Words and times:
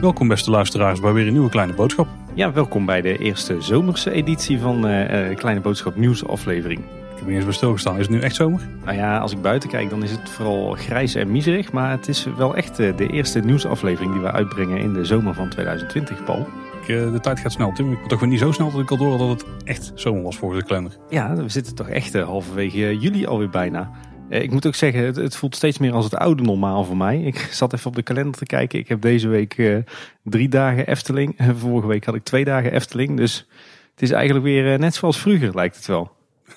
Welkom 0.00 0.28
beste 0.28 0.50
luisteraars 0.50 1.00
bij 1.00 1.12
weer 1.12 1.26
een 1.26 1.32
nieuwe 1.32 1.50
kleine 1.50 1.72
boodschap. 1.72 2.08
Ja, 2.34 2.52
welkom 2.52 2.86
bij 2.86 3.00
de 3.00 3.18
eerste 3.18 3.60
zomerse 3.60 4.10
editie 4.10 4.58
van 4.58 4.90
uh, 4.90 5.36
Kleine 5.36 5.60
Boodschap 5.60 5.96
nieuwsaflevering. 5.96 6.80
Ik 6.80 7.18
heb 7.18 7.28
eens 7.28 7.44
bij 7.44 7.52
stilgestaan. 7.52 7.98
Is 7.98 8.06
het 8.06 8.10
nu 8.10 8.20
echt 8.20 8.34
zomer? 8.34 8.60
Nou 8.84 8.96
ja, 8.96 9.18
als 9.18 9.32
ik 9.32 9.42
buiten 9.42 9.68
kijk 9.68 9.90
dan 9.90 10.02
is 10.02 10.10
het 10.10 10.30
vooral 10.30 10.72
grijs 10.72 11.14
en 11.14 11.30
miserig. 11.30 11.72
Maar 11.72 11.90
het 11.90 12.08
is 12.08 12.26
wel 12.36 12.56
echt 12.56 12.80
uh, 12.80 12.96
de 12.96 13.06
eerste 13.06 13.40
nieuwsaflevering 13.40 14.12
die 14.12 14.22
we 14.22 14.32
uitbrengen 14.32 14.78
in 14.78 14.92
de 14.92 15.04
zomer 15.04 15.34
van 15.34 15.48
2020, 15.48 16.24
Paul. 16.24 16.48
Uh, 16.90 17.12
de 17.12 17.20
tijd 17.20 17.40
gaat 17.40 17.52
snel, 17.52 17.72
Tim. 17.72 17.92
Ik 17.92 18.06
toch 18.06 18.20
weer 18.20 18.28
niet 18.28 18.38
zo 18.38 18.52
snel 18.52 18.70
dat 18.70 18.80
ik 18.80 18.90
al 18.90 18.96
door 18.96 19.18
dat 19.18 19.28
het 19.28 19.44
echt 19.64 19.92
zomer 19.94 20.22
was 20.22 20.36
volgens 20.36 20.60
de 20.60 20.66
kalender. 20.66 20.96
Ja, 21.08 21.34
we 21.34 21.48
zitten 21.48 21.74
toch 21.74 21.88
echt 21.88 22.14
halverwege 22.14 22.98
juli 22.98 23.26
alweer 23.26 23.50
bijna. 23.50 23.90
Eh, 24.30 24.42
ik 24.42 24.50
moet 24.50 24.66
ook 24.66 24.74
zeggen, 24.74 25.04
het, 25.04 25.16
het, 25.16 25.36
voelt 25.36 25.56
steeds 25.56 25.78
meer 25.78 25.92
als 25.92 26.04
het 26.04 26.14
oude 26.14 26.42
normaal 26.42 26.84
voor 26.84 26.96
mij. 26.96 27.20
Ik 27.20 27.38
zat 27.60 27.72
even 27.72 27.86
op 27.86 27.94
de 27.94 28.02
kalender 28.02 28.34
te 28.34 28.46
kijken. 28.46 28.78
Ik 28.78 28.88
heb 28.88 29.00
deze 29.00 29.28
week 29.28 29.58
uh, 29.58 29.78
drie 30.22 30.48
dagen 30.48 30.86
Efteling. 30.86 31.36
Vorige 31.58 31.86
week 31.86 32.04
had 32.04 32.14
ik 32.14 32.24
twee 32.24 32.44
dagen 32.44 32.72
Efteling. 32.72 33.16
Dus 33.16 33.46
het 33.90 34.02
is 34.02 34.10
eigenlijk 34.10 34.44
weer 34.44 34.72
uh, 34.72 34.78
net 34.78 34.94
zoals 34.94 35.20
vroeger, 35.20 35.54
lijkt 35.54 35.76
het 35.76 35.86
wel. 35.86 36.10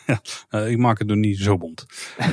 Ja, 0.49 0.59
ik 0.59 0.77
maak 0.77 0.99
het 0.99 1.07
nog 1.07 1.17
niet 1.17 1.37
zo 1.37 1.57
bond. 1.57 1.85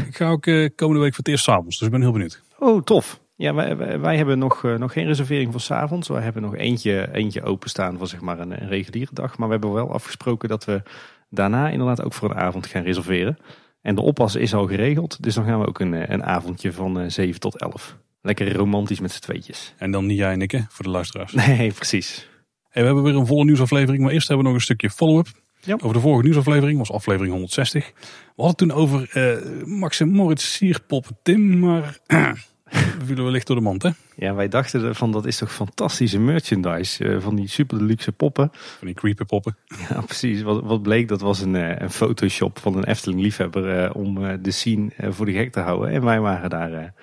ik 0.09 0.17
ga 0.17 0.29
ook 0.29 0.43
komende 0.75 1.01
week 1.01 1.15
voor 1.15 1.25
het 1.25 1.29
eerst 1.29 1.45
s'avonds, 1.45 1.79
dus 1.79 1.87
ik 1.87 1.93
ben 1.93 2.01
heel 2.01 2.13
benieuwd. 2.13 2.43
Oh, 2.59 2.83
tof. 2.83 3.21
Ja, 3.41 3.55
wij, 3.55 3.77
wij, 3.77 4.01
wij 4.01 4.17
hebben 4.17 4.39
nog, 4.39 4.63
nog 4.63 4.93
geen 4.93 5.07
reservering 5.07 5.51
voor 5.53 5.61
s'avonds. 5.61 6.09
Wij 6.09 6.23
hebben 6.23 6.43
nog 6.43 6.57
eentje, 6.57 7.09
eentje 7.13 7.43
openstaan 7.43 7.99
voor 7.99 8.07
zeg 8.07 8.21
maar 8.21 8.39
een, 8.39 8.63
een 8.63 8.69
reguliere 8.69 9.11
dag. 9.15 9.39
Maar 9.39 9.47
we 9.47 9.53
hebben 9.53 9.73
wel 9.73 9.93
afgesproken 9.93 10.49
dat 10.49 10.65
we 10.65 10.83
daarna 11.31 11.69
inderdaad 11.69 12.03
ook 12.03 12.13
voor 12.13 12.31
een 12.31 12.37
avond 12.37 12.67
gaan 12.67 12.83
reserveren. 12.83 13.39
En 13.83 13.95
de 13.95 14.01
oppas 14.01 14.35
is 14.35 14.55
al 14.55 14.67
geregeld, 14.67 15.23
dus 15.23 15.35
dan 15.35 15.45
gaan 15.45 15.61
we 15.61 15.67
ook 15.67 15.81
een, 15.81 15.95
eh, 15.95 16.09
een 16.09 16.25
avondje 16.25 16.73
van 16.73 17.11
7 17.11 17.33
eh, 17.33 17.39
tot 17.39 17.61
11. 17.61 17.97
Lekker 18.23 18.53
romantisch 18.53 19.01
met 19.01 19.13
z'n 19.13 19.21
tweetjes. 19.21 19.75
En 19.79 19.91
dan 19.91 20.07
niet 20.07 20.19
jij 20.19 20.33
en 20.33 20.43
ik, 20.43 20.51
hè, 20.51 20.61
voor 20.69 20.85
de 20.85 20.91
luisteraars. 20.91 21.33
Nee, 21.47 21.73
precies. 21.73 22.29
Hey, 22.69 22.83
we 22.83 22.89
hebben 22.89 23.05
weer 23.05 23.17
een 23.17 23.27
volle 23.27 23.45
nieuwsaflevering, 23.45 24.03
maar 24.03 24.13
eerst 24.13 24.29
hebben 24.29 24.47
we 24.47 24.53
nog 24.53 24.61
een 24.61 24.67
stukje 24.67 24.91
follow-up. 24.91 25.27
Ja. 25.61 25.75
Over 25.75 25.93
de 25.93 26.01
vorige 26.01 26.23
nieuwsaflevering, 26.23 26.79
was 26.79 26.93
aflevering 26.93 27.33
160. 27.33 27.93
We 28.37 28.43
hadden 28.43 28.57
toen 28.57 28.73
over 28.73 29.11
uh, 29.15 29.67
Max 29.67 30.01
en 30.01 30.09
Moritz 30.09 30.45
sierpop 30.45 31.07
Tim, 31.23 31.59
maar 31.59 31.99
We 32.71 33.05
vielen 33.05 33.25
wellicht 33.25 33.47
door 33.47 33.57
de 33.57 33.63
mand, 33.63 33.83
hè? 33.83 33.91
Ja, 34.17 34.35
wij 34.35 34.49
dachten 34.49 34.95
van 34.95 35.13
dat 35.13 35.27
is 35.27 35.37
toch 35.37 35.53
fantastische 35.53 36.19
merchandise. 36.19 37.05
Uh, 37.05 37.21
van 37.21 37.37
die 37.37 37.49
super 37.49 37.79
deluxe 37.79 38.13
poppen. 38.13 38.51
Van 38.53 38.87
die 38.87 38.97
creepy 38.97 39.25
poppen. 39.25 39.57
Ja, 39.89 40.01
precies. 40.01 40.43
Wat, 40.43 40.63
wat 40.63 40.83
bleek, 40.83 41.09
dat 41.09 41.21
was 41.21 41.41
een, 41.41 41.55
uh, 41.55 41.79
een 41.79 41.91
Photoshop 41.91 42.59
van 42.59 42.77
een 42.77 42.85
Efteling 42.85 43.21
liefhebber 43.21 43.85
uh, 43.85 43.91
om 43.95 44.43
de 44.43 44.51
scene 44.51 44.91
voor 44.99 45.27
de 45.27 45.33
gek 45.33 45.53
te 45.53 45.61
houden. 45.61 45.91
En 45.91 46.05
wij 46.05 46.21
waren 46.21 46.51
daar 46.51 46.95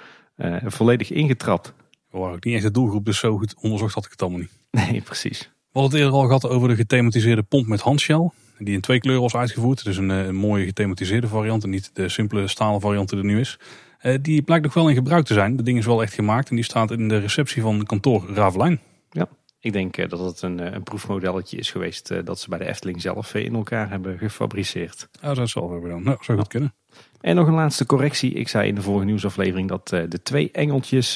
volledig 0.65 1.11
ingetrapt. 1.11 1.73
We 2.11 2.17
waren 2.17 2.35
ook 2.35 2.43
niet 2.43 2.53
echt 2.53 2.63
de 2.63 2.71
doelgroep, 2.71 3.05
dus 3.05 3.19
zo 3.19 3.37
goed 3.37 3.55
onderzocht 3.61 3.93
had 3.93 4.05
ik 4.05 4.11
het 4.11 4.21
allemaal 4.21 4.39
niet. 4.39 4.51
Nee, 4.71 5.01
precies. 5.01 5.39
We 5.41 5.79
hadden 5.79 5.91
het 5.91 5.99
eerder 5.99 6.19
al 6.19 6.25
gehad 6.25 6.47
over 6.49 6.67
de 6.67 6.75
gethematiseerde 6.75 7.43
pomp 7.43 7.67
met 7.67 7.81
handshell. 7.81 8.29
Die 8.59 8.73
in 8.73 8.81
twee 8.81 8.99
kleuren 8.99 9.23
was 9.23 9.35
uitgevoerd. 9.35 9.83
Dus 9.83 9.97
een, 9.97 10.09
een 10.09 10.35
mooie 10.35 10.65
gethematiseerde 10.65 11.27
variant 11.27 11.63
en 11.63 11.69
niet 11.69 11.89
de 11.93 12.09
simpele 12.09 12.47
stalen 12.47 12.81
variant 12.81 13.09
die 13.09 13.19
er 13.19 13.25
nu 13.25 13.39
is. 13.39 13.59
Eh, 13.97 14.17
die 14.21 14.41
blijkt 14.41 14.63
nog 14.63 14.73
wel 14.73 14.89
in 14.89 14.95
gebruik 14.95 15.25
te 15.25 15.33
zijn. 15.33 15.55
De 15.55 15.63
ding 15.63 15.77
is 15.77 15.85
wel 15.85 16.01
echt 16.01 16.13
gemaakt 16.13 16.49
en 16.49 16.55
die 16.55 16.63
staat 16.63 16.91
in 16.91 17.07
de 17.07 17.17
receptie 17.17 17.61
van 17.61 17.83
kantoor 17.83 18.29
Ravelijn. 18.33 18.79
Ja, 19.09 19.27
ik 19.59 19.73
denk 19.73 19.97
eh, 19.97 20.09
dat 20.09 20.19
het 20.19 20.41
een, 20.41 20.59
eh, 20.59 20.73
een 20.73 20.83
proefmodelletje 20.83 21.57
is 21.57 21.71
geweest 21.71 22.25
dat 22.25 22.39
ze 22.39 22.49
bij 22.49 22.57
de 22.57 22.67
Efteling 22.67 23.01
zelf 23.01 23.33
in 23.33 23.55
elkaar 23.55 23.89
hebben 23.89 24.17
gefabriceerd. 24.17 25.09
Ja, 25.21 25.33
dat 25.33 25.49
zal 25.49 25.69
wel 25.69 25.89
dan. 25.89 26.03
Nou, 26.03 26.17
zou 26.21 26.37
goed 26.37 26.47
kunnen. 26.47 26.73
En 27.21 27.35
nog 27.35 27.47
een 27.47 27.53
laatste 27.53 27.85
correctie. 27.85 28.33
Ik 28.33 28.47
zei 28.47 28.67
in 28.67 28.75
de 28.75 28.81
vorige 28.81 29.05
nieuwsaflevering 29.05 29.69
dat 29.69 29.87
de 29.87 30.21
twee 30.23 30.51
engeltjes 30.51 31.13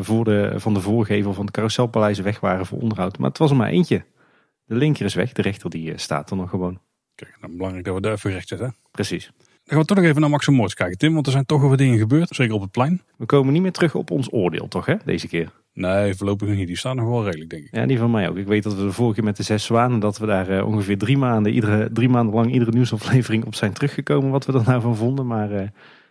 voor 0.00 0.24
de, 0.24 0.52
van 0.56 0.74
de 0.74 0.80
voorgevel 0.80 1.34
van 1.34 1.46
de 1.46 1.52
carouselpaleis 1.52 2.18
weg 2.18 2.40
waren 2.40 2.66
voor 2.66 2.78
onderhoud. 2.78 3.18
Maar 3.18 3.28
het 3.28 3.38
was 3.38 3.50
er 3.50 3.56
maar 3.56 3.70
eentje. 3.70 4.04
De 4.64 4.74
linker 4.74 5.04
is 5.04 5.14
weg, 5.14 5.32
de 5.32 5.42
rechter 5.42 5.70
die 5.70 5.98
staat 5.98 6.30
er 6.30 6.36
nog 6.36 6.50
gewoon. 6.50 6.80
Kijk, 7.14 7.36
nou 7.40 7.56
belangrijk 7.56 7.84
dat 7.84 7.94
we 7.94 8.00
daar 8.00 8.12
even 8.12 8.30
recht 8.30 8.48
zetten. 8.48 8.76
Precies 8.90 9.30
gaan 9.68 9.78
we 9.78 9.84
toch 9.84 9.96
nog 9.96 10.06
even 10.06 10.20
naar 10.20 10.30
Max 10.30 10.74
kijken, 10.74 10.98
Tim. 10.98 11.14
Want 11.14 11.26
er 11.26 11.32
zijn 11.32 11.46
toch 11.46 11.60
wel 11.60 11.68
wat 11.68 11.78
dingen 11.78 11.98
gebeurd, 11.98 12.28
zeker 12.28 12.54
op 12.54 12.60
het 12.60 12.70
plein. 12.70 13.02
We 13.16 13.26
komen 13.26 13.52
niet 13.52 13.62
meer 13.62 13.72
terug 13.72 13.94
op 13.94 14.10
ons 14.10 14.32
oordeel, 14.32 14.68
toch, 14.68 14.86
hè, 14.86 14.94
deze 15.04 15.28
keer? 15.28 15.52
Nee, 15.72 16.14
voorlopig 16.14 16.48
niet. 16.48 16.66
Die 16.66 16.76
staan 16.76 16.96
nog 16.96 17.08
wel 17.08 17.24
redelijk, 17.24 17.50
denk 17.50 17.64
ik. 17.64 17.74
Ja, 17.74 17.86
die 17.86 17.98
van 17.98 18.10
mij 18.10 18.28
ook. 18.28 18.36
Ik 18.36 18.46
weet 18.46 18.62
dat 18.62 18.74
we 18.74 18.82
de 18.82 18.92
vorige 18.92 19.14
keer 19.14 19.24
met 19.24 19.36
de 19.36 19.42
zes 19.42 19.64
zwanen, 19.64 20.00
dat 20.00 20.18
we 20.18 20.26
daar 20.26 20.50
uh, 20.50 20.66
ongeveer 20.66 20.98
drie 20.98 21.18
maanden, 21.18 21.52
iedere, 21.52 21.92
drie 21.92 22.08
maanden 22.08 22.34
lang 22.34 22.52
iedere 22.52 22.70
nieuwsaflevering 22.70 23.44
op 23.44 23.54
zijn 23.54 23.72
teruggekomen, 23.72 24.30
wat 24.30 24.46
we 24.46 24.52
er 24.52 24.64
nou 24.64 24.80
van 24.80 24.96
vonden. 24.96 25.26
Maar 25.26 25.52
uh, 25.52 25.68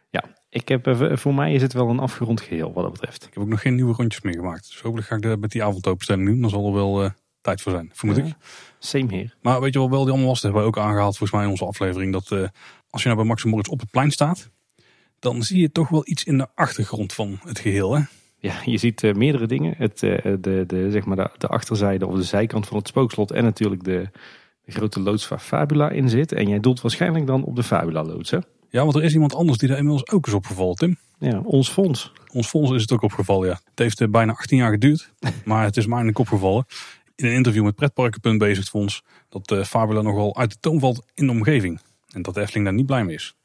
ja, 0.09 0.23
ik 0.49 0.67
heb, 0.67 0.87
uh, 0.87 1.15
voor 1.15 1.33
mij 1.33 1.53
is 1.53 1.61
het 1.61 1.73
wel 1.73 1.89
een 1.89 1.99
afgerond 1.99 2.41
geheel, 2.41 2.73
wat 2.73 2.83
dat 2.83 2.93
betreft. 2.93 3.23
Ik 3.23 3.33
heb 3.33 3.43
ook 3.43 3.49
nog 3.49 3.61
geen 3.61 3.75
nieuwe 3.75 3.93
rondjes 3.93 4.21
meer 4.21 4.35
gemaakt. 4.35 4.67
Dus 4.67 4.81
hopelijk 4.81 5.07
ga 5.07 5.15
ik 5.15 5.21
de, 5.21 5.37
met 5.39 5.51
die 5.51 5.63
avondopenstelling 5.63 6.27
doen. 6.27 6.41
Dan 6.41 6.49
zal 6.49 6.67
er 6.67 6.73
wel 6.73 7.11
tijd 7.41 7.61
voor 7.61 7.71
zijn, 7.71 7.89
vermoed 7.93 8.17
ik. 8.17 8.25
Same 8.79 9.13
hier. 9.13 9.35
Maar 9.41 9.61
weet 9.61 9.73
je 9.73 9.79
wel, 9.79 9.89
wel 9.89 10.01
die 10.03 10.09
allemaal 10.09 10.29
was, 10.29 10.41
dat 10.41 10.51
hebben 10.51 10.61
we 10.61 10.77
ook 10.77 10.85
aangehaald 10.85 11.17
volgens 11.17 11.31
mij 11.31 11.43
in 11.43 11.49
onze 11.49 11.65
aflevering, 11.65 12.13
dat 12.13 12.51
als 12.89 13.01
je 13.01 13.07
nou 13.07 13.19
bij 13.19 13.29
Max 13.29 13.43
Moritz 13.43 13.69
op 13.69 13.79
het 13.79 13.91
plein 13.91 14.11
staat, 14.11 14.49
dan 15.19 15.43
zie 15.43 15.61
je 15.61 15.71
toch 15.71 15.89
wel 15.89 16.01
iets 16.05 16.23
in 16.23 16.37
de 16.37 16.47
achtergrond 16.55 17.13
van 17.13 17.39
het 17.43 17.59
geheel. 17.59 17.95
Hè? 17.95 18.01
Ja, 18.39 18.55
je 18.65 18.77
ziet 18.77 19.03
uh, 19.03 19.13
meerdere 19.13 19.47
dingen. 19.47 19.73
Het, 19.77 20.01
uh, 20.01 20.17
de, 20.39 20.63
de, 20.67 20.91
zeg 20.91 21.05
maar 21.05 21.15
de, 21.15 21.29
de, 21.37 21.47
achterzijde 21.47 22.07
of 22.07 22.15
de 22.15 22.23
zijkant 22.23 22.67
van 22.67 22.77
het 22.77 22.87
spookslot 22.87 23.31
en 23.31 23.43
natuurlijk 23.43 23.83
de, 23.83 24.09
de, 24.61 24.71
grote 24.71 24.99
loods 24.99 25.27
waar 25.27 25.39
Fabula 25.39 25.89
in 25.89 26.09
zit. 26.09 26.31
En 26.31 26.47
jij 26.47 26.59
doelt 26.59 26.81
waarschijnlijk 26.81 27.27
dan 27.27 27.43
op 27.43 27.55
de 27.55 27.63
Fabula 27.63 28.03
loods, 28.03 28.31
hè? 28.31 28.37
Ja, 28.69 28.83
want 28.83 28.95
er 28.95 29.03
is 29.03 29.13
iemand 29.13 29.35
anders 29.35 29.57
die 29.57 29.67
daar 29.67 29.77
inmiddels 29.77 30.09
ook 30.09 30.27
is 30.27 30.33
opgevallen, 30.33 30.75
Tim. 30.75 30.97
Ja, 31.19 31.39
ons 31.39 31.69
fonds. 31.69 32.11
Ons 32.31 32.47
fonds 32.47 32.71
is 32.71 32.81
het 32.81 32.91
ook 32.91 33.01
opgevallen, 33.01 33.47
ja. 33.47 33.59
Het 33.69 33.79
heeft 33.79 34.01
uh, 34.01 34.07
bijna 34.07 34.31
18 34.31 34.57
jaar 34.57 34.71
geduurd, 34.71 35.13
maar 35.45 35.63
het 35.63 35.77
is 35.77 35.87
mij 35.87 35.99
in 35.99 36.07
de 36.07 36.13
kop 36.13 36.27
gevallen. 36.27 36.65
In 37.15 37.25
een 37.25 37.33
interview 37.33 37.63
met 37.63 37.75
Pretparken.bezig 37.75 38.65
fonds 38.65 39.03
dat 39.29 39.67
Fabula 39.67 40.01
nogal 40.01 40.37
uit 40.37 40.51
de 40.51 40.57
toon 40.59 40.79
valt 40.79 41.05
in 41.13 41.25
de 41.25 41.31
omgeving. 41.31 41.79
En 42.17 42.23
dat 42.23 42.33
de 42.33 42.41
Efteling 42.41 42.65
daar 42.65 42.73
niet 42.75 42.85
blij 42.85 43.03
mee 43.03 43.15
is. 43.15 43.35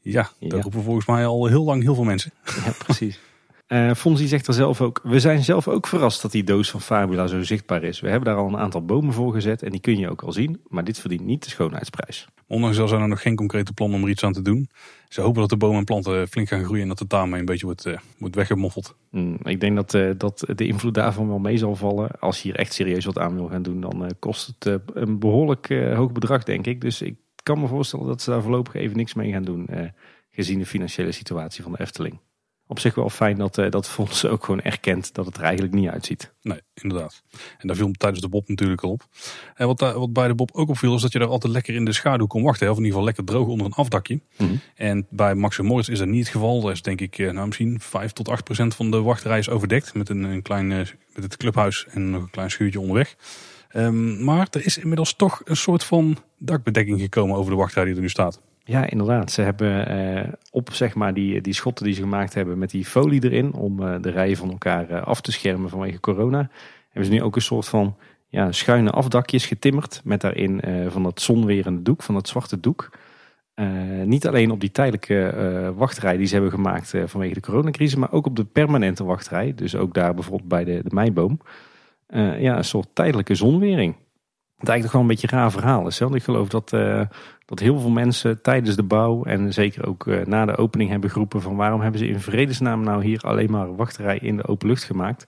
Ja, 0.00 0.22
dat 0.40 0.50
ja. 0.52 0.60
roepen 0.60 0.82
volgens 0.82 1.06
mij 1.06 1.26
al 1.26 1.46
heel 1.46 1.64
lang 1.64 1.82
heel 1.82 1.94
veel 1.94 2.04
mensen. 2.04 2.32
Ja, 2.64 2.72
precies. 2.78 3.20
Uh, 3.68 3.94
Fonzie 3.94 4.28
zegt 4.28 4.46
er 4.46 4.54
zelf 4.54 4.80
ook, 4.80 5.00
we 5.02 5.20
zijn 5.20 5.44
zelf 5.44 5.68
ook 5.68 5.86
verrast 5.86 6.22
dat 6.22 6.32
die 6.32 6.44
doos 6.44 6.70
van 6.70 6.80
Fabula 6.80 7.26
zo 7.26 7.42
zichtbaar 7.42 7.82
is. 7.82 8.00
We 8.00 8.08
hebben 8.08 8.28
daar 8.28 8.38
al 8.42 8.48
een 8.48 8.56
aantal 8.56 8.84
bomen 8.84 9.12
voor 9.12 9.32
gezet 9.32 9.62
en 9.62 9.70
die 9.70 9.80
kun 9.80 9.98
je 9.98 10.10
ook 10.10 10.22
al 10.22 10.32
zien, 10.32 10.60
maar 10.68 10.84
dit 10.84 10.98
verdient 10.98 11.24
niet 11.24 11.44
de 11.44 11.50
schoonheidsprijs. 11.50 12.28
Ondanks 12.46 12.76
dat 12.76 12.88
zijn 12.88 13.00
er 13.00 13.08
nog 13.08 13.22
geen 13.22 13.36
concrete 13.36 13.72
plannen 13.72 13.98
om 13.98 14.04
er 14.04 14.10
iets 14.10 14.24
aan 14.24 14.32
te 14.32 14.42
doen. 14.42 14.68
Ze 15.08 15.20
hopen 15.20 15.40
dat 15.40 15.50
de 15.50 15.56
bomen 15.56 15.78
en 15.78 15.84
planten 15.84 16.28
flink 16.28 16.48
gaan 16.48 16.64
groeien 16.64 16.82
en 16.82 16.88
dat 16.88 16.98
het 16.98 17.10
daarmee 17.10 17.40
een 17.40 17.46
beetje 17.46 17.66
wordt, 17.66 17.86
uh, 17.86 17.98
wordt 18.18 18.34
weggemoffeld. 18.34 18.96
Mm, 19.10 19.38
ik 19.42 19.60
denk 19.60 19.76
dat, 19.76 19.94
uh, 19.94 20.10
dat 20.16 20.44
de 20.54 20.66
invloed 20.66 20.94
daarvan 20.94 21.28
wel 21.28 21.38
mee 21.38 21.56
zal 21.56 21.76
vallen. 21.76 22.20
Als 22.20 22.42
je 22.42 22.48
hier 22.48 22.58
echt 22.58 22.72
serieus 22.72 23.04
wat 23.04 23.18
aan 23.18 23.34
wil 23.34 23.48
gaan 23.48 23.62
doen, 23.62 23.80
dan 23.80 24.10
kost 24.18 24.54
het 24.58 24.80
een 24.94 25.18
behoorlijk 25.18 25.68
hoog 25.94 26.12
bedrag 26.12 26.42
denk 26.42 26.66
ik. 26.66 26.80
Dus 26.80 27.02
ik 27.02 27.16
kan 27.46 27.60
me 27.60 27.66
voorstellen 27.66 28.06
dat 28.06 28.22
ze 28.22 28.30
daar 28.30 28.42
voorlopig 28.42 28.74
even 28.74 28.96
niks 28.96 29.14
mee 29.14 29.32
gaan 29.32 29.44
doen. 29.44 29.66
Eh, 29.66 29.88
gezien 30.30 30.58
de 30.58 30.66
financiële 30.66 31.12
situatie 31.12 31.62
van 31.62 31.72
de 31.72 31.80
Efteling. 31.80 32.20
Op 32.66 32.78
zich 32.78 32.94
wel 32.94 33.10
fijn 33.10 33.36
dat 33.36 33.58
eh, 33.58 33.70
dat 33.70 33.88
fonds 33.88 34.26
ook 34.26 34.44
gewoon 34.44 34.60
erkent 34.60 35.14
dat 35.14 35.26
het 35.26 35.36
er 35.36 35.42
eigenlijk 35.42 35.74
niet 35.74 35.88
uitziet. 35.88 36.34
Nee, 36.42 36.60
inderdaad. 36.74 37.22
En 37.58 37.66
daar 37.68 37.76
viel 37.76 37.90
tijdens 37.90 38.20
de 38.22 38.28
Bob 38.28 38.48
natuurlijk 38.48 38.82
al 38.82 38.90
op. 38.90 39.06
En 39.54 39.66
wat, 39.66 39.80
wat 39.80 40.12
bij 40.12 40.28
de 40.28 40.34
Bob 40.34 40.50
ook 40.52 40.68
opviel 40.68 40.94
is 40.94 41.02
dat 41.02 41.12
je 41.12 41.18
daar 41.18 41.28
altijd 41.28 41.52
lekker 41.52 41.74
in 41.74 41.84
de 41.84 41.92
schaduw 41.92 42.26
kon 42.26 42.42
wachten. 42.42 42.70
Of 42.70 42.76
in 42.76 42.84
ieder 42.84 42.98
geval 42.98 43.04
lekker 43.04 43.24
droog 43.24 43.46
onder 43.46 43.66
een 43.66 43.72
afdakje. 43.72 44.20
Mhm. 44.36 44.54
En 44.74 45.06
bij 45.10 45.34
Max 45.34 45.60
Moritz 45.60 45.88
is 45.88 45.98
dat 45.98 46.08
niet 46.08 46.24
het 46.24 46.28
geval. 46.28 46.60
Daar 46.60 46.72
is 46.72 46.82
denk 46.82 47.00
ik 47.00 47.18
eh, 47.18 47.30
nou, 47.30 47.46
misschien 47.46 47.80
5 47.80 48.12
tot 48.12 48.28
8 48.28 48.44
procent 48.44 48.74
van 48.74 48.90
de 48.90 49.02
wachtrij 49.02 49.38
is 49.38 49.48
overdekt. 49.48 49.94
Met 49.94 50.08
een, 50.08 50.22
een 50.22 50.42
klein 50.42 50.68
met 50.68 50.96
het 51.14 51.36
clubhuis 51.36 51.86
en 51.86 52.10
nog 52.10 52.22
een 52.22 52.30
klein 52.30 52.50
schuurtje 52.50 52.80
onderweg. 52.80 53.16
Um, 53.76 54.24
maar 54.24 54.46
er 54.50 54.64
is 54.64 54.78
inmiddels 54.78 55.16
toch 55.16 55.40
een 55.44 55.56
soort 55.56 55.84
van 55.84 56.16
dakbedekking 56.38 57.00
gekomen 57.00 57.36
over 57.36 57.50
de 57.50 57.56
wachtrij 57.56 57.84
die 57.84 57.94
er 57.94 58.00
nu 58.00 58.08
staat. 58.08 58.40
Ja, 58.64 58.90
inderdaad. 58.90 59.32
Ze 59.32 59.42
hebben 59.42 59.98
uh, 59.98 60.32
op 60.50 60.72
zeg 60.72 60.94
maar, 60.94 61.14
die, 61.14 61.40
die 61.40 61.54
schotten 61.54 61.84
die 61.84 61.94
ze 61.94 62.00
gemaakt 62.00 62.34
hebben 62.34 62.58
met 62.58 62.70
die 62.70 62.84
folie 62.84 63.24
erin 63.24 63.52
om 63.52 63.82
uh, 63.82 63.94
de 64.00 64.10
rijen 64.10 64.36
van 64.36 64.50
elkaar 64.50 64.90
uh, 64.90 65.02
af 65.02 65.20
te 65.20 65.32
schermen 65.32 65.70
vanwege 65.70 66.00
corona. 66.00 66.50
Hebben 66.84 67.04
ze 67.04 67.10
nu 67.10 67.22
ook 67.22 67.36
een 67.36 67.42
soort 67.42 67.68
van 67.68 67.96
ja, 68.28 68.52
schuine 68.52 68.90
afdakjes 68.90 69.46
getimmerd 69.46 70.00
met 70.04 70.20
daarin 70.20 70.60
van 70.88 71.02
dat 71.02 71.20
zonwerende 71.20 71.82
doek, 71.82 72.02
van 72.02 72.14
dat 72.14 72.28
zwarte 72.28 72.60
doek. 72.60 72.90
niet 74.04 74.26
alleen 74.26 74.50
op 74.50 74.60
die 74.60 74.70
tijdelijke 74.70 75.72
wachtrij 75.76 76.16
die 76.16 76.26
ze 76.26 76.34
hebben 76.34 76.52
gemaakt 76.52 76.94
vanwege 77.04 77.34
de 77.34 77.40
coronacrisis, 77.40 77.98
maar 77.98 78.12
ook 78.12 78.26
op 78.26 78.36
de 78.36 78.44
permanente 78.44 79.04
wachtrij. 79.04 79.54
Dus 79.54 79.76
ook 79.76 79.94
daar 79.94 80.14
bijvoorbeeld 80.14 80.48
bij 80.48 80.64
de, 80.64 80.80
de 80.82 80.94
meiboom. 80.94 81.40
Uh, 82.08 82.40
ja, 82.40 82.56
een 82.56 82.64
soort 82.64 82.88
tijdelijke 82.92 83.34
zonwering. 83.34 83.96
Het 84.56 84.68
eigenlijk 84.68 84.90
gewoon 84.90 85.10
een 85.10 85.20
beetje 85.20 85.36
een 85.36 85.42
raar 85.42 85.50
verhaal 85.50 85.86
is. 85.86 86.00
Ik 86.00 86.22
geloof 86.22 86.48
dat, 86.48 86.72
uh, 86.72 87.02
dat 87.44 87.58
heel 87.58 87.78
veel 87.78 87.90
mensen 87.90 88.42
tijdens 88.42 88.76
de 88.76 88.82
bouw 88.82 89.24
en 89.24 89.52
zeker 89.52 89.86
ook 89.86 90.06
uh, 90.06 90.24
na 90.24 90.44
de 90.44 90.56
opening 90.56 90.90
hebben 90.90 91.10
geroepen 91.10 91.42
van 91.42 91.56
waarom 91.56 91.80
hebben 91.80 92.00
ze 92.00 92.08
in 92.08 92.20
vredesnaam 92.20 92.82
nou 92.82 93.04
hier 93.04 93.20
alleen 93.20 93.50
maar 93.50 93.68
een 93.68 94.20
in 94.20 94.36
de 94.36 94.46
open 94.46 94.68
lucht 94.68 94.84
gemaakt. 94.84 95.26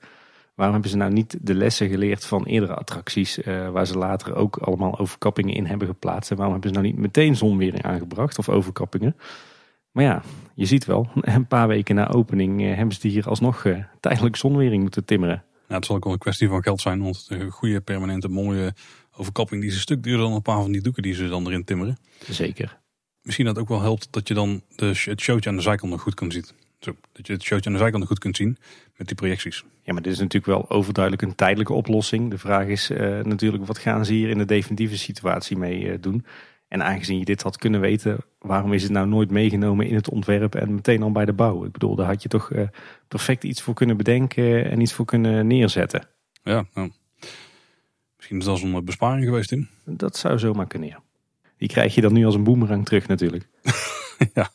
Waarom 0.54 0.74
hebben 0.74 0.92
ze 0.92 0.96
nou 0.96 1.12
niet 1.12 1.38
de 1.40 1.54
lessen 1.54 1.88
geleerd 1.88 2.24
van 2.24 2.44
eerdere 2.44 2.74
attracties 2.74 3.40
waar 3.72 3.86
ze 3.86 3.98
later 3.98 4.34
ook 4.34 4.56
allemaal 4.56 4.98
overkappingen 4.98 5.54
in 5.54 5.66
hebben 5.66 5.88
geplaatst. 5.88 6.30
En 6.30 6.36
waarom 6.36 6.54
hebben 6.54 6.74
ze 6.74 6.80
nou 6.80 6.92
niet 6.92 7.00
meteen 7.00 7.36
zonwering 7.36 7.82
aangebracht 7.82 8.38
of 8.38 8.48
overkappingen. 8.48 9.16
Maar 9.92 10.04
ja, 10.04 10.22
je 10.54 10.66
ziet 10.66 10.84
wel, 10.84 11.08
een 11.20 11.46
paar 11.46 11.68
weken 11.68 11.94
na 11.94 12.08
opening 12.08 12.62
eh, 12.62 12.76
hebben 12.76 12.94
ze 12.94 13.08
hier 13.08 13.28
alsnog 13.28 13.66
tijdelijk 14.00 14.36
zonwering 14.36 14.82
moeten 14.82 15.04
timmeren. 15.04 15.44
Ja, 15.68 15.74
het 15.74 15.84
zal 15.84 15.96
ook 15.96 16.04
wel 16.04 16.12
een 16.12 16.18
kwestie 16.18 16.48
van 16.48 16.62
geld 16.62 16.80
zijn, 16.80 17.02
want 17.02 17.26
een 17.28 17.50
goede, 17.50 17.80
permanente, 17.80 18.28
mooie 18.28 18.74
overkapping 19.16 19.60
die 19.60 19.70
is 19.70 19.76
een 19.76 19.82
stuk 19.82 20.02
duurder 20.02 20.26
dan 20.26 20.34
een 20.34 20.42
paar 20.42 20.62
van 20.62 20.72
die 20.72 20.80
doeken 20.80 21.02
die 21.02 21.14
ze 21.14 21.28
dan 21.28 21.46
erin 21.46 21.64
timmeren. 21.64 21.98
Zeker. 22.28 22.78
Misschien 23.22 23.46
dat 23.46 23.58
ook 23.58 23.68
wel 23.68 23.80
helpt 23.80 24.08
dat 24.10 24.28
je 24.28 24.34
dan 24.34 24.62
de, 24.76 24.86
het 24.86 25.20
showtje 25.20 25.50
aan 25.50 25.56
de 25.56 25.62
zijkant 25.62 25.90
nog 25.90 26.00
goed 26.00 26.14
kan 26.14 26.32
zien. 26.32 26.44
Zo, 26.80 26.96
dat 27.12 27.26
je 27.26 27.32
het 27.32 27.42
showtje 27.42 27.66
aan 27.66 27.72
de 27.72 27.78
zijkant 27.78 28.00
nog 28.00 28.12
goed 28.12 28.18
kunt 28.18 28.36
zien 28.36 28.56
met 28.96 29.06
die 29.06 29.16
projecties. 29.16 29.64
Ja, 29.82 29.92
maar 29.92 30.02
dit 30.02 30.12
is 30.12 30.18
natuurlijk 30.18 30.46
wel 30.46 30.70
overduidelijk 30.70 31.22
een 31.22 31.34
tijdelijke 31.34 31.72
oplossing. 31.72 32.30
De 32.30 32.38
vraag 32.38 32.66
is 32.66 32.90
uh, 32.90 32.98
natuurlijk, 33.20 33.66
wat 33.66 33.78
gaan 33.78 34.04
ze 34.04 34.12
hier 34.12 34.28
in 34.28 34.38
de 34.38 34.44
definitieve 34.44 34.98
situatie 34.98 35.56
mee 35.56 35.80
uh, 35.80 35.94
doen? 36.00 36.24
En 36.68 36.82
aangezien 36.82 37.18
je 37.18 37.24
dit 37.24 37.42
had 37.42 37.56
kunnen 37.56 37.80
weten, 37.80 38.18
waarom 38.38 38.72
is 38.72 38.82
het 38.82 38.92
nou 38.92 39.08
nooit 39.08 39.30
meegenomen 39.30 39.86
in 39.86 39.94
het 39.94 40.10
ontwerp 40.10 40.54
en 40.54 40.74
meteen 40.74 41.02
al 41.02 41.12
bij 41.12 41.24
de 41.24 41.32
bouw? 41.32 41.64
Ik 41.64 41.72
bedoel, 41.72 41.94
daar 41.94 42.06
had 42.06 42.22
je 42.22 42.28
toch 42.28 42.50
uh, 42.50 42.62
perfect 43.08 43.44
iets 43.44 43.62
voor 43.62 43.74
kunnen 43.74 43.96
bedenken 43.96 44.70
en 44.70 44.80
iets 44.80 44.92
voor 44.92 45.04
kunnen 45.04 45.46
neerzetten. 45.46 46.08
Ja, 46.42 46.66
nou, 46.74 46.90
misschien 48.16 48.38
is 48.38 48.44
dat 48.44 48.60
een 48.60 48.84
besparing 48.84 49.24
geweest 49.24 49.52
in. 49.52 49.68
Dat 49.84 50.16
zou 50.16 50.38
zomaar 50.38 50.66
kunnen, 50.66 50.88
ja. 50.88 51.02
Die 51.56 51.68
krijg 51.68 51.94
je 51.94 52.00
dan 52.00 52.12
nu 52.12 52.24
als 52.24 52.34
een 52.34 52.44
boemerang 52.44 52.84
terug 52.84 53.08
natuurlijk. 53.08 53.48
ja. 54.34 54.50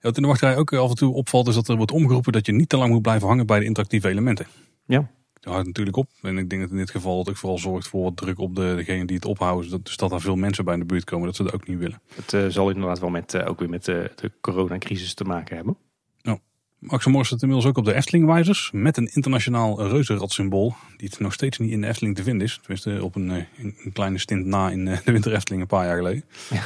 Wat 0.00 0.16
in 0.16 0.22
de 0.22 0.28
wachtrij 0.28 0.56
ook 0.56 0.72
af 0.72 0.88
en 0.88 0.96
toe 0.96 1.14
opvalt 1.14 1.48
is 1.48 1.54
dat 1.54 1.68
er 1.68 1.76
wordt 1.76 1.92
omgeroepen 1.92 2.32
dat 2.32 2.46
je 2.46 2.52
niet 2.52 2.68
te 2.68 2.76
lang 2.76 2.92
moet 2.92 3.02
blijven 3.02 3.28
hangen 3.28 3.46
bij 3.46 3.58
de 3.58 3.64
interactieve 3.64 4.08
elementen. 4.08 4.46
Ja. 4.86 5.10
Dat 5.42 5.52
houdt 5.52 5.66
natuurlijk 5.66 5.96
op. 5.96 6.08
En 6.20 6.38
ik 6.38 6.50
denk 6.50 6.62
dat 6.62 6.70
in 6.70 6.76
dit 6.76 6.90
geval 6.90 7.18
het 7.18 7.28
ook 7.28 7.36
vooral 7.36 7.58
zorgt 7.58 7.88
voor 7.88 8.02
wat 8.02 8.16
druk 8.16 8.38
op 8.38 8.56
de, 8.56 8.74
degene 8.76 9.04
die 9.04 9.16
het 9.16 9.24
ophouden. 9.24 9.82
Dus 9.82 9.96
dat 9.96 10.12
er 10.12 10.20
veel 10.20 10.36
mensen 10.36 10.64
bij 10.64 10.74
in 10.74 10.80
de 10.80 10.86
buurt 10.86 11.04
komen, 11.04 11.26
dat 11.26 11.36
ze 11.36 11.42
dat 11.42 11.54
ook 11.54 11.68
niet 11.68 11.78
willen. 11.78 12.00
Het 12.14 12.32
uh, 12.32 12.46
zal 12.46 12.70
inderdaad 12.70 12.98
wel 12.98 13.10
met, 13.10 13.34
uh, 13.34 13.48
ook 13.48 13.58
weer 13.58 13.68
met 13.68 13.88
uh, 13.88 14.04
de 14.14 14.30
coronacrisis 14.40 15.14
te 15.14 15.24
maken 15.24 15.56
hebben. 15.56 15.76
Nou, 16.22 16.38
Max 16.78 17.06
Morris 17.06 17.26
staat 17.26 17.42
inmiddels 17.42 17.68
ook 17.70 17.78
op 17.78 17.84
de 17.84 17.94
Efteling-wijzers. 17.94 18.70
Met 18.72 18.96
een 18.96 19.10
internationaal 19.12 19.88
reuzenradsymbool. 19.88 20.74
Die 20.96 21.08
het 21.08 21.20
nog 21.20 21.32
steeds 21.32 21.58
niet 21.58 21.70
in 21.70 21.80
de 21.80 21.86
Efteling 21.86 22.16
te 22.16 22.22
vinden 22.22 22.46
is. 22.46 22.58
Tenminste 22.62 23.04
op 23.04 23.14
een, 23.14 23.28
een 23.30 23.92
kleine 23.92 24.18
stint 24.18 24.46
na 24.46 24.70
in 24.70 24.84
de 24.84 25.00
Winter 25.04 25.34
Efteling 25.34 25.62
een 25.62 25.68
paar 25.68 25.86
jaar 25.86 25.96
geleden. 25.96 26.24
Ja. 26.50 26.62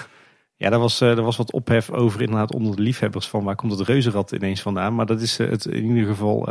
Ja, 0.59 0.71
daar 0.71 0.79
was, 0.79 1.01
er 1.01 1.23
was 1.23 1.37
wat 1.37 1.53
ophef 1.53 1.91
over 1.91 2.21
inderdaad 2.21 2.55
onder 2.55 2.77
de 2.77 2.83
liefhebbers 2.83 3.29
van 3.29 3.45
waar 3.45 3.57
komt 3.57 3.79
het 3.79 3.89
reuzenrad 3.89 4.33
ineens 4.33 4.63
vandaan. 4.63 4.95
Maar 4.95 5.07
dat 5.07 5.21
is 5.21 5.39
het 5.39 5.65
in 5.65 5.85
ieder 5.85 6.07
geval 6.07 6.49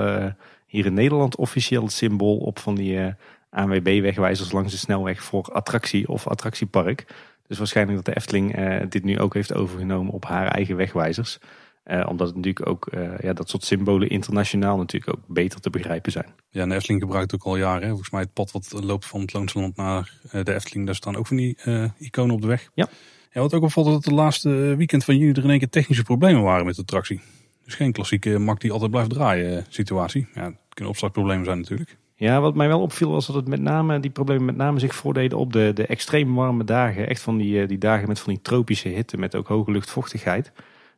hier 0.65 0.85
in 0.85 0.94
Nederland 0.94 1.35
officieel 1.35 1.83
het 1.83 1.91
symbool 1.91 2.38
op 2.38 2.59
van 2.59 2.75
die 2.75 2.94
uh, 2.94 3.07
ANWB-wegwijzers 3.50 4.51
langs 4.51 4.71
de 4.71 4.77
snelweg 4.77 5.23
voor 5.23 5.44
attractie 5.44 6.07
of 6.07 6.27
attractiepark. 6.27 7.06
Dus 7.47 7.57
waarschijnlijk 7.57 7.97
dat 7.97 8.06
de 8.06 8.15
Efteling 8.15 8.59
uh, 8.59 8.81
dit 8.89 9.03
nu 9.03 9.19
ook 9.19 9.33
heeft 9.33 9.53
overgenomen 9.53 10.13
op 10.13 10.25
haar 10.25 10.47
eigen 10.47 10.75
wegwijzers. 10.75 11.39
Uh, 11.85 12.06
omdat 12.09 12.27
het 12.27 12.35
natuurlijk 12.35 12.67
ook 12.67 12.88
ja, 13.21 13.33
dat 13.33 13.50
soort 13.50 13.63
symbolen 13.63 14.09
internationaal 14.09 14.77
natuurlijk 14.77 15.17
ook 15.17 15.23
beter 15.27 15.59
te 15.59 15.69
begrijpen 15.69 16.12
zijn. 16.12 16.33
Ja, 16.50 16.65
de 16.65 16.75
Efteling 16.75 17.01
gebruikt 17.01 17.33
ook 17.33 17.44
al 17.44 17.57
jaren. 17.57 17.81
Hè. 17.81 17.88
Volgens 17.88 18.09
mij 18.09 18.21
het 18.21 18.33
pad 18.33 18.51
wat 18.51 18.83
loopt 18.83 19.06
van 19.06 19.21
het 19.21 19.33
Loonsland 19.33 19.75
naar 19.75 20.13
de 20.31 20.53
Efteling. 20.53 20.85
Daar 20.85 20.95
staan 20.95 21.15
ook 21.15 21.27
van 21.27 21.38
die 21.38 21.57
iconen 21.97 22.35
op 22.35 22.41
de 22.41 22.47
weg. 22.47 22.69
Ja. 22.73 22.88
Ja, 23.35 23.41
wat 23.41 23.53
ook 23.53 23.63
opvalt 23.63 23.85
dat 23.85 24.03
de 24.03 24.13
laatste 24.13 24.50
weekend 24.50 25.03
van 25.03 25.18
juni 25.18 25.31
er 25.31 25.44
in 25.44 25.50
één 25.50 25.59
keer 25.59 25.69
technische 25.69 26.03
problemen 26.03 26.41
waren 26.41 26.65
met 26.65 26.75
de 26.75 26.81
attractie. 26.81 27.21
Dus 27.65 27.75
geen 27.75 27.91
klassieke 27.91 28.39
mak 28.39 28.62
die 28.62 28.71
altijd 28.71 28.91
blijft 28.91 29.09
draaien 29.09 29.65
situatie. 29.69 30.27
Ja, 30.33 30.44
het 30.44 30.56
kunnen 30.69 30.94
opstartproblemen 30.94 31.45
zijn 31.45 31.57
natuurlijk. 31.57 31.97
Ja, 32.15 32.41
wat 32.41 32.56
mij 32.56 32.67
wel 32.67 32.81
opviel 32.81 33.09
was 33.09 33.27
dat 33.27 33.35
het 33.35 33.47
met 33.47 33.62
name, 33.62 34.00
die 34.00 34.12
problemen 34.12 34.45
met 34.45 34.56
name 34.56 34.79
zich 34.79 34.95
voordeden 34.95 35.38
op 35.38 35.53
de, 35.53 35.71
de 35.73 35.85
extreem 35.85 36.35
warme 36.35 36.63
dagen. 36.63 37.07
Echt 37.07 37.21
van 37.21 37.38
die, 37.38 37.65
die 37.65 37.77
dagen 37.77 38.07
met 38.07 38.19
van 38.19 38.33
die 38.33 38.41
tropische 38.41 38.89
hitte 38.89 39.17
met 39.17 39.35
ook 39.35 39.47
hoge 39.47 39.71
luchtvochtigheid. 39.71 40.51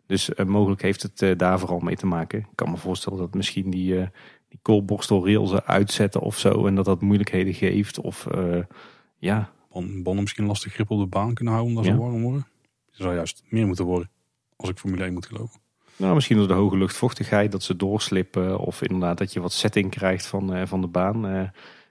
Dus 0.06 0.30
uh, 0.30 0.46
mogelijk 0.46 0.82
heeft 0.82 1.02
het 1.02 1.22
uh, 1.22 1.38
daar 1.38 1.60
vooral 1.60 1.80
mee 1.80 1.96
te 1.96 2.06
maken. 2.06 2.40
Ik 2.40 2.56
kan 2.56 2.72
me 2.72 2.78
voorstellen 2.78 3.20
dat 3.20 3.34
misschien 3.34 3.70
die, 3.70 3.94
uh, 3.94 4.08
die 4.50 4.60
koolborstelrails 4.62 5.54
uitzetten 5.54 6.22
of 6.22 6.38
zo. 6.38 6.68
En 6.68 6.76
dat 6.76 6.86
dat 6.86 7.02
moeilijkheden 7.02 7.54
geeft. 7.54 8.00
Of 8.00 8.28
ja. 9.18 9.52
Bonnen 9.80 10.24
misschien 10.24 10.46
lastig 10.46 10.74
grip 10.74 10.90
op 10.92 11.00
de 11.00 11.06
baan 11.06 11.34
kunnen 11.34 11.54
houden 11.54 11.76
omdat 11.76 11.92
ja. 11.92 11.98
ze 11.98 12.04
warm 12.04 12.22
worden. 12.22 12.48
Het 12.86 12.96
zou 12.96 13.16
juist 13.16 13.44
meer 13.50 13.68
moeten 13.68 13.86
worden. 13.86 14.10
Als 14.56 14.70
ik 14.70 14.78
Formule 14.78 15.04
1 15.04 15.14
moet 15.14 15.26
geloven. 15.26 15.60
Nou, 15.98 16.14
misschien 16.14 16.38
door 16.38 16.48
de 16.48 16.54
hoge 16.54 16.78
luchtvochtigheid, 16.78 17.52
dat 17.52 17.64
ze 17.64 17.76
doorslippen. 17.76 18.60
Of 18.60 18.82
inderdaad 18.82 19.18
dat 19.18 19.34
je 19.34 19.42
wat 19.42 19.54
setting 19.54 19.90
krijgt 19.90 20.26
van, 20.28 20.56
uh, 20.56 20.62
van 20.66 20.82
de 20.82 20.88
baan. 20.88 21.36
Uh, 21.36 21.42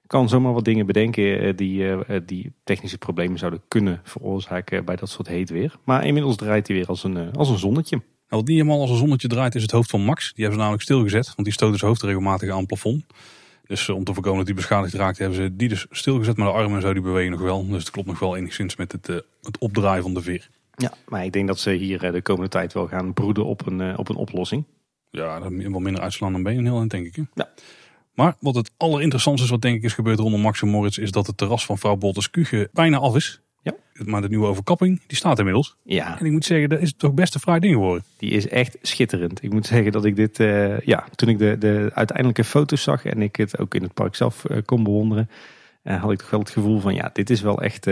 kan 0.06 0.28
zomaar 0.28 0.52
wat 0.52 0.64
dingen 0.64 0.86
bedenken 0.86 1.44
uh, 1.44 1.52
die, 1.56 2.24
die 2.24 2.52
technische 2.64 2.98
problemen 2.98 3.38
zouden 3.38 3.62
kunnen 3.68 4.00
veroorzaken 4.04 4.84
bij 4.84 4.96
dat 4.96 5.08
soort 5.08 5.28
heet 5.28 5.50
weer. 5.50 5.74
Maar 5.84 6.06
inmiddels 6.06 6.36
draait 6.36 6.66
hij 6.66 6.76
weer 6.76 6.86
als 6.86 7.04
een, 7.04 7.32
als 7.32 7.48
een 7.48 7.58
zonnetje. 7.58 7.96
Nou, 7.96 8.06
wat 8.28 8.46
niet 8.46 8.58
helemaal 8.58 8.80
als 8.80 8.90
een 8.90 8.96
zonnetje 8.96 9.28
draait 9.28 9.54
is 9.54 9.62
het 9.62 9.70
hoofd 9.70 9.90
van 9.90 10.00
Max. 10.00 10.24
Die 10.24 10.32
hebben 10.44 10.52
ze 10.52 10.58
namelijk 10.58 10.82
stilgezet, 10.82 11.26
want 11.26 11.44
die 11.44 11.52
stoten 11.52 11.78
zijn 11.78 11.90
hoofd 11.90 12.02
regelmatig 12.02 12.50
aan 12.50 12.58
het 12.58 12.66
plafond. 12.66 13.04
Dus 13.66 13.88
om 13.88 14.04
te 14.04 14.14
voorkomen 14.14 14.38
dat 14.38 14.46
die 14.46 14.54
beschadigd 14.54 14.94
raakt, 14.94 15.18
hebben 15.18 15.36
ze 15.36 15.56
die 15.56 15.68
dus 15.68 15.86
stilgezet. 15.90 16.36
Maar 16.36 16.46
de 16.46 16.52
armen 16.52 16.80
zo 16.80 16.92
die 16.92 17.02
bewegen 17.02 17.30
nog 17.30 17.40
wel. 17.40 17.66
Dus 17.66 17.78
het 17.78 17.90
klopt 17.90 18.08
nog 18.08 18.18
wel 18.18 18.36
enigszins 18.36 18.76
met 18.76 18.92
het, 18.92 19.06
het 19.42 19.58
opdraaien 19.58 20.02
van 20.02 20.14
de 20.14 20.22
veer. 20.22 20.48
Ja, 20.76 20.92
maar 21.08 21.24
ik 21.24 21.32
denk 21.32 21.46
dat 21.46 21.58
ze 21.58 21.70
hier 21.70 22.04
eh, 22.04 22.12
de 22.12 22.22
komende 22.22 22.48
tijd 22.48 22.72
wel 22.72 22.86
gaan 22.86 23.12
broeden 23.12 23.44
op 23.44 23.66
een, 23.66 23.98
op 23.98 24.08
een 24.08 24.16
oplossing. 24.16 24.64
Ja, 25.10 25.40
dat 25.40 25.52
wel 25.52 25.80
minder 25.80 26.02
uitslaan 26.02 26.32
dan 26.32 26.42
ben 26.42 26.52
je 26.52 26.58
een 26.58 26.64
heel 26.64 26.88
denk 26.88 27.06
ik. 27.06 27.16
Hè? 27.16 27.22
Ja. 27.34 27.48
Maar 28.14 28.36
wat 28.40 28.54
het 28.54 28.70
allerinteressantste 28.76 29.44
is 29.44 29.50
wat 29.50 29.62
denk 29.62 29.76
ik 29.76 29.82
is 29.82 29.94
gebeurd 29.94 30.18
rondom 30.18 30.40
Max 30.40 30.62
en 30.62 30.68
Moritz... 30.68 30.98
is 30.98 31.10
dat 31.10 31.26
het 31.26 31.36
terras 31.36 31.66
van 31.66 31.78
vrouw 31.78 31.96
Bolters 31.96 32.30
Kuge 32.30 32.68
bijna 32.72 32.98
af 32.98 33.16
is. 33.16 33.40
Ja. 33.62 33.74
Maar 34.04 34.20
de 34.20 34.28
nieuwe 34.28 34.46
overkapping, 34.46 35.02
die 35.06 35.16
staat 35.16 35.38
inmiddels. 35.38 35.76
Ja. 35.82 36.18
En 36.18 36.26
ik 36.26 36.32
moet 36.32 36.44
zeggen, 36.44 36.68
dat 36.68 36.80
is 36.80 36.94
toch 36.96 37.12
best 37.12 37.34
een 37.34 37.40
fraai 37.40 37.60
ding 37.60 37.72
geworden. 37.72 38.04
Die 38.16 38.30
is 38.30 38.48
echt 38.48 38.78
schitterend. 38.82 39.42
Ik 39.42 39.52
moet 39.52 39.66
zeggen 39.66 39.92
dat 39.92 40.04
ik 40.04 40.16
dit, 40.16 40.38
uh, 40.38 40.80
ja, 40.80 41.04
toen 41.14 41.28
ik 41.28 41.38
de, 41.38 41.58
de 41.58 41.90
uiteindelijke 41.94 42.44
foto's 42.44 42.82
zag... 42.82 43.04
en 43.04 43.22
ik 43.22 43.36
het 43.36 43.58
ook 43.58 43.74
in 43.74 43.82
het 43.82 43.94
park 43.94 44.14
zelf 44.14 44.44
uh, 44.50 44.58
kon 44.64 44.82
bewonderen... 44.82 45.30
Uh, 45.84 46.02
had 46.02 46.12
ik 46.12 46.18
toch 46.18 46.30
wel 46.30 46.40
het 46.40 46.50
gevoel 46.50 46.80
van, 46.80 46.94
ja, 46.94 47.10
dit 47.12 47.30
is 47.30 47.40
wel 47.40 47.62
echt 47.62 47.86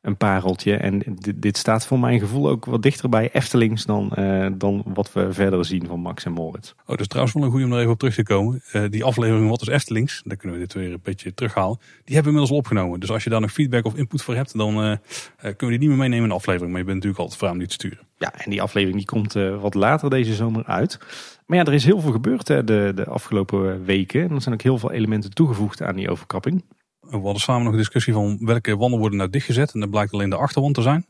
een 0.00 0.16
pareltje. 0.16 0.76
En 0.76 0.98
dit, 0.98 1.42
dit, 1.42 1.56
staat 1.56 1.86
voor 1.86 1.98
mijn 1.98 2.18
gevoel 2.18 2.48
ook 2.48 2.64
wat 2.64 2.82
dichter 2.82 3.08
bij 3.08 3.30
Eftelings 3.32 3.84
dan, 3.84 4.12
uh, 4.18 4.46
dan 4.52 4.82
wat 4.86 5.12
we 5.12 5.32
verder 5.32 5.64
zien 5.64 5.86
van 5.86 6.00
Max 6.00 6.24
en 6.24 6.32
Moritz. 6.32 6.70
Oh, 6.70 6.86
dat 6.86 7.00
is 7.00 7.06
trouwens 7.06 7.34
wel 7.34 7.44
een 7.44 7.50
goede 7.50 7.64
om 7.64 7.72
er 7.72 7.78
even 7.78 7.90
op 7.90 7.98
terug 7.98 8.14
te 8.14 8.22
komen. 8.22 8.62
Uh, 8.72 8.82
die 8.90 9.04
aflevering 9.04 9.48
Wat 9.48 9.60
is 9.60 9.68
Eftelings, 9.68 10.22
daar 10.24 10.36
kunnen 10.36 10.58
we 10.58 10.64
dit 10.66 10.74
weer 10.74 10.92
een 10.92 11.00
beetje 11.02 11.34
terughalen. 11.34 11.78
Die 11.78 12.14
hebben 12.14 12.14
we 12.14 12.38
inmiddels 12.38 12.50
al 12.50 12.56
opgenomen. 12.56 13.00
Dus 13.00 13.10
als 13.10 13.24
je 13.24 13.30
daar 13.30 13.40
nog 13.40 13.52
feedback 13.52 13.84
of 13.84 13.94
input 13.94 14.22
voor 14.22 14.34
hebt, 14.34 14.56
dan 14.58 14.84
uh, 14.84 14.96
kunnen 15.40 15.56
we 15.58 15.68
die 15.68 15.78
niet 15.78 15.88
meer 15.88 15.96
meenemen 15.96 16.22
in 16.22 16.28
de 16.28 16.34
aflevering. 16.34 16.70
Maar 16.70 16.80
je 16.80 16.86
bent 16.86 16.96
natuurlijk 16.96 17.22
altijd 17.22 17.38
vrij 17.38 17.50
om 17.50 17.58
die 17.58 17.66
te 17.66 17.74
sturen. 17.74 18.06
Ja, 18.18 18.34
en 18.34 18.50
die 18.50 18.62
aflevering 18.62 18.98
die 18.98 19.06
komt 19.06 19.32
wat 19.60 19.74
later 19.74 20.10
deze 20.10 20.34
zomer 20.34 20.64
uit. 20.64 20.98
Maar 21.46 21.58
ja, 21.58 21.64
er 21.64 21.74
is 21.74 21.84
heel 21.84 22.00
veel 22.00 22.12
gebeurd 22.12 22.48
hè, 22.48 22.64
de, 22.64 22.92
de 22.94 23.04
afgelopen 23.04 23.84
weken. 23.84 24.22
En 24.22 24.30
er 24.34 24.42
zijn 24.42 24.54
ook 24.54 24.62
heel 24.62 24.78
veel 24.78 24.92
elementen 24.92 25.34
toegevoegd 25.34 25.82
aan 25.82 25.96
die 25.96 26.10
overkapping. 26.10 26.62
We 27.10 27.16
hadden 27.16 27.40
samen 27.40 27.62
nog 27.62 27.72
een 27.72 27.78
discussie 27.78 28.12
van 28.12 28.38
welke 28.40 28.76
wanden 28.76 28.98
worden 28.98 29.18
nou 29.18 29.30
dichtgezet. 29.30 29.72
En 29.72 29.80
dat 29.80 29.90
blijkt 29.90 30.12
alleen 30.12 30.30
de 30.30 30.36
achterwand 30.36 30.74
te 30.74 30.82
zijn. 30.82 31.06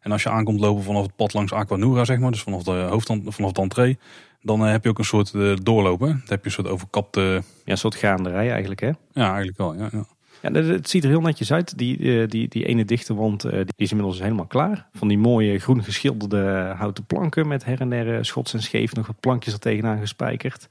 En 0.00 0.12
als 0.12 0.22
je 0.22 0.30
aankomt 0.30 0.60
lopen 0.60 0.82
vanaf 0.82 1.02
het 1.02 1.16
pad 1.16 1.32
langs 1.32 1.52
Aquanura, 1.52 2.04
zeg 2.04 2.18
maar, 2.18 2.30
dus 2.30 2.42
vanaf 2.42 2.62
de 2.62 2.70
hoofdwand, 2.70 3.34
vanaf 3.34 3.52
de 3.52 3.62
entree, 3.62 3.98
dan 4.42 4.60
heb 4.60 4.84
je 4.84 4.88
ook 4.88 4.98
een 4.98 5.04
soort 5.04 5.32
uh, 5.34 5.56
doorlopen. 5.62 6.08
Dan 6.08 6.22
heb 6.26 6.40
je 6.40 6.46
een 6.46 6.50
soort 6.50 6.68
overkapte... 6.68 7.20
Ja, 7.20 7.72
een 7.72 7.78
soort 7.78 7.94
gaanderij 7.94 8.50
eigenlijk, 8.50 8.80
hè? 8.80 8.90
Ja, 9.12 9.26
eigenlijk 9.26 9.58
wel, 9.58 9.74
ja. 9.74 9.88
ja. 9.92 10.06
Ja, 10.42 10.52
het 10.52 10.88
ziet 10.88 11.04
er 11.04 11.10
heel 11.10 11.20
netjes 11.20 11.52
uit. 11.52 11.78
Die, 11.78 11.98
uh, 11.98 12.28
die, 12.28 12.48
die 12.48 12.64
ene 12.64 12.84
dichte 12.84 13.14
wand 13.14 13.40
die 13.40 13.64
is 13.76 13.90
inmiddels 13.90 14.20
helemaal 14.20 14.46
klaar. 14.46 14.86
Van 14.92 15.08
die 15.08 15.18
mooie 15.18 15.58
groen 15.58 15.84
geschilderde 15.84 16.74
houten 16.76 17.04
planken 17.04 17.48
met 17.48 17.64
her 17.64 17.80
en 17.80 17.90
der 17.90 18.24
schots 18.24 18.54
en 18.54 18.62
scheef 18.62 18.94
nog 18.94 19.06
wat 19.06 19.20
plankjes 19.20 19.52
er 19.52 19.60
tegenaan 19.60 19.98
gespijkerd. 19.98 20.68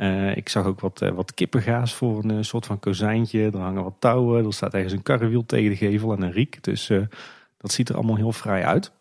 Uh, 0.00 0.36
ik 0.36 0.48
zag 0.48 0.66
ook 0.66 0.80
wat, 0.80 1.02
uh, 1.02 1.08
wat 1.08 1.34
kippengaas 1.34 1.94
voor 1.94 2.24
een 2.24 2.30
uh, 2.30 2.42
soort 2.42 2.66
van 2.66 2.78
kozijntje. 2.78 3.44
Er 3.44 3.58
hangen 3.58 3.82
wat 3.82 3.96
touwen. 3.98 4.44
Er 4.44 4.52
staat 4.52 4.74
ergens 4.74 4.92
een 4.92 5.02
karrewiel 5.02 5.46
tegen 5.46 5.70
de 5.70 5.76
gevel 5.76 6.12
en 6.12 6.22
een 6.22 6.32
riek. 6.32 6.62
Dus 6.62 6.86
dat 7.56 7.72
ziet 7.72 7.88
er 7.88 7.94
allemaal 7.94 8.16
heel 8.16 8.32
fraai 8.32 8.64
uit. 8.64 8.92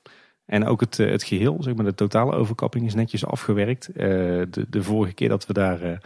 En 0.45 0.65
ook 0.65 0.79
het, 0.79 0.97
het 0.97 1.23
geheel, 1.23 1.57
zeg 1.59 1.75
maar, 1.75 1.85
de 1.85 1.95
totale 1.95 2.35
overkapping 2.35 2.85
is 2.85 2.93
netjes 2.93 3.25
afgewerkt. 3.25 3.89
de, 3.93 4.65
de 4.69 4.83
vorige 4.83 5.13
keer 5.13 5.29
dat 5.29 5.45
we 5.45 5.53
daar 5.53 6.01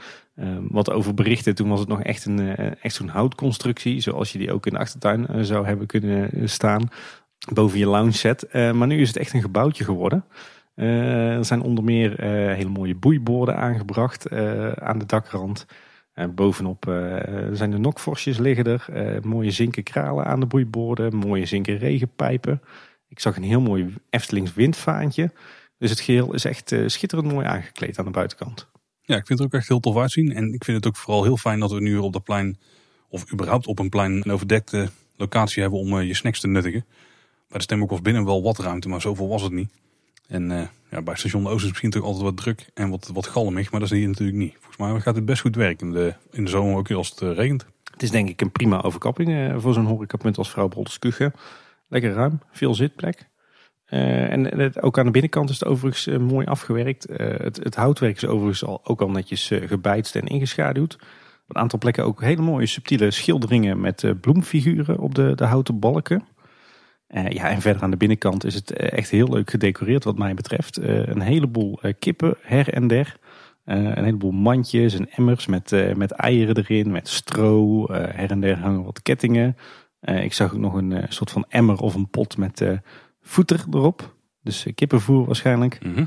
wat 0.69 0.91
over 0.91 1.13
berichten, 1.13 1.55
toen 1.55 1.69
was 1.69 1.79
het 1.79 1.87
nog 1.87 2.01
echt, 2.01 2.25
een, 2.25 2.55
echt 2.81 2.95
zo'n 2.95 3.07
houtconstructie. 3.07 3.99
Zoals 3.99 4.31
je 4.31 4.37
die 4.37 4.51
ook 4.51 4.65
in 4.65 4.73
de 4.73 4.79
achtertuin 4.79 5.45
zou 5.45 5.65
hebben 5.65 5.87
kunnen 5.87 6.49
staan. 6.49 6.89
Boven 7.53 7.79
je 7.79 7.87
lounge 7.87 8.11
set. 8.11 8.53
maar 8.53 8.87
nu 8.87 9.01
is 9.01 9.07
het 9.07 9.17
echt 9.17 9.33
een 9.33 9.41
gebouwtje 9.41 9.83
geworden. 9.83 10.25
Uh, 10.75 11.35
er 11.35 11.45
zijn 11.45 11.61
onder 11.61 11.83
meer 11.83 12.11
uh, 12.11 12.55
hele 12.55 12.69
mooie 12.69 12.95
boeiborden 12.95 13.55
aangebracht 13.55 14.31
uh, 14.31 14.71
aan 14.71 14.99
de 14.99 15.05
dakrand. 15.05 15.65
bovenop 16.35 16.83
zijn 17.51 17.71
de 17.71 17.77
nokvorsjes 17.77 18.37
liggen 18.37 18.65
er. 18.65 18.87
mooie 19.23 19.51
zinken 19.51 19.83
kralen 19.83 20.25
aan 20.25 20.39
de 20.39 20.45
boeiborden. 20.45 21.15
Mooie 21.15 21.45
zinken 21.45 21.77
regenpijpen. 21.77 22.61
Ik 23.07 23.19
zag 23.19 23.35
een 23.35 23.43
heel 23.43 23.61
mooi 23.61 23.93
Eftelings 24.09 24.53
windvaantje. 24.53 25.31
Dus 25.77 25.89
het 25.89 25.99
geheel 25.99 26.33
is 26.33 26.45
echt 26.45 26.75
schitterend 26.85 27.31
mooi 27.31 27.45
aangekleed 27.45 27.99
aan 27.99 28.05
de 28.05 28.11
buitenkant. 28.11 28.67
Ja, 29.01 29.15
ik 29.15 29.27
vind 29.27 29.39
het 29.39 29.47
ook 29.47 29.53
echt 29.53 29.67
heel 29.67 29.79
tof 29.79 29.97
uitzien. 29.97 30.33
En 30.33 30.53
ik 30.53 30.63
vind 30.63 30.77
het 30.77 30.87
ook 30.87 30.97
vooral 30.97 31.23
heel 31.23 31.37
fijn 31.37 31.59
dat 31.59 31.71
we 31.71 31.81
nu 31.81 31.97
op 31.97 32.13
dat 32.13 32.23
plein, 32.23 32.57
of 33.09 33.31
überhaupt 33.31 33.67
op 33.67 33.79
een 33.79 33.89
plein, 33.89 34.11
een 34.11 34.31
overdekte 34.31 34.89
locatie 35.15 35.61
hebben 35.61 35.79
om 35.79 36.01
je 36.01 36.13
snacks 36.13 36.39
te 36.39 36.47
nuttigen. 36.47 36.85
Bij 37.47 37.57
de 37.57 37.63
Stemmok 37.63 37.89
was 37.89 38.01
binnen 38.01 38.25
wel 38.25 38.43
wat 38.43 38.57
ruimte, 38.57 38.89
maar 38.89 39.01
zoveel 39.01 39.27
was 39.27 39.41
het 39.41 39.51
niet. 39.51 39.69
En 40.27 40.51
uh, 40.51 40.61
ja, 40.91 41.01
bij 41.01 41.15
station 41.15 41.47
Oost 41.47 41.63
is 41.63 41.69
misschien 41.69 41.89
toch 41.89 42.03
altijd 42.03 42.23
wat 42.23 42.37
druk 42.37 42.69
en 42.73 42.89
wat, 42.89 43.09
wat 43.13 43.27
galmig, 43.27 43.71
maar 43.71 43.79
dat 43.79 43.91
is 43.91 43.97
hier 43.97 44.07
natuurlijk 44.07 44.37
niet. 44.37 44.53
Volgens 44.59 44.77
mij 44.77 44.99
gaat 44.99 45.15
het 45.15 45.25
best 45.25 45.41
goed 45.41 45.55
werken 45.55 45.87
in 45.87 45.93
de, 45.93 46.13
in 46.31 46.43
de 46.43 46.49
zomer 46.49 46.77
ook 46.77 46.91
als 46.91 47.09
het 47.09 47.19
regent. 47.19 47.65
Het 47.91 48.03
is 48.03 48.11
denk 48.11 48.29
ik 48.29 48.41
een 48.41 48.51
prima 48.51 48.81
overkapping 48.81 49.53
voor 49.61 49.73
zo'n 49.73 49.85
horecapunt 49.85 50.37
als 50.37 50.51
Vrouw 50.51 50.67
Brolders 50.67 50.99
Lekker 51.87 52.13
ruim, 52.13 52.39
veel 52.51 52.75
zitplek. 52.75 53.31
En 53.85 54.59
het, 54.59 54.81
ook 54.81 54.97
aan 54.97 55.05
de 55.05 55.11
binnenkant 55.11 55.49
is 55.49 55.59
het 55.59 55.69
overigens 55.69 56.17
mooi 56.17 56.45
afgewerkt. 56.45 57.07
Het, 57.13 57.59
het, 57.63 57.75
houtwerk 57.75 58.15
is 58.15 58.25
overigens 58.25 58.65
al, 58.65 58.81
ook 58.83 59.01
al 59.01 59.09
netjes 59.09 59.51
gebijtst 59.65 60.15
en 60.15 60.27
ingeschaduwd. 60.27 60.93
Op 61.47 61.55
een 61.55 61.61
aantal 61.61 61.79
plekken 61.79 62.05
ook 62.05 62.21
hele 62.21 62.41
mooie 62.41 62.65
subtiele 62.65 63.11
schilderingen 63.11 63.79
met 63.79 64.13
bloemfiguren 64.21 64.99
op 64.99 65.15
de, 65.15 65.35
de 65.35 65.45
houten 65.45 65.79
balken. 65.79 66.27
Ja, 67.29 67.49
en 67.49 67.61
verder 67.61 67.81
aan 67.81 67.91
de 67.91 67.97
binnenkant 67.97 68.45
is 68.45 68.55
het 68.55 68.71
echt 68.71 69.09
heel 69.09 69.27
leuk 69.27 69.49
gedecoreerd 69.49 70.03
wat 70.03 70.17
mij 70.17 70.33
betreft. 70.33 70.77
een 70.81 71.21
heleboel 71.21 71.79
kippen 71.99 72.35
her 72.41 72.73
en 72.73 72.87
der. 72.87 73.17
een 73.65 74.03
heleboel 74.03 74.31
mandjes 74.31 74.93
en 74.93 75.09
emmers 75.09 75.45
met, 75.45 75.95
met 75.95 76.11
eieren 76.11 76.57
erin, 76.57 76.91
met 76.91 77.07
stro. 77.07 77.85
her 77.91 78.31
en 78.31 78.39
der 78.39 78.57
hangen 78.57 78.83
wat 78.83 79.01
kettingen. 79.01 79.57
ik 80.01 80.33
zag 80.33 80.53
ook 80.53 80.59
nog 80.59 80.73
een 80.73 81.05
soort 81.09 81.31
van 81.31 81.45
emmer 81.49 81.77
of 81.77 81.95
een 81.95 82.09
pot 82.09 82.37
met 82.37 82.61
voeter 83.21 83.65
erop. 83.71 84.13
Dus 84.43 84.65
eh, 84.65 84.73
kippenvoer 84.75 85.25
waarschijnlijk. 85.25 85.79
Mhm. 85.83 86.05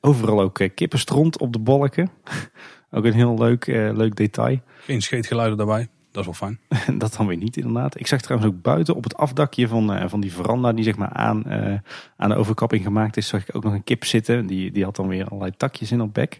Overal 0.00 0.40
ook 0.40 0.58
eh, 0.58 0.70
kippenstront 0.74 1.38
op 1.38 1.52
de 1.52 1.58
balken. 1.58 2.10
ook 2.90 3.04
een 3.04 3.12
heel 3.12 3.38
leuk, 3.38 3.66
eh, 3.66 3.96
leuk 3.96 4.16
detail. 4.16 4.60
Geen 4.80 5.02
scheetgeluiden 5.02 5.56
daarbij. 5.56 5.88
Dat 6.10 6.26
is 6.26 6.38
wel 6.38 6.48
fijn. 6.48 6.60
dat 6.98 7.14
dan 7.16 7.26
weer 7.26 7.36
niet 7.36 7.56
inderdaad. 7.56 8.00
Ik 8.00 8.06
zag 8.06 8.20
trouwens 8.20 8.52
ook 8.52 8.62
buiten 8.62 8.94
op 8.94 9.04
het 9.04 9.16
afdakje 9.16 9.68
van, 9.68 10.08
van 10.08 10.20
die 10.20 10.32
veranda 10.32 10.72
die 10.72 10.84
zeg 10.84 10.96
maar 10.96 11.12
aan, 11.12 11.44
aan 12.16 12.28
de 12.28 12.34
overkapping 12.34 12.82
gemaakt 12.82 13.16
is, 13.16 13.28
zag 13.28 13.48
ik 13.48 13.56
ook 13.56 13.64
nog 13.64 13.72
een 13.72 13.84
kip 13.84 14.04
zitten. 14.04 14.46
Die, 14.46 14.72
die 14.72 14.84
had 14.84 14.96
dan 14.96 15.08
weer 15.08 15.26
allerlei 15.28 15.52
takjes 15.56 15.92
in 15.92 16.00
op 16.00 16.14
bek. 16.14 16.38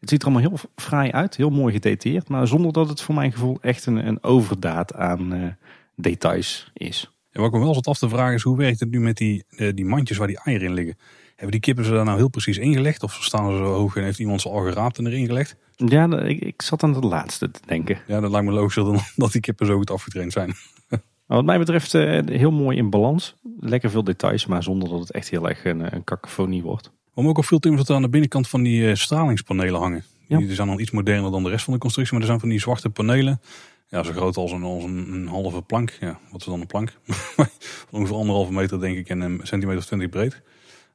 Het 0.00 0.10
ziet 0.10 0.22
er 0.22 0.28
allemaal 0.28 0.48
heel 0.48 0.58
fraai 0.76 1.10
uit, 1.10 1.36
heel 1.36 1.50
mooi 1.50 1.72
gedetailleerd. 1.72 2.28
Maar 2.28 2.46
zonder 2.46 2.72
dat 2.72 2.88
het 2.88 3.00
voor 3.00 3.14
mijn 3.14 3.32
gevoel 3.32 3.58
echt 3.60 3.86
een, 3.86 4.06
een 4.06 4.22
overdaad 4.22 4.94
aan 4.94 5.56
details 5.96 6.70
is. 6.72 7.10
En 7.32 7.40
wat 7.40 7.52
ik 7.52 7.58
me 7.58 7.64
wel 7.64 7.74
zat 7.74 7.86
af 7.86 7.98
te 7.98 8.08
vragen 8.08 8.34
is, 8.34 8.42
hoe 8.42 8.56
werkt 8.56 8.80
het 8.80 8.90
nu 8.90 9.00
met 9.00 9.16
die, 9.16 9.44
eh, 9.48 9.72
die 9.74 9.84
mandjes 9.84 10.18
waar 10.18 10.26
die 10.26 10.40
eieren 10.44 10.68
in 10.68 10.74
liggen? 10.74 10.96
Hebben 11.42 11.60
die 11.60 11.74
kippen 11.74 11.84
ze 11.84 11.92
daar 11.92 12.04
nou 12.04 12.16
heel 12.16 12.28
precies 12.28 12.58
ingelegd? 12.58 13.02
Of 13.02 13.18
staan 13.20 13.50
ze 13.50 13.56
zo 13.56 13.64
hoog 13.64 13.96
en 13.96 14.02
heeft 14.02 14.18
iemand 14.18 14.40
ze 14.40 14.48
al 14.48 14.60
geraapt 14.60 14.98
en 14.98 15.06
erin 15.06 15.26
gelegd? 15.26 15.56
Ja, 15.76 16.18
ik, 16.18 16.40
ik 16.40 16.62
zat 16.62 16.82
aan 16.82 16.94
het 16.94 17.04
laatste 17.04 17.50
te 17.50 17.60
denken. 17.66 17.98
Ja, 18.06 18.20
dat 18.20 18.30
lijkt 18.30 18.46
me 18.46 18.52
logischer 18.52 18.84
dan 18.84 18.98
dat 19.16 19.32
die 19.32 19.40
kippen 19.40 19.66
zo 19.66 19.76
goed 19.76 19.90
afgetraind 19.90 20.32
zijn. 20.32 20.54
wat 21.26 21.44
mij 21.44 21.58
betreft 21.58 21.94
eh, 21.94 22.20
heel 22.26 22.50
mooi 22.50 22.76
in 22.76 22.90
balans. 22.90 23.34
Lekker 23.60 23.90
veel 23.90 24.04
details, 24.04 24.46
maar 24.46 24.62
zonder 24.62 24.88
dat 24.88 25.00
het 25.00 25.10
echt 25.10 25.28
heel 25.28 25.48
erg 25.48 25.64
een, 25.64 25.94
een 25.94 26.04
kakofonie 26.04 26.62
wordt. 26.62 26.92
Wat 27.14 27.26
ook 27.26 27.36
al 27.36 27.42
veel 27.42 27.58
Tim, 27.58 27.76
dat 27.76 27.88
er 27.88 27.94
aan 27.94 28.02
de 28.02 28.08
binnenkant 28.08 28.48
van 28.48 28.62
die 28.62 28.82
uh, 28.82 28.94
stralingspanelen 28.94 29.80
hangen. 29.80 30.04
Die 30.28 30.54
zijn 30.54 30.68
dan 30.68 30.80
iets 30.80 30.90
moderner 30.90 31.30
dan 31.30 31.42
de 31.42 31.50
rest 31.50 31.64
van 31.64 31.72
de 31.74 31.80
constructie, 31.80 32.14
maar 32.14 32.22
er 32.22 32.28
zijn 32.28 32.40
van 32.40 32.48
die 32.48 32.60
zwarte 32.60 32.90
panelen. 32.90 33.40
Ja, 33.88 34.02
zo 34.02 34.12
groot 34.12 34.36
als 34.36 34.52
een, 34.52 34.62
als 34.62 34.84
een, 34.84 35.12
een 35.12 35.26
halve 35.26 35.62
plank. 35.62 35.96
Ja, 36.00 36.18
wat 36.30 36.40
is 36.40 36.46
dan 36.46 36.60
een 36.60 36.66
plank? 36.66 36.98
Ongeveer 37.90 38.16
anderhalve 38.16 38.52
meter 38.52 38.80
denk 38.80 38.96
ik 38.96 39.08
en 39.08 39.20
een 39.20 39.40
centimeter 39.42 39.80
of 39.80 39.86
twintig 39.86 40.08
breed. 40.08 40.42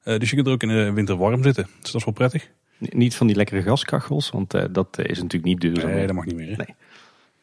Uh, 0.08 0.18
dus 0.18 0.30
je 0.30 0.36
kunt 0.36 0.48
er 0.48 0.54
ook 0.54 0.62
in 0.62 0.68
de 0.68 0.92
winter 0.92 1.18
warm 1.18 1.44
zitten. 1.44 1.64
Dus 1.64 1.92
dat 1.92 1.96
is 1.96 2.06
wel 2.06 2.14
prettig. 2.14 2.50
Niet 2.78 3.16
van 3.16 3.28
die 3.28 3.36
lekkere 3.36 3.62
gaskachels, 3.62 4.30
want 4.30 4.56
uh, 4.56 4.64
dat 4.72 5.00
is 5.00 5.18
natuurlijk 5.18 5.44
niet 5.44 5.62
duurzaam. 5.62 5.92
Nee, 5.92 6.08
dat 6.08 6.16
mag 6.16 6.26
niet 6.26 6.36
meer. 6.36 6.48
Nee. 6.48 6.76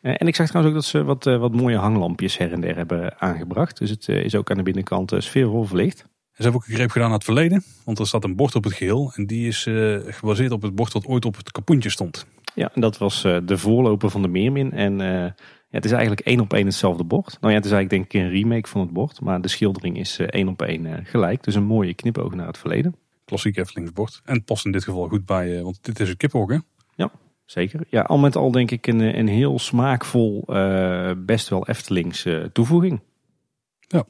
Uh, 0.03 0.15
en 0.19 0.27
ik 0.27 0.35
zag 0.35 0.47
trouwens 0.47 0.75
ook 0.75 0.81
dat 0.83 0.91
ze 0.91 1.05
wat, 1.05 1.25
wat 1.25 1.55
mooie 1.55 1.77
hanglampjes 1.77 2.39
her 2.39 2.53
en 2.53 2.61
der 2.61 2.77
hebben 2.77 3.21
aangebracht. 3.21 3.79
Dus 3.79 3.91
het 3.91 4.09
is 4.09 4.35
ook 4.35 4.51
aan 4.51 4.57
de 4.57 4.63
binnenkant 4.63 5.13
sfeervol 5.19 5.65
verlicht. 5.65 5.99
Ze 5.99 6.43
hebben 6.43 6.61
ook 6.61 6.67
een 6.67 6.75
greep 6.75 6.91
gedaan 6.91 7.09
naar 7.09 7.17
het 7.17 7.27
verleden. 7.27 7.63
Want 7.85 7.99
er 7.99 8.07
staat 8.07 8.25
een 8.25 8.37
bord 8.37 8.55
op 8.55 8.65
het 8.65 8.73
geheel. 8.73 9.13
En 9.15 9.27
die 9.27 9.47
is 9.47 9.63
gebaseerd 10.07 10.51
op 10.51 10.63
het 10.63 10.75
bord 10.75 10.93
dat 10.93 11.07
ooit 11.07 11.25
op 11.25 11.37
het 11.37 11.51
kapoentje 11.51 11.91
stond. 11.91 12.27
Ja, 12.55 12.71
en 12.75 12.81
dat 12.81 12.99
was 12.99 13.23
de 13.23 13.59
voorloper 13.59 14.11
van 14.11 14.23
de 14.23 14.29
Meermin. 14.29 14.73
En 14.73 15.35
ja, 15.75 15.81
het 15.81 15.85
is 15.85 15.97
eigenlijk 15.97 16.27
één 16.27 16.41
op 16.41 16.53
één 16.53 16.67
hetzelfde 16.67 17.05
bord. 17.05 17.37
Nou 17.41 17.53
ja, 17.53 17.59
het 17.59 17.65
is 17.65 17.73
eigenlijk 17.73 17.91
denk 17.91 18.05
ik 18.05 18.33
een 18.33 18.41
remake 18.41 18.69
van 18.69 18.81
het 18.81 18.91
bord. 18.91 19.21
Maar 19.21 19.41
de 19.41 19.49
schildering 19.49 19.99
is 19.99 20.19
uh, 20.19 20.27
één 20.27 20.49
op 20.49 20.63
één 20.63 21.07
gelijk. 21.07 21.43
Dus 21.43 21.55
een 21.55 21.65
mooie 21.65 21.95
knipoog 21.95 22.35
naar 22.35 22.47
het 22.47 22.59
verleden. 22.59 22.97
Klassiek 23.25 23.57
Efteling's 23.57 24.23
En 24.25 24.35
het 24.35 24.45
past 24.45 24.65
in 24.65 24.73
dit 24.73 24.85
geval 24.85 25.09
goed 25.09 25.27
bij, 25.27 25.63
want 25.63 25.79
dit 25.85 26.01
is 26.01 26.09
een 26.09 26.17
kiphok 26.17 26.51
hè? 26.51 26.59
Ja, 26.95 27.11
zeker. 27.45 27.81
Ja, 27.89 28.01
al 28.01 28.19
met 28.19 28.37
al 28.37 28.51
denk 28.51 28.71
ik 28.71 28.87
een, 28.87 29.19
een 29.19 29.29
heel 29.29 29.59
smaakvol, 29.59 30.45
best 31.17 31.49
wel 31.49 31.67
Eftelings 31.67 32.27
toevoeging. 32.53 33.01
Ja. 33.81 34.05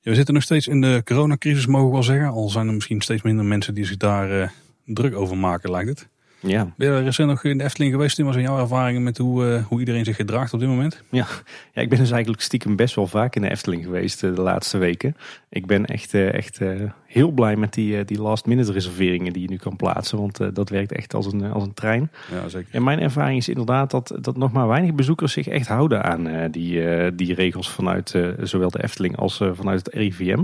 ja. 0.00 0.10
We 0.10 0.14
zitten 0.14 0.34
nog 0.34 0.42
steeds 0.42 0.66
in 0.66 0.80
de 0.80 1.00
coronacrisis, 1.04 1.66
mogen 1.66 1.86
we 1.86 1.92
wel 1.92 2.02
zeggen. 2.02 2.28
Al 2.28 2.48
zijn 2.48 2.66
er 2.66 2.74
misschien 2.74 3.00
steeds 3.00 3.22
minder 3.22 3.44
mensen 3.44 3.74
die 3.74 3.84
zich 3.84 3.96
daar 3.96 4.52
druk 4.84 5.14
over 5.14 5.38
maken, 5.38 5.70
lijkt 5.70 5.88
het. 5.88 6.08
Ja. 6.46 6.72
Ben 6.76 6.92
je 6.92 7.02
recent 7.02 7.28
nog 7.28 7.44
in 7.44 7.58
de 7.58 7.64
Efteling 7.64 7.92
geweest? 7.92 8.16
Tim, 8.16 8.24
was 8.24 8.34
zijn 8.34 8.46
jouw 8.46 8.58
ervaringen 8.58 9.02
met 9.02 9.18
hoe, 9.18 9.44
uh, 9.44 9.64
hoe 9.66 9.78
iedereen 9.78 10.04
zich 10.04 10.16
gedraagt 10.16 10.52
op 10.52 10.60
dit 10.60 10.68
moment? 10.68 11.02
Ja. 11.10 11.26
ja, 11.72 11.82
ik 11.82 11.88
ben 11.88 11.98
dus 11.98 12.10
eigenlijk 12.10 12.42
stiekem 12.42 12.76
best 12.76 12.94
wel 12.94 13.06
vaak 13.06 13.36
in 13.36 13.42
de 13.42 13.50
Efteling 13.50 13.84
geweest 13.84 14.22
uh, 14.22 14.34
de 14.34 14.40
laatste 14.40 14.78
weken. 14.78 15.16
Ik 15.48 15.66
ben 15.66 15.86
echt, 15.86 16.14
uh, 16.14 16.34
echt 16.34 16.60
heel 17.06 17.30
blij 17.30 17.56
met 17.56 17.72
die, 17.72 18.04
die 18.04 18.20
last 18.20 18.46
minute 18.46 18.72
reserveringen 18.72 19.32
die 19.32 19.42
je 19.42 19.48
nu 19.48 19.56
kan 19.56 19.76
plaatsen. 19.76 20.18
Want 20.18 20.54
dat 20.54 20.68
werkt 20.68 20.92
echt 20.92 21.14
als 21.14 21.32
een, 21.32 21.52
als 21.52 21.62
een 21.62 21.74
trein. 21.74 22.10
Ja, 22.30 22.48
zeker. 22.48 22.74
En 22.74 22.84
mijn 22.84 23.00
ervaring 23.00 23.38
is 23.38 23.48
inderdaad 23.48 23.90
dat, 23.90 24.18
dat 24.20 24.36
nog 24.36 24.52
maar 24.52 24.68
weinig 24.68 24.94
bezoekers 24.94 25.32
zich 25.32 25.46
echt 25.46 25.66
houden 25.66 26.04
aan 26.04 26.50
die, 26.50 27.14
die 27.14 27.34
regels 27.34 27.70
vanuit 27.70 28.18
zowel 28.42 28.70
de 28.70 28.82
Efteling 28.82 29.16
als 29.16 29.36
vanuit 29.52 29.86
het 29.86 29.94
RIVM. 29.94 30.40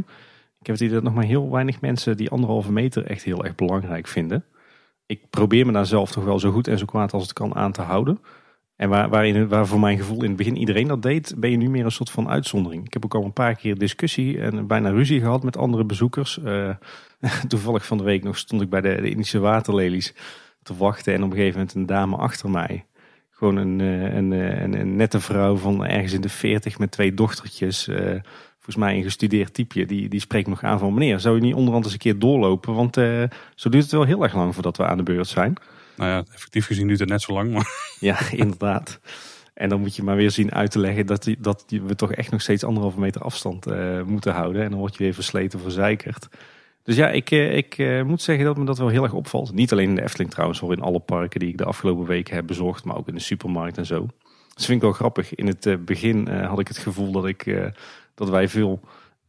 Ik 0.61 0.67
heb 0.67 0.75
het 0.75 0.81
idee 0.81 0.95
dat 0.95 1.03
nog 1.03 1.15
maar 1.15 1.25
heel 1.25 1.51
weinig 1.51 1.81
mensen 1.81 2.17
die 2.17 2.31
anderhalve 2.31 2.73
meter 2.73 3.07
echt 3.07 3.23
heel 3.23 3.45
erg 3.45 3.55
belangrijk 3.55 4.07
vinden 4.07 4.45
ik 5.09 5.31
probeer 5.31 5.67
me 5.67 5.73
daar 5.73 5.87
zelf 5.87 6.11
toch 6.11 6.25
wel 6.25 6.39
zo 6.39 6.51
goed 6.51 6.69
en 6.69 6.79
zo 6.79 6.85
kwaad 6.85 7.13
als 7.13 7.23
het 7.23 7.33
kan 7.33 7.55
aan 7.55 7.73
te 7.73 7.83
houden. 7.83 8.21
En 8.77 8.89
waar, 8.89 9.09
waarin, 9.09 9.49
waar 9.49 9.67
voor 9.67 9.81
mijn 9.81 9.99
gevoel 9.99 10.23
in 10.23 10.29
het 10.29 10.37
begin 10.37 10.57
iedereen 10.57 10.89
dat 10.89 11.03
deed, 11.03 11.35
ben 11.37 11.51
je 11.51 11.57
nu 11.57 11.71
meer 11.71 11.85
een 11.85 11.91
soort 11.91 12.11
van 12.11 12.29
uitzondering. 12.29 12.87
Ik 12.87 12.93
heb 12.93 13.05
ook 13.05 13.15
al 13.15 13.25
een 13.25 13.33
paar 13.33 13.55
keer 13.55 13.79
discussie 13.79 14.41
en 14.41 14.67
bijna 14.67 14.91
ruzie 14.91 15.21
gehad 15.21 15.43
met 15.43 15.57
andere 15.57 15.85
bezoekers. 15.85 16.39
Uh, 16.45 16.71
toevallig 17.49 17.87
van 17.87 17.99
de 17.99 18.05
week 18.05 18.23
nog 18.23 18.39
stond 18.39 18.63
ik 18.63 18.71
bij 18.71 18.81
de, 18.81 19.01
de 19.01 19.11
Indische 19.11 19.39
waterlelies 19.39 20.15
te 20.63 20.77
wachten 20.77 21.15
en 21.15 21.23
op 21.23 21.31
een 21.31 21.37
gegeven 21.37 21.59
moment 21.59 21.75
een 21.75 21.87
dame 21.87 22.17
achter 22.17 22.51
mij. 22.51 22.87
Gewoon 23.31 23.57
een, 23.57 23.81
eh, 23.81 24.15
een, 24.15 24.33
eh, 24.33 24.63
een, 24.63 24.81
een 24.81 24.97
nette 24.97 25.21
vrouw 25.21 25.57
van 25.57 25.87
ergens 25.87 26.13
in 26.13 26.21
de 26.21 26.29
veertig 26.29 26.79
met 26.79 26.91
twee 26.91 27.15
dochtertjes 27.15 27.91
volgens 28.69 28.87
mij 28.87 28.97
een 28.97 29.11
gestudeerd 29.11 29.55
typeje, 29.55 29.87
die, 29.87 30.09
die 30.09 30.21
spreekt 30.21 30.49
nog 30.49 30.63
aan 30.63 30.79
van 30.79 30.95
meneer, 30.95 31.21
zou 31.21 31.35
je 31.35 31.41
niet 31.41 31.55
onderhand 31.55 31.85
eens 31.85 31.93
een 31.93 31.99
keer 31.99 32.19
doorlopen? 32.19 32.75
Want 32.75 32.97
uh, 32.97 33.23
zo 33.55 33.69
duurt 33.69 33.83
het 33.83 33.93
wel 33.93 34.05
heel 34.05 34.23
erg 34.23 34.35
lang 34.35 34.55
voordat 34.55 34.77
we 34.77 34.87
aan 34.87 34.97
de 34.97 35.03
beurt 35.03 35.29
zijn. 35.29 35.55
Nou 35.97 36.11
ja, 36.11 36.25
effectief 36.33 36.67
gezien 36.67 36.87
duurt 36.87 37.01
het 37.01 37.09
net 37.09 37.23
zo 37.23 37.33
lang. 37.33 37.53
Maar... 37.53 37.67
Ja, 38.01 38.31
inderdaad. 38.31 39.01
En 39.55 39.69
dan 39.69 39.81
moet 39.81 39.97
je 39.97 40.03
maar 40.03 40.17
weer 40.17 40.31
zien 40.31 40.53
uit 40.53 40.71
te 40.71 40.79
leggen 40.79 41.07
dat, 41.07 41.23
die, 41.23 41.37
dat 41.41 41.65
we 41.67 41.95
toch 41.95 42.13
echt 42.13 42.31
nog 42.31 42.41
steeds 42.41 42.65
anderhalve 42.65 43.01
meter 43.01 43.21
afstand 43.21 43.67
uh, 43.67 44.03
moeten 44.03 44.33
houden. 44.33 44.63
En 44.63 44.71
dan 44.71 44.79
word 44.79 44.97
je 44.97 45.05
weer 45.05 45.15
versleten, 45.15 45.61
verzekerd. 45.61 46.29
Dus 46.83 46.97
ja, 46.97 47.09
ik, 47.09 47.31
uh, 47.31 47.57
ik 47.57 47.79
uh, 47.79 48.03
moet 48.03 48.23
zeggen 48.23 48.45
dat 48.45 48.57
me 48.57 48.65
dat 48.65 48.79
wel 48.79 48.89
heel 48.89 49.03
erg 49.03 49.13
opvalt. 49.13 49.53
Niet 49.53 49.73
alleen 49.73 49.89
in 49.89 49.95
de 49.95 50.03
Efteling 50.03 50.31
trouwens, 50.31 50.61
hoor 50.61 50.73
in 50.73 50.83
alle 50.83 51.01
parken 51.01 51.41
die 51.41 51.49
ik 51.49 51.59
de 51.59 51.65
afgelopen 51.65 52.07
weken 52.07 52.35
heb 52.35 52.47
bezocht, 52.47 52.85
maar 52.85 52.97
ook 52.97 53.09
in 53.09 53.15
de 53.15 53.21
supermarkt 53.21 53.79
en 53.79 53.87
zo. 53.87 54.07
Dat 54.55 54.67
vind 54.67 54.77
ik 54.77 54.83
wel 54.83 54.93
grappig. 54.93 55.35
In 55.35 55.47
het 55.47 55.85
begin 55.85 56.29
had 56.29 56.59
ik 56.59 56.69
het 56.69 56.79
gevoel 56.79 57.13
dat 57.13 57.27
ik 57.27 57.73
dat 58.19 58.29
wij 58.29 58.49
veel 58.49 58.81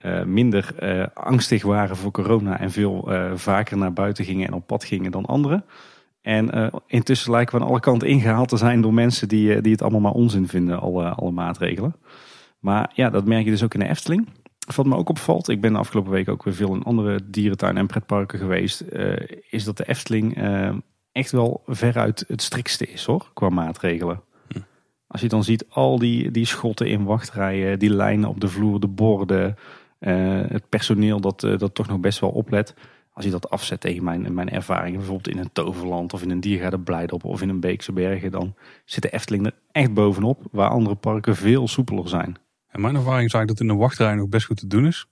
uh, 0.01 0.23
minder 0.23 0.75
uh, 0.83 1.05
angstig 1.13 1.63
waren 1.63 1.95
voor 1.95 2.11
corona 2.11 2.59
en 2.59 2.71
veel 2.71 3.13
uh, 3.13 3.31
vaker 3.35 3.77
naar 3.77 3.93
buiten 3.93 4.25
gingen 4.25 4.47
en 4.47 4.53
op 4.53 4.67
pad 4.67 4.83
gingen 4.83 5.11
dan 5.11 5.25
anderen. 5.25 5.65
En 6.21 6.71
intussen 6.87 7.31
lijken 7.31 7.57
we 7.57 7.63
aan 7.63 7.69
alle 7.69 7.79
kanten 7.79 8.07
ingehaald 8.07 8.49
te 8.49 8.57
zijn 8.57 8.81
door 8.81 8.93
mensen 8.93 9.27
die, 9.27 9.61
die 9.61 9.71
het 9.71 9.81
allemaal 9.81 10.01
maar 10.01 10.11
onzin 10.11 10.47
vinden, 10.47 10.79
alle, 10.79 11.09
alle 11.09 11.31
maatregelen. 11.31 11.95
Maar 12.59 12.91
ja, 12.93 13.09
dat 13.09 13.25
merk 13.25 13.43
je 13.43 13.49
dus 13.49 13.63
ook 13.63 13.73
in 13.73 13.79
de 13.79 13.87
Efteling. 13.87 14.27
Wat 14.75 14.85
me 14.85 14.95
ook 14.95 15.09
opvalt, 15.09 15.49
ik 15.49 15.61
ben 15.61 15.73
de 15.73 15.79
afgelopen 15.79 16.11
week 16.11 16.29
ook 16.29 16.43
weer 16.43 16.53
veel 16.53 16.75
in 16.75 16.83
andere 16.83 17.19
dierentuinen 17.25 17.81
en 17.81 17.87
pretparken 17.87 18.39
geweest, 18.39 18.83
is 19.49 19.63
dat 19.63 19.77
de 19.77 19.87
Efteling 19.87 20.37
echt 21.11 21.31
wel 21.31 21.63
veruit 21.65 22.25
het 22.27 22.41
strikste 22.41 22.87
is 22.87 23.05
hoor, 23.05 23.31
qua 23.33 23.49
maatregelen. 23.49 24.21
Als 25.11 25.21
je 25.21 25.27
dan 25.27 25.43
ziet 25.43 25.65
al 25.69 25.99
die, 25.99 26.31
die 26.31 26.45
schotten 26.45 26.87
in 26.87 27.03
wachtrijen, 27.03 27.79
die 27.79 27.89
lijnen 27.89 28.29
op 28.29 28.39
de 28.39 28.47
vloer, 28.47 28.79
de 28.79 28.87
borden, 28.87 29.57
uh, 29.99 30.41
het 30.47 30.69
personeel 30.69 31.19
dat, 31.19 31.43
uh, 31.43 31.57
dat 31.57 31.75
toch 31.75 31.87
nog 31.87 31.99
best 31.99 32.19
wel 32.19 32.29
oplet. 32.29 32.73
Als 33.13 33.25
je 33.25 33.31
dat 33.31 33.49
afzet 33.49 33.81
tegen 33.81 34.03
mijn, 34.03 34.33
mijn 34.33 34.49
ervaringen, 34.49 34.99
bijvoorbeeld 34.99 35.35
in 35.35 35.41
een 35.41 35.51
Toverland 35.53 36.13
of 36.13 36.21
in 36.21 36.29
een 36.29 36.39
Diergaarde 36.39 36.79
Blijdorp 36.79 37.23
of 37.23 37.41
in 37.41 37.49
een 37.49 37.59
Beekse 37.59 37.91
Bergen, 37.91 38.31
dan 38.31 38.55
zit 38.85 39.01
de 39.01 39.09
Efteling 39.09 39.45
er 39.45 39.53
echt 39.71 39.93
bovenop, 39.93 40.43
waar 40.51 40.69
andere 40.69 40.95
parken 40.95 41.35
veel 41.35 41.67
soepeler 41.67 42.09
zijn. 42.09 42.37
En 42.67 42.81
mijn 42.81 42.95
ervaring 42.95 43.25
is 43.25 43.33
eigenlijk 43.33 43.47
dat 43.47 43.59
in 43.59 43.69
een 43.69 43.77
wachtrij 43.77 44.15
nog 44.15 44.29
best 44.29 44.45
goed 44.45 44.57
te 44.57 44.67
doen 44.67 44.85
is. 44.85 45.07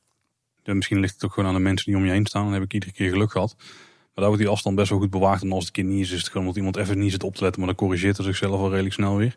Ja, 0.63 0.73
misschien 0.73 0.99
ligt 0.99 1.13
het 1.13 1.25
ook 1.25 1.33
gewoon 1.33 1.49
aan 1.49 1.55
de 1.55 1.61
mensen 1.61 1.85
die 1.85 1.95
om 1.95 2.05
je 2.05 2.11
heen 2.11 2.25
staan. 2.25 2.43
Dan 2.43 2.53
heb 2.53 2.63
ik 2.63 2.73
iedere 2.73 2.91
keer 2.91 3.09
geluk 3.09 3.31
gehad. 3.31 3.55
Maar 3.57 3.65
daar 4.13 4.27
wordt 4.27 4.41
die 4.41 4.51
afstand 4.51 4.75
best 4.75 4.89
wel 4.89 4.99
goed 4.99 5.09
bewaard. 5.09 5.41
En 5.41 5.51
als 5.51 5.63
het 5.63 5.73
keer 5.73 5.83
niet 5.83 6.01
is, 6.01 6.11
is 6.11 6.19
het 6.19 6.27
gewoon 6.27 6.41
omdat 6.41 6.57
iemand 6.57 6.75
even 6.75 6.99
niet 6.99 7.11
zit 7.11 7.23
op 7.23 7.35
te 7.35 7.43
letten. 7.43 7.61
Maar 7.61 7.75
dan 7.75 7.85
corrigeert 7.87 8.17
hij 8.17 8.25
zichzelf 8.25 8.59
al 8.59 8.69
redelijk 8.69 8.93
snel 8.93 9.15
weer. 9.15 9.35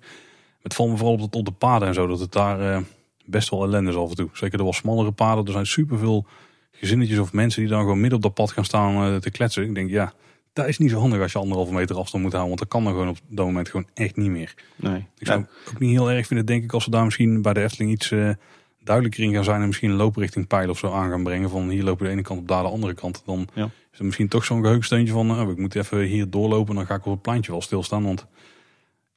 Het 0.63 0.75
valt 0.75 0.91
me 0.91 0.97
vooral 0.97 1.19
op, 1.19 1.35
op 1.35 1.45
de 1.45 1.51
paden 1.51 1.89
en 1.89 1.95
zo, 1.95 2.07
dat 2.07 2.21
het 2.21 2.33
daar 2.33 2.61
uh, 2.61 2.79
best 3.25 3.51
wel 3.51 3.65
ellende 3.65 3.91
is 3.91 3.97
af 3.97 4.09
en 4.09 4.17
toe. 4.17 4.29
Zeker 4.33 4.59
de 4.59 4.65
wat 4.65 4.75
smallere 4.75 5.13
paden, 5.13 5.45
er 5.47 5.53
zijn 5.53 5.67
superveel 5.67 6.27
gezinnetjes 6.73 7.19
of 7.19 7.33
mensen 7.33 7.61
die 7.61 7.71
dan 7.71 7.81
gewoon 7.81 8.01
midden 8.01 8.19
op 8.19 8.23
dat 8.23 8.35
pad 8.35 8.53
gaan 8.53 8.65
staan 8.65 9.13
uh, 9.13 9.17
te 9.17 9.31
kletsen. 9.31 9.65
Ik 9.65 9.75
denk, 9.75 9.91
ja, 9.91 10.13
dat 10.53 10.69
is 10.69 10.79
niet 10.79 10.91
zo 10.91 10.99
handig 10.99 11.21
als 11.21 11.33
je 11.33 11.39
anderhalve 11.39 11.73
meter 11.73 11.97
afstand 11.97 12.23
moet 12.23 12.33
houden. 12.33 12.57
Want 12.57 12.71
dat 12.71 12.81
kan 12.81 12.85
dan 12.85 12.93
gewoon 12.93 13.09
op 13.09 13.19
dat 13.29 13.47
moment 13.47 13.69
gewoon 13.69 13.87
echt 13.95 14.17
niet 14.17 14.31
meer. 14.31 14.55
Nee. 14.77 15.07
Ik 15.19 15.27
zou 15.27 15.47
ook 15.69 15.79
niet 15.79 15.91
heel 15.91 16.11
erg 16.11 16.27
vinden, 16.27 16.47
denk 16.47 16.63
ik, 16.63 16.73
als 16.73 16.85
we 16.85 16.91
daar 16.91 17.05
misschien 17.05 17.43
bij 17.43 17.53
de 17.53 17.63
Efteling 17.63 17.93
iets 17.93 18.11
uh, 18.11 18.31
duidelijker 18.83 19.25
in 19.25 19.33
gaan 19.33 19.45
zijn. 19.45 19.61
En 19.61 19.67
misschien 19.67 19.91
een 19.91 19.97
looprichting 19.97 20.47
pijl 20.47 20.71
of 20.71 20.79
zo 20.79 20.93
aan 20.93 21.11
gaan 21.11 21.23
brengen. 21.23 21.51
Van 21.51 21.69
hier 21.69 21.83
lopen 21.83 22.05
de 22.05 22.13
ene 22.13 22.23
kant 22.23 22.41
op, 22.41 22.49
daar 22.49 22.63
de 22.63 22.69
andere 22.69 22.95
kant. 22.95 23.23
Dan 23.27 23.49
ja. 23.55 23.71
is 23.93 23.99
er 23.99 24.05
misschien 24.05 24.29
toch 24.29 24.45
zo'n 24.45 24.63
geheugsteuntje 24.63 25.13
van, 25.13 25.41
oh, 25.41 25.51
ik 25.51 25.59
moet 25.59 25.75
even 25.75 26.03
hier 26.03 26.31
doorlopen. 26.31 26.75
Dan 26.75 26.87
ga 26.87 26.95
ik 26.95 27.07
op 27.07 27.13
het 27.13 27.23
pleintje 27.23 27.53
wel 27.53 27.63
stilstaan. 27.63 28.05
Want 28.05 28.27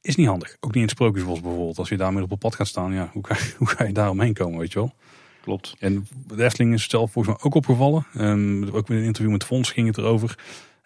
is 0.04 0.16
niet 0.16 0.26
handig. 0.26 0.56
Ook 0.60 0.70
niet 0.70 0.74
in 0.74 0.82
het 0.82 0.90
Sprookjesbos 0.90 1.40
bijvoorbeeld. 1.40 1.78
Als 1.78 1.88
je 1.88 1.96
daarmee 1.96 2.22
op 2.22 2.30
het 2.30 2.38
pad 2.38 2.54
gaat 2.54 2.66
staan, 2.66 2.92
ja, 2.92 3.10
hoe, 3.12 3.26
ga, 3.26 3.36
hoe 3.58 3.66
ga 3.66 3.84
je 3.84 3.92
daar 3.92 4.10
omheen 4.10 4.34
komen, 4.34 4.58
weet 4.58 4.72
je 4.72 4.78
wel? 4.78 4.94
Klopt. 5.40 5.74
En 5.78 6.06
de 6.26 6.44
Efteling 6.44 6.72
is 6.72 6.88
zelf 6.88 7.12
volgens 7.12 7.34
mij 7.34 7.44
ook 7.44 7.54
opgevallen. 7.54 8.06
Um, 8.18 8.68
ook 8.72 8.88
in 8.90 8.96
een 8.96 9.04
interview 9.04 9.32
met 9.32 9.44
Fons 9.44 9.70
ging 9.70 9.86
het 9.86 9.98
erover. 9.98 10.38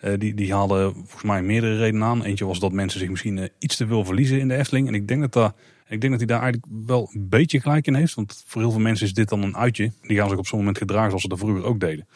Uh, 0.04 0.12
die, 0.18 0.34
die 0.34 0.52
haalde 0.52 0.90
volgens 0.94 1.22
mij 1.22 1.42
meerdere 1.42 1.76
redenen 1.76 2.08
aan. 2.08 2.24
Eentje 2.24 2.44
was 2.44 2.58
dat 2.58 2.72
mensen 2.72 3.00
zich 3.00 3.08
misschien 3.08 3.36
uh, 3.36 3.44
iets 3.58 3.76
te 3.76 3.86
veel 3.86 4.04
verliezen 4.04 4.40
in 4.40 4.48
de 4.48 4.56
Efteling. 4.56 4.88
En 4.88 4.94
ik 4.94 5.08
denk 5.08 5.20
dat, 5.20 5.32
dat, 5.32 5.54
ik 5.88 6.00
denk 6.00 6.18
dat 6.18 6.20
hij 6.20 6.26
daar 6.26 6.42
eigenlijk 6.42 6.72
wel 6.86 7.10
een 7.12 7.28
beetje 7.28 7.60
gelijk 7.60 7.86
in 7.86 7.94
heeft. 7.94 8.14
Want 8.14 8.42
voor 8.46 8.60
heel 8.60 8.70
veel 8.70 8.80
mensen 8.80 9.06
is 9.06 9.14
dit 9.14 9.28
dan 9.28 9.42
een 9.42 9.56
uitje. 9.56 9.92
Die 10.02 10.16
gaan 10.16 10.28
zich 10.28 10.38
op 10.38 10.46
zo'n 10.46 10.58
moment 10.58 10.78
gedragen 10.78 11.08
zoals 11.08 11.22
ze 11.22 11.28
dat 11.28 11.38
vroeger 11.38 11.64
ook 11.64 11.80
deden. 11.80 12.06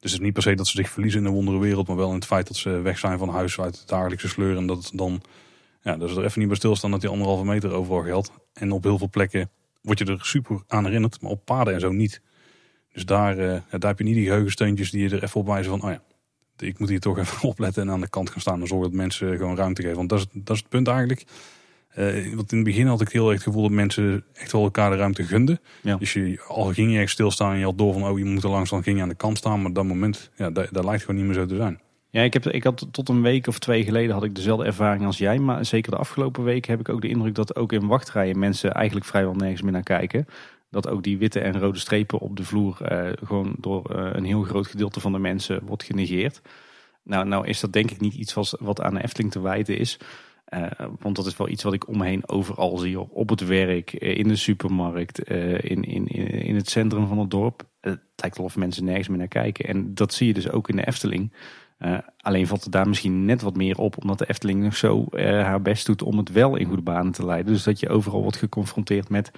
Dus 0.00 0.12
het 0.12 0.20
is 0.20 0.26
niet 0.26 0.32
per 0.32 0.42
se 0.42 0.54
dat 0.54 0.66
ze 0.66 0.76
zich 0.76 0.90
verliezen 0.90 1.20
in 1.20 1.26
de 1.26 1.32
wondere 1.32 1.58
wereld. 1.58 1.86
Maar 1.86 1.96
wel 1.96 2.08
in 2.08 2.14
het 2.14 2.26
feit 2.26 2.46
dat 2.46 2.56
ze 2.56 2.70
weg 2.70 2.98
zijn 2.98 3.18
van 3.18 3.28
huis 3.28 3.60
uit 3.60 3.78
het 3.78 3.88
dagelijkse 3.88 4.28
sleur. 4.28 4.56
En 4.56 4.66
dat 4.66 4.84
het 4.84 4.98
dan 4.98 5.22
ja, 5.84 5.96
dus 5.96 6.16
er 6.16 6.24
even 6.24 6.38
niet 6.38 6.48
bij 6.48 6.56
stilstaan 6.56 6.90
dat 6.90 7.00
die 7.00 7.10
anderhalve 7.10 7.44
meter 7.44 7.72
overal 7.72 8.02
geldt. 8.02 8.32
En 8.52 8.72
op 8.72 8.82
heel 8.82 8.98
veel 8.98 9.08
plekken 9.10 9.50
word 9.82 9.98
je 9.98 10.04
er 10.04 10.18
super 10.22 10.62
aan 10.66 10.84
herinnerd, 10.84 11.20
maar 11.20 11.30
op 11.30 11.44
paden 11.44 11.74
en 11.74 11.80
zo 11.80 11.92
niet. 11.92 12.20
Dus 12.92 13.04
daar, 13.04 13.38
uh, 13.38 13.60
daar 13.70 13.90
heb 13.90 13.98
je 13.98 14.04
niet 14.04 14.14
die 14.14 14.26
geheugensteuntjes 14.26 14.90
die 14.90 15.08
je 15.08 15.16
er 15.16 15.22
even 15.22 15.40
op 15.40 15.46
wijzen 15.46 15.70
van, 15.70 15.82
oh 15.82 15.90
ja, 15.90 16.02
ik 16.66 16.78
moet 16.78 16.88
hier 16.88 17.00
toch 17.00 17.18
even 17.18 17.48
opletten 17.48 17.82
en 17.82 17.90
aan 17.90 18.00
de 18.00 18.08
kant 18.08 18.30
gaan 18.30 18.40
staan 18.40 18.60
en 18.60 18.66
zorgen 18.66 18.88
dat 18.88 18.98
mensen 18.98 19.36
gewoon 19.36 19.56
ruimte 19.56 19.82
geven. 19.82 19.96
Want 19.96 20.08
dat 20.08 20.18
is, 20.18 20.26
dat 20.32 20.56
is 20.56 20.62
het 20.62 20.68
punt 20.68 20.88
eigenlijk. 20.88 21.24
Uh, 21.98 22.34
want 22.34 22.52
in 22.52 22.58
het 22.58 22.66
begin 22.66 22.86
had 22.86 23.00
ik 23.00 23.08
heel 23.08 23.24
erg 23.24 23.34
het 23.34 23.42
gevoel 23.42 23.62
dat 23.62 23.70
mensen 23.70 24.24
echt 24.32 24.52
wel 24.52 24.62
elkaar 24.62 24.90
de 24.90 24.96
ruimte 24.96 25.22
gunden. 25.22 25.60
Ja. 25.82 25.96
Dus 25.96 26.12
je, 26.12 26.40
al 26.48 26.72
ging 26.72 26.92
je 26.92 26.98
echt 26.98 27.10
stilstaan 27.10 27.52
en 27.52 27.58
je 27.58 27.64
had 27.64 27.78
door 27.78 27.92
van, 27.92 28.04
oh 28.04 28.18
je 28.18 28.24
moet 28.24 28.42
er 28.42 28.50
langs, 28.50 28.70
dan 28.70 28.82
ging 28.82 28.96
je 28.96 29.02
aan 29.02 29.08
de 29.08 29.14
kant 29.14 29.38
staan. 29.38 29.58
Maar 29.58 29.68
op 29.68 29.74
dat 29.74 29.84
moment, 29.84 30.30
ja, 30.36 30.50
dat, 30.50 30.68
dat 30.70 30.84
lijkt 30.84 31.00
gewoon 31.04 31.16
niet 31.16 31.24
meer 31.26 31.34
zo 31.34 31.46
te 31.46 31.56
zijn. 31.56 31.80
Ja, 32.14 32.22
ik, 32.22 32.32
heb, 32.32 32.46
ik 32.46 32.64
had 32.64 32.86
tot 32.90 33.08
een 33.08 33.22
week 33.22 33.46
of 33.46 33.58
twee 33.58 33.84
geleden 33.84 34.14
had 34.14 34.24
ik 34.24 34.34
dezelfde 34.34 34.64
ervaring 34.64 35.04
als 35.04 35.18
jij. 35.18 35.38
Maar 35.38 35.64
zeker 35.64 35.90
de 35.90 35.98
afgelopen 35.98 36.44
week 36.44 36.64
heb 36.64 36.80
ik 36.80 36.88
ook 36.88 37.00
de 37.00 37.08
indruk 37.08 37.34
dat 37.34 37.56
ook 37.56 37.72
in 37.72 37.86
wachtrijen 37.86 38.38
mensen 38.38 38.72
eigenlijk 38.72 39.06
vrijwel 39.06 39.34
nergens 39.34 39.62
meer 39.62 39.72
naar 39.72 39.82
kijken. 39.82 40.26
Dat 40.70 40.88
ook 40.88 41.02
die 41.02 41.18
witte 41.18 41.40
en 41.40 41.58
rode 41.58 41.78
strepen 41.78 42.18
op 42.18 42.36
de 42.36 42.44
vloer 42.44 42.82
eh, 42.82 43.12
gewoon 43.24 43.54
door 43.58 43.84
eh, 43.84 44.10
een 44.12 44.24
heel 44.24 44.42
groot 44.42 44.66
gedeelte 44.66 45.00
van 45.00 45.12
de 45.12 45.18
mensen 45.18 45.64
wordt 45.64 45.82
genegeerd. 45.82 46.40
Nou, 47.02 47.26
nou 47.26 47.46
is 47.46 47.60
dat 47.60 47.72
denk 47.72 47.90
ik 47.90 48.00
niet 48.00 48.14
iets 48.14 48.34
wat, 48.34 48.56
wat 48.60 48.80
aan 48.80 48.94
de 48.94 49.02
Efteling 49.02 49.32
te 49.32 49.40
wijten 49.40 49.78
is. 49.78 49.98
Uh, 50.48 50.66
want 51.00 51.16
dat 51.16 51.26
is 51.26 51.36
wel 51.36 51.48
iets 51.48 51.62
wat 51.62 51.72
ik 51.72 51.88
omheen 51.88 52.28
overal 52.28 52.78
zie. 52.78 53.00
Op 53.00 53.28
het 53.28 53.46
werk, 53.46 53.92
in 53.92 54.28
de 54.28 54.36
supermarkt, 54.36 55.28
in, 55.28 55.82
in, 55.82 56.06
in 56.44 56.54
het 56.54 56.70
centrum 56.70 57.06
van 57.06 57.18
het 57.18 57.30
dorp. 57.30 57.62
Het 57.80 58.00
lijkt 58.16 58.36
wel 58.36 58.46
of 58.46 58.56
mensen 58.56 58.84
nergens 58.84 59.08
meer 59.08 59.18
naar 59.18 59.28
kijken. 59.28 59.64
En 59.64 59.94
dat 59.94 60.14
zie 60.14 60.26
je 60.26 60.34
dus 60.34 60.50
ook 60.50 60.68
in 60.68 60.76
de 60.76 60.86
Efteling. 60.86 61.32
Uh, 61.78 61.98
alleen 62.16 62.46
valt 62.46 62.62
het 62.62 62.72
daar 62.72 62.88
misschien 62.88 63.24
net 63.24 63.42
wat 63.42 63.56
meer 63.56 63.78
op, 63.78 64.02
omdat 64.02 64.18
de 64.18 64.28
Efteling 64.28 64.62
nog 64.62 64.76
zo 64.76 65.06
uh, 65.10 65.24
haar 65.24 65.62
best 65.62 65.86
doet 65.86 66.02
om 66.02 66.18
het 66.18 66.32
wel 66.32 66.56
in 66.56 66.66
goede 66.66 66.82
banen 66.82 67.12
te 67.12 67.24
leiden. 67.24 67.52
Dus 67.52 67.62
dat 67.62 67.80
je 67.80 67.88
overal 67.88 68.22
wordt 68.22 68.36
geconfronteerd 68.36 69.08
met 69.08 69.30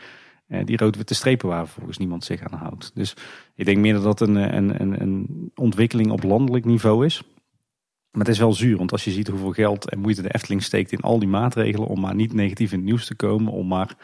uh, 0.48 0.64
die 0.64 0.76
rood-witte 0.76 1.14
strepen 1.14 1.48
waar 1.48 1.66
volgens 1.66 1.98
niemand 1.98 2.24
zich 2.24 2.42
aan 2.42 2.58
houdt. 2.58 2.90
Dus 2.94 3.14
ik 3.54 3.64
denk 3.64 3.78
meer 3.78 3.92
dat 3.92 4.02
dat 4.02 4.20
een, 4.20 4.34
een, 4.56 4.80
een, 4.80 5.00
een 5.00 5.50
ontwikkeling 5.54 6.10
op 6.10 6.22
landelijk 6.22 6.64
niveau 6.64 7.04
is. 7.04 7.22
Maar 8.10 8.24
het 8.24 8.34
is 8.34 8.38
wel 8.38 8.52
zuur, 8.52 8.76
want 8.76 8.92
als 8.92 9.04
je 9.04 9.10
ziet 9.10 9.28
hoeveel 9.28 9.52
geld 9.52 9.90
en 9.90 9.98
moeite 9.98 10.22
de 10.22 10.34
Efteling 10.34 10.62
steekt 10.62 10.92
in 10.92 11.00
al 11.00 11.18
die 11.18 11.28
maatregelen 11.28 11.88
om 11.88 12.00
maar 12.00 12.14
niet 12.14 12.32
negatief 12.32 12.72
in 12.72 12.78
het 12.78 12.86
nieuws 12.86 13.06
te 13.06 13.14
komen, 13.14 13.52
om 13.52 13.66
maar 13.66 13.94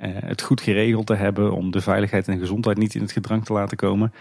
het 0.00 0.42
goed 0.42 0.60
geregeld 0.60 1.06
te 1.06 1.14
hebben, 1.14 1.52
om 1.52 1.70
de 1.70 1.80
veiligheid 1.80 2.28
en 2.28 2.38
gezondheid 2.38 2.78
niet 2.78 2.94
in 2.94 3.00
het 3.00 3.12
gedrang 3.12 3.44
te 3.44 3.52
laten 3.52 3.76
komen 3.76 4.12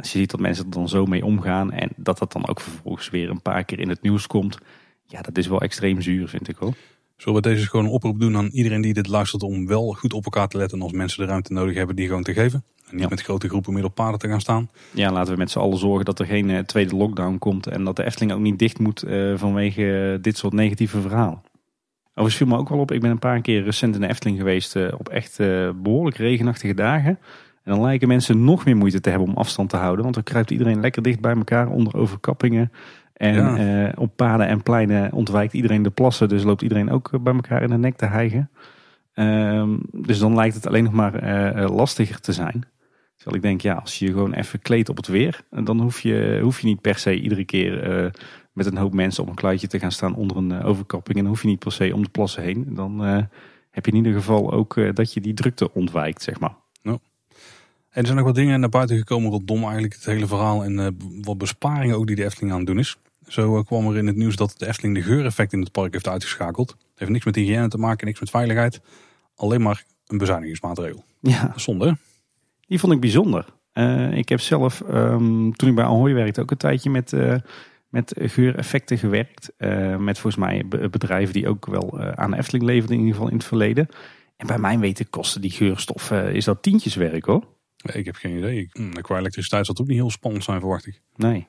als 0.00 0.12
je 0.12 0.18
ziet 0.18 0.30
dat 0.30 0.40
mensen 0.40 0.64
er 0.64 0.70
dan 0.70 0.88
zo 0.88 1.06
mee 1.06 1.24
omgaan 1.24 1.72
en 1.72 1.90
dat 1.96 2.18
dat 2.18 2.32
dan 2.32 2.48
ook 2.48 2.60
vervolgens 2.60 3.10
weer 3.10 3.30
een 3.30 3.42
paar 3.42 3.64
keer 3.64 3.78
in 3.78 3.88
het 3.88 4.02
nieuws 4.02 4.26
komt. 4.26 4.58
Ja, 5.06 5.20
dat 5.20 5.38
is 5.38 5.46
wel 5.46 5.60
extreem 5.60 6.00
zuur, 6.00 6.28
vind 6.28 6.48
ik 6.48 6.56
hoor. 6.56 6.74
Zullen 7.16 7.42
we 7.42 7.48
deze 7.48 7.66
gewoon 7.66 7.84
een 7.84 7.92
oproep 7.92 8.20
doen 8.20 8.36
aan 8.36 8.46
iedereen 8.46 8.80
die 8.80 8.94
dit 8.94 9.08
luistert 9.08 9.42
om 9.42 9.66
wel 9.66 9.92
goed 9.92 10.12
op 10.12 10.24
elkaar 10.24 10.48
te 10.48 10.56
letten 10.56 10.82
als 10.82 10.92
mensen 10.92 11.20
de 11.20 11.26
ruimte 11.26 11.52
nodig 11.52 11.74
hebben 11.74 11.96
die 11.96 12.06
gewoon 12.06 12.22
te 12.22 12.32
geven. 12.32 12.64
En 12.90 12.96
niet 12.96 13.08
met 13.08 13.22
grote 13.22 13.48
groepen 13.48 13.72
middelpaden 13.72 14.18
te 14.18 14.28
gaan 14.28 14.40
staan. 14.40 14.70
Ja, 14.94 15.12
laten 15.12 15.32
we 15.32 15.38
met 15.38 15.50
z'n 15.50 15.58
allen 15.58 15.78
zorgen 15.78 16.04
dat 16.04 16.18
er 16.18 16.26
geen 16.26 16.48
uh, 16.48 16.58
tweede 16.58 16.96
lockdown 16.96 17.38
komt 17.38 17.66
en 17.66 17.84
dat 17.84 17.96
de 17.96 18.04
Efteling 18.04 18.32
ook 18.32 18.40
niet 18.40 18.58
dicht 18.58 18.78
moet 18.78 19.04
uh, 19.04 19.38
vanwege 19.38 20.18
dit 20.20 20.36
soort 20.36 20.52
negatieve 20.52 21.00
verhalen. 21.00 21.42
Overigens 22.10 22.36
viel 22.36 22.46
me 22.46 22.56
ook 22.56 22.68
wel 22.68 22.78
op, 22.78 22.92
ik 22.92 23.00
ben 23.00 23.10
een 23.10 23.18
paar 23.18 23.40
keer 23.40 23.62
recent 23.62 23.94
in 23.94 24.00
de 24.00 24.08
Efteling 24.08 24.38
geweest 24.38 24.76
op 24.92 25.08
echt 25.08 25.36
behoorlijk 25.82 26.16
regenachtige 26.16 26.74
dagen. 26.74 27.18
En 27.62 27.72
dan 27.72 27.80
lijken 27.80 28.08
mensen 28.08 28.44
nog 28.44 28.64
meer 28.64 28.76
moeite 28.76 29.00
te 29.00 29.10
hebben 29.10 29.28
om 29.28 29.34
afstand 29.34 29.70
te 29.70 29.76
houden. 29.76 30.02
Want 30.02 30.14
dan 30.14 30.24
kruipt 30.24 30.50
iedereen 30.50 30.80
lekker 30.80 31.02
dicht 31.02 31.20
bij 31.20 31.34
elkaar 31.34 31.68
onder 31.68 31.96
overkappingen. 31.96 32.72
En 33.20 33.56
eh, 33.56 33.92
op 33.94 34.16
paden 34.16 34.46
en 34.46 34.62
pleinen 34.62 35.12
ontwijkt 35.12 35.52
iedereen 35.52 35.82
de 35.82 35.90
plassen. 35.90 36.28
Dus 36.28 36.42
loopt 36.42 36.62
iedereen 36.62 36.90
ook 36.90 37.22
bij 37.22 37.34
elkaar 37.34 37.62
in 37.62 37.68
de 37.68 37.76
nek 37.76 37.96
te 37.96 38.06
hijgen. 38.06 38.50
Ehm, 39.12 39.76
dus 39.92 40.18
dan 40.18 40.34
lijkt 40.34 40.54
het 40.54 40.66
alleen 40.66 40.84
nog 40.84 40.92
maar 40.92 41.24
uh, 41.58 41.76
lastiger 41.76 42.20
te 42.20 42.32
zijn. 42.32 42.64
Terwijl 43.16 43.36
ik 43.36 43.42
denk, 43.42 43.60
ja, 43.60 43.74
als 43.74 43.98
je 43.98 44.06
je 44.06 44.12
gewoon 44.12 44.32
even 44.32 44.60
kleedt 44.62 44.88
op 44.88 44.96
het 44.96 45.06
weer. 45.06 45.40
Dan 45.50 45.80
hoef 45.80 46.00
je, 46.00 46.40
hoef 46.42 46.60
je 46.60 46.66
niet 46.66 46.80
per 46.80 46.98
se 46.98 47.20
iedere 47.20 47.44
keer 47.44 48.02
uh, 48.04 48.10
met 48.52 48.66
een 48.66 48.76
hoop 48.76 48.94
mensen 48.94 49.22
op 49.22 49.28
een 49.28 49.34
kluitje 49.34 49.66
te 49.66 49.78
gaan 49.78 49.92
staan 49.92 50.14
onder 50.14 50.36
een 50.36 50.62
overkapping. 50.62 51.16
En 51.16 51.22
dan 51.22 51.32
hoef 51.32 51.42
je 51.42 51.48
niet 51.48 51.58
per 51.58 51.72
se 51.72 51.94
om 51.94 52.02
de 52.02 52.10
plassen 52.10 52.42
heen. 52.42 52.66
Dan 52.74 53.00
heb 53.70 53.84
je 53.84 53.90
in 53.90 53.96
ieder 53.96 54.12
geval 54.12 54.52
ook 54.52 54.94
dat 54.94 55.12
je 55.12 55.20
die 55.20 55.34
drukte 55.34 55.72
ontwijkt, 55.72 56.22
zeg 56.22 56.40
maar. 56.40 56.54
En 57.90 58.00
er 58.00 58.06
zijn 58.06 58.18
ook 58.18 58.24
wat 58.24 58.34
dingen 58.34 58.60
naar 58.60 58.68
buiten 58.68 58.96
gekomen 58.96 59.30
rondom 59.30 59.62
eigenlijk 59.62 59.94
het 59.94 60.04
hele 60.04 60.26
verhaal 60.26 60.64
en 60.64 60.78
uh, 60.78 60.86
wat 61.22 61.38
besparingen 61.38 61.96
ook 61.96 62.06
die 62.06 62.16
de 62.16 62.24
Efteling 62.24 62.52
aan 62.52 62.58
het 62.58 62.66
doen 62.66 62.78
is. 62.78 62.98
Zo 63.26 63.56
uh, 63.56 63.64
kwam 63.64 63.88
er 63.88 63.96
in 63.96 64.06
het 64.06 64.16
nieuws 64.16 64.36
dat 64.36 64.54
de 64.58 64.66
Efteling 64.66 64.94
de 64.94 65.02
geureffect 65.02 65.52
in 65.52 65.60
het 65.60 65.72
park 65.72 65.92
heeft 65.92 66.08
uitgeschakeld. 66.08 66.70
Het 66.70 66.78
heeft 66.94 67.10
niks 67.10 67.24
met 67.24 67.34
hygiëne 67.34 67.68
te 67.68 67.78
maken, 67.78 68.06
niks 68.06 68.20
met 68.20 68.30
veiligheid. 68.30 68.80
Alleen 69.34 69.62
maar 69.62 69.84
een 70.06 70.18
bezuinigingsmaatregel. 70.18 71.04
Ja. 71.20 71.52
Zonde. 71.56 71.96
Die 72.66 72.78
vond 72.78 72.92
ik 72.92 73.00
bijzonder. 73.00 73.44
Uh, 73.74 74.16
ik 74.16 74.28
heb 74.28 74.40
zelf, 74.40 74.82
um, 74.90 75.56
toen 75.56 75.68
ik 75.68 75.74
bij 75.74 75.84
Ahoy 75.84 76.14
werkte, 76.14 76.40
ook 76.40 76.50
een 76.50 76.56
tijdje 76.56 76.90
met, 76.90 77.12
met 77.88 78.14
geureffecten 78.16 78.98
gewerkt. 78.98 79.52
met 79.98 80.18
volgens 80.18 80.36
mij 80.36 80.64
bedrijven 80.68 81.34
die 81.34 81.48
ook 81.48 81.66
wel 81.66 82.00
aan 82.00 82.30
de 82.30 82.36
Efteling 82.36 82.64
leverden, 82.64 82.96
in 82.96 83.02
ieder 83.02 83.14
geval 83.14 83.30
in 83.30 83.36
het 83.36 83.46
verleden. 83.46 83.88
En 84.36 84.46
bij 84.46 84.58
mijn 84.58 84.80
weten 84.80 85.10
kosten 85.10 85.40
die 85.40 85.50
geurstoffen, 85.50 86.34
is 86.34 86.44
dat 86.44 86.62
tientjes 86.62 86.94
werk 86.94 87.24
hoor. 87.24 87.44
Ik 87.82 88.04
heb 88.04 88.14
geen 88.14 88.36
idee. 88.36 88.68
Hm, 88.72 88.90
qua 88.90 89.18
elektriciteit 89.18 89.66
zal 89.66 89.74
het 89.74 89.82
ook 89.82 89.88
niet 89.88 90.00
heel 90.00 90.10
spannend 90.10 90.44
zijn, 90.44 90.60
verwacht 90.60 90.86
ik. 90.86 91.00
Nee. 91.16 91.46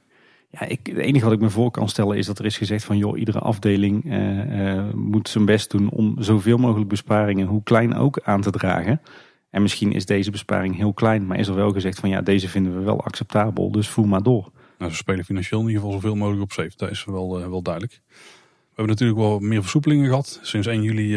Ja, 0.49 0.61
ik, 0.61 0.79
het 0.83 0.97
enige 0.97 1.25
wat 1.25 1.33
ik 1.33 1.39
me 1.39 1.49
voor 1.49 1.71
kan 1.71 1.89
stellen 1.89 2.17
is 2.17 2.25
dat 2.25 2.39
er 2.39 2.45
is 2.45 2.57
gezegd 2.57 2.83
van 2.83 2.97
joh, 2.97 3.19
iedere 3.19 3.39
afdeling 3.39 4.05
uh, 4.05 4.75
uh, 4.75 4.93
moet 4.93 5.29
zijn 5.29 5.45
best 5.45 5.71
doen 5.71 5.89
om 5.89 6.15
zoveel 6.19 6.57
mogelijk 6.57 6.89
besparingen, 6.89 7.47
hoe 7.47 7.63
klein 7.63 7.95
ook, 7.95 8.19
aan 8.23 8.41
te 8.41 8.51
dragen. 8.51 9.01
En 9.49 9.61
misschien 9.61 9.91
is 9.91 10.05
deze 10.05 10.31
besparing 10.31 10.75
heel 10.75 10.93
klein, 10.93 11.25
maar 11.25 11.39
is 11.39 11.47
er 11.47 11.55
wel 11.55 11.71
gezegd 11.71 11.99
van 11.99 12.09
ja, 12.09 12.21
deze 12.21 12.49
vinden 12.49 12.77
we 12.77 12.83
wel 12.83 13.03
acceptabel, 13.03 13.71
dus 13.71 13.89
voer 13.89 14.07
maar 14.07 14.23
door. 14.23 14.51
Nou, 14.77 14.91
ze 14.91 14.97
spelen 14.97 15.25
financieel 15.25 15.61
in 15.61 15.67
ieder 15.67 15.81
geval 15.81 15.99
zoveel 15.99 16.15
mogelijk 16.15 16.43
op 16.43 16.51
safe. 16.51 16.71
Dat 16.75 16.89
is 16.89 17.05
wel, 17.05 17.41
uh, 17.41 17.47
wel 17.47 17.61
duidelijk. 17.61 18.01
We 18.07 18.77
hebben 18.77 18.95
natuurlijk 18.95 19.19
wel 19.19 19.39
meer 19.39 19.61
versoepelingen 19.61 20.07
gehad. 20.07 20.39
Sinds 20.41 20.67
1 20.67 20.81
juli 20.81 21.11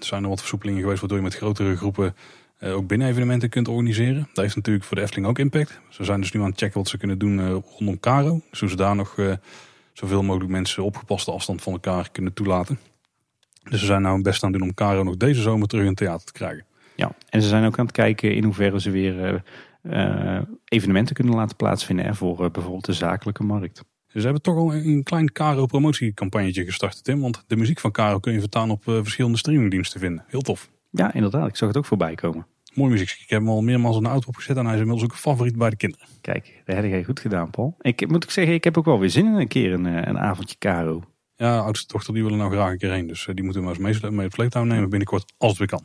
zijn 0.00 0.22
er 0.22 0.28
wat 0.28 0.40
versoepelingen 0.40 0.80
geweest 0.80 1.00
waardoor 1.00 1.18
je 1.18 1.24
met 1.24 1.36
grotere 1.36 1.76
groepen 1.76 2.14
ook 2.62 2.86
binnen 2.86 3.08
evenementen 3.08 3.48
kunt 3.48 3.68
organiseren. 3.68 4.28
Dat 4.32 4.44
heeft 4.44 4.56
natuurlijk 4.56 4.84
voor 4.84 4.96
de 4.96 5.02
Efteling 5.02 5.26
ook 5.26 5.38
impact. 5.38 5.80
Ze 5.88 6.04
zijn 6.04 6.20
dus 6.20 6.32
nu 6.32 6.40
aan 6.40 6.50
het 6.50 6.58
checken 6.58 6.78
wat 6.78 6.88
ze 6.88 6.98
kunnen 6.98 7.18
doen 7.18 7.38
uh, 7.38 7.56
rondom 7.78 8.00
Caro. 8.00 8.40
Dus 8.50 8.60
hoe 8.60 8.68
ze 8.68 8.76
daar 8.76 8.96
nog 8.96 9.16
uh, 9.16 9.34
zoveel 9.92 10.22
mogelijk 10.22 10.50
mensen 10.50 10.84
op 10.84 10.96
gepaste 10.96 11.32
afstand 11.32 11.62
van 11.62 11.72
elkaar 11.72 12.10
kunnen 12.10 12.32
toelaten. 12.32 12.78
Dus 13.62 13.80
ze 13.80 13.86
zijn 13.86 14.02
nou 14.02 14.22
best 14.22 14.42
aan 14.42 14.50
het 14.50 14.58
doen 14.58 14.68
om 14.68 14.74
Caro 14.74 15.02
nog 15.02 15.16
deze 15.16 15.40
zomer 15.40 15.68
terug 15.68 15.84
in 15.84 15.90
het 15.90 15.98
theater 15.98 16.26
te 16.26 16.32
krijgen. 16.32 16.64
Ja, 16.96 17.12
en 17.28 17.42
ze 17.42 17.48
zijn 17.48 17.64
ook 17.64 17.78
aan 17.78 17.84
het 17.84 17.94
kijken 17.94 18.34
in 18.34 18.44
hoeverre 18.44 18.80
ze 18.80 18.90
weer 18.90 19.42
evenementen 20.64 21.14
kunnen 21.14 21.34
laten 21.34 21.56
plaatsvinden 21.56 22.04
hè, 22.04 22.14
voor 22.14 22.50
bijvoorbeeld 22.50 22.84
de 22.84 22.92
zakelijke 22.92 23.42
markt. 23.42 23.82
Ze 24.06 24.20
hebben 24.20 24.42
toch 24.42 24.56
al 24.56 24.74
een 24.74 25.02
klein 25.02 25.32
Caro 25.32 25.66
promotiecampagnetje 25.66 26.64
gestart, 26.64 27.04
Tim. 27.04 27.20
Want 27.20 27.44
de 27.46 27.56
muziek 27.56 27.80
van 27.80 27.90
Caro 27.90 28.18
kun 28.18 28.32
je 28.32 28.40
vertaan 28.40 28.70
op 28.70 28.82
verschillende 28.84 29.38
streamingdiensten 29.38 30.00
vinden. 30.00 30.24
Heel 30.26 30.40
tof. 30.40 30.70
Ja, 30.90 31.14
inderdaad. 31.14 31.48
Ik 31.48 31.56
zag 31.56 31.68
het 31.68 31.76
ook 31.76 31.84
voorbij 31.84 32.14
komen. 32.14 32.46
Mooi 32.74 32.90
muziek. 32.90 33.10
Ik 33.10 33.30
heb 33.30 33.38
hem 33.38 33.48
al 33.48 33.62
meermaals 33.62 33.96
in 33.96 34.02
de 34.02 34.08
auto 34.08 34.28
opgezet 34.28 34.56
en 34.56 34.64
hij 34.64 34.74
is 34.74 34.80
inmiddels 34.80 35.04
ook 35.04 35.12
een 35.12 35.22
favoriet 35.22 35.56
bij 35.56 35.70
de 35.70 35.76
kinderen. 35.76 36.06
Kijk, 36.20 36.62
dat 36.64 36.76
heb 36.76 36.84
jij 36.84 37.04
goed 37.04 37.20
gedaan, 37.20 37.50
Paul. 37.50 37.76
Ik 37.80 38.08
moet 38.08 38.24
ik 38.24 38.30
zeggen, 38.30 38.54
ik 38.54 38.64
heb 38.64 38.78
ook 38.78 38.84
wel 38.84 38.98
weer 38.98 39.10
zin 39.10 39.26
in 39.26 39.34
een 39.34 39.48
keer 39.48 39.72
een, 39.72 39.86
eh, 39.86 40.02
een 40.04 40.18
avondje 40.18 40.56
Caro. 40.58 41.02
Ja, 41.36 41.58
oudste 41.58 41.92
dochter 41.92 42.14
die 42.14 42.22
willen 42.22 42.38
nou 42.38 42.52
graag 42.52 42.70
een 42.70 42.78
keer 42.78 42.92
heen. 42.92 43.06
Dus 43.06 43.26
eh, 43.26 43.34
die 43.34 43.44
moeten 43.44 43.62
we 43.62 43.68
maar 43.68 43.76
eens 43.86 44.00
mee, 44.00 44.10
mee 44.10 44.26
op 44.26 44.32
sleeptouw 44.32 44.64
nemen 44.64 44.90
binnenkort, 44.90 45.32
als 45.38 45.50
het 45.50 45.58
weer 45.58 45.68
kan. 45.68 45.84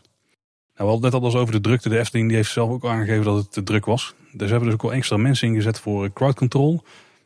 Nou, 0.76 0.88
we 0.88 0.94
hadden 0.94 1.12
net 1.12 1.22
al 1.22 1.26
eens 1.26 1.36
over 1.36 1.54
de 1.54 1.62
drukte. 1.62 1.90
De 1.90 2.00
Efteling 2.00 2.28
die 2.28 2.38
heeft 2.38 2.52
zelf 2.52 2.70
ook 2.70 2.86
aangegeven 2.86 3.24
dat 3.24 3.36
het 3.36 3.52
te 3.52 3.64
druk 3.64 3.86
was. 3.86 4.16
Dus 4.32 4.50
hebben 4.50 4.66
dus 4.68 4.74
ook 4.74 4.82
wel 4.82 4.94
extra 4.94 5.18
mensen 5.18 5.48
ingezet 5.48 5.80
voor 5.80 6.14
crowd 6.14 6.36
control. 6.36 6.84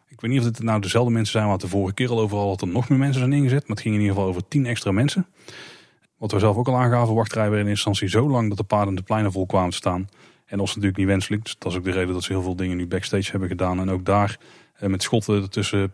Ik 0.07 0.21
weet 0.21 0.31
niet 0.31 0.39
of 0.39 0.45
het 0.45 0.63
nou 0.63 0.81
dezelfde 0.81 1.11
mensen 1.11 1.31
zijn 1.31 1.47
wat 1.47 1.61
de 1.61 1.67
vorige 1.67 1.93
keer 1.93 2.09
al 2.09 2.19
overal 2.19 2.49
dat 2.49 2.61
er 2.61 2.67
nog 2.67 2.89
meer 2.89 2.99
mensen 2.99 3.19
zijn 3.19 3.33
ingezet. 3.33 3.59
Maar 3.59 3.75
het 3.75 3.81
ging 3.81 3.95
in 3.95 4.01
ieder 4.01 4.15
geval 4.15 4.29
over 4.29 4.47
tien 4.47 4.65
extra 4.65 4.91
mensen. 4.91 5.27
Wat 6.19 6.32
we 6.32 6.39
zelf 6.39 6.58
ook 6.58 6.67
al 6.67 6.77
aangaven, 6.77 7.13
wachtrijen 7.15 7.49
werden 7.49 7.67
in 7.67 7.73
instantie 7.73 8.08
zo 8.08 8.29
lang 8.29 8.47
dat 8.47 8.58
de 8.58 8.63
paarden 8.63 8.95
de 8.95 9.01
pleinen 9.01 9.32
vol 9.32 9.45
kwamen 9.45 9.69
te 9.69 9.75
staan. 9.75 10.10
En 10.45 10.58
dat 10.58 10.67
is 10.67 10.73
natuurlijk 10.73 10.97
niet 10.97 11.08
wenselijk. 11.08 11.43
Dus 11.43 11.55
dat 11.60 11.71
is 11.71 11.77
ook 11.77 11.84
de 11.84 11.91
reden 11.91 12.13
dat 12.13 12.23
ze 12.23 12.34
heel 12.34 12.41
veel 12.41 12.55
dingen 12.55 12.77
nu 12.77 12.88
backstage 12.88 13.32
hebben 13.32 13.49
gedaan. 13.49 13.79
En 13.79 13.89
ook 13.89 14.05
daar 14.05 14.38
eh, 14.73 14.89
met 14.89 15.03
schotten 15.03 15.41
ertussen 15.41 15.91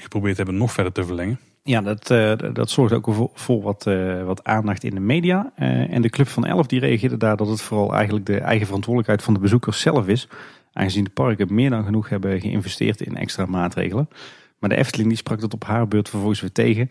geprobeerd 0.00 0.36
hebben 0.36 0.56
nog 0.56 0.72
verder 0.72 0.92
te 0.92 1.04
verlengen. 1.04 1.38
Ja, 1.62 1.80
dat, 1.80 2.10
uh, 2.10 2.32
dat 2.52 2.70
zorgt 2.70 2.94
ook 2.94 3.06
voor, 3.10 3.30
voor 3.34 3.62
wat, 3.62 3.86
uh, 3.86 4.24
wat 4.24 4.44
aandacht 4.44 4.84
in 4.84 4.94
de 4.94 5.00
media. 5.00 5.52
Uh, 5.58 5.94
en 5.94 6.02
de 6.02 6.10
Club 6.10 6.28
van 6.28 6.46
Elf 6.46 6.66
die 6.66 6.80
reageerde 6.80 7.16
daar 7.16 7.36
dat 7.36 7.48
het 7.48 7.60
vooral 7.60 7.94
eigenlijk 7.94 8.26
de 8.26 8.38
eigen 8.38 8.66
verantwoordelijkheid 8.66 9.22
van 9.22 9.34
de 9.34 9.40
bezoekers 9.40 9.80
zelf 9.80 10.06
is. 10.06 10.28
Aangezien 10.72 11.04
de 11.04 11.10
parken 11.10 11.54
meer 11.54 11.70
dan 11.70 11.84
genoeg 11.84 12.08
hebben 12.08 12.40
geïnvesteerd 12.40 13.00
in 13.00 13.16
extra 13.16 13.46
maatregelen. 13.46 14.08
Maar 14.58 14.68
de 14.68 14.76
Efteling 14.76 15.08
die 15.08 15.18
sprak 15.18 15.40
dat 15.40 15.54
op 15.54 15.64
haar 15.64 15.88
beurt 15.88 16.08
vervolgens 16.08 16.40
weer 16.40 16.52
tegen. 16.52 16.88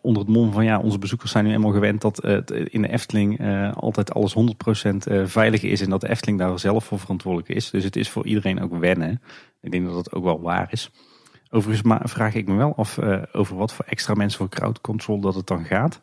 Onder 0.00 0.22
het 0.22 0.28
mom 0.28 0.52
van 0.52 0.64
ja, 0.64 0.78
onze 0.78 0.98
bezoekers 0.98 1.30
zijn 1.30 1.44
nu 1.44 1.52
eenmaal 1.52 1.72
gewend 1.72 2.00
dat 2.00 2.24
in 2.48 2.82
de 2.82 2.88
Efteling 2.88 3.40
altijd 3.74 4.14
alles 4.14 4.34
100% 4.34 4.96
veilig 5.24 5.62
is. 5.62 5.80
En 5.80 5.90
dat 5.90 6.00
de 6.00 6.08
Efteling 6.08 6.38
daar 6.38 6.58
zelf 6.58 6.84
voor 6.84 6.98
verantwoordelijk 6.98 7.48
is. 7.48 7.70
Dus 7.70 7.84
het 7.84 7.96
is 7.96 8.08
voor 8.08 8.26
iedereen 8.26 8.62
ook 8.62 8.78
wennen. 8.78 9.22
Ik 9.60 9.70
denk 9.70 9.84
dat 9.84 9.94
dat 9.94 10.12
ook 10.12 10.24
wel 10.24 10.40
waar 10.40 10.68
is. 10.70 10.90
Overigens 11.50 11.98
vraag 12.02 12.34
ik 12.34 12.48
me 12.48 12.54
wel 12.54 12.76
af 12.76 12.98
over 13.32 13.56
wat 13.56 13.72
voor 13.72 13.84
extra 13.84 14.14
mensen 14.14 14.38
voor 14.38 14.48
crowd 14.48 14.80
control 14.80 15.20
dat 15.20 15.34
het 15.34 15.46
dan 15.46 15.64
gaat. 15.64 16.00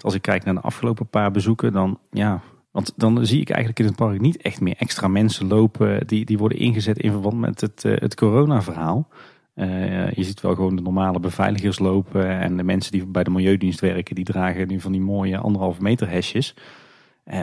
Als 0.00 0.14
ik 0.14 0.22
kijk 0.22 0.44
naar 0.44 0.54
de 0.54 0.60
afgelopen 0.60 1.08
paar 1.08 1.30
bezoeken, 1.30 1.72
dan 1.72 1.98
ja. 2.10 2.40
Want 2.70 2.92
dan 2.96 3.26
zie 3.26 3.40
ik 3.40 3.50
eigenlijk 3.50 3.80
in 3.80 3.86
het 3.86 3.96
park 3.96 4.20
niet 4.20 4.42
echt 4.42 4.60
meer 4.60 4.74
extra 4.78 5.08
mensen 5.08 5.46
lopen 5.46 6.06
die, 6.06 6.24
die 6.24 6.38
worden 6.38 6.58
ingezet 6.58 6.98
in 6.98 7.10
verband 7.10 7.38
met 7.38 7.60
het, 7.60 7.82
het 7.82 8.14
corona-verhaal. 8.14 9.08
Uh, 9.58 10.12
je 10.12 10.24
ziet 10.24 10.40
wel 10.40 10.54
gewoon 10.54 10.76
de 10.76 10.82
normale 10.82 11.20
beveiligers 11.20 11.78
lopen 11.78 12.28
en 12.28 12.56
de 12.56 12.62
mensen 12.62 12.92
die 12.92 13.06
bij 13.06 13.24
de 13.24 13.30
Milieudienst 13.30 13.80
werken, 13.80 14.14
die 14.14 14.24
dragen 14.24 14.68
nu 14.68 14.80
van 14.80 14.92
die 14.92 15.00
mooie 15.00 15.38
anderhalve 15.38 15.82
meter 15.82 16.10
hesjes. 16.10 16.54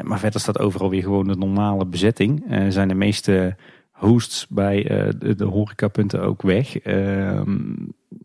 maar 0.04 0.20
verder 0.20 0.40
staat 0.40 0.60
overal 0.60 0.90
weer 0.90 1.02
gewoon 1.02 1.28
de 1.28 1.36
normale 1.36 1.86
bezetting. 1.86 2.44
zijn 2.70 2.88
de 2.88 2.94
meeste 2.94 3.56
hosts 3.96 4.48
bij 4.48 4.84
de, 5.18 5.36
de 5.36 5.46
horecapunten 5.46 6.22
ook 6.22 6.42
weg. 6.42 6.86
Uh, 6.86 7.38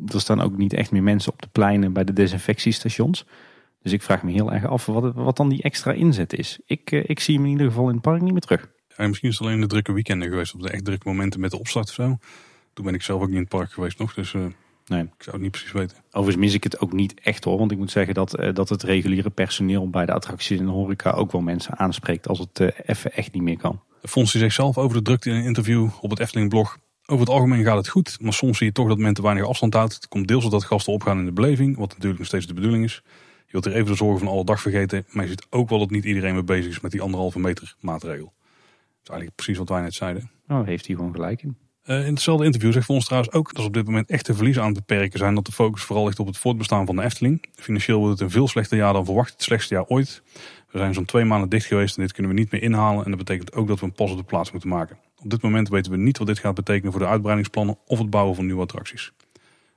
er 0.07 0.21
staan 0.21 0.41
ook 0.41 0.57
niet 0.57 0.73
echt 0.73 0.91
meer 0.91 1.03
mensen 1.03 1.33
op 1.33 1.43
de 1.43 1.49
pleinen 1.53 1.93
bij 1.93 2.05
de 2.05 2.13
desinfectiestations. 2.13 3.27
Dus 3.83 3.93
ik 3.93 4.03
vraag 4.03 4.23
me 4.23 4.33
heel 4.33 4.53
erg 4.53 4.67
af 4.67 4.87
wat, 4.87 5.15
wat 5.15 5.37
dan 5.37 5.49
die 5.49 5.63
extra 5.63 5.93
inzet 5.93 6.33
is. 6.33 6.59
Ik, 6.67 6.91
ik 6.91 7.21
zie 7.21 7.35
hem 7.35 7.45
in 7.45 7.51
ieder 7.51 7.67
geval 7.67 7.87
in 7.89 7.93
het 7.93 8.03
park 8.03 8.21
niet 8.21 8.33
meer 8.33 8.41
terug. 8.41 8.69
Misschien 8.97 9.29
is 9.29 9.39
het 9.39 9.47
alleen 9.47 9.61
de 9.61 9.67
drukke 9.67 9.93
weekenden 9.93 10.29
geweest. 10.29 10.55
Of 10.55 10.61
de 10.61 10.71
echt 10.71 10.85
drukke 10.85 11.09
momenten 11.09 11.41
met 11.41 11.51
de 11.51 11.59
opstart 11.59 11.89
of 11.89 11.95
zo. 11.95 12.19
Toen 12.73 12.85
ben 12.85 12.95
ik 12.95 13.03
zelf 13.03 13.21
ook 13.21 13.27
niet 13.27 13.37
in 13.37 13.43
het 13.43 13.51
park 13.51 13.73
geweest 13.73 13.99
nog. 13.99 14.15
Dus 14.15 14.33
uh, 14.33 14.47
nee. 14.87 15.03
ik 15.03 15.23
zou 15.23 15.37
het 15.37 15.41
niet 15.41 15.51
precies 15.51 15.73
weten. 15.73 15.97
Overigens 16.11 16.45
mis 16.45 16.55
ik 16.55 16.65
het 16.65 16.81
ook 16.81 16.93
niet 16.93 17.21
echt 17.21 17.45
hoor. 17.45 17.59
Want 17.59 17.71
ik 17.71 17.79
moet 17.79 17.91
zeggen 17.91 18.15
dat, 18.15 18.41
uh, 18.41 18.55
dat 18.55 18.69
het 18.69 18.83
reguliere 18.83 19.31
personeel 19.31 19.91
bij 19.91 20.07
de 20.07 20.13
attracties 20.13 20.59
in 20.59 20.65
de 20.65 20.73
horeca 20.73 21.11
ook 21.11 21.33
wel 21.33 21.41
mensen 21.41 21.79
aanspreekt. 21.79 22.29
Als 22.29 22.39
het 22.39 22.61
even 22.87 23.13
echt 23.13 23.33
niet 23.33 23.43
meer 23.43 23.59
kan. 23.59 23.81
Fons 24.03 24.33
hij 24.33 24.41
zichzelf 24.43 24.79
over 24.79 24.97
de 24.97 25.03
drukte 25.03 25.31
in 25.31 25.37
een 25.37 25.45
interview 25.45 25.89
op 26.01 26.11
het 26.11 26.19
Efteling 26.19 26.49
blog. 26.49 26.79
Over 27.07 27.25
het 27.25 27.35
algemeen 27.35 27.65
gaat 27.65 27.77
het 27.77 27.89
goed, 27.89 28.19
maar 28.21 28.33
soms 28.33 28.59
zie 28.59 28.67
je 28.67 28.73
toch 28.73 28.89
dat 28.89 28.99
men 28.99 29.15
te 29.15 29.23
weinig 29.23 29.47
afstand 29.47 29.75
houdt. 29.75 29.95
Het 29.95 30.09
komt 30.09 30.29
deels 30.29 30.45
omdat 30.45 30.65
gasten 30.65 30.93
opgaan 30.93 31.19
in 31.19 31.25
de 31.25 31.33
beleving, 31.33 31.77
wat 31.77 31.89
natuurlijk 31.89 32.19
nog 32.19 32.27
steeds 32.27 32.47
de 32.47 32.55
bedoeling 32.55 32.85
is. 32.85 33.03
Je 33.47 33.53
wilt 33.53 33.67
er 33.67 33.73
even 33.73 33.91
de 33.91 33.97
zorgen 33.97 34.19
van 34.19 34.29
alle 34.29 34.45
dag 34.45 34.61
vergeten, 34.61 35.05
maar 35.11 35.25
je 35.25 35.31
ziet 35.31 35.47
ook 35.51 35.69
wel 35.69 35.79
dat 35.79 35.91
niet 35.91 36.05
iedereen 36.05 36.35
mee 36.35 36.43
bezig 36.43 36.71
is 36.71 36.81
met 36.81 36.91
die 36.91 37.01
anderhalve 37.01 37.39
meter 37.39 37.75
maatregel. 37.81 38.25
Dat 38.25 39.03
is 39.03 39.09
eigenlijk 39.09 39.35
precies 39.35 39.59
wat 39.59 39.69
wij 39.69 39.81
net 39.81 39.95
zeiden. 39.95 40.31
Oh, 40.49 40.65
heeft 40.65 40.87
hij 40.87 40.97
gewoon 40.97 41.15
gelijk 41.15 41.43
in. 41.43 41.57
Uh, 41.91 42.07
in 42.07 42.13
hetzelfde 42.13 42.45
interview 42.45 42.73
zegt 42.73 42.85
Fons 42.85 43.05
trouwens 43.05 43.33
ook 43.33 43.55
dat 43.55 43.65
op 43.65 43.73
dit 43.73 43.85
moment 43.85 44.11
echt 44.11 44.27
de 44.27 44.35
verliezen 44.35 44.63
aan 44.63 44.69
het 44.69 44.87
beperken 44.87 45.19
zijn. 45.19 45.35
Dat 45.35 45.47
de 45.47 45.53
focus 45.53 45.83
vooral 45.83 46.05
ligt 46.05 46.19
op 46.19 46.27
het 46.27 46.39
voortbestaan 46.39 46.87
van 46.87 46.97
de 46.97 47.03
Efteling. 47.03 47.45
Financieel 47.55 47.99
wordt 47.99 48.13
het 48.13 48.21
een 48.21 48.31
veel 48.31 48.49
slechter 48.49 48.77
jaar 48.77 48.93
dan 48.93 49.05
verwacht. 49.05 49.33
Het 49.33 49.43
slechtste 49.43 49.75
jaar 49.75 49.85
ooit. 49.85 50.23
We 50.71 50.79
zijn 50.79 50.95
zo'n 50.95 51.05
twee 51.05 51.25
maanden 51.25 51.49
dicht 51.49 51.67
geweest 51.67 51.97
en 51.97 52.03
dit 52.03 52.13
kunnen 52.13 52.33
we 52.33 52.39
niet 52.39 52.51
meer 52.51 52.63
inhalen. 52.63 53.05
En 53.05 53.11
dat 53.11 53.19
betekent 53.19 53.53
ook 53.53 53.69
dat 53.69 53.81
we 53.81 53.87
een 53.87 53.93
pas 53.93 54.11
op 54.11 54.17
de 54.17 54.23
plaats 54.23 54.51
moeten 54.51 54.71
maken. 54.71 54.99
Op 55.23 55.31
dit 55.31 55.43
moment 55.43 55.69
weten 55.69 55.93
we 55.93 55.99
niet 55.99 56.19
wat 56.19 56.27
dit 56.27 56.39
gaat 56.39 56.55
betekenen 56.55 56.93
voor 56.93 57.01
de 57.01 57.07
uitbreidingsplannen 57.07 57.79
of 57.87 57.99
het 57.99 58.11
bouwen 58.11 58.35
van 58.35 58.47
nieuwe 58.47 58.63
attracties. 58.63 59.13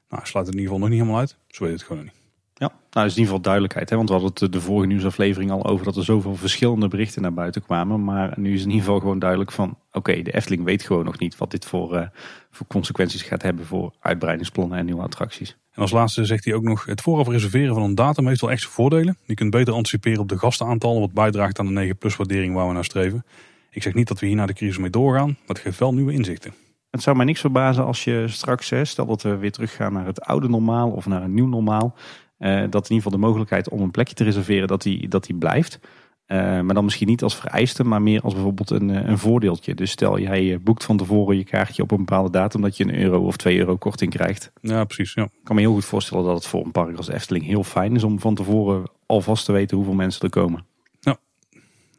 Nou, 0.09 0.25
sluit 0.25 0.45
het 0.45 0.55
in 0.55 0.61
ieder 0.61 0.73
geval 0.73 0.79
nog 0.79 0.89
niet 0.89 0.99
helemaal 0.99 1.19
uit. 1.19 1.37
Zo 1.47 1.63
weet 1.63 1.73
het 1.73 1.83
gewoon 1.83 2.03
niet. 2.03 2.22
Ja, 2.55 2.67
nou 2.67 2.79
dat 2.89 3.05
is 3.05 3.11
in 3.11 3.17
ieder 3.17 3.25
geval 3.25 3.41
duidelijkheid. 3.41 3.89
Hè? 3.89 3.95
Want 3.95 4.09
we 4.09 4.15
hadden 4.15 4.33
het 4.39 4.53
de 4.53 4.61
vorige 4.61 4.87
nieuwsaflevering 4.87 5.51
al 5.51 5.65
over 5.65 5.85
dat 5.85 5.95
er 5.95 6.03
zoveel 6.03 6.35
verschillende 6.35 6.87
berichten 6.87 7.21
naar 7.21 7.33
buiten 7.33 7.63
kwamen. 7.63 8.03
Maar 8.03 8.33
nu 8.35 8.53
is 8.53 8.61
in 8.61 8.67
ieder 8.67 8.83
geval 8.83 8.99
gewoon 8.99 9.19
duidelijk 9.19 9.51
van 9.51 9.77
oké, 9.91 10.21
de 10.21 10.33
Efteling 10.33 10.63
weet 10.63 10.83
gewoon 10.83 11.05
nog 11.05 11.19
niet 11.19 11.37
wat 11.37 11.51
dit 11.51 11.65
voor, 11.65 11.95
uh, 11.95 12.07
voor 12.51 12.67
consequenties 12.67 13.21
gaat 13.21 13.41
hebben 13.41 13.65
voor 13.65 13.93
uitbreidingsplannen 13.99 14.77
en 14.77 14.85
nieuwe 14.85 15.01
attracties. 15.01 15.57
En 15.71 15.81
als 15.81 15.91
laatste 15.91 16.25
zegt 16.25 16.45
hij 16.45 16.53
ook 16.53 16.63
nog, 16.63 16.85
het 16.85 17.01
vooraf 17.01 17.27
reserveren 17.27 17.73
van 17.73 17.83
een 17.83 17.95
datum 17.95 18.27
heeft 18.27 18.41
wel 18.41 18.51
extra 18.51 18.71
voordelen. 18.71 19.17
Je 19.25 19.33
kunt 19.33 19.49
beter 19.51 19.73
anticiperen 19.73 20.19
op 20.19 20.29
de 20.29 20.37
gastenaantallen, 20.37 20.99
wat 20.99 21.13
bijdraagt 21.13 21.59
aan 21.59 21.65
de 21.65 21.71
9 21.71 21.97
plus 21.97 22.15
waardering 22.15 22.55
waar 22.55 22.67
we 22.67 22.73
naar 22.73 22.85
streven. 22.85 23.25
Ik 23.69 23.83
zeg 23.83 23.93
niet 23.93 24.07
dat 24.07 24.19
we 24.19 24.25
hier 24.25 24.35
naar 24.35 24.47
de 24.47 24.53
crisis 24.53 24.77
mee 24.77 24.89
doorgaan, 24.89 25.27
maar 25.27 25.47
het 25.47 25.59
geeft 25.59 25.79
wel 25.79 25.93
nieuwe 25.93 26.13
inzichten. 26.13 26.53
Het 26.89 27.01
zou 27.01 27.15
mij 27.15 27.25
niks 27.25 27.39
verbazen 27.39 27.85
als 27.85 28.03
je 28.03 28.25
straks, 28.27 28.73
stel 28.83 29.05
dat 29.05 29.21
we 29.21 29.37
weer 29.37 29.51
teruggaan 29.51 29.93
naar 29.93 30.05
het 30.05 30.21
oude 30.21 30.49
normaal 30.49 30.89
of 30.89 31.05
naar 31.05 31.23
een 31.23 31.33
nieuw 31.33 31.47
normaal, 31.47 31.93
eh, 31.95 32.01
dat 32.49 32.89
in 32.89 32.95
ieder 32.95 32.95
geval 32.95 33.11
de 33.11 33.17
mogelijkheid 33.17 33.69
om 33.69 33.81
een 33.81 33.91
plekje 33.91 34.15
te 34.15 34.23
reserveren, 34.23 34.67
dat 34.67 34.81
die, 34.81 35.07
dat 35.07 35.25
die 35.25 35.35
blijft. 35.35 35.79
Uh, 36.27 36.39
maar 36.39 36.73
dan 36.73 36.83
misschien 36.83 37.07
niet 37.07 37.23
als 37.23 37.35
vereiste, 37.35 37.83
maar 37.83 38.01
meer 38.01 38.21
als 38.21 38.33
bijvoorbeeld 38.33 38.69
een, 38.69 38.89
eh, 38.89 39.09
een 39.09 39.17
voordeeltje. 39.17 39.75
Dus 39.75 39.91
stel 39.91 40.19
jij 40.19 40.59
boekt 40.61 40.83
van 40.83 40.97
tevoren 40.97 41.37
je 41.37 41.43
kaartje 41.43 41.81
op 41.81 41.91
een 41.91 41.97
bepaalde 41.97 42.29
datum 42.29 42.61
dat 42.61 42.77
je 42.77 42.83
een 42.83 42.95
euro 42.95 43.25
of 43.25 43.37
twee 43.37 43.57
euro 43.57 43.77
korting 43.77 44.11
krijgt. 44.11 44.51
Ja, 44.61 44.83
precies. 44.83 45.13
Ja. 45.13 45.23
Ik 45.23 45.43
kan 45.43 45.55
me 45.55 45.61
heel 45.61 45.73
goed 45.73 45.85
voorstellen 45.85 46.25
dat 46.25 46.35
het 46.35 46.45
voor 46.45 46.65
een 46.65 46.71
park 46.71 46.97
als 46.97 47.09
Efteling 47.09 47.45
heel 47.45 47.63
fijn 47.63 47.95
is 47.95 48.03
om 48.03 48.19
van 48.19 48.35
tevoren 48.35 48.83
alvast 49.05 49.45
te 49.45 49.51
weten 49.51 49.77
hoeveel 49.77 49.95
mensen 49.95 50.21
er 50.21 50.29
komen. 50.29 50.65
Ja, 50.99 51.17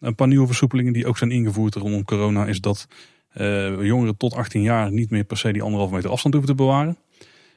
een 0.00 0.14
paar 0.14 0.28
nieuwe 0.28 0.46
versoepelingen 0.46 0.92
die 0.92 1.07
ook 1.07 1.18
zijn 1.18 1.30
ingevoerd 1.30 1.74
rondom 1.74 2.04
corona 2.04 2.46
is 2.46 2.61
dat 2.61 2.88
uh, 3.35 3.85
jongeren 3.85 4.16
tot 4.16 4.35
18 4.35 4.62
jaar 4.62 4.92
niet 4.92 5.11
meer 5.11 5.24
per 5.24 5.37
se 5.37 5.52
die 5.52 5.62
anderhalf 5.62 5.90
meter 5.90 6.11
afstand 6.11 6.35
hoeven 6.35 6.57
te 6.57 6.62
bewaren. 6.62 6.96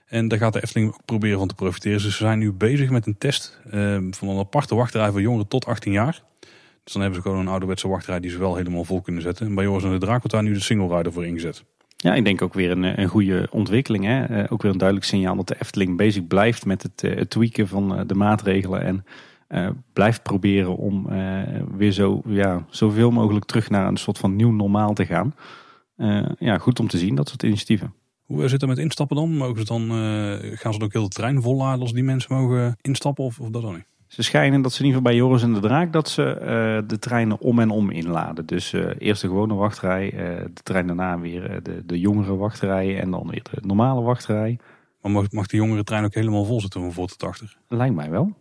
En 0.07 0.27
daar 0.27 0.39
gaat 0.39 0.53
de 0.53 0.61
Efteling 0.61 0.89
ook 0.89 1.05
proberen 1.05 1.37
van 1.37 1.47
te 1.47 1.55
profiteren. 1.55 1.97
Dus 1.97 2.17
ze 2.17 2.23
zijn 2.23 2.39
nu 2.39 2.51
bezig 2.51 2.89
met 2.89 3.05
een 3.05 3.17
test 3.17 3.59
uh, 3.73 3.97
van 4.09 4.29
een 4.29 4.39
aparte 4.39 4.75
wachtrij 4.75 5.11
voor 5.11 5.21
jongeren 5.21 5.47
tot 5.47 5.65
18 5.65 5.91
jaar. 5.91 6.21
Dus 6.83 6.93
dan 6.93 7.01
hebben 7.01 7.21
ze 7.21 7.27
gewoon 7.27 7.41
een 7.41 7.51
ouderwetse 7.51 7.87
wachtrij 7.87 8.19
die 8.19 8.31
ze 8.31 8.37
wel 8.37 8.55
helemaal 8.55 8.83
vol 8.83 9.01
kunnen 9.01 9.21
zetten. 9.21 9.45
En 9.45 9.55
bij 9.55 9.63
Joris 9.63 9.83
en 9.83 9.91
de 9.91 9.97
Draak 9.97 10.17
wordt 10.17 10.31
daar 10.31 10.43
nu 10.43 10.53
de 10.53 10.59
single 10.59 10.97
rider 10.97 11.13
voor 11.13 11.25
ingezet. 11.25 11.63
Ja, 11.97 12.13
ik 12.13 12.25
denk 12.25 12.41
ook 12.41 12.53
weer 12.53 12.71
een, 12.71 13.01
een 13.01 13.07
goede 13.07 13.47
ontwikkeling. 13.51 14.05
Hè? 14.05 14.29
Uh, 14.29 14.45
ook 14.49 14.61
weer 14.61 14.71
een 14.71 14.77
duidelijk 14.77 15.07
signaal 15.07 15.35
dat 15.35 15.47
de 15.47 15.55
Efteling 15.59 15.97
bezig 15.97 16.27
blijft 16.27 16.65
met 16.65 16.83
het, 16.83 17.01
het 17.01 17.29
tweaken 17.29 17.67
van 17.67 17.99
uh, 17.99 18.01
de 18.07 18.15
maatregelen. 18.15 18.81
En 18.81 19.05
blijft 19.93 20.23
proberen 20.23 20.77
om 20.77 21.07
weer 21.77 21.91
zo, 21.91 22.21
ja, 22.25 22.65
zoveel 22.69 23.11
mogelijk 23.11 23.45
terug 23.45 23.69
naar 23.69 23.87
een 23.87 23.97
soort 23.97 24.17
van 24.17 24.35
nieuw 24.35 24.51
normaal 24.51 24.93
te 24.93 25.05
gaan. 25.05 25.35
ja, 26.39 26.57
goed 26.57 26.79
om 26.79 26.87
te 26.87 26.97
zien, 26.97 27.15
dat 27.15 27.29
soort 27.29 27.43
initiatieven. 27.43 27.93
Hoe 28.27 28.47
zit 28.47 28.61
het 28.61 28.69
met 28.69 28.77
instappen 28.77 29.15
dan? 29.15 29.37
Mogen 29.37 29.57
ze 29.57 29.65
dan 29.65 29.89
gaan 30.57 30.73
ze 30.73 30.81
ook 30.81 30.93
heel 30.93 31.03
de 31.03 31.15
trein 31.15 31.41
volladen 31.41 31.81
als 31.81 31.93
die 31.93 32.03
mensen 32.03 32.35
mogen 32.35 32.77
instappen 32.81 33.23
of, 33.23 33.39
of 33.39 33.49
dat 33.49 33.61
dan 33.61 33.73
niet? 33.73 33.85
Ze 34.07 34.23
schijnen 34.23 34.61
dat 34.61 34.73
ze 34.73 34.79
in 34.79 34.85
ieder 34.85 35.01
geval 35.01 35.13
bij 35.13 35.21
Joris 35.21 35.43
en 35.43 35.53
de 35.53 35.59
Draak 35.59 35.93
dat 35.93 36.09
ze 36.09 36.37
uh, 36.39 36.87
de 36.89 36.99
treinen 36.99 37.39
om 37.39 37.59
en 37.59 37.69
om 37.69 37.89
inladen. 37.89 38.45
Dus 38.45 38.73
uh, 38.73 38.89
eerst 38.97 39.21
de 39.21 39.27
gewone 39.27 39.53
wachtrij, 39.53 40.09
de 40.53 40.63
trein 40.63 40.87
daarna 40.87 41.19
weer 41.19 41.59
de, 41.63 41.85
de 41.85 41.99
jongere 41.99 42.35
wachtrij 42.35 42.99
en 42.99 43.11
dan 43.11 43.27
weer 43.29 43.43
de 43.51 43.61
normale 43.61 44.01
wachtrij. 44.01 44.59
Maar 45.01 45.11
mag, 45.11 45.31
mag 45.31 45.47
de 45.47 45.57
jongere 45.57 45.83
trein 45.83 46.03
ook 46.03 46.13
helemaal 46.13 46.45
vol 46.45 46.61
zitten 46.61 46.81
van 46.81 46.93
voor 46.93 47.07
tot 47.07 47.23
achter? 47.23 47.57
Lijkt 47.67 47.95
mij 47.95 48.09
wel. 48.09 48.33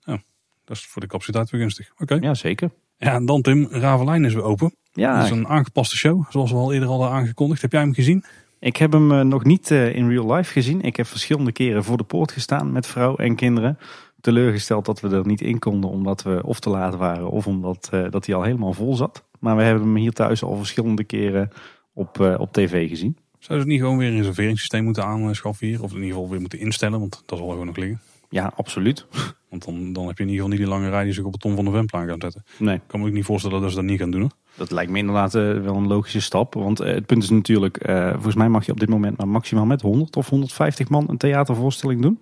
Ja, 0.00 0.22
dat 0.64 0.76
is 0.76 0.86
voor 0.86 1.02
de 1.02 1.08
capaciteit 1.08 1.50
weer 1.50 1.60
gunstig. 1.60 1.92
Oké. 1.98 2.14
Ja, 2.14 2.34
zeker. 2.34 2.70
Ja, 2.96 3.14
en 3.14 3.26
dan 3.26 3.42
Tim, 3.42 3.68
Ravelijn 3.70 4.24
is 4.24 4.34
weer 4.34 4.42
open. 4.42 4.74
Ja. 4.92 5.16
Dat 5.16 5.24
is 5.24 5.30
een 5.30 5.48
aangepaste 5.48 5.96
show, 5.96 6.24
zoals 6.30 6.50
we 6.50 6.56
al 6.56 6.72
eerder 6.72 6.88
hadden 6.88 7.10
aangekondigd. 7.10 7.62
Heb 7.62 7.72
jij 7.72 7.80
hem 7.80 7.94
gezien? 7.94 8.24
Ik 8.60 8.76
heb 8.76 8.92
hem 8.92 9.28
nog 9.28 9.44
niet 9.44 9.70
in 9.70 10.08
real 10.08 10.34
life 10.34 10.52
gezien. 10.52 10.80
Ik 10.80 10.96
heb 10.96 11.06
verschillende 11.06 11.52
keren 11.52 11.84
voor 11.84 11.96
de 11.96 12.04
poort 12.04 12.32
gestaan 12.32 12.72
met 12.72 12.86
vrouw 12.86 13.16
en 13.16 13.34
kinderen 13.34 13.78
teleurgesteld 14.20 14.84
dat 14.84 15.00
we 15.00 15.08
er 15.08 15.26
niet 15.26 15.40
in 15.40 15.58
konden 15.58 15.90
omdat 15.90 16.22
we 16.22 16.42
of 16.44 16.60
te 16.60 16.70
laat 16.70 16.96
waren 16.96 17.30
of 17.30 17.46
omdat 17.46 17.90
uh, 17.94 18.10
dat 18.10 18.26
hij 18.26 18.34
al 18.34 18.42
helemaal 18.42 18.72
vol 18.72 18.94
zat. 18.94 19.24
Maar 19.38 19.56
we 19.56 19.62
hebben 19.62 19.84
hem 19.84 19.96
hier 19.96 20.12
thuis 20.12 20.42
al 20.42 20.56
verschillende 20.56 21.04
keren 21.04 21.50
op, 21.92 22.36
op 22.38 22.52
tv 22.52 22.88
gezien. 22.88 23.16
Zou 23.38 23.60
ze 23.60 23.66
niet 23.66 23.80
gewoon 23.80 23.98
weer 23.98 24.08
een 24.08 24.16
reserveringssysteem 24.16 24.84
moeten 24.84 25.04
aanschaffen 25.04 25.66
hier? 25.66 25.82
Of 25.82 25.90
in 25.90 25.96
ieder 25.96 26.12
geval 26.12 26.30
weer 26.30 26.40
moeten 26.40 26.58
instellen, 26.58 27.00
want 27.00 27.22
dat 27.26 27.38
zal 27.38 27.48
gewoon 27.48 27.66
nog 27.66 27.76
liggen. 27.76 28.00
Ja, 28.30 28.52
absoluut. 28.56 29.06
Want 29.48 29.64
dan, 29.64 29.92
dan 29.92 30.06
heb 30.06 30.16
je 30.18 30.22
in 30.22 30.30
ieder 30.30 30.44
geval 30.44 30.48
niet 30.48 30.58
die 30.58 30.68
lange 30.68 30.90
rij 30.90 31.04
die 31.04 31.12
zich 31.12 31.24
op 31.24 31.32
het 31.32 31.40
Tom 31.40 31.54
van 31.54 31.64
de 31.64 31.70
Vemplaan 31.70 32.08
gaan 32.08 32.20
zetten. 32.20 32.44
Nee. 32.58 32.74
Ik 32.74 32.82
kan 32.86 33.00
me 33.00 33.06
ook 33.06 33.12
niet 33.12 33.24
voorstellen 33.24 33.60
dat 33.60 33.70
ze 33.70 33.76
dat 33.76 33.84
niet 33.84 33.98
gaan 33.98 34.10
doen. 34.10 34.30
Dat 34.54 34.70
lijkt 34.70 34.90
me 34.90 34.98
inderdaad 34.98 35.34
uh, 35.34 35.60
wel 35.60 35.74
een 35.74 35.86
logische 35.86 36.20
stap. 36.20 36.54
Want 36.54 36.80
uh, 36.80 36.86
het 36.86 37.06
punt 37.06 37.22
is 37.22 37.30
natuurlijk, 37.30 37.88
uh, 37.88 38.12
volgens 38.12 38.34
mij 38.34 38.48
mag 38.48 38.66
je 38.66 38.72
op 38.72 38.80
dit 38.80 38.88
moment 38.88 39.16
maar 39.16 39.28
maximaal 39.28 39.66
met 39.66 39.82
100 39.82 40.16
of 40.16 40.28
150 40.28 40.88
man 40.88 41.04
een 41.08 41.16
theatervoorstelling 41.16 42.02
doen. 42.02 42.20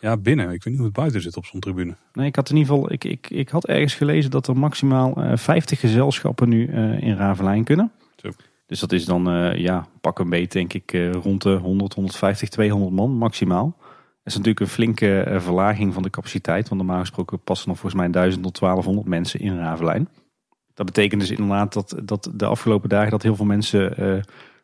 Ja, 0.00 0.16
binnen. 0.16 0.44
Ik 0.44 0.50
weet 0.50 0.64
niet 0.64 0.76
hoe 0.76 0.84
het 0.84 0.96
buiten 0.96 1.22
zit 1.22 1.36
op 1.36 1.44
zo'n 1.44 1.60
tribune. 1.60 1.96
Nee, 2.12 2.26
ik 2.26 2.36
had 2.36 2.50
in 2.50 2.56
ieder 2.56 2.74
geval, 2.74 2.92
ik, 2.92 3.04
ik, 3.04 3.30
ik 3.30 3.48
had 3.48 3.66
ergens 3.66 3.94
gelezen 3.94 4.30
dat 4.30 4.46
er 4.46 4.56
maximaal 4.56 5.16
eh 5.16 5.36
50 5.36 5.80
gezelschappen 5.80 6.48
nu 6.48 6.66
eh, 6.66 7.02
in 7.02 7.16
Ravelijn 7.16 7.64
kunnen. 7.64 7.92
Zo. 8.16 8.30
Dus 8.66 8.80
dat 8.80 8.92
is 8.92 9.04
dan, 9.04 9.30
eh, 9.30 9.54
ja, 9.54 9.86
pak 10.00 10.18
een 10.18 10.28
beet 10.28 10.52
denk 10.52 10.72
ik 10.72 10.92
eh, 10.92 11.12
rond 11.12 11.42
de 11.42 11.54
100, 11.54 11.94
150, 11.94 12.48
200 12.48 12.92
man 12.92 13.10
maximaal. 13.10 13.76
Is 14.30 14.36
natuurlijk 14.36 14.64
een 14.66 14.72
flinke 14.74 15.20
eh, 15.20 15.40
verlaging 15.40 15.94
van 15.94 16.02
de 16.02 16.10
capaciteit. 16.10 16.68
Want 16.68 16.80
normaal 16.80 17.00
gesproken 17.00 17.42
passen 17.42 17.68
nog 17.68 17.78
volgens 17.78 18.02
mij 18.02 18.10
1000 18.10 18.42
tot 18.42 18.58
1200 18.60 19.08
mensen 19.08 19.40
in 19.40 19.58
Ravelijn. 19.58 20.08
Dat 20.74 20.86
betekent 20.86 21.20
dus 21.20 21.30
inderdaad 21.30 21.72
dat, 21.72 21.96
dat 22.04 22.30
de 22.34 22.46
afgelopen 22.46 22.88
dagen 22.88 23.10
dat 23.10 23.22
heel 23.22 23.36
veel 23.36 23.44
mensen 23.44 23.96
eh, 23.96 24.22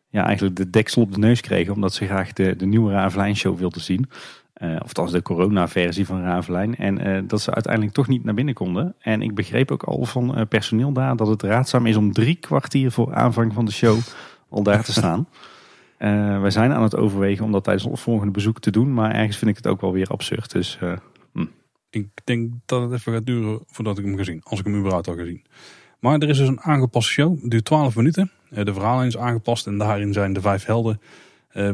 ja, 0.09 0.25
eigenlijk 0.25 0.55
de 0.55 0.69
deksel 0.69 1.01
op 1.01 1.13
de 1.13 1.19
neus 1.19 1.41
kregen. 1.41 1.73
Omdat 1.73 1.93
ze 1.93 2.05
graag 2.05 2.33
de, 2.33 2.55
de 2.55 2.65
nieuwe 2.65 2.91
Ravelijn 2.91 3.35
show 3.35 3.57
wilden 3.57 3.81
zien. 3.81 4.09
Eh, 4.53 4.75
of 4.83 4.93
de 4.93 5.21
corona-versie 5.21 6.05
van 6.05 6.21
Ravelijn. 6.21 6.75
En 6.75 7.27
dat 7.27 7.41
ze 7.41 7.53
uiteindelijk 7.53 7.93
toch 7.93 8.07
niet 8.07 8.23
naar 8.23 8.33
binnen 8.33 8.53
konden. 8.53 8.95
En 8.99 9.21
ik 9.21 9.35
begreep 9.35 9.71
ook 9.71 9.83
al 9.83 10.05
van 10.05 10.47
personeel 10.49 10.91
daar 10.91 11.15
dat 11.15 11.27
het 11.27 11.43
raadzaam 11.43 11.85
is 11.85 11.95
om 11.95 12.13
drie 12.13 12.35
kwartier 12.35 12.91
voor 12.91 13.13
aanvang 13.13 13.53
van 13.53 13.65
de 13.65 13.71
show 13.71 13.97
al 14.49 14.63
daar 14.63 14.83
te 14.83 14.91
staan. 14.91 15.27
Eh 15.97 16.41
wij 16.41 16.49
zijn 16.51 16.71
aan 16.71 16.83
het 16.83 16.95
overwegen 16.95 17.45
om 17.45 17.51
dat 17.51 17.63
tijdens 17.63 17.85
ons 17.85 18.01
volgende 18.01 18.31
bezoek 18.31 18.59
te 18.59 18.71
doen. 18.71 18.93
Maar 18.93 19.11
ergens 19.15 19.37
vind 19.37 19.51
ik 19.51 19.57
het 19.57 19.67
ook 19.67 19.81
wel 19.81 19.91
weer 19.91 20.07
absurd. 20.07 20.51
Dus 20.51 20.77
eh, 20.81 20.93
Ik 21.89 22.07
denk 22.23 22.51
dat 22.65 22.81
het 22.81 22.91
even 22.91 23.13
gaat 23.13 23.25
duren 23.25 23.59
voordat 23.65 23.97
ik 23.97 24.05
hem 24.05 24.17
ga 24.17 24.23
zien. 24.23 24.41
Als 24.43 24.59
ik 24.59 24.65
hem 24.65 24.75
überhaupt 24.79 25.07
al 25.07 25.15
ga 25.15 25.25
zien. 25.25 25.45
Maar 25.99 26.19
er 26.19 26.29
is 26.29 26.37
dus 26.37 26.47
een 26.47 26.61
aangepaste 26.61 27.11
show. 27.11 27.41
Het 27.41 27.51
duurt 27.51 27.65
12 27.65 27.95
minuten. 27.95 28.31
Eh, 28.49 28.65
De 28.65 28.73
verhaallijn 28.73 29.07
is 29.07 29.17
aangepast. 29.17 29.67
En 29.67 29.77
daarin 29.77 30.13
zijn 30.13 30.33
de 30.33 30.41
vijf 30.41 30.65
helden 30.65 31.01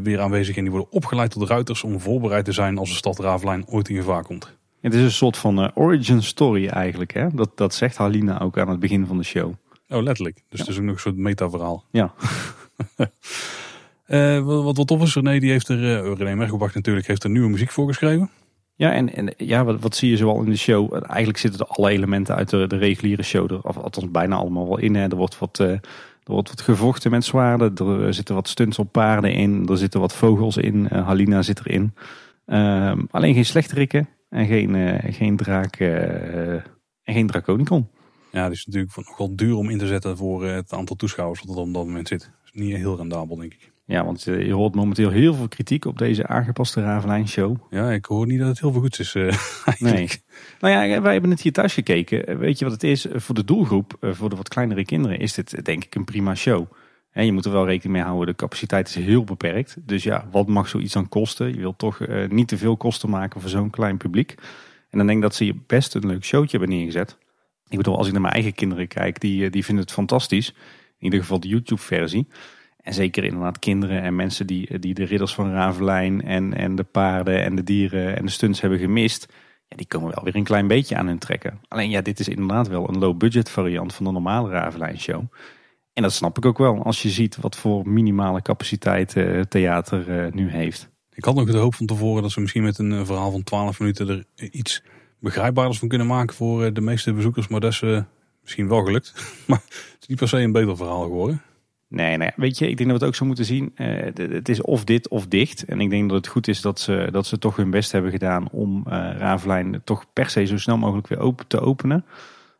weer 0.03 0.19
aanwezig. 0.19 0.55
En 0.57 0.61
die 0.61 0.71
worden 0.71 0.91
opgeleid 0.91 1.31
tot 1.31 1.49
ruiters 1.49 1.83
om 1.83 1.99
voorbereid 1.99 2.45
te 2.45 2.51
zijn 2.51 2.77
als 2.77 2.89
de 2.89 2.95
stad 2.95 3.19
Ravelijn 3.19 3.67
ooit 3.67 3.89
in 3.89 3.95
gevaar 3.95 4.23
komt. 4.23 4.53
het 4.81 4.93
is 4.93 5.01
een 5.01 5.11
soort 5.11 5.37
van 5.37 5.75
origin 5.75 6.23
story 6.23 6.67
eigenlijk. 6.67 7.13
Hè? 7.13 7.27
Dat, 7.33 7.57
dat 7.57 7.73
zegt 7.73 7.97
Halina 7.97 8.39
ook 8.39 8.57
aan 8.57 8.69
het 8.69 8.79
begin 8.79 9.05
van 9.05 9.17
de 9.17 9.23
show. 9.23 9.53
Oh, 9.89 10.01
letterlijk. 10.01 10.43
Dus 10.49 10.59
het 10.59 10.69
is 10.69 10.77
ook 10.77 10.83
nog 10.83 10.93
een 10.93 10.99
soort 10.99 11.15
metaverhaal. 11.17 11.83
Ja. 11.91 12.13
Eh, 14.03 14.39
wat, 14.39 14.75
wat 14.75 14.87
tof 14.87 15.01
is, 15.01 15.13
René, 15.13 15.39
die 15.39 15.51
heeft 15.51 15.67
er, 15.67 15.79
uh, 15.79 16.15
René 16.17 16.35
Mergelbach 16.35 16.73
natuurlijk, 16.73 17.07
heeft 17.07 17.23
er 17.23 17.29
nieuwe 17.29 17.49
muziek 17.49 17.71
voor 17.71 17.87
geschreven. 17.87 18.29
Ja, 18.75 18.91
en, 18.91 19.13
en 19.13 19.33
ja, 19.37 19.63
wat, 19.63 19.81
wat 19.81 19.95
zie 19.95 20.09
je 20.09 20.17
zoal 20.17 20.41
in 20.41 20.49
de 20.49 20.57
show? 20.57 20.93
Eigenlijk 20.93 21.37
zitten 21.37 21.59
er 21.59 21.67
alle 21.67 21.89
elementen 21.89 22.35
uit 22.35 22.49
de, 22.49 22.67
de 22.67 22.77
reguliere 22.77 23.23
show 23.23 23.51
er, 23.51 23.61
of 23.61 23.77
althans 23.77 24.11
bijna 24.11 24.35
allemaal 24.35 24.67
wel 24.67 24.77
in. 24.77 24.95
Hè. 24.95 25.07
Er 25.07 25.15
wordt 25.15 25.39
wat, 25.39 25.59
eh, 25.59 25.69
er 25.69 25.81
wordt 26.23 26.49
wat 26.49 26.61
gevochten 26.61 27.11
met 27.11 27.25
zwaarden, 27.25 27.75
er 27.75 28.13
zitten 28.13 28.35
wat 28.35 28.47
stunts 28.47 28.79
op 28.79 28.91
paarden 28.91 29.33
in, 29.33 29.67
er 29.69 29.77
zitten 29.77 29.99
wat 29.99 30.13
vogels 30.13 30.57
in, 30.57 30.85
Halina 30.85 31.41
zit 31.41 31.59
erin. 31.59 31.93
Ehm, 32.45 33.03
alleen 33.11 33.33
geen 33.33 33.45
slechterikken 33.45 34.09
en 34.29 34.45
geen, 34.45 34.75
eh, 34.75 35.13
geen 35.13 35.37
draak 35.37 35.75
en 35.75 36.63
geen 37.13 37.27
draconicon. 37.27 37.87
Ja, 38.31 38.43
die 38.43 38.57
is 38.57 38.65
natuurlijk 38.65 38.95
nog 38.95 39.17
wel 39.17 39.35
duur 39.35 39.55
om 39.55 39.69
in 39.69 39.77
te 39.77 39.87
zetten 39.87 40.17
voor 40.17 40.45
het 40.45 40.73
aantal 40.73 40.95
toeschouwers 40.95 41.41
wat 41.43 41.55
er 41.55 41.61
op 41.61 41.73
dat 41.73 41.85
moment 41.85 42.07
zit. 42.07 42.19
Dat 42.19 42.53
is 42.53 42.61
niet 42.61 42.75
heel 42.75 42.97
rendabel, 42.97 43.35
denk 43.35 43.53
ik. 43.53 43.72
Ja, 43.85 44.05
want 44.05 44.27
eh, 44.27 44.45
je 44.45 44.53
hoort 44.53 44.75
momenteel 44.75 45.09
heel 45.09 45.33
veel 45.33 45.47
kritiek 45.47 45.85
op 45.85 45.97
deze 45.97 46.27
aangepaste 46.27 46.81
Ravelijn 46.81 47.27
show. 47.27 47.57
Ja, 47.69 47.91
ik 47.91 48.05
hoor 48.05 48.25
niet 48.27 48.39
dat 48.39 48.47
het 48.47 48.59
heel 48.59 48.71
veel 48.71 48.81
goed 48.81 48.99
is. 48.99 49.15
eh, 49.15 49.23
eigenlijk. 49.65 50.19
Nou 50.59 50.87
ja, 50.87 51.01
wij 51.01 51.11
hebben 51.11 51.31
het 51.31 51.41
hier 51.41 51.51
thuis 51.51 51.73
gekeken. 51.73 52.37
Weet 52.37 52.59
je 52.59 52.65
wat 52.65 52.73
het 52.73 52.83
is? 52.83 53.05
Voor 53.13 53.35
de 53.35 53.43
doelgroep, 53.43 53.97
eh, 53.99 54.13
voor 54.13 54.29
de 54.29 54.35
wat 54.35 54.49
kleinere 54.49 54.85
kinderen, 54.85 55.19
is 55.19 55.33
dit 55.33 55.65
denk 55.65 55.83
ik 55.83 55.95
een 55.95 56.03
prima 56.05 56.35
show. 56.35 56.65
En 57.11 57.25
je 57.25 57.31
moet 57.31 57.45
er 57.45 57.51
wel 57.51 57.65
rekening 57.65 57.93
mee 57.95 58.05
houden, 58.05 58.27
de 58.27 58.35
capaciteit 58.35 58.87
is 58.87 58.95
heel 58.95 59.23
beperkt. 59.23 59.75
Dus 59.87 60.03
ja, 60.03 60.27
wat 60.31 60.47
mag 60.47 60.67
zoiets 60.67 60.93
dan 60.93 61.09
kosten? 61.09 61.47
Je 61.47 61.59
wilt 61.59 61.77
toch 61.77 62.01
eh, 62.01 62.29
niet 62.29 62.47
te 62.47 62.57
veel 62.57 62.77
kosten 62.77 63.09
maken 63.09 63.41
voor 63.41 63.49
zo'n 63.49 63.69
klein 63.69 63.97
publiek. 63.97 64.35
En 64.89 64.97
dan 64.97 65.05
denk 65.07 65.17
ik 65.17 65.23
dat 65.23 65.35
ze 65.35 65.43
hier 65.43 65.55
best 65.67 65.95
een 65.95 66.07
leuk 66.07 66.23
showtje 66.23 66.57
hebben 66.57 66.75
neergezet. 66.75 67.17
Ik 67.67 67.77
bedoel, 67.77 67.97
als 67.97 68.05
ik 68.07 68.11
naar 68.13 68.21
mijn 68.21 68.33
eigen 68.33 68.53
kinderen 68.53 68.87
kijk, 68.87 69.19
die, 69.19 69.45
eh, 69.45 69.51
die 69.51 69.65
vinden 69.65 69.83
het 69.83 69.93
fantastisch. 69.93 70.49
In 70.97 71.05
ieder 71.05 71.19
geval 71.19 71.39
de 71.39 71.47
YouTube-versie. 71.47 72.27
En 72.83 72.93
zeker 72.93 73.23
inderdaad 73.23 73.59
kinderen 73.59 74.01
en 74.01 74.15
mensen 74.15 74.47
die, 74.47 74.79
die 74.79 74.93
de 74.93 75.03
ridders 75.03 75.33
van 75.33 75.51
Ravelijn 75.51 76.21
en, 76.21 76.53
en 76.53 76.75
de 76.75 76.83
paarden 76.83 77.43
en 77.43 77.55
de 77.55 77.63
dieren 77.63 78.17
en 78.17 78.25
de 78.25 78.31
stunts 78.31 78.61
hebben 78.61 78.79
gemist. 78.79 79.33
Ja, 79.67 79.77
die 79.77 79.87
komen 79.87 80.11
wel 80.15 80.23
weer 80.23 80.35
een 80.35 80.43
klein 80.43 80.67
beetje 80.67 80.95
aan 80.95 81.07
hun 81.07 81.19
trekken. 81.19 81.59
Alleen 81.67 81.89
ja, 81.89 82.01
dit 82.01 82.19
is 82.19 82.27
inderdaad 82.27 82.67
wel 82.67 82.89
een 82.89 82.97
low-budget 82.97 83.49
variant 83.49 83.93
van 83.93 84.05
de 84.05 84.11
normale 84.11 84.49
Ravelijn 84.49 84.99
show. 84.99 85.23
En 85.93 86.03
dat 86.03 86.13
snap 86.13 86.37
ik 86.37 86.45
ook 86.45 86.57
wel 86.57 86.83
als 86.83 87.01
je 87.01 87.09
ziet 87.09 87.37
wat 87.37 87.55
voor 87.55 87.89
minimale 87.89 88.41
capaciteit 88.41 89.15
eh, 89.15 89.39
theater 89.41 90.09
eh, 90.09 90.31
nu 90.31 90.49
heeft. 90.49 90.91
Ik 91.13 91.25
had 91.25 91.35
nog 91.35 91.51
de 91.51 91.57
hoop 91.57 91.75
van 91.75 91.85
tevoren 91.85 92.21
dat 92.21 92.31
ze 92.31 92.39
misschien 92.39 92.63
met 92.63 92.77
een 92.77 92.91
eh, 92.91 93.05
verhaal 93.05 93.31
van 93.31 93.43
12 93.43 93.79
minuten 93.79 94.09
er 94.09 94.25
iets 94.51 94.83
begrijpbaarders 95.19 95.79
van 95.79 95.87
kunnen 95.87 96.07
maken 96.07 96.35
voor 96.35 96.63
eh, 96.63 96.73
de 96.73 96.81
meeste 96.81 97.13
bezoekers. 97.13 97.47
Maar 97.47 97.59
dat 97.59 97.71
is 97.71 97.81
eh, 97.81 98.01
misschien 98.41 98.67
wel 98.67 98.83
gelukt. 98.83 99.13
maar 99.47 99.61
het 99.67 99.97
is 99.99 100.07
niet 100.07 100.17
per 100.17 100.27
se 100.27 100.37
een 100.37 100.51
beter 100.51 100.77
verhaal 100.77 101.03
geworden. 101.03 101.41
Nee, 101.93 102.17
nee, 102.17 102.29
weet 102.35 102.57
je, 102.57 102.69
ik 102.69 102.77
denk 102.77 102.89
dat 102.89 102.99
we 102.99 103.05
het 103.05 103.13
ook 103.13 103.19
zo 103.19 103.25
moeten 103.25 103.45
zien. 103.45 103.71
Eh, 103.75 104.05
het 104.15 104.49
is 104.49 104.61
of 104.61 104.83
dit 104.83 105.07
of 105.07 105.27
dicht. 105.27 105.65
En 105.65 105.79
ik 105.79 105.89
denk 105.89 106.09
dat 106.09 106.17
het 106.17 106.27
goed 106.27 106.47
is 106.47 106.61
dat 106.61 106.79
ze, 106.79 107.07
dat 107.11 107.25
ze 107.25 107.37
toch 107.37 107.55
hun 107.55 107.69
best 107.69 107.91
hebben 107.91 108.11
gedaan 108.11 108.49
om 108.51 108.83
Ravelijn 109.17 109.81
toch 109.83 110.05
per 110.13 110.29
se 110.29 110.45
zo 110.45 110.57
snel 110.57 110.77
mogelijk 110.77 111.07
weer 111.07 111.19
open 111.19 111.47
te 111.47 111.59
openen. 111.59 112.05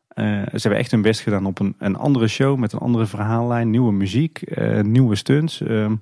Eh, 0.08 0.26
ze 0.26 0.60
hebben 0.62 0.80
echt 0.80 0.92
hun 0.92 1.02
best 1.02 1.22
gedaan 1.22 1.46
op 1.46 1.60
een, 1.60 1.76
een 1.80 1.96
andere 1.96 2.28
show 2.28 2.58
met 2.58 2.74
een 2.74 2.80
andere 2.80 3.06
verhaallijn, 3.06 3.70
nieuwe 3.70 3.92
muziek, 3.92 4.42
nieuwe 4.82 5.16
stunts. 5.16 5.62
Ehm, 5.62 5.96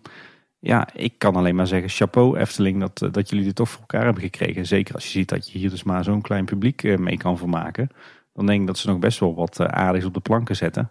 ja, 0.59 0.87
ik 0.95 1.13
kan 1.17 1.35
alleen 1.35 1.55
maar 1.55 1.67
zeggen, 1.67 1.89
chapeau 1.89 2.37
Efteling 2.37 2.79
dat, 2.79 3.13
dat 3.13 3.29
jullie 3.29 3.45
dit 3.45 3.55
toch 3.55 3.69
voor 3.69 3.81
elkaar 3.81 4.03
hebben 4.03 4.23
gekregen. 4.23 4.65
Zeker 4.65 4.95
als 4.95 5.03
je 5.03 5.09
ziet 5.09 5.29
dat 5.29 5.51
je 5.51 5.57
hier 5.57 5.69
dus 5.69 5.83
maar 5.83 6.03
zo'n 6.03 6.21
klein 6.21 6.45
publiek 6.45 6.97
mee 6.99 7.17
kan 7.17 7.37
vermaken. 7.37 7.89
Dan 8.33 8.45
denk 8.45 8.61
ik 8.61 8.67
dat 8.67 8.77
ze 8.77 8.87
nog 8.87 8.99
best 8.99 9.19
wel 9.19 9.35
wat 9.35 9.59
aardigs 9.59 10.05
op 10.05 10.13
de 10.13 10.19
planken 10.19 10.55
zetten. 10.55 10.89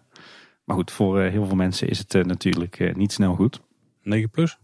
Maar 0.70 0.78
goed, 0.78 0.90
voor 0.90 1.20
eh, 1.20 1.30
heel 1.30 1.46
veel 1.46 1.56
mensen 1.56 1.88
is 1.88 1.98
het 1.98 2.14
eh, 2.14 2.24
natuurlijk 2.24 2.78
eh, 2.80 2.94
niet 2.94 3.12
snel 3.12 3.34
goed. 3.34 3.60
9 4.02 4.30
plus? 4.30 4.58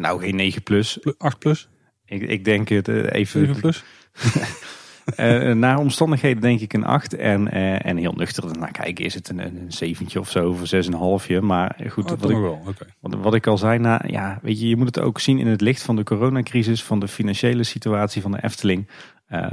Nou, 0.00 0.20
geen 0.20 0.36
9 0.36 0.62
plus. 0.62 0.98
Plu- 1.00 1.14
8 1.18 1.38
plus? 1.38 1.68
Ik, 2.04 2.22
ik 2.22 2.44
denk 2.44 2.68
het 2.68 2.88
eh, 2.88 2.94
7 2.94 3.12
even. 3.40 3.56
plus? 3.60 3.84
eh, 5.16 5.52
naar 5.52 5.78
omstandigheden 5.78 6.42
denk 6.42 6.60
ik 6.60 6.72
een 6.72 6.84
8. 6.84 7.14
En, 7.16 7.50
en 7.82 7.96
heel 7.96 8.12
nuchter 8.12 8.58
naar 8.58 8.70
kijken 8.72 9.04
is 9.04 9.14
het 9.14 9.28
een, 9.28 9.38
een 9.38 9.64
zeventje 9.72 10.20
of 10.20 10.30
zo, 10.30 10.48
of 10.50 10.72
een 10.72 11.40
6,5. 11.40 11.40
Maar 11.40 11.76
goed, 11.88 12.04
Oh, 12.12 12.18
wat 12.20 12.30
ik, 12.30 12.36
wel, 12.36 12.62
wat, 13.00 13.14
wat 13.14 13.34
ik 13.34 13.46
al 13.46 13.58
zei, 13.58 13.78
nou, 13.78 14.08
ja, 14.12 14.38
weet 14.42 14.60
je, 14.60 14.68
je 14.68 14.76
moet 14.76 14.86
het 14.96 15.00
ook 15.00 15.20
zien 15.20 15.38
in 15.38 15.46
het 15.46 15.60
licht 15.60 15.82
van 15.82 15.96
de 15.96 16.02
coronacrisis, 16.04 16.82
van 16.82 16.98
de 17.00 17.08
financiële 17.08 17.64
situatie 17.64 18.22
van 18.22 18.30
de 18.32 18.42
Efteling, 18.42 18.88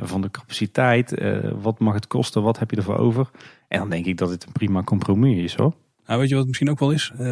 van 0.01 0.21
de 0.21 0.32
capaciteit. 0.32 1.13
wat 1.62 1.79
mag 1.79 1.93
het 1.93 2.08
kosten? 2.08 2.41
Wat 2.43 2.60
heb 2.60 2.71
je 2.71 2.77
ervoor 2.77 2.97
over? 2.97 3.29
En 3.69 3.79
dan 3.79 3.89
denk 3.89 4.05
ik 4.05 4.17
dat 4.17 4.29
het 4.29 4.45
een 4.45 4.51
prima 4.51 4.84
compromis 4.84 5.43
is 5.43 5.55
hoor. 5.55 5.73
Nou, 6.05 6.19
weet 6.19 6.29
je 6.29 6.36
wat 6.36 6.43
het 6.47 6.47
misschien 6.47 6.69
ook 6.69 6.79
wel 6.79 6.91
is? 6.91 7.12
Eh, 7.17 7.29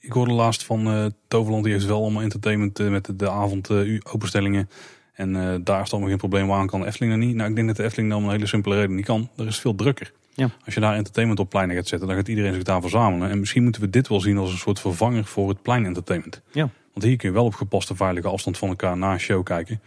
ik 0.00 0.12
hoorde 0.12 0.32
laatst 0.32 0.64
van 0.64 0.86
eh, 0.86 1.06
Toverland, 1.28 1.64
die 1.64 1.72
heeft 1.72 1.86
wel 1.86 2.02
allemaal 2.02 2.22
entertainment 2.22 2.78
eh, 2.78 2.88
met 2.88 3.04
de, 3.04 3.16
de 3.16 3.30
avond 3.30 3.70
u- 3.70 4.00
openstellingen. 4.12 4.68
En 5.12 5.32
daar 5.32 5.76
is 5.76 5.82
het 5.82 5.90
allemaal 5.90 6.08
geen 6.08 6.18
probleem 6.18 6.46
waar 6.46 6.58
aan 6.58 6.66
kan 6.66 6.80
de 6.80 6.86
Efteling 6.86 7.12
er 7.12 7.18
niet. 7.18 7.34
Nou, 7.34 7.48
ik 7.50 7.54
denk 7.54 7.66
dat 7.66 7.76
de 7.76 7.82
Efteling 7.84 8.10
dan 8.10 8.18
om 8.18 8.24
een 8.24 8.30
hele 8.30 8.46
simpele 8.46 8.74
reden 8.74 8.94
niet 8.96 9.04
kan. 9.04 9.28
Er 9.36 9.46
is 9.46 9.58
veel 9.58 9.74
drukker. 9.74 10.12
Ja. 10.34 10.50
Als 10.64 10.74
je 10.74 10.80
daar 10.80 10.94
entertainment 10.94 11.40
op 11.40 11.50
pleinen 11.50 11.76
gaat 11.76 11.86
zetten, 11.88 12.08
dan 12.08 12.16
gaat 12.16 12.28
iedereen 12.28 12.54
zich 12.54 12.62
daar 12.62 12.80
verzamelen. 12.80 13.30
En 13.30 13.38
misschien 13.38 13.62
moeten 13.62 13.80
we 13.82 13.90
dit 13.90 14.08
wel 14.08 14.20
zien 14.20 14.38
als 14.38 14.52
een 14.52 14.58
soort 14.58 14.80
vervanger 14.80 15.24
voor 15.24 15.48
het 15.48 15.62
pleinentertainment. 15.62 16.42
Ja. 16.52 16.68
Want 16.92 17.04
hier 17.04 17.16
kun 17.16 17.28
je 17.28 17.34
wel 17.34 17.44
op 17.44 17.54
gepaste 17.54 17.94
veilige 17.96 18.28
afstand 18.28 18.58
van 18.58 18.68
elkaar 18.68 18.96
na 18.96 19.12
een 19.12 19.20
show 19.20 19.44
kijken. 19.44 19.80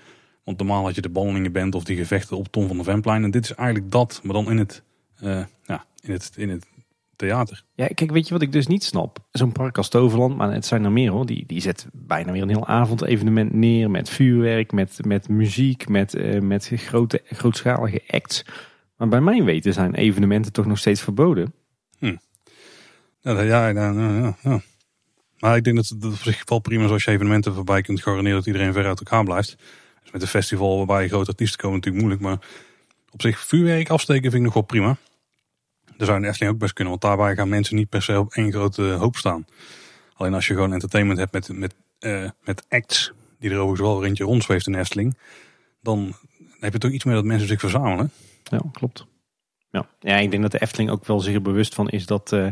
Want 0.43 0.57
normaal 0.57 0.83
had 0.83 0.95
je 0.95 1.01
de 1.01 1.09
ballingen 1.09 1.51
bent 1.51 1.75
of 1.75 1.83
die 1.83 1.97
gevechten 1.97 2.37
op 2.37 2.47
Tom 2.47 2.67
van 2.67 2.77
de 2.77 2.83
Venplein. 2.83 3.23
En 3.23 3.31
dit 3.31 3.43
is 3.43 3.53
eigenlijk 3.53 3.91
dat, 3.91 4.19
maar 4.23 4.33
dan 4.33 4.49
in 4.49 4.57
het, 4.57 4.83
eh, 5.19 5.43
ja, 5.65 5.85
in 6.01 6.11
het, 6.11 6.31
in 6.35 6.49
het 6.49 6.65
theater. 7.15 7.63
Ja, 7.75 7.87
kijk, 7.87 8.11
weet 8.11 8.27
je 8.27 8.33
wat 8.33 8.41
ik 8.41 8.51
dus 8.51 8.67
niet 8.67 8.83
snap? 8.83 9.19
Zo'n 9.31 9.51
park 9.51 9.77
als 9.77 9.89
Toverland, 9.89 10.37
maar 10.37 10.53
het 10.53 10.65
zijn 10.65 10.83
er 10.83 10.91
meer 10.91 11.11
hoor. 11.11 11.25
Die, 11.25 11.43
die 11.47 11.61
zet 11.61 11.87
bijna 11.93 12.31
weer 12.31 12.41
een 12.41 12.49
heel 12.49 12.67
avondevenement 12.67 13.53
neer 13.53 13.91
met 13.91 14.09
vuurwerk, 14.09 14.71
met, 14.71 15.05
met 15.05 15.29
muziek, 15.29 15.87
met, 15.87 16.13
eh, 16.13 16.39
met 16.41 16.71
grote, 16.75 17.21
grootschalige 17.25 18.01
acts. 18.07 18.45
Maar 18.97 19.07
bij 19.07 19.21
mijn 19.21 19.43
weten 19.43 19.73
zijn 19.73 19.93
evenementen 19.95 20.51
toch 20.51 20.65
nog 20.65 20.77
steeds 20.77 21.01
verboden. 21.01 21.53
Ja, 21.99 23.33
dat- 23.33 23.45
ja, 23.45 23.67
ja, 23.67 23.91
ja, 23.91 24.17
ja, 24.17 24.35
ja. 24.41 24.61
Maar 25.39 25.55
ik 25.55 25.63
denk 25.63 25.75
dat 25.75 25.87
het 25.87 26.05
op 26.05 26.13
zich 26.13 26.41
wel 26.49 26.59
prima 26.59 26.83
is 26.83 26.89
als 26.91 27.03
je 27.03 27.11
evenementen 27.11 27.53
voorbij 27.53 27.81
kunt 27.81 28.01
garanderen 28.01 28.37
dat 28.37 28.47
iedereen 28.47 28.73
ver 28.73 28.85
uit 28.85 28.99
elkaar 28.99 29.23
blijft. 29.23 29.55
Dus 30.01 30.11
met 30.11 30.21
een 30.21 30.27
festival 30.27 30.77
waarbij 30.77 31.07
grote 31.07 31.29
artiesten 31.29 31.59
komen 31.59 31.75
natuurlijk 31.77 32.03
moeilijk. 32.05 32.23
Maar 32.27 32.47
op 33.13 33.21
zich 33.21 33.39
vuurwerk 33.39 33.89
afsteken 33.89 34.31
vind 34.31 34.35
ik 34.35 34.41
nog 34.41 34.53
wel 34.53 34.63
prima. 34.63 34.97
Dat 35.97 36.07
zou 36.07 36.15
in 36.15 36.21
de 36.21 36.27
Efteling 36.27 36.53
ook 36.53 36.59
best 36.59 36.73
kunnen, 36.73 36.91
want 36.91 37.05
daarbij 37.05 37.35
gaan 37.35 37.49
mensen 37.49 37.75
niet 37.75 37.89
per 37.89 38.01
se 38.01 38.19
op 38.19 38.33
één 38.33 38.51
grote 38.51 38.81
hoop 38.81 39.15
staan. 39.15 39.45
Alleen 40.13 40.33
als 40.33 40.47
je 40.47 40.53
gewoon 40.53 40.73
entertainment 40.73 41.19
hebt 41.19 41.31
met, 41.31 41.47
met, 41.47 41.75
eh, 41.99 42.29
met 42.43 42.65
acts, 42.69 43.11
die 43.39 43.49
er 43.49 43.57
overigens 43.57 43.89
wel 43.89 44.05
eentje 44.05 44.23
rondzweeft 44.23 44.67
in 44.67 44.73
de 44.73 44.79
Efteling. 44.79 45.17
Dan 45.81 46.15
heb 46.59 46.73
je 46.73 46.79
toch 46.79 46.91
iets 46.91 47.03
meer 47.03 47.15
dat 47.15 47.23
mensen 47.23 47.47
zich 47.47 47.59
verzamelen. 47.59 48.11
Ja, 48.43 48.61
klopt. 48.71 49.05
Ja. 49.71 49.87
ja, 49.99 50.15
ik 50.15 50.31
denk 50.31 50.41
dat 50.41 50.51
de 50.51 50.61
Efteling 50.61 50.89
ook 50.89 51.05
wel 51.05 51.19
zich 51.19 51.33
er 51.33 51.41
bewust 51.41 51.73
van 51.73 51.89
is 51.89 52.05
dat, 52.05 52.31
eh, 52.31 52.47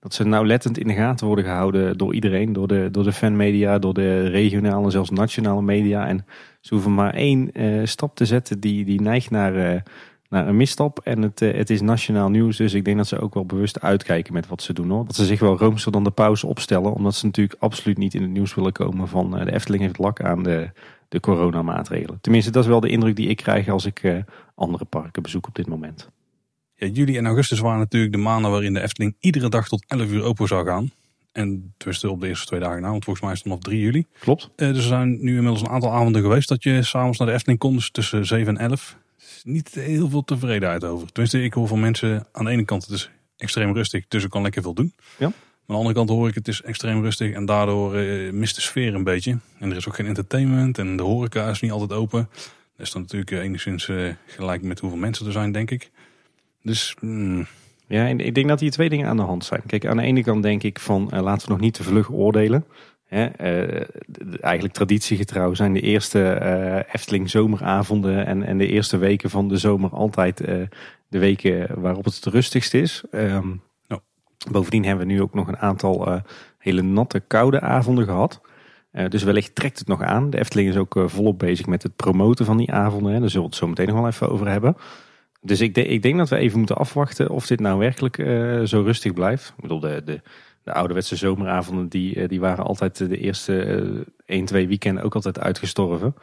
Dat 0.00 0.14
ze 0.14 0.24
nauwlettend 0.24 0.78
in 0.78 0.86
de 0.86 0.94
gaten 0.94 1.26
worden 1.26 1.44
gehouden 1.44 1.98
door 1.98 2.14
iedereen. 2.14 2.52
Door 2.52 2.68
de, 2.68 2.88
door 2.90 3.04
de 3.04 3.12
fanmedia, 3.12 3.78
door 3.78 3.94
de 3.94 4.28
regionale 4.28 4.84
en 4.84 4.90
zelfs 4.90 5.10
nationale 5.10 5.62
media. 5.62 6.06
En 6.06 6.26
ze 6.60 6.74
hoeven 6.74 6.94
maar 6.94 7.14
één 7.14 7.60
uh, 7.60 7.86
stap 7.86 8.14
te 8.14 8.26
zetten 8.26 8.60
die, 8.60 8.84
die 8.84 9.00
neigt 9.00 9.30
naar, 9.30 9.74
uh, 9.74 9.80
naar 10.28 10.48
een 10.48 10.56
misstap. 10.56 10.98
En 10.98 11.22
het, 11.22 11.40
uh, 11.40 11.54
het 11.54 11.70
is 11.70 11.80
nationaal 11.80 12.30
nieuws. 12.30 12.56
Dus 12.56 12.74
ik 12.74 12.84
denk 12.84 12.96
dat 12.96 13.06
ze 13.06 13.20
ook 13.20 13.34
wel 13.34 13.46
bewust 13.46 13.80
uitkijken 13.80 14.32
met 14.32 14.48
wat 14.48 14.62
ze 14.62 14.72
doen. 14.72 14.90
Hoor. 14.90 15.04
Dat 15.04 15.14
ze 15.14 15.24
zich 15.24 15.40
wel 15.40 15.58
roomser 15.58 15.92
dan 15.92 16.04
de 16.04 16.10
pauze 16.10 16.46
opstellen. 16.46 16.92
Omdat 16.92 17.14
ze 17.14 17.26
natuurlijk 17.26 17.60
absoluut 17.60 17.98
niet 17.98 18.14
in 18.14 18.22
het 18.22 18.30
nieuws 18.30 18.54
willen 18.54 18.72
komen 18.72 19.08
van 19.08 19.30
de 19.30 19.52
Efteling 19.52 19.82
heeft 19.82 19.98
lak 19.98 20.22
aan 20.22 20.42
de, 20.42 20.70
de 21.08 21.20
coronamaatregelen. 21.20 22.18
Tenminste, 22.20 22.50
dat 22.50 22.62
is 22.62 22.68
wel 22.68 22.80
de 22.80 22.88
indruk 22.88 23.16
die 23.16 23.28
ik 23.28 23.36
krijg 23.36 23.68
als 23.68 23.86
ik 23.86 24.24
andere 24.54 24.84
parken 24.84 25.22
bezoek 25.22 25.46
op 25.46 25.54
dit 25.54 25.66
moment. 25.66 26.10
Ja, 26.80 26.86
juli 26.86 27.16
en 27.16 27.26
augustus 27.26 27.58
waren 27.58 27.78
natuurlijk 27.78 28.12
de 28.12 28.18
maanden 28.18 28.50
waarin 28.50 28.74
de 28.74 28.80
Efteling 28.80 29.16
iedere 29.20 29.48
dag 29.48 29.68
tot 29.68 29.84
11 29.86 30.10
uur 30.10 30.22
open 30.22 30.46
zou 30.46 30.66
gaan. 30.66 30.90
En 31.32 31.74
tussen 31.76 32.10
op 32.10 32.20
de 32.20 32.28
eerste 32.28 32.46
twee 32.46 32.60
dagen 32.60 32.82
na, 32.82 32.90
want 32.90 33.04
volgens 33.04 33.24
mij 33.24 33.34
is 33.34 33.38
het 33.38 33.48
nog 33.48 33.60
3 33.60 33.80
juli. 33.80 34.06
Klopt. 34.18 34.50
Uh, 34.56 34.68
dus 34.68 34.76
er 34.76 34.82
zijn 34.82 35.18
nu 35.20 35.36
inmiddels 35.36 35.60
een 35.60 35.68
aantal 35.68 35.92
avonden 35.92 36.22
geweest 36.22 36.48
dat 36.48 36.62
je 36.62 36.82
s'avonds 36.82 37.18
naar 37.18 37.28
de 37.28 37.34
Efteling 37.34 37.58
kon, 37.58 37.74
dus 37.74 37.90
tussen 37.90 38.26
7 38.26 38.56
en 38.56 38.70
11. 38.70 38.96
is 39.18 39.40
niet 39.44 39.74
heel 39.74 40.08
veel 40.08 40.24
tevredenheid 40.24 40.84
over. 40.84 41.12
Tenminste, 41.12 41.42
ik 41.42 41.52
hoor 41.52 41.68
van 41.68 41.80
mensen 41.80 42.26
aan 42.32 42.44
de 42.44 42.50
ene 42.50 42.64
kant 42.64 42.82
het 42.82 42.94
is 42.94 43.10
extreem 43.36 43.74
rustig, 43.74 44.04
dus 44.08 44.24
ik 44.24 44.30
kan 44.30 44.42
lekker 44.42 44.62
veel 44.62 44.74
doen. 44.74 44.92
Ja. 45.18 45.26
Maar 45.26 45.76
aan 45.76 45.82
de 45.82 45.88
andere 45.88 45.94
kant 45.94 46.08
hoor 46.08 46.28
ik 46.28 46.34
het 46.34 46.48
is 46.48 46.62
extreem 46.62 47.02
rustig 47.02 47.32
en 47.32 47.44
daardoor 47.44 47.96
uh, 47.96 48.32
mist 48.32 48.54
de 48.54 48.60
sfeer 48.60 48.94
een 48.94 49.04
beetje. 49.04 49.38
En 49.58 49.70
er 49.70 49.76
is 49.76 49.88
ook 49.88 49.94
geen 49.94 50.06
entertainment 50.06 50.78
en 50.78 50.96
de 50.96 51.02
horeca 51.02 51.50
is 51.50 51.60
niet 51.60 51.70
altijd 51.70 51.92
open. 51.92 52.28
Dat 52.76 52.86
is 52.86 52.92
dan 52.92 53.02
natuurlijk 53.02 53.30
uh, 53.30 53.38
enigszins 53.38 53.90
gelijk 54.26 54.62
met 54.62 54.80
hoeveel 54.80 54.98
mensen 54.98 55.26
er 55.26 55.32
zijn, 55.32 55.52
denk 55.52 55.70
ik. 55.70 55.90
Dus... 56.68 56.96
Mm. 57.00 57.46
Ja, 57.86 58.06
ik 58.06 58.34
denk 58.34 58.48
dat 58.48 58.60
hier 58.60 58.70
twee 58.70 58.88
dingen 58.88 59.08
aan 59.08 59.16
de 59.16 59.22
hand 59.22 59.44
zijn. 59.44 59.62
Kijk, 59.66 59.86
aan 59.86 59.96
de 59.96 60.02
ene 60.02 60.22
kant 60.22 60.42
denk 60.42 60.62
ik 60.62 60.78
van 60.78 61.10
uh, 61.14 61.20
laten 61.20 61.46
we 61.46 61.52
nog 61.52 61.62
niet 61.62 61.74
te 61.74 61.82
vlug 61.82 62.12
oordelen. 62.12 62.64
Hè, 63.04 63.28
uh, 63.40 63.84
eigenlijk 64.40 64.74
traditiegetrouw 64.74 65.54
zijn 65.54 65.72
de 65.72 65.80
eerste 65.80 66.38
uh, 66.42 66.94
Efteling 66.94 67.30
zomeravonden 67.30 68.26
en, 68.26 68.42
en 68.42 68.58
de 68.58 68.66
eerste 68.66 68.96
weken 68.96 69.30
van 69.30 69.48
de 69.48 69.56
zomer 69.56 69.90
altijd 69.90 70.36
de 71.08 71.18
weken 71.18 71.80
waarop 71.80 72.04
het 72.04 72.14
het 72.14 72.24
rustigst 72.24 72.74
is. 72.74 73.02
Um, 73.12 73.62
no. 73.86 74.00
Bovendien 74.50 74.84
hebben 74.84 75.06
we 75.06 75.12
nu 75.12 75.22
ook 75.22 75.34
nog 75.34 75.48
een 75.48 75.58
aantal 75.58 76.22
hele 76.58 76.82
natte, 76.82 77.20
koude 77.20 77.60
avonden 77.60 78.04
gehad. 78.04 78.40
dus 79.08 79.22
wellicht 79.22 79.54
trekt 79.54 79.78
het 79.78 79.88
nog 79.88 80.02
aan. 80.02 80.30
De 80.30 80.38
Efteling 80.38 80.68
is 80.68 80.76
ook 80.76 81.02
volop 81.06 81.38
bezig 81.38 81.66
met 81.66 81.82
het 81.82 81.96
promoten 81.96 82.44
van 82.44 82.56
die 82.56 82.72
avonden. 82.72 83.12
Hè. 83.12 83.20
Daar 83.20 83.30
zullen 83.30 83.46
we 83.46 83.50
het 83.50 83.62
zo 83.62 83.68
meteen 83.68 83.86
nog 83.86 83.96
wel 83.96 84.06
even 84.06 84.30
over 84.30 84.48
hebben. 84.48 84.76
Dus 85.40 85.60
ik, 85.60 85.76
ik, 85.76 86.02
denk 86.02 86.16
dat 86.18 86.28
we 86.28 86.36
even 86.36 86.58
moeten 86.58 86.76
afwachten 86.76 87.30
of 87.30 87.46
dit 87.46 87.60
nou 87.60 87.78
werkelijk 87.78 88.18
uh, 88.18 88.62
zo 88.62 88.82
rustig 88.82 89.12
blijft. 89.12 89.48
Ik 89.56 89.62
bedoel, 89.62 89.80
de, 89.80 90.02
de, 90.04 90.20
de 90.62 90.72
ouderwetse 90.72 91.16
zomeravonden 91.16 91.88
die, 91.88 92.28
die 92.28 92.40
waren 92.40 92.64
altijd 92.64 92.96
de 92.96 93.18
eerste 93.18 93.64
uh, 93.64 94.00
1, 94.26 94.44
2 94.44 94.68
weekenden 94.68 95.04
ook 95.04 95.14
altijd 95.14 95.38
uitgestorven. 95.38 96.14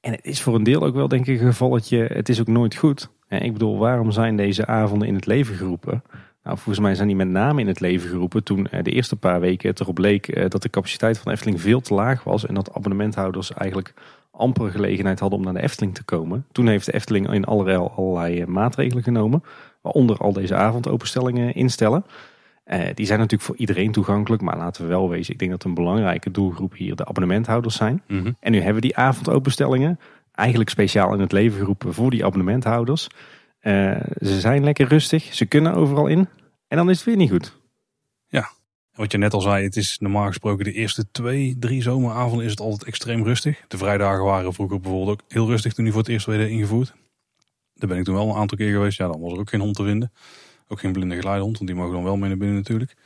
En 0.00 0.12
het 0.12 0.26
is 0.26 0.42
voor 0.42 0.54
een 0.54 0.62
deel 0.62 0.82
ook 0.82 0.94
wel 0.94 1.08
denk 1.08 1.26
ik 1.26 1.40
een 1.40 1.46
gevalletje, 1.46 1.98
het 1.98 2.28
is 2.28 2.40
ook 2.40 2.46
nooit 2.46 2.74
goed. 2.74 3.10
En 3.28 3.42
ik 3.42 3.52
bedoel, 3.52 3.78
waarom 3.78 4.10
zijn 4.10 4.36
deze 4.36 4.66
avonden 4.66 5.08
in 5.08 5.14
het 5.14 5.26
leven 5.26 5.54
geroepen? 5.54 6.02
Nou, 6.42 6.56
volgens 6.56 6.78
mij 6.78 6.94
zijn 6.94 7.08
die 7.08 7.16
met 7.16 7.28
name 7.28 7.60
in 7.60 7.66
het 7.66 7.80
leven 7.80 8.08
geroepen 8.08 8.44
toen 8.44 8.68
de 8.82 8.90
eerste 8.90 9.16
paar 9.16 9.40
weken 9.40 9.68
het 9.68 9.80
erop 9.80 9.98
leek 9.98 10.50
dat 10.50 10.62
de 10.62 10.70
capaciteit 10.70 11.18
van 11.18 11.32
Efteling 11.32 11.60
veel 11.60 11.80
te 11.80 11.94
laag 11.94 12.24
was. 12.24 12.46
En 12.46 12.54
dat 12.54 12.74
abonnementhouders 12.74 13.52
eigenlijk 13.52 13.94
amper 14.36 14.70
gelegenheid 14.70 15.20
hadden 15.20 15.38
om 15.38 15.44
naar 15.44 15.54
de 15.54 15.62
Efteling 15.62 15.94
te 15.94 16.04
komen. 16.04 16.46
Toen 16.52 16.66
heeft 16.66 16.86
de 16.86 16.92
Efteling 16.94 17.32
in 17.32 17.44
allerlei, 17.44 17.76
allerlei 17.96 18.46
maatregelen 18.46 19.02
genomen. 19.02 19.42
Waaronder 19.80 20.18
al 20.18 20.32
deze 20.32 20.54
avondopenstellingen 20.54 21.54
instellen. 21.54 22.04
Uh, 22.66 22.80
die 22.94 23.06
zijn 23.06 23.18
natuurlijk 23.18 23.48
voor 23.48 23.56
iedereen 23.56 23.92
toegankelijk. 23.92 24.42
Maar 24.42 24.56
laten 24.56 24.82
we 24.82 24.88
wel 24.88 25.08
wezen, 25.08 25.32
ik 25.32 25.38
denk 25.38 25.50
dat 25.50 25.64
een 25.64 25.74
belangrijke 25.74 26.30
doelgroep 26.30 26.74
hier 26.76 26.96
de 26.96 27.06
abonnementhouders 27.06 27.76
zijn. 27.76 28.02
Mm 28.06 28.22
-hmm. 28.22 28.36
En 28.40 28.52
nu 28.52 28.58
hebben 28.58 28.74
we 28.74 28.80
die 28.80 28.96
avondopenstellingen 28.96 29.98
eigenlijk 30.32 30.70
speciaal 30.70 31.14
in 31.14 31.20
het 31.20 31.32
leven 31.32 31.58
geroepen 31.58 31.94
voor 31.94 32.10
die 32.10 32.24
abonnementhouders. 32.24 33.08
Uh, 33.62 33.96
ze 34.20 34.40
zijn 34.40 34.64
lekker 34.64 34.88
rustig, 34.88 35.34
ze 35.34 35.46
kunnen 35.46 35.74
overal 35.74 36.06
in. 36.06 36.28
En 36.68 36.76
dan 36.76 36.90
is 36.90 36.96
het 36.96 37.06
weer 37.06 37.16
niet 37.16 37.30
goed. 37.30 37.56
Ja, 38.26 38.50
wat 38.94 39.12
je 39.12 39.18
net 39.18 39.32
al 39.32 39.40
zei, 39.40 39.64
het 39.64 39.76
is 39.76 39.98
normaal 39.98 40.26
gesproken 40.26 40.64
de 40.64 40.72
eerste 40.72 41.10
twee, 41.10 41.56
drie 41.58 41.82
zomeravonden 41.82 42.44
is 42.44 42.50
het 42.50 42.60
altijd 42.60 42.84
extreem 42.84 43.24
rustig. 43.24 43.64
De 43.68 43.78
vrijdagen 43.78 44.24
waren 44.24 44.54
vroeger 44.54 44.80
bijvoorbeeld 44.80 45.10
ook 45.10 45.28
heel 45.28 45.46
rustig 45.46 45.72
toen 45.72 45.84
die 45.84 45.92
voor 45.92 46.02
het 46.02 46.10
eerst 46.10 46.26
werden 46.26 46.50
ingevoerd. 46.50 46.94
Daar 47.74 47.88
ben 47.88 47.98
ik 47.98 48.04
toen 48.04 48.14
wel 48.14 48.28
een 48.28 48.36
aantal 48.36 48.58
keer 48.58 48.72
geweest. 48.72 48.98
Ja, 48.98 49.06
dan 49.06 49.20
was 49.20 49.32
er 49.32 49.38
ook 49.38 49.50
geen 49.50 49.60
hond 49.60 49.74
te 49.74 49.84
vinden. 49.84 50.12
Ook 50.68 50.80
geen 50.80 50.92
blinde 50.92 51.16
geleidehond, 51.16 51.56
want 51.56 51.70
die 51.70 51.78
mogen 51.78 51.94
dan 51.94 52.04
wel 52.04 52.16
mee 52.16 52.28
naar 52.28 52.38
binnen 52.38 52.56
natuurlijk. 52.56 52.96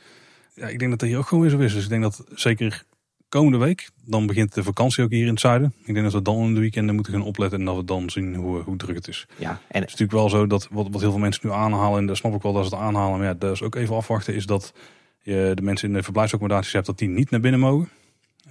Ja, 0.55 0.67
ik 0.67 0.79
denk 0.79 0.91
dat 0.91 0.99
dat 0.99 1.09
hier 1.09 1.17
ook 1.17 1.27
gewoon 1.27 1.43
weer 1.43 1.51
zo 1.51 1.59
is. 1.59 1.73
Dus 1.73 1.83
ik 1.83 1.89
denk 1.89 2.01
dat 2.01 2.25
zeker 2.33 2.83
komende 3.29 3.57
week, 3.57 3.89
dan 4.05 4.27
begint 4.27 4.53
de 4.53 4.63
vakantie 4.63 5.03
ook 5.03 5.09
hier 5.09 5.25
in 5.25 5.29
het 5.29 5.39
zuiden. 5.39 5.73
Ik 5.85 5.93
denk 5.93 6.05
dat 6.05 6.13
we 6.13 6.21
dan 6.21 6.45
in 6.45 6.53
de 6.53 6.59
weekenden 6.59 6.95
moeten 6.95 7.13
gaan 7.13 7.21
opletten 7.21 7.59
en 7.59 7.65
dat 7.65 7.75
we 7.75 7.83
dan 7.83 8.09
zien 8.09 8.35
hoe, 8.35 8.61
hoe 8.61 8.77
druk 8.77 8.95
het 8.95 9.07
is. 9.07 9.27
Ja, 9.37 9.49
en 9.49 9.81
het 9.81 9.89
is 9.89 9.97
natuurlijk 9.97 10.11
wel 10.11 10.29
zo 10.29 10.47
dat 10.47 10.67
wat, 10.71 10.87
wat 10.91 11.01
heel 11.01 11.11
veel 11.11 11.19
mensen 11.19 11.47
nu 11.47 11.53
aanhalen, 11.53 11.99
en 11.99 12.05
dat 12.05 12.17
snap 12.17 12.33
ik 12.33 12.41
wel 12.41 12.53
dat 12.53 12.67
ze 12.67 12.75
het 12.75 12.83
aanhalen, 12.83 13.17
maar 13.17 13.27
ja, 13.27 13.33
dat 13.33 13.51
is 13.51 13.61
ook 13.61 13.75
even 13.75 13.95
afwachten, 13.95 14.35
is 14.35 14.45
dat 14.45 14.73
je 15.21 15.51
de 15.55 15.61
mensen 15.61 15.87
in 15.87 15.93
de 15.93 16.03
verblijfsaccommodaties 16.03 16.73
hebt, 16.73 16.85
dat 16.85 16.97
die 16.97 17.07
niet 17.07 17.29
naar 17.29 17.39
binnen 17.39 17.59
mogen. 17.59 17.89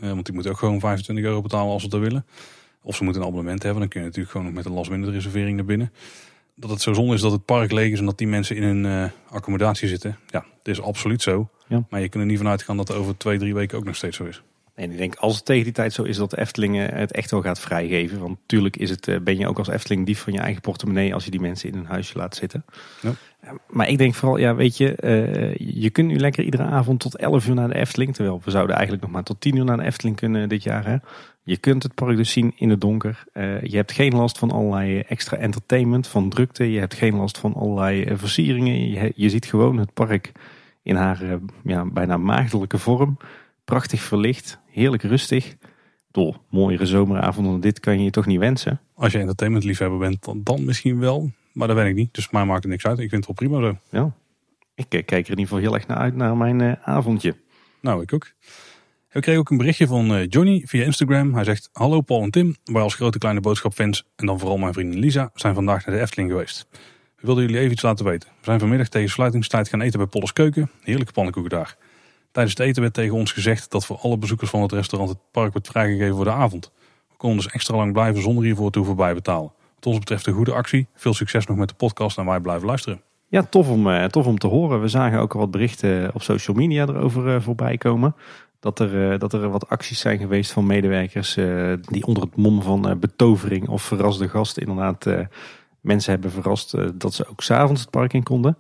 Uh, 0.03 0.11
want 0.11 0.25
die 0.25 0.35
moeten 0.35 0.53
ook 0.53 0.59
gewoon 0.59 0.81
25 0.81 1.25
euro 1.25 1.43
betalen 1.43 1.73
als 1.73 1.83
ze 1.83 1.89
dat 1.89 2.01
willen. 2.01 2.27
Of 2.83 2.97
ze 2.97 3.05
moeten 3.05 3.23
een 3.23 3.29
abonnement 3.29 3.63
hebben, 3.63 3.81
dan 3.81 3.89
kun 3.89 4.01
je 4.01 4.07
natuurlijk 4.07 4.33
gewoon 4.33 4.53
met 4.53 4.65
een 4.65 4.73
last 4.73 4.91
minute 4.91 5.11
reservering 5.11 5.57
naar 5.57 5.65
binnen. 5.65 5.93
Dat 6.55 6.71
het 6.71 6.81
zo 6.81 6.93
zonde 6.93 7.15
is 7.15 7.21
dat 7.21 7.33
het 7.33 7.45
park 7.45 7.73
leeg 7.73 7.93
is 7.93 7.99
en 7.99 8.05
dat 8.05 8.19
die 8.19 8.27
mensen 8.27 8.57
in 8.57 8.63
hun 8.63 8.85
uh, 8.85 9.05
accommodatie 9.29 9.89
zitten. 9.89 10.19
Ja, 10.27 10.45
dat 10.63 10.75
is 10.75 10.81
absoluut 10.81 11.23
zo. 11.23 11.49
Ja. 11.67 11.85
Maar 11.89 12.01
je 12.01 12.09
kunt 12.09 12.23
er 12.23 12.29
niet 12.29 12.39
vanuit 12.39 12.63
gaan 12.63 12.77
dat 12.77 12.89
het 12.89 12.97
over 12.97 13.17
twee, 13.17 13.39
drie 13.39 13.55
weken 13.55 13.79
ook 13.79 13.85
nog 13.85 13.97
steeds 13.97 14.17
zo 14.17 14.25
is. 14.25 14.43
En 14.79 14.91
ik 14.91 14.99
denk 14.99 15.15
als 15.15 15.37
het 15.37 15.45
tegen 15.45 15.65
die 15.65 15.73
tijd 15.73 15.93
zo 15.93 16.03
is 16.03 16.17
dat 16.17 16.31
de 16.31 16.39
Efteling 16.39 16.91
het 16.91 17.13
echt 17.13 17.31
wel 17.31 17.43
gaat 17.43 17.61
vrijgeven. 17.61 18.19
Want 18.19 18.39
natuurlijk 18.41 18.77
is 18.77 18.91
het, 18.91 19.09
eh, 19.09 19.21
ben 19.21 19.39
je 19.39 19.49
ook 19.49 19.59
als 19.59 19.69
Efteling 19.69 20.07
dief 20.07 20.21
van 20.21 20.33
je 20.33 20.39
eigen 20.39 20.61
portemonnee 20.61 21.15
als 21.15 21.25
je 21.25 21.31
die 21.31 21.41
mensen 21.41 21.73
in 21.73 21.79
een 21.79 21.87
huisje 21.87 22.19
laat 22.19 22.37
zitten. 22.37 22.65
Ja. 23.03 23.13
Maar 23.69 23.89
ik 23.89 23.99
denk 23.99 24.15
vooral, 24.15 24.39
ja 24.39 24.55
weet 24.55 24.77
je, 24.77 24.97
uh, 25.05 25.55
je 25.83 25.91
kunt 25.91 26.09
nu 26.09 26.19
lekker 26.19 26.45
iedere 26.45 26.63
avond 26.63 27.01
tot 27.01 27.17
11 27.17 27.49
uur 27.49 27.55
naar 27.55 27.69
de 27.69 27.75
Efteling. 27.75 28.15
Terwijl 28.15 28.41
we 28.45 28.51
zouden 28.51 28.75
eigenlijk 28.75 29.05
nog 29.05 29.15
maar 29.15 29.23
tot 29.23 29.41
10 29.41 29.57
uur 29.57 29.65
naar 29.65 29.77
de 29.77 29.85
Efteling 29.85 30.17
kunnen 30.17 30.49
dit 30.49 30.63
jaar. 30.63 30.87
Hè. 30.87 30.97
Je 31.43 31.57
kunt 31.57 31.83
het 31.83 31.95
park 31.95 32.17
dus 32.17 32.33
zien 32.33 32.53
in 32.57 32.71
het 32.71 32.81
donker. 32.81 33.25
Uh, 33.35 33.63
je 33.63 33.77
hebt 33.77 33.93
geen 33.93 34.13
last 34.13 34.39
van 34.39 34.51
allerlei 34.51 35.01
extra 35.01 35.37
entertainment, 35.37 36.07
van 36.07 36.29
drukte. 36.29 36.73
Je 36.73 36.79
hebt 36.79 36.95
geen 36.95 37.15
last 37.15 37.39
van 37.39 37.55
allerlei 37.55 38.17
versieringen. 38.17 38.91
Je, 38.91 39.13
je 39.15 39.29
ziet 39.29 39.47
gewoon 39.47 39.79
het 39.79 39.95
park 39.95 40.33
in 40.83 40.95
haar 40.95 41.39
ja, 41.65 41.85
bijna 41.85 42.17
maagdelijke 42.17 42.79
vorm. 42.79 43.17
Prachtig 43.69 44.01
verlicht, 44.01 44.59
heerlijk 44.79 45.03
rustig. 45.03 45.57
Door 46.11 46.41
mooiere 46.51 46.87
zomeravonden 46.87 47.53
dan 47.53 47.61
dit 47.61 47.81
kan 47.81 47.99
je 47.99 48.05
je 48.05 48.11
toch 48.11 48.27
niet 48.27 48.39
wensen. 48.39 48.81
Als 48.95 49.13
je 49.13 49.19
entertainmentliefhebber 49.19 49.99
bent, 49.99 50.25
dan, 50.25 50.41
dan 50.43 50.65
misschien 50.65 50.99
wel. 50.99 51.31
Maar 51.53 51.69
dat 51.69 51.77
weet 51.77 51.87
ik 51.87 51.95
niet. 51.95 52.15
Dus 52.15 52.31
mij 52.31 52.45
maakt 52.45 52.63
het 52.63 52.73
niks 52.73 52.87
uit. 52.87 52.99
Ik 52.99 53.11
vind 53.11 53.27
het 53.27 53.39
wel 53.39 53.49
prima 53.49 53.69
zo. 53.69 53.79
Ja, 53.91 54.13
ik 54.75 54.89
kijk 54.89 55.09
er 55.11 55.17
in 55.17 55.25
ieder 55.29 55.45
geval 55.45 55.59
heel 55.59 55.75
erg 55.75 55.87
naar 55.87 55.97
uit 55.97 56.17
naar 56.17 56.37
mijn 56.37 56.61
uh, 56.61 56.73
avondje. 56.83 57.37
Nou, 57.81 58.03
ik 58.03 58.13
ook. 58.15 58.33
Ik 59.13 59.23
kreeg 59.23 59.39
ook 59.39 59.51
een 59.51 59.57
berichtje 59.57 59.87
van 59.87 60.13
uh, 60.13 60.27
Johnny 60.29 60.63
via 60.67 60.85
Instagram. 60.85 61.35
Hij 61.35 61.45
zegt, 61.45 61.69
hallo 61.73 62.01
Paul 62.01 62.23
en 62.23 62.31
Tim. 62.31 62.57
Wij 62.65 62.83
als 62.83 62.95
grote 62.95 63.19
kleine 63.19 63.41
boodschap 63.41 63.73
fans 63.73 64.05
en 64.17 64.27
dan 64.27 64.39
vooral 64.39 64.59
mijn 64.59 64.73
vriendin 64.73 64.99
Lisa 64.99 65.31
zijn 65.35 65.55
vandaag 65.55 65.87
naar 65.87 65.95
de 65.95 66.01
Efteling 66.01 66.31
geweest. 66.31 66.67
We 67.17 67.27
wilden 67.27 67.45
jullie 67.45 67.59
even 67.59 67.73
iets 67.73 67.83
laten 67.83 68.05
weten. 68.05 68.29
We 68.29 68.45
zijn 68.45 68.59
vanmiddag 68.59 68.89
tegen 68.89 69.11
sluitingstijd 69.11 69.69
gaan 69.69 69.81
eten 69.81 69.99
bij 69.99 70.09
Polles 70.09 70.33
Keuken. 70.33 70.71
Heerlijke 70.83 71.13
pannenkoeken 71.13 71.51
daar. 71.51 71.77
Tijdens 72.31 72.57
het 72.57 72.67
eten 72.67 72.83
werd 72.83 72.95
tegen 72.95 73.15
ons 73.15 73.33
gezegd 73.33 73.71
dat 73.71 73.87
voor 73.87 73.99
alle 73.99 74.19
bezoekers 74.19 74.51
van 74.51 74.63
het 74.63 74.73
restaurant 74.73 75.11
het 75.11 75.21
park 75.31 75.53
wordt 75.53 75.69
vrijgegeven 75.69 76.15
voor 76.15 76.25
de 76.25 76.31
avond. 76.31 76.73
We 77.09 77.17
konden 77.17 77.43
dus 77.43 77.53
extra 77.53 77.77
lang 77.77 77.93
blijven 77.93 78.23
zonder 78.23 78.45
hiervoor 78.45 78.71
te 78.71 78.79
hoeven 78.79 78.97
bijbetalen. 78.97 79.53
Wat 79.75 79.87
ons 79.87 79.99
betreft 79.99 80.27
een 80.27 80.35
goede 80.35 80.53
actie. 80.53 80.87
Veel 80.95 81.15
succes 81.15 81.47
nog 81.47 81.57
met 81.57 81.69
de 81.69 81.75
podcast 81.75 82.19
en 82.19 82.25
wij 82.25 82.41
blijven 82.41 82.67
luisteren. 82.67 83.01
Ja, 83.29 83.43
tof 83.43 83.69
om, 83.69 83.87
uh, 83.87 84.05
tof 84.05 84.27
om 84.27 84.39
te 84.39 84.47
horen. 84.47 84.81
We 84.81 84.89
zagen 84.89 85.19
ook 85.19 85.33
al 85.33 85.41
wat 85.41 85.51
berichten 85.51 86.11
op 86.15 86.23
social 86.23 86.57
media 86.57 86.87
erover 86.87 87.27
uh, 87.27 87.41
voorbij 87.41 87.77
komen. 87.77 88.15
Dat 88.61 88.79
er, 88.79 89.13
uh, 89.13 89.19
dat 89.19 89.33
er 89.33 89.49
wat 89.49 89.69
acties 89.69 90.01
zijn 90.01 90.19
geweest 90.19 90.53
van 90.53 90.67
medewerkers 90.67 91.35
die 91.81 92.07
onder 92.07 92.23
het 92.23 92.37
mom 92.37 92.63
van 92.63 92.99
betovering 93.01 93.69
of 93.69 93.83
verraste 93.83 94.29
gasten 94.29 94.67
inderdaad 94.67 95.07
mensen 95.81 96.13
hebben 96.13 96.31
verrast 96.31 96.75
dat 97.01 97.15
ze 97.15 97.29
ook 97.29 97.43
s'avonds 97.43 97.81
het 97.81 97.91
park 97.91 98.13
in 98.13 98.23
konden. 98.23 98.57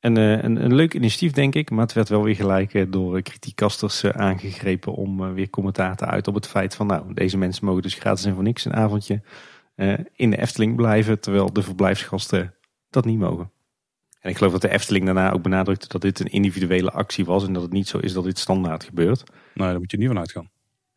En, 0.00 0.16
een, 0.16 0.64
een, 0.64 0.74
leuk 0.74 0.94
initiatief 0.94 1.32
denk 1.32 1.54
ik, 1.54 1.70
maar 1.70 1.84
het 1.84 1.92
werd 1.92 2.08
wel 2.08 2.22
weer 2.22 2.34
gelijk 2.34 2.92
door 2.92 3.22
kritiekasters 3.22 4.04
aangegrepen 4.04 4.94
om 4.94 5.34
weer 5.34 5.50
commentaar 5.50 5.96
te 5.96 6.06
uit 6.06 6.28
op 6.28 6.34
het 6.34 6.46
feit 6.46 6.74
van 6.74 6.86
nou, 6.86 7.14
deze 7.14 7.38
mensen 7.38 7.64
mogen 7.64 7.82
dus 7.82 7.94
gratis 7.94 8.24
en 8.24 8.34
voor 8.34 8.42
niks 8.42 8.64
een 8.64 8.74
avondje 8.74 9.22
in 10.14 10.30
de 10.30 10.38
Efteling 10.38 10.76
blijven, 10.76 11.20
terwijl 11.20 11.52
de 11.52 11.62
verblijfsgasten 11.62 12.54
dat 12.90 13.04
niet 13.04 13.18
mogen. 13.18 13.50
En 14.20 14.30
ik 14.30 14.36
geloof 14.36 14.52
dat 14.52 14.60
de 14.60 14.70
Efteling 14.70 15.04
daarna 15.04 15.32
ook 15.32 15.42
benadrukte 15.42 15.88
dat 15.88 16.00
dit 16.00 16.20
een 16.20 16.30
individuele 16.30 16.90
actie 16.90 17.24
was 17.24 17.46
en 17.46 17.52
dat 17.52 17.62
het 17.62 17.72
niet 17.72 17.88
zo 17.88 17.98
is 17.98 18.12
dat 18.12 18.24
dit 18.24 18.38
standaard 18.38 18.84
gebeurt. 18.84 19.22
Nee, 19.54 19.68
daar 19.68 19.78
moet 19.78 19.90
je 19.90 19.96
niet 19.96 20.06
van 20.06 20.18
uitgaan. 20.18 20.50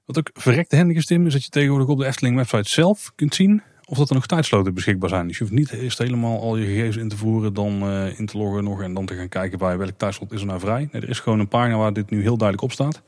Wat 0.05 0.17
ook 0.17 0.29
verrekte 0.33 0.75
handig 0.75 0.97
is, 0.97 1.05
Tim, 1.05 1.25
is 1.25 1.33
dat 1.33 1.43
je 1.43 1.49
tegenwoordig 1.49 1.87
op 1.87 1.97
de 1.97 2.05
Efteling 2.05 2.35
website 2.35 2.69
zelf 2.69 3.11
kunt 3.15 3.35
zien 3.35 3.63
of 3.85 3.97
dat 3.97 4.09
er 4.09 4.15
nog 4.15 4.25
tijdsloten 4.25 4.73
beschikbaar 4.73 5.09
zijn. 5.09 5.27
Dus 5.27 5.37
je 5.37 5.43
hoeft 5.43 5.55
niet 5.55 5.71
eerst 5.71 5.97
helemaal 5.97 6.41
al 6.41 6.57
je 6.57 6.65
gegevens 6.65 6.97
in 6.97 7.09
te 7.09 7.17
voeren, 7.17 7.53
dan 7.53 7.89
uh, 7.89 8.19
in 8.19 8.25
te 8.25 8.37
loggen 8.37 8.63
nog 8.63 8.81
en 8.81 8.93
dan 8.93 9.05
te 9.05 9.15
gaan 9.15 9.29
kijken 9.29 9.57
bij 9.57 9.77
welk 9.77 9.97
tijdslot 9.97 10.31
is 10.31 10.41
er 10.41 10.47
nou 10.47 10.59
vrij. 10.59 10.89
Nee, 10.91 11.01
er 11.01 11.09
is 11.09 11.19
gewoon 11.19 11.39
een 11.39 11.47
pagina 11.47 11.77
waar 11.77 11.93
dit 11.93 12.09
nu 12.09 12.21
heel 12.21 12.37
duidelijk 12.37 12.61
op 12.61 12.71
staat. 12.71 13.01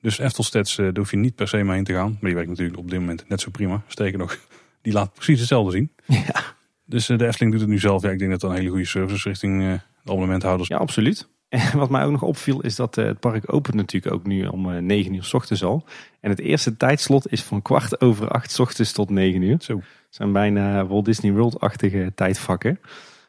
Dus 0.00 0.18
Eftelstats, 0.18 0.78
uh, 0.78 0.84
daar 0.84 0.96
hoef 0.96 1.10
je 1.10 1.16
niet 1.16 1.34
per 1.34 1.48
se 1.48 1.56
mee 1.56 1.74
heen 1.74 1.84
te 1.84 1.92
gaan. 1.92 2.10
Maar 2.10 2.20
die 2.20 2.34
werkt 2.34 2.48
natuurlijk 2.48 2.78
op 2.78 2.90
dit 2.90 3.00
moment 3.00 3.24
net 3.28 3.40
zo 3.40 3.50
prima. 3.50 3.82
Sterker 3.86 4.18
nog, 4.18 4.38
die 4.82 4.92
laat 4.92 5.14
precies 5.14 5.38
hetzelfde 5.38 5.72
zien. 5.72 5.90
Ja. 6.06 6.42
Dus 6.84 7.08
uh, 7.08 7.18
de 7.18 7.26
Efteling 7.26 7.52
doet 7.52 7.60
het 7.60 7.70
nu 7.70 7.78
zelf. 7.78 8.02
Ja, 8.02 8.10
ik 8.10 8.18
denk 8.18 8.30
dat 8.30 8.40
dat 8.40 8.50
een 8.50 8.56
hele 8.56 8.68
goede 8.68 8.84
service 8.84 9.28
richting 9.28 9.62
uh, 9.62 9.72
de 9.72 10.10
abonnementhouders. 10.10 10.68
Ja, 10.68 10.76
absoluut. 10.76 11.28
En 11.48 11.78
wat 11.78 11.90
mij 11.90 12.04
ook 12.04 12.10
nog 12.10 12.22
opviel 12.22 12.60
is 12.60 12.76
dat 12.76 12.94
het 12.94 13.20
park 13.20 13.52
opent 13.52 13.74
natuurlijk 13.74 14.14
ook 14.14 14.26
nu 14.26 14.46
om 14.46 14.84
9 14.86 15.14
uur 15.14 15.24
s 15.24 15.34
ochtends 15.34 15.64
al. 15.64 15.84
En 16.20 16.30
het 16.30 16.40
eerste 16.40 16.76
tijdslot 16.76 17.32
is 17.32 17.42
van 17.42 17.62
kwart 17.62 18.00
over 18.00 18.28
acht 18.28 18.50
s 18.50 18.58
ochtends 18.58 18.92
tot 18.92 19.10
9 19.10 19.42
uur. 19.42 19.56
Zo 19.60 19.80
zijn 20.14 20.32
bijna 20.32 20.86
Walt 20.86 21.04
Disney 21.04 21.32
World-achtige 21.32 22.12
tijdvakken. 22.14 22.80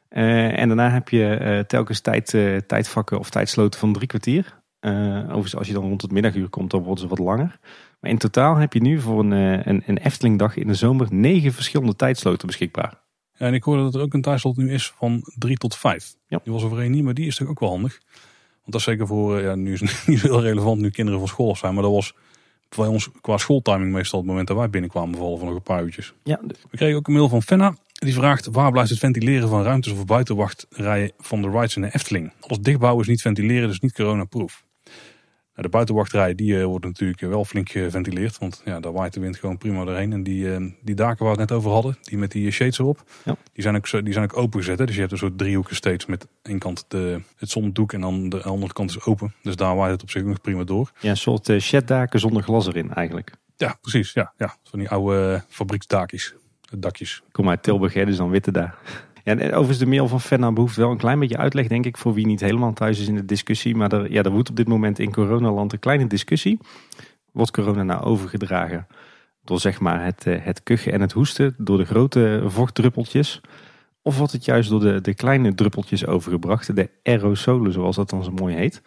Uh, 0.09 0.59
en 0.59 0.67
daarna 0.67 0.89
heb 0.89 1.09
je 1.09 1.39
uh, 1.41 1.59
telkens 1.59 1.99
tijd, 1.99 2.33
uh, 2.33 2.57
tijdvakken 2.57 3.19
of 3.19 3.29
tijdsloten 3.29 3.79
van 3.79 3.93
drie 3.93 4.07
kwartier. 4.07 4.61
overigens, 4.81 5.55
als 5.55 5.67
je 5.67 5.73
dan 5.73 5.83
rond 5.83 6.01
het 6.01 6.11
middaguur 6.11 6.49
komt, 6.49 6.71
dan 6.71 6.83
worden 6.83 7.03
ze 7.03 7.09
wat 7.09 7.19
langer. 7.19 7.59
Maar 7.99 8.11
in 8.11 8.17
totaal 8.17 8.55
heb 8.55 8.73
je 8.73 8.81
nu 8.81 8.99
voor 8.99 9.19
een, 9.19 9.31
een, 9.69 9.83
een 9.85 9.97
Eftelingdag 9.97 10.55
in 10.55 10.67
de 10.67 10.73
zomer 10.73 11.07
negen 11.09 11.53
verschillende 11.53 11.95
tijdsloten 11.95 12.47
beschikbaar. 12.47 12.93
Ja, 13.33 13.45
en 13.45 13.53
ik 13.53 13.63
hoorde 13.63 13.83
dat 13.83 13.95
er 13.95 14.01
ook 14.01 14.13
een 14.13 14.21
tijdslot 14.21 14.57
nu 14.57 14.71
is 14.71 14.93
van 14.97 15.21
drie 15.37 15.57
tot 15.57 15.75
vijf. 15.75 16.15
Ja. 16.27 16.39
Die 16.43 16.53
was 16.53 16.63
overheen 16.63 16.91
niet, 16.91 17.03
maar 17.03 17.13
die 17.13 17.27
is 17.27 17.35
toch 17.35 17.47
ook 17.47 17.59
wel 17.59 17.69
handig. 17.69 17.99
Want 18.51 18.71
dat 18.71 18.75
is 18.75 18.83
zeker 18.83 19.07
voor, 19.07 19.41
ja, 19.41 19.55
nu 19.55 19.73
is 19.73 19.79
het 19.79 20.03
niet 20.07 20.19
zo 20.19 20.27
heel 20.27 20.41
relevant 20.41 20.81
nu 20.81 20.89
kinderen 20.89 21.19
van 21.19 21.29
school 21.29 21.49
af 21.49 21.57
zijn, 21.57 21.73
maar 21.73 21.83
dat 21.83 21.91
was 21.91 22.15
bij 22.75 22.87
ons 22.87 23.09
qua 23.21 23.37
schooltiming 23.37 23.91
meestal 23.91 24.19
het 24.19 24.27
moment 24.27 24.47
dat 24.47 24.57
wij 24.57 24.69
binnenkwamen 24.69 25.17
vallen 25.17 25.37
van 25.37 25.47
nog 25.47 25.55
een 25.55 25.63
paar 25.63 25.83
uurtjes. 25.83 26.13
Ja. 26.23 26.39
We 26.69 26.77
kregen 26.77 26.97
ook 26.97 27.07
een 27.07 27.13
mail 27.13 27.29
van 27.29 27.41
Fenna. 27.41 27.75
Die 27.93 28.13
vraagt 28.13 28.45
waar 28.45 28.71
blijft 28.71 28.89
het 28.89 28.99
ventileren 28.99 29.49
van 29.49 29.63
ruimtes 29.63 29.91
of 29.91 30.05
buitenwachtrijen 30.05 31.11
van 31.17 31.41
de 31.41 31.49
rides 31.49 31.75
in 31.75 31.81
de 31.81 31.89
Efteling? 31.93 32.31
Alles 32.39 32.59
dichtbouwen 32.59 33.01
is 33.01 33.09
niet 33.09 33.21
ventileren, 33.21 33.67
dus 33.67 33.79
niet 33.79 33.93
coronaproof. 33.93 34.64
Nou, 35.55 35.67
de 35.67 35.73
buitenwachtrij 35.73 36.35
die 36.35 36.53
uh, 36.53 36.65
wordt 36.65 36.85
natuurlijk 36.85 37.19
wel 37.19 37.45
flink 37.45 37.69
geventileerd. 37.69 38.37
Want 38.37 38.61
ja, 38.65 38.79
daar 38.79 38.91
waait 38.91 39.13
de 39.13 39.19
wind 39.19 39.37
gewoon 39.37 39.57
prima 39.57 39.85
doorheen. 39.85 40.13
En 40.13 40.23
die, 40.23 40.45
uh, 40.45 40.71
die 40.81 40.95
daken 40.95 41.25
waar 41.25 41.35
we 41.35 41.41
het 41.41 41.49
net 41.49 41.59
over 41.59 41.71
hadden, 41.71 41.97
die 42.01 42.17
met 42.17 42.31
die 42.31 42.51
shades 42.51 42.79
erop, 42.79 43.03
ja. 43.25 43.35
die, 43.53 43.63
zijn 43.63 43.75
ook, 43.75 44.03
die 44.03 44.13
zijn 44.13 44.23
ook 44.23 44.37
opengezet. 44.37 44.79
Hè? 44.79 44.85
Dus 44.85 44.93
je 44.93 44.99
hebt 44.99 45.11
een 45.11 45.17
soort 45.17 45.37
driehoeken 45.37 45.75
steeds 45.75 46.05
met 46.05 46.27
één 46.41 46.59
kant 46.59 46.85
de, 46.87 47.21
het 47.37 47.49
zondoek 47.49 47.93
en 47.93 48.01
dan 48.01 48.29
de 48.29 48.41
andere 48.41 48.73
kant 48.73 48.89
is 48.89 49.05
open. 49.05 49.33
Dus 49.41 49.55
daar 49.55 49.75
waait 49.75 49.91
het 49.91 50.01
op 50.01 50.09
zich 50.09 50.23
nog 50.23 50.41
prima 50.41 50.63
door. 50.63 50.91
Ja, 50.99 51.09
een 51.09 51.17
soort 51.17 51.49
uh, 51.49 51.59
sheddaken 51.59 52.19
zonder 52.19 52.43
glas 52.43 52.67
erin 52.67 52.93
eigenlijk. 52.93 53.31
Ja, 53.57 53.77
precies. 53.81 54.13
Ja, 54.13 54.33
ja. 54.37 54.55
Van 54.63 54.79
die 54.79 54.89
oude 54.89 55.43
fabrieksdaakjes, 55.47 56.35
dakjes. 56.77 57.23
Kom 57.31 57.49
uit 57.49 57.63
Tilburg, 57.63 57.93
hè, 57.93 58.05
dus 58.05 58.17
dan 58.17 58.29
witte 58.29 58.51
daar. 58.51 58.77
Ja, 59.25 59.37
en 59.37 59.49
overigens 59.49 59.77
de 59.77 59.85
mail 59.85 60.07
van 60.07 60.21
Fenna 60.21 60.51
behoeft 60.51 60.75
wel 60.75 60.91
een 60.91 60.97
klein 60.97 61.19
beetje 61.19 61.37
uitleg, 61.37 61.67
denk 61.67 61.85
ik, 61.85 61.97
voor 61.97 62.13
wie 62.13 62.25
niet 62.25 62.39
helemaal 62.39 62.73
thuis 62.73 62.99
is 62.99 63.07
in 63.07 63.15
de 63.15 63.25
discussie. 63.25 63.75
Maar 63.75 63.91
er, 63.91 64.11
ja, 64.11 64.23
er 64.23 64.31
woedt 64.31 64.49
op 64.49 64.55
dit 64.55 64.67
moment 64.67 64.99
in 64.99 65.11
coronaland 65.11 65.73
een 65.73 65.79
kleine 65.79 66.07
discussie. 66.07 66.59
Wordt 67.31 67.51
corona 67.51 67.83
nou 67.83 68.03
overgedragen 68.03 68.87
door 69.43 69.59
zeg 69.59 69.79
maar 69.79 70.03
het, 70.03 70.23
het 70.23 70.63
kuchen 70.63 70.91
en 70.91 71.01
het 71.01 71.11
hoesten, 71.11 71.55
door 71.57 71.77
de 71.77 71.85
grote 71.85 72.43
vochtdruppeltjes? 72.45 73.41
Of 74.01 74.17
wordt 74.17 74.33
het 74.33 74.45
juist 74.45 74.69
door 74.69 74.79
de, 74.79 75.01
de 75.01 75.13
kleine 75.13 75.55
druppeltjes 75.55 76.05
overgebracht, 76.05 76.75
de 76.75 76.89
aerosolen 77.03 77.71
zoals 77.71 77.95
dat 77.95 78.09
dan 78.09 78.23
zo 78.23 78.31
mooi 78.31 78.55
heet? 78.55 78.81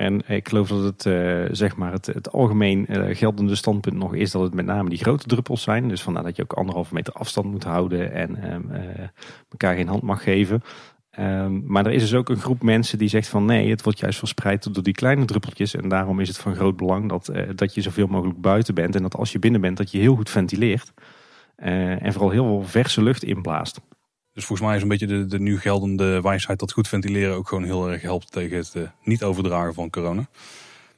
En 0.00 0.22
ik 0.28 0.48
geloof 0.48 0.68
dat 0.68 0.82
het, 0.82 1.04
uh, 1.04 1.44
zeg 1.50 1.76
maar 1.76 1.92
het, 1.92 2.06
het 2.06 2.32
algemeen 2.32 2.86
uh, 2.88 3.16
geldende 3.16 3.54
standpunt 3.54 3.96
nog 3.96 4.14
is 4.14 4.30
dat 4.30 4.42
het 4.42 4.54
met 4.54 4.64
name 4.64 4.88
die 4.88 4.98
grote 4.98 5.26
druppels 5.26 5.62
zijn. 5.62 5.88
Dus 5.88 6.02
vandaar 6.02 6.22
dat 6.22 6.36
je 6.36 6.42
ook 6.42 6.52
anderhalve 6.52 6.94
meter 6.94 7.12
afstand 7.12 7.46
moet 7.46 7.64
houden 7.64 8.12
en 8.12 8.52
um, 8.52 8.70
uh, 8.72 8.80
elkaar 9.50 9.74
geen 9.74 9.88
hand 9.88 10.02
mag 10.02 10.22
geven. 10.22 10.62
Um, 11.18 11.62
maar 11.66 11.86
er 11.86 11.92
is 11.92 12.00
dus 12.00 12.14
ook 12.14 12.28
een 12.28 12.40
groep 12.40 12.62
mensen 12.62 12.98
die 12.98 13.08
zegt 13.08 13.28
van 13.28 13.44
nee, 13.44 13.70
het 13.70 13.82
wordt 13.82 13.98
juist 13.98 14.18
verspreid 14.18 14.74
door 14.74 14.82
die 14.82 14.94
kleine 14.94 15.24
druppeltjes. 15.24 15.74
En 15.74 15.88
daarom 15.88 16.20
is 16.20 16.28
het 16.28 16.38
van 16.38 16.54
groot 16.54 16.76
belang 16.76 17.08
dat, 17.08 17.32
dat 17.54 17.74
je 17.74 17.80
zoveel 17.80 18.06
mogelijk 18.06 18.40
buiten 18.40 18.74
bent. 18.74 18.94
En 18.94 19.02
dat 19.02 19.16
als 19.16 19.32
je 19.32 19.38
binnen 19.38 19.60
bent, 19.60 19.76
dat 19.76 19.90
je 19.90 19.98
heel 19.98 20.16
goed 20.16 20.30
ventileert. 20.30 20.92
en 21.56 22.12
vooral 22.12 22.30
heel 22.30 22.44
veel 22.44 22.62
verse 22.62 23.02
lucht 23.02 23.22
inblaast. 23.22 23.80
Dus 24.40 24.48
volgens 24.48 24.68
mij 24.68 24.76
is 24.76 24.82
een 24.82 24.88
beetje 24.88 25.06
de, 25.06 25.26
de 25.26 25.40
nu 25.40 25.58
geldende 25.58 26.20
wijsheid 26.20 26.58
dat 26.58 26.72
goed 26.72 26.88
ventileren 26.88 27.34
ook 27.34 27.48
gewoon 27.48 27.64
heel 27.64 27.90
erg 27.90 28.02
helpt 28.02 28.32
tegen 28.32 28.56
het 28.56 28.72
uh, 28.76 28.82
niet 29.04 29.22
overdragen 29.22 29.74
van 29.74 29.90
corona. 29.90 30.28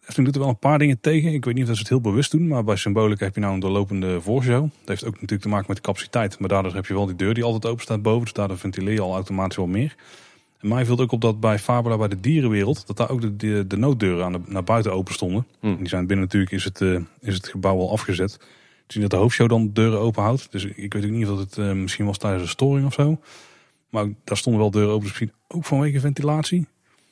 Efteling 0.01 0.24
doet 0.24 0.34
er 0.34 0.40
wel 0.40 0.49
een 0.49 0.59
paar 0.59 0.78
dingen 0.78 1.01
tegen. 1.01 1.32
Ik 1.32 1.45
weet 1.45 1.55
niet 1.55 1.68
of 1.68 1.72
ze 1.72 1.78
het 1.78 1.88
heel 1.88 2.01
bewust 2.01 2.30
doen, 2.30 2.47
maar 2.47 2.64
bij 2.64 2.76
Symbolica 2.76 3.24
heb 3.24 3.34
je 3.34 3.40
nou 3.40 3.55
een 3.55 3.61
doorlopende 3.61 4.20
voorshow. 4.20 4.62
Dat 4.62 4.88
heeft 4.88 5.05
ook 5.05 5.14
natuurlijk 5.14 5.43
te 5.43 5.49
maken 5.49 5.64
met 5.68 5.76
de 5.76 5.82
capaciteit. 5.82 6.38
Maar 6.38 6.49
daardoor 6.49 6.74
heb 6.74 6.86
je 6.86 6.95
wel 6.95 7.07
die 7.07 7.16
deur 7.16 7.34
die 7.34 7.45
altijd 7.45 7.66
open 7.66 7.82
staat 7.82 8.03
boven. 8.03 8.22
Dus 8.22 8.32
daardoor 8.32 8.59
ventileer 8.59 8.95
je 8.95 9.01
al 9.01 9.14
automatisch 9.14 9.57
wel 9.57 9.66
meer. 9.66 9.95
En 10.61 10.68
mij 10.68 10.84
viel 10.84 10.99
ook 10.99 11.12
op 11.12 11.20
dat 11.20 11.40
bij 11.40 11.59
Fabula, 11.59 11.97
bij 11.97 12.09
de 12.09 12.20
dierenwereld, 12.20 12.86
dat 12.86 12.97
daar 12.97 13.11
ook 13.11 13.20
de, 13.20 13.36
de, 13.36 13.66
de 13.66 13.76
nooddeuren 13.76 14.24
aan 14.24 14.32
de, 14.32 14.40
naar 14.47 14.64
buiten 14.64 14.93
open 14.93 15.14
stonden. 15.14 15.47
Mm. 15.61 15.76
Die 15.76 15.88
zijn 15.88 16.07
binnen 16.07 16.24
natuurlijk, 16.24 16.53
is 16.53 16.64
het, 16.64 16.80
uh, 16.80 17.01
is 17.20 17.34
het 17.34 17.49
gebouw 17.49 17.78
al 17.78 17.90
afgezet 17.90 18.38
dat 19.01 19.11
de 19.11 19.16
hoofdshow 19.16 19.49
dan 19.49 19.66
de 19.66 19.72
deuren 19.72 19.99
open 19.99 20.22
houdt. 20.22 20.53
Dus 20.53 20.64
ik 20.64 20.93
weet 20.93 21.05
ook 21.05 21.11
niet 21.11 21.28
of 21.28 21.38
het 21.38 21.57
uh, 21.57 21.72
misschien 21.72 22.07
was 22.07 22.18
tijdens 22.18 22.43
een 22.43 22.49
storing 22.49 22.86
of 22.86 22.93
zo. 22.93 23.20
Maar 23.90 24.07
daar 24.24 24.36
stonden 24.36 24.61
wel 24.61 24.70
deuren 24.70 24.90
open, 24.90 25.09
dus 25.09 25.11
misschien 25.11 25.38
ook 25.49 25.64
vanwege 25.64 26.01
ventilatie. 26.01 26.66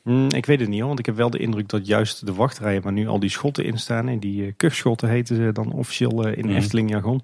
Mm, 0.04 0.28
ik 0.30 0.46
weet 0.46 0.60
het 0.60 0.68
niet 0.68 0.78
hoor, 0.78 0.88
want 0.88 0.98
ik 0.98 1.06
heb 1.06 1.16
wel 1.16 1.30
de 1.30 1.38
indruk 1.38 1.68
dat 1.68 1.86
juist 1.86 2.26
de 2.26 2.34
wachtrijen 2.34 2.82
waar 2.82 2.92
nu 2.92 3.08
al 3.08 3.20
die 3.20 3.30
schotten 3.30 3.64
in 3.64 3.78
staan, 3.78 4.08
en 4.08 4.18
die 4.18 4.46
uh, 4.46 4.52
kuchschotten 4.56 5.08
heten 5.08 5.36
ze 5.36 5.52
dan 5.52 5.72
officieel 5.72 6.26
uh, 6.26 6.36
in 6.36 6.46
mm. 6.46 6.54
Efteling 6.54 6.90
jargon, 6.90 7.22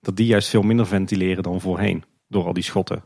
dat 0.00 0.16
die 0.16 0.26
juist 0.26 0.48
veel 0.48 0.62
minder 0.62 0.86
ventileren 0.86 1.42
dan 1.42 1.60
voorheen 1.60 2.04
door 2.28 2.44
al 2.46 2.52
die 2.52 2.62
schotten. 2.62 3.04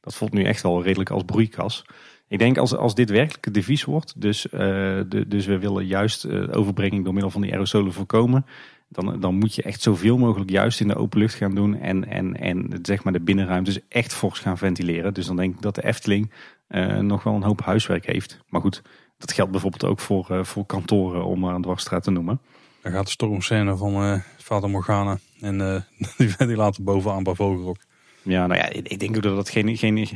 Dat 0.00 0.14
voelt 0.14 0.32
nu 0.32 0.44
echt 0.44 0.62
wel 0.62 0.82
redelijk 0.82 1.10
als 1.10 1.22
broeikas. 1.22 1.84
Ik 2.28 2.38
denk 2.38 2.58
als, 2.58 2.76
als 2.76 2.94
dit 2.94 3.10
werkelijk 3.10 3.44
het 3.44 3.54
devies 3.54 3.84
wordt, 3.84 4.20
dus, 4.20 4.46
de, 4.50 5.24
dus 5.28 5.46
we 5.46 5.58
willen 5.58 5.86
juist 5.86 6.28
overbrenging 6.50 7.04
door 7.04 7.12
middel 7.12 7.30
van 7.30 7.40
die 7.40 7.52
aerosolen 7.52 7.92
voorkomen, 7.92 8.46
dan, 8.88 9.20
dan 9.20 9.34
moet 9.34 9.54
je 9.54 9.62
echt 9.62 9.82
zoveel 9.82 10.18
mogelijk 10.18 10.50
juist 10.50 10.80
in 10.80 10.88
de 10.88 10.96
open 10.96 11.18
lucht 11.18 11.34
gaan 11.34 11.54
doen. 11.54 11.74
En, 11.74 12.08
en, 12.08 12.36
en 12.40 12.78
zeg 12.82 13.04
maar 13.04 13.12
de 13.12 13.20
binnenruimtes 13.20 13.78
echt 13.88 14.14
fors 14.14 14.38
gaan 14.38 14.58
ventileren. 14.58 15.14
Dus 15.14 15.26
dan 15.26 15.36
denk 15.36 15.54
ik 15.54 15.62
dat 15.62 15.74
de 15.74 15.84
Efteling 15.84 16.32
uh, 16.68 16.98
nog 16.98 17.22
wel 17.22 17.34
een 17.34 17.42
hoop 17.42 17.60
huiswerk 17.60 18.06
heeft. 18.06 18.40
Maar 18.48 18.60
goed, 18.60 18.82
dat 19.18 19.32
geldt 19.32 19.50
bijvoorbeeld 19.50 19.84
ook 19.84 19.98
voor, 19.98 20.28
uh, 20.30 20.44
voor 20.44 20.66
kantoren, 20.66 21.24
om 21.24 21.40
maar 21.40 21.54
een 21.54 21.62
dwarsstraat 21.62 22.02
te 22.02 22.10
noemen. 22.10 22.40
Dan 22.82 22.92
gaat 22.92 23.04
de 23.04 23.10
stormscène 23.10 23.76
van 23.76 24.04
uh, 24.04 24.20
Vader 24.38 24.70
Morgana 24.70 25.18
en 25.40 25.58
die 26.16 26.28
ventilator 26.28 26.84
bovenaan 26.84 27.22
bij 27.22 27.34
Vogelrok. 27.34 27.76
Ja, 28.22 28.46
nou 28.46 28.60
ja, 28.60 28.68
ik 28.68 28.98
denk 28.98 29.16
ook 29.16 29.22
dat 29.22 29.36
dat 29.36 29.48
geen... 29.48 29.76
geen 29.76 30.08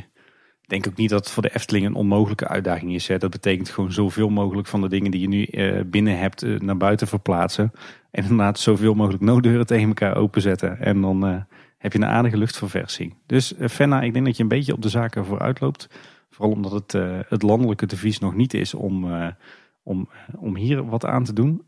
denk 0.73 0.87
ook 0.87 0.95
niet 0.95 1.09
dat 1.09 1.19
het 1.19 1.33
voor 1.33 1.43
de 1.43 1.55
Efteling 1.55 1.85
een 1.85 1.95
onmogelijke 1.95 2.47
uitdaging 2.47 2.93
is. 2.93 3.07
Hè. 3.07 3.17
Dat 3.17 3.29
betekent 3.29 3.69
gewoon 3.69 3.91
zoveel 3.91 4.29
mogelijk 4.29 4.67
van 4.67 4.81
de 4.81 4.89
dingen 4.89 5.11
die 5.11 5.21
je 5.21 5.27
nu 5.27 5.47
binnen 5.85 6.19
hebt 6.19 6.61
naar 6.61 6.77
buiten 6.77 7.07
verplaatsen. 7.07 7.71
En 8.11 8.21
inderdaad 8.21 8.59
zoveel 8.59 8.93
mogelijk 8.93 9.23
nooddeuren 9.23 9.65
tegen 9.65 9.87
elkaar 9.87 10.15
openzetten. 10.15 10.79
En 10.79 11.01
dan 11.01 11.27
uh, 11.27 11.35
heb 11.77 11.93
je 11.93 11.99
een 11.99 12.05
aardige 12.05 12.37
luchtverversing. 12.37 13.15
Dus 13.25 13.53
Fenna, 13.69 14.01
ik 14.01 14.13
denk 14.13 14.25
dat 14.25 14.37
je 14.37 14.43
een 14.43 14.49
beetje 14.49 14.73
op 14.73 14.81
de 14.81 14.89
zaken 14.89 15.25
vooruit 15.25 15.59
loopt. 15.59 15.87
Vooral 16.29 16.53
omdat 16.53 16.71
het, 16.71 16.91
het 17.29 17.41
landelijke 17.41 17.85
devies 17.85 18.19
nog 18.19 18.35
niet 18.35 18.53
is 18.53 18.73
om, 18.73 19.05
om, 19.83 20.09
om 20.37 20.55
hier 20.55 20.85
wat 20.85 21.05
aan 21.05 21.23
te 21.23 21.33
doen. 21.33 21.61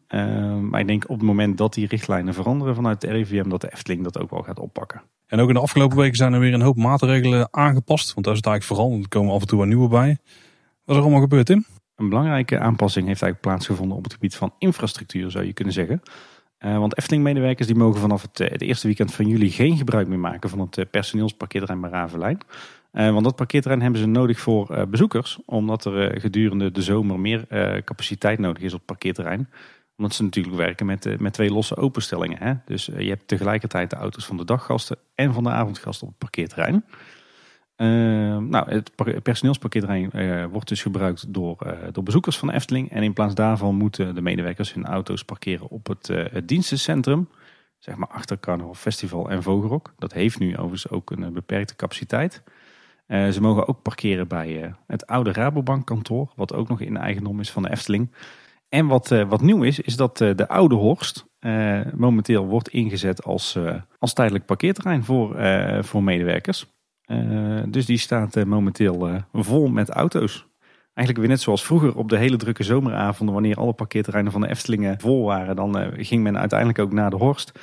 maar 0.69 0.79
ik 0.79 0.87
denk 0.87 1.03
op 1.03 1.17
het 1.17 1.27
moment 1.27 1.57
dat 1.57 1.73
die 1.73 1.87
richtlijnen 1.87 2.33
veranderen 2.33 2.75
vanuit 2.75 3.01
de 3.01 3.07
RIVM... 3.07 3.49
dat 3.49 3.61
de 3.61 3.71
Efteling 3.71 4.03
dat 4.03 4.19
ook 4.19 4.29
wel 4.29 4.43
gaat 4.43 4.59
oppakken. 4.59 5.01
En 5.27 5.39
ook 5.39 5.47
in 5.47 5.53
de 5.53 5.59
afgelopen 5.59 5.97
weken 5.97 6.15
zijn 6.15 6.33
er 6.33 6.39
weer 6.39 6.53
een 6.53 6.61
hoop 6.61 6.75
maatregelen 6.75 7.47
aangepast. 7.51 8.13
Want 8.13 8.25
daar 8.25 8.35
is 8.35 8.41
het 8.41 8.49
eigenlijk 8.49 8.81
vooral, 8.81 8.99
er 9.01 9.09
komen 9.09 9.33
af 9.33 9.41
en 9.41 9.47
toe 9.47 9.57
wat 9.57 9.67
nieuwe 9.67 9.87
bij. 9.87 10.17
Wat 10.83 10.95
is 10.95 10.95
er 10.95 11.01
allemaal 11.01 11.21
gebeurd, 11.21 11.45
Tim? 11.45 11.65
Een 11.95 12.09
belangrijke 12.09 12.59
aanpassing 12.59 13.07
heeft 13.07 13.21
eigenlijk 13.21 13.41
plaatsgevonden 13.41 13.97
op 13.97 14.03
het 14.03 14.13
gebied 14.13 14.35
van 14.35 14.53
infrastructuur, 14.57 15.31
zou 15.31 15.45
je 15.45 15.53
kunnen 15.53 15.73
zeggen. 15.73 16.01
Uh, 16.59 16.77
want 16.77 16.97
Efteling-medewerkers 16.97 17.67
die 17.67 17.75
mogen 17.75 17.99
vanaf 17.99 18.21
het, 18.21 18.37
het, 18.37 18.61
eerste 18.61 18.87
weekend 18.87 19.13
van 19.13 19.27
juli 19.27 19.49
geen 19.49 19.77
gebruik 19.77 20.07
meer 20.07 20.19
maken 20.19 20.49
van 20.49 20.59
het 20.59 20.77
uh, 20.77 20.85
personeelsparkeerterrein 20.91 21.81
bij 21.81 21.89
Ravenlijn. 21.89 22.37
Uh, 22.95 23.11
want 23.11 23.23
dat 23.23 23.35
parkeerterrein 23.35 23.81
hebben 23.81 24.01
ze 24.01 24.07
nodig 24.07 24.39
voor 24.39 24.87
bezoekers, 24.89 25.39
omdat 25.45 25.85
er 25.85 26.19
gedurende 26.21 26.71
de 26.71 26.81
zomer 26.81 27.19
meer 27.19 27.47
capaciteit 27.83 28.39
nodig 28.39 28.63
is 28.63 28.71
op 28.71 28.77
het 28.77 28.87
parkeerterrein. 28.87 29.49
Omdat 29.97 30.13
ze 30.13 30.23
natuurlijk 30.23 30.55
werken 30.55 30.85
met, 30.85 31.19
met 31.19 31.33
twee 31.33 31.51
losse 31.51 31.75
openstellingen. 31.77 32.37
Hè? 32.37 32.53
Dus 32.65 32.85
je 32.85 33.09
hebt 33.09 33.27
tegelijkertijd 33.27 33.89
de 33.89 33.95
auto's 33.95 34.25
van 34.25 34.37
de 34.37 34.45
daggasten 34.45 34.97
en 35.15 35.33
van 35.33 35.43
de 35.43 35.49
avondgasten 35.49 36.07
op 36.07 36.09
het 36.09 36.19
parkeerterrein. 36.19 36.85
Uh, 37.77 37.87
nou, 38.37 38.71
het 38.71 38.91
personeelsparkeerterrein 39.23 40.49
wordt 40.49 40.67
dus 40.67 40.81
gebruikt 40.81 41.33
door, 41.33 41.77
door 41.91 42.03
bezoekers 42.03 42.37
van 42.37 42.47
de 42.47 42.53
Efteling. 42.53 42.91
En 42.91 43.03
in 43.03 43.13
plaats 43.13 43.35
daarvan 43.35 43.75
moeten 43.75 44.15
de 44.15 44.21
medewerkers 44.21 44.73
hun 44.73 44.85
auto's 44.85 45.23
parkeren 45.23 45.69
op 45.69 45.87
het, 45.87 46.07
het 46.07 46.47
dienstencentrum. 46.47 47.29
Zeg 47.79 47.95
maar 47.95 48.09
achter 48.09 48.39
Carnaval 48.39 48.73
Festival 48.73 49.29
en 49.29 49.43
Vogelrok. 49.43 49.93
Dat 49.97 50.13
heeft 50.13 50.39
nu 50.39 50.51
overigens 50.51 50.89
ook 50.89 51.11
een 51.11 51.33
beperkte 51.33 51.75
capaciteit. 51.75 52.43
Ze 53.07 53.37
mogen 53.41 53.67
ook 53.67 53.81
parkeren 53.81 54.27
bij 54.27 54.75
het 54.87 55.07
oude 55.07 55.31
Rabobank 55.31 55.85
kantoor. 55.85 56.31
Wat 56.35 56.53
ook 56.53 56.67
nog 56.67 56.81
in 56.81 56.97
eigendom 56.97 57.39
is 57.39 57.51
van 57.51 57.63
de 57.63 57.71
Efteling. 57.71 58.11
En 58.69 58.87
wat, 58.87 59.07
wat 59.07 59.41
nieuw 59.41 59.63
is, 59.63 59.79
is 59.79 59.95
dat 59.95 60.17
de 60.17 60.47
Oude 60.47 60.75
Horst 60.75 61.25
momenteel 61.95 62.45
wordt 62.45 62.69
ingezet 62.69 63.23
als, 63.23 63.57
als 63.99 64.13
tijdelijk 64.13 64.45
parkeerterrein 64.45 65.03
voor, 65.03 65.35
voor 65.83 66.03
medewerkers. 66.03 66.73
dus 67.67 67.85
die 67.85 67.97
staat 67.97 68.45
momenteel 68.45 69.21
vol 69.33 69.67
met 69.67 69.89
auto's. 69.89 70.47
Eigenlijk 70.93 71.27
weer 71.27 71.35
net 71.35 71.41
zoals 71.41 71.65
vroeger 71.65 71.95
op 71.95 72.09
de 72.09 72.17
hele 72.17 72.37
drukke 72.37 72.63
zomeravonden, 72.63 73.35
wanneer 73.35 73.55
alle 73.55 73.73
parkeerterreinen 73.73 74.31
van 74.31 74.41
de 74.41 74.49
Eftelingen 74.49 74.99
vol 74.99 75.25
waren, 75.25 75.55
dan 75.55 75.93
ging 75.97 76.23
men 76.23 76.37
uiteindelijk 76.37 76.79
ook 76.79 76.93
naar 76.93 77.09
de 77.09 77.15
Horst. 77.15 77.59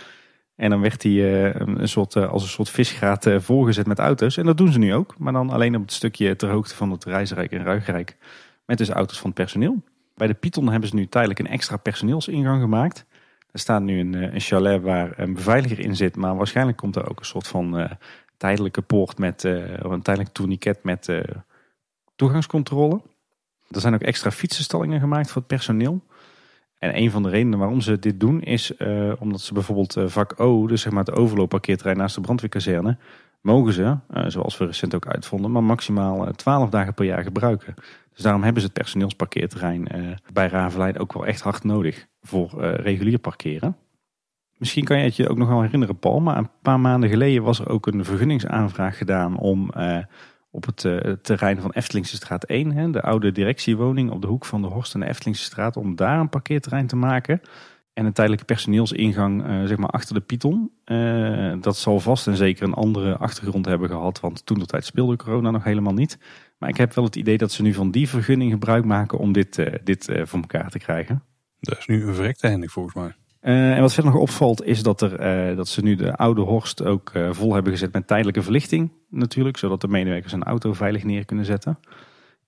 En 0.62 0.70
dan 0.70 0.80
werd 0.80 1.02
hij 1.02 1.12
uh, 1.12 1.54
een 1.54 1.88
soort, 1.88 2.14
uh, 2.14 2.30
als 2.30 2.42
een 2.42 2.48
soort 2.48 2.70
visgraat 2.70 3.26
uh, 3.26 3.40
voorgezet 3.40 3.86
met 3.86 3.98
auto's. 3.98 4.36
En 4.36 4.44
dat 4.44 4.56
doen 4.56 4.72
ze 4.72 4.78
nu 4.78 4.94
ook. 4.94 5.14
Maar 5.18 5.32
dan 5.32 5.50
alleen 5.50 5.76
op 5.76 5.82
het 5.82 5.92
stukje 5.92 6.36
ter 6.36 6.48
hoogte 6.48 6.74
van 6.74 6.90
het 6.90 7.04
Reisrijk 7.04 7.52
en 7.52 7.64
Ruigrijk. 7.64 8.16
Met 8.64 8.78
dus 8.78 8.88
auto's 8.88 9.18
van 9.18 9.26
het 9.26 9.38
personeel. 9.38 9.82
Bij 10.14 10.26
de 10.26 10.34
Python 10.34 10.70
hebben 10.70 10.88
ze 10.88 10.94
nu 10.94 11.06
tijdelijk 11.06 11.40
een 11.40 11.46
extra 11.46 11.76
personeelsingang 11.76 12.60
gemaakt. 12.60 13.06
Er 13.52 13.58
staat 13.58 13.82
nu 13.82 14.00
een, 14.00 14.12
een 14.34 14.40
chalet 14.40 14.82
waar 14.82 15.18
een 15.18 15.34
beveiliger 15.34 15.78
in 15.78 15.96
zit. 15.96 16.16
Maar 16.16 16.36
waarschijnlijk 16.36 16.76
komt 16.78 16.96
er 16.96 17.10
ook 17.10 17.18
een 17.18 17.26
soort 17.26 17.48
van 17.48 17.88
tijdelijke 18.36 18.82
poort 18.82 19.18
met 19.18 19.42
een 19.42 20.02
tijdelijk 20.02 20.32
tourniquet 20.32 20.84
met 20.84 21.08
toegangscontrole. 22.16 23.00
Er 23.70 23.80
zijn 23.80 23.94
ook 23.94 24.02
extra 24.02 24.30
fietsenstallingen 24.30 25.00
gemaakt 25.00 25.30
voor 25.30 25.36
het 25.36 25.46
personeel. 25.46 26.02
En 26.82 26.98
een 26.98 27.10
van 27.10 27.22
de 27.22 27.28
redenen 27.28 27.58
waarom 27.58 27.80
ze 27.80 27.98
dit 27.98 28.20
doen 28.20 28.40
is 28.40 28.72
uh, 28.78 29.12
omdat 29.18 29.40
ze 29.40 29.54
bijvoorbeeld 29.54 29.96
uh, 29.96 30.06
vak 30.06 30.40
O, 30.40 30.66
dus 30.66 30.80
zeg 30.80 30.92
maar 30.92 31.04
het 31.04 31.14
overloopparkeerterrein 31.14 31.96
naast 31.96 32.14
de 32.14 32.20
brandweerkazerne, 32.20 32.96
mogen 33.40 33.72
ze, 33.72 33.82
uh, 33.82 34.24
zoals 34.26 34.58
we 34.58 34.64
recent 34.64 34.94
ook 34.94 35.06
uitvonden, 35.06 35.50
maar 35.50 35.62
maximaal 35.62 36.32
12 36.32 36.70
dagen 36.70 36.94
per 36.94 37.04
jaar 37.04 37.22
gebruiken. 37.22 37.74
Dus 38.12 38.22
daarom 38.22 38.42
hebben 38.42 38.60
ze 38.62 38.68
het 38.68 38.76
personeelsparkeerterrein 38.78 39.88
bij 40.32 40.46
Ravelijn 40.48 40.98
ook 40.98 41.12
wel 41.12 41.26
echt 41.26 41.40
hard 41.40 41.64
nodig 41.64 42.06
voor 42.22 42.64
regulier 42.64 43.18
parkeren. 43.18 43.76
Misschien 44.56 44.84
kan 44.84 44.98
je 44.98 45.04
het 45.04 45.16
je 45.16 45.28
ook 45.28 45.38
nog 45.38 45.48
wel 45.48 45.62
herinneren, 45.62 45.98
Paul, 45.98 46.20
maar 46.20 46.36
een 46.36 46.50
paar 46.62 46.80
maanden 46.80 47.08
geleden 47.08 47.42
was 47.42 47.58
er 47.58 47.68
ook 47.68 47.86
een 47.86 48.04
vergunningsaanvraag 48.04 48.98
gedaan 48.98 49.36
om 49.36 49.70
op 50.52 50.66
het 50.66 50.84
uh, 50.84 50.98
terrein 51.22 51.60
van 51.60 51.70
Eftelingse 51.70 52.16
straat 52.16 52.44
1, 52.44 52.72
hè, 52.72 52.90
de 52.90 53.02
oude 53.02 53.32
directiewoning 53.32 54.10
op 54.10 54.20
de 54.20 54.26
hoek 54.26 54.44
van 54.44 54.62
de 54.62 54.68
Horst 54.68 54.94
en 54.94 55.00
de 55.00 55.06
Eftelingse 55.06 55.44
straat, 55.44 55.76
om 55.76 55.96
daar 55.96 56.20
een 56.20 56.28
parkeerterrein 56.28 56.86
te 56.86 56.96
maken. 56.96 57.40
En 57.92 58.06
een 58.06 58.12
tijdelijke 58.12 58.44
personeelsingang 58.44 59.46
uh, 59.46 59.64
zeg 59.64 59.76
maar 59.76 59.88
achter 59.88 60.14
de 60.14 60.20
Python. 60.20 60.70
Uh, 60.84 61.54
dat 61.60 61.76
zal 61.76 62.00
vast 62.00 62.26
en 62.26 62.36
zeker 62.36 62.64
een 62.64 62.74
andere 62.74 63.16
achtergrond 63.16 63.66
hebben 63.66 63.88
gehad, 63.88 64.20
want 64.20 64.46
toen 64.46 64.58
de 64.58 64.66
tijd 64.66 64.84
speelde 64.84 65.16
corona 65.16 65.50
nog 65.50 65.64
helemaal 65.64 65.92
niet. 65.92 66.18
Maar 66.58 66.68
ik 66.68 66.76
heb 66.76 66.94
wel 66.94 67.04
het 67.04 67.16
idee 67.16 67.38
dat 67.38 67.52
ze 67.52 67.62
nu 67.62 67.74
van 67.74 67.90
die 67.90 68.08
vergunning 68.08 68.50
gebruik 68.50 68.84
maken 68.84 69.18
om 69.18 69.32
dit, 69.32 69.62
dit 69.84 70.04
voor 70.04 70.40
elkaar 70.40 70.70
te 70.70 70.78
krijgen. 70.78 71.22
Dat 71.60 71.78
is 71.78 71.86
nu 71.86 72.06
een 72.06 72.14
verrekte 72.14 72.48
handig 72.48 72.72
volgens 72.72 72.94
mij. 72.94 73.14
Uh, 73.42 73.74
en 73.74 73.80
wat 73.80 73.92
verder 73.92 74.12
nog 74.12 74.20
opvalt 74.20 74.64
is 74.64 74.82
dat, 74.82 75.00
er, 75.00 75.50
uh, 75.50 75.56
dat 75.56 75.68
ze 75.68 75.82
nu 75.82 75.94
de 75.94 76.16
oude 76.16 76.40
Horst 76.40 76.84
ook 76.84 77.10
uh, 77.16 77.32
vol 77.32 77.54
hebben 77.54 77.72
gezet 77.72 77.92
met 77.92 78.06
tijdelijke 78.06 78.42
verlichting 78.42 78.90
natuurlijk. 79.08 79.56
Zodat 79.56 79.80
de 79.80 79.88
medewerkers 79.88 80.32
een 80.32 80.42
auto 80.42 80.72
veilig 80.72 81.04
neer 81.04 81.24
kunnen 81.24 81.44
zetten. 81.44 81.78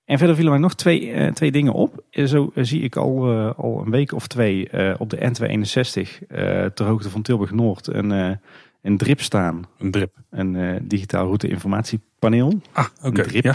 En 0.04 0.18
verder 0.18 0.34
vielen 0.34 0.52
mij 0.52 0.62
nog 0.62 0.74
twee, 0.74 1.32
twee 1.32 1.52
dingen 1.52 1.72
op. 1.72 2.02
Zo 2.10 2.50
zie 2.54 2.80
ik 2.82 2.96
al, 2.96 3.30
al 3.56 3.82
een 3.84 3.90
week 3.90 4.12
of 4.12 4.26
twee 4.26 4.68
op 4.98 5.10
de 5.10 5.16
N261 5.16 6.26
ter 6.74 6.86
hoogte 6.86 7.10
van 7.10 7.22
Tilburg 7.22 7.50
Noord 7.50 7.86
een, 7.86 8.38
een 8.82 8.96
drip 8.96 9.20
staan. 9.20 9.62
Een 9.78 9.90
drip? 9.90 10.16
Een 10.30 10.78
digitaal 10.82 11.24
route 11.24 11.48
informatiepaneel. 11.48 12.60
Ah, 12.72 12.86
oké. 13.02 13.20
Okay. 13.20 13.40
Ja. 13.42 13.54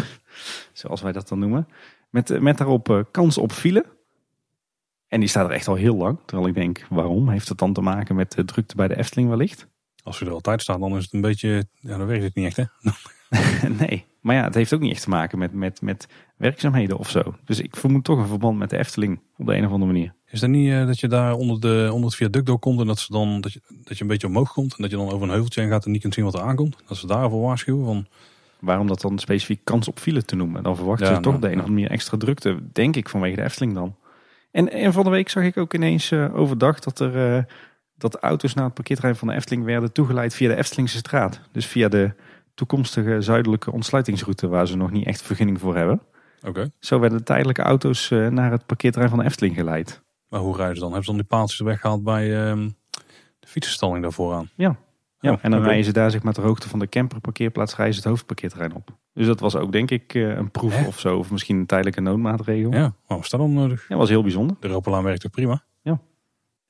Zoals 0.74 1.02
wij 1.02 1.12
dat 1.12 1.28
dan 1.28 1.40
noemen. 1.40 1.68
Met, 2.10 2.42
met 2.42 2.58
daarop 2.58 3.08
kans 3.12 3.38
op 3.38 3.52
file. 3.52 3.86
En 5.10 5.20
die 5.20 5.30
staat 5.30 5.46
er 5.46 5.56
echt 5.56 5.68
al 5.68 5.76
heel 5.76 5.96
lang. 5.96 6.20
Terwijl 6.26 6.50
ik 6.50 6.56
denk, 6.56 6.86
waarom? 6.90 7.30
Heeft 7.30 7.50
het 7.50 7.58
dan 7.58 7.74
te 7.74 7.82
maken 7.82 8.16
met 8.16 8.32
de 8.32 8.46
drukte 8.46 8.76
bij 8.76 8.88
de 8.88 8.98
Efteling 8.98 9.30
wellicht? 9.30 9.68
Als 10.04 10.20
je 10.20 10.26
er 10.26 10.32
altijd 10.32 10.62
staat, 10.62 10.80
dan 10.80 10.98
is 10.98 11.04
het 11.04 11.14
een 11.14 11.22
beetje... 11.22 11.66
Ja, 11.74 11.98
dan 11.98 12.08
werkt 12.08 12.24
het 12.24 12.36
niet 12.36 12.46
echt, 12.46 12.58
hè? 12.58 12.64
nee, 13.88 14.06
maar 14.22 14.36
ja, 14.36 14.44
het 14.44 14.56
heeft 14.56 14.74
ook 14.74 14.80
niet 14.80 14.92
echt 14.92 15.04
te 15.04 15.10
maken 15.10 15.38
met, 15.38 15.54
met, 15.54 15.82
met 15.82 16.08
werkzaamheden 16.38 16.98
of 16.98 17.10
zo. 17.10 17.36
Dus 17.46 17.60
ik 17.60 17.76
vermoed 17.76 18.04
toch 18.04 18.18
een 18.18 18.28
verband 18.28 18.58
met 18.58 18.70
de 18.70 18.78
Efteling 18.78 19.22
op 19.38 19.46
de 19.46 19.56
een 19.56 19.66
of 19.66 19.72
andere 19.72 19.92
manier. 19.92 20.14
Is 20.26 20.40
dat 20.40 20.50
niet 20.50 20.70
uh, 20.70 20.86
dat 20.86 21.00
je 21.00 21.08
daar 21.08 21.34
onder, 21.34 21.60
de, 21.60 21.90
onder 21.92 22.06
het 22.06 22.16
viaduct 22.16 22.46
doorkomt 22.46 22.80
en 22.80 22.88
dat, 22.88 23.00
ze 23.00 23.12
dan, 23.12 23.42
dat, 23.42 23.54
je, 23.54 23.62
dat 23.84 23.98
je 23.98 24.04
een 24.04 24.10
beetje 24.10 24.28
omhoog 24.28 24.54
komt 24.54 24.72
en 24.72 24.82
dat 24.82 24.92
je 24.92 24.98
dan 24.98 25.10
over 25.10 25.22
een 25.22 25.34
heuveltje 25.34 25.68
gaat 25.68 25.86
en 25.86 25.92
niet 25.92 26.02
kunt 26.02 26.14
zien 26.14 26.24
wat 26.24 26.34
er 26.34 26.42
aankomt? 26.42 26.78
Dat 26.88 26.98
ze 26.98 27.08
daarvoor 27.08 27.42
waarschuwen 27.42 27.86
van... 27.86 28.08
Waarom 28.60 28.88
dat 28.88 29.02
dan 29.02 29.20
specifiek 29.20 29.60
kans 29.64 29.88
op 29.88 30.00
file 30.00 30.24
te 30.24 30.36
noemen? 30.36 30.64
Dan 30.64 30.76
verwacht 30.76 31.00
je 31.00 31.06
toch 31.06 31.22
nou, 31.22 31.40
de 31.40 31.48
een 31.48 31.54
of 31.54 31.60
andere 31.60 31.74
manier 31.74 31.90
extra 31.90 32.18
drukte, 32.18 32.60
denk 32.72 32.96
ik, 32.96 33.10
vanwege 33.10 33.36
de 33.36 33.44
Efteling 33.44 33.74
dan. 33.74 33.96
En, 34.52 34.72
en 34.72 34.94
van 34.94 35.04
de 35.04 35.10
week 35.10 35.30
zag 35.30 35.44
ik 35.44 35.58
ook 35.58 35.74
ineens 35.74 36.12
uh, 36.12 36.36
overdag 36.36 36.80
dat 36.80 37.00
er 37.00 37.36
uh, 37.36 37.44
dat 37.96 38.16
auto's 38.16 38.54
naar 38.54 38.66
het 38.66 38.74
parkeerterrein 38.74 39.16
van 39.16 39.28
de 39.28 39.34
Efteling 39.34 39.66
werden 39.66 39.92
toegeleid 39.92 40.34
via 40.34 40.48
de 40.50 40.56
Eftelingse 40.56 40.98
straat. 40.98 41.42
Dus 41.52 41.66
via 41.66 41.88
de 41.88 42.14
toekomstige 42.54 43.22
zuidelijke 43.22 43.72
ontsluitingsroute 43.72 44.48
waar 44.48 44.68
ze 44.68 44.78
nog 44.78 44.92
niet 44.92 45.06
echt 45.06 45.22
vergunning 45.22 45.60
voor 45.60 45.76
hebben. 45.76 46.02
Oké. 46.48 46.72
Zo 46.80 47.00
werden 47.00 47.24
tijdelijke 47.24 47.62
auto's 47.62 48.10
uh, 48.10 48.28
naar 48.28 48.52
het 48.52 48.66
parkeerterrein 48.66 49.10
van 49.10 49.20
de 49.20 49.26
Efteling 49.26 49.56
geleid. 49.56 50.02
Maar 50.30 50.40
hoe 50.40 50.56
rijden 50.56 50.76
ze 50.76 50.82
dan? 50.82 50.92
Hebben 50.92 51.06
ze 51.08 51.12
dan 51.12 51.22
die 51.22 51.38
paaltjes 51.38 51.60
weggehaald 51.60 52.04
bij 52.04 52.28
uh, 52.28 52.66
de 53.40 53.48
fietsenstalling 53.48 54.02
daarvoor 54.02 54.34
aan? 54.34 54.50
Ja, 54.56 54.76
ja, 55.20 55.40
en 55.42 55.52
dan 55.52 55.64
rijden 55.64 55.86
ze 55.86 55.92
daar 55.92 56.12
zeg 56.12 56.24
maar 56.24 56.34
ter 56.34 56.44
hoogte 56.44 56.70
van 56.70 56.80
de 56.80 56.90
camperparkeerplaats 56.90 57.76
rijden 57.76 57.96
ze 57.96 58.02
het 58.02 58.10
hoofdparkeerterrein 58.10 58.76
op. 58.76 58.98
Dus 59.14 59.28
dat 59.28 59.40
was 59.40 59.56
ook 59.56 59.72
denk 59.72 59.92
ik 59.92 60.14
eh, 60.14 60.22
een 60.22 60.52
proef 60.52 60.88
of 60.88 61.00
zo. 61.00 61.18
Of 61.18 61.32
misschien 61.32 61.58
een 61.58 61.66
tijdelijke 61.66 62.02
noodmaatregel. 62.02 62.72
Ja, 62.72 62.94
maar 63.08 63.18
was 63.18 63.30
dat 63.30 63.40
dan 63.40 63.54
nodig? 63.54 63.86
Ja, 63.88 63.96
was 63.96 64.10
heel 64.10 64.22
bijzonder. 64.22 64.56
De 64.60 64.68
Ropelaan 64.68 65.04
werkt 65.04 65.26
ook 65.26 65.32
prima. 65.32 65.64
Ja. 65.82 66.00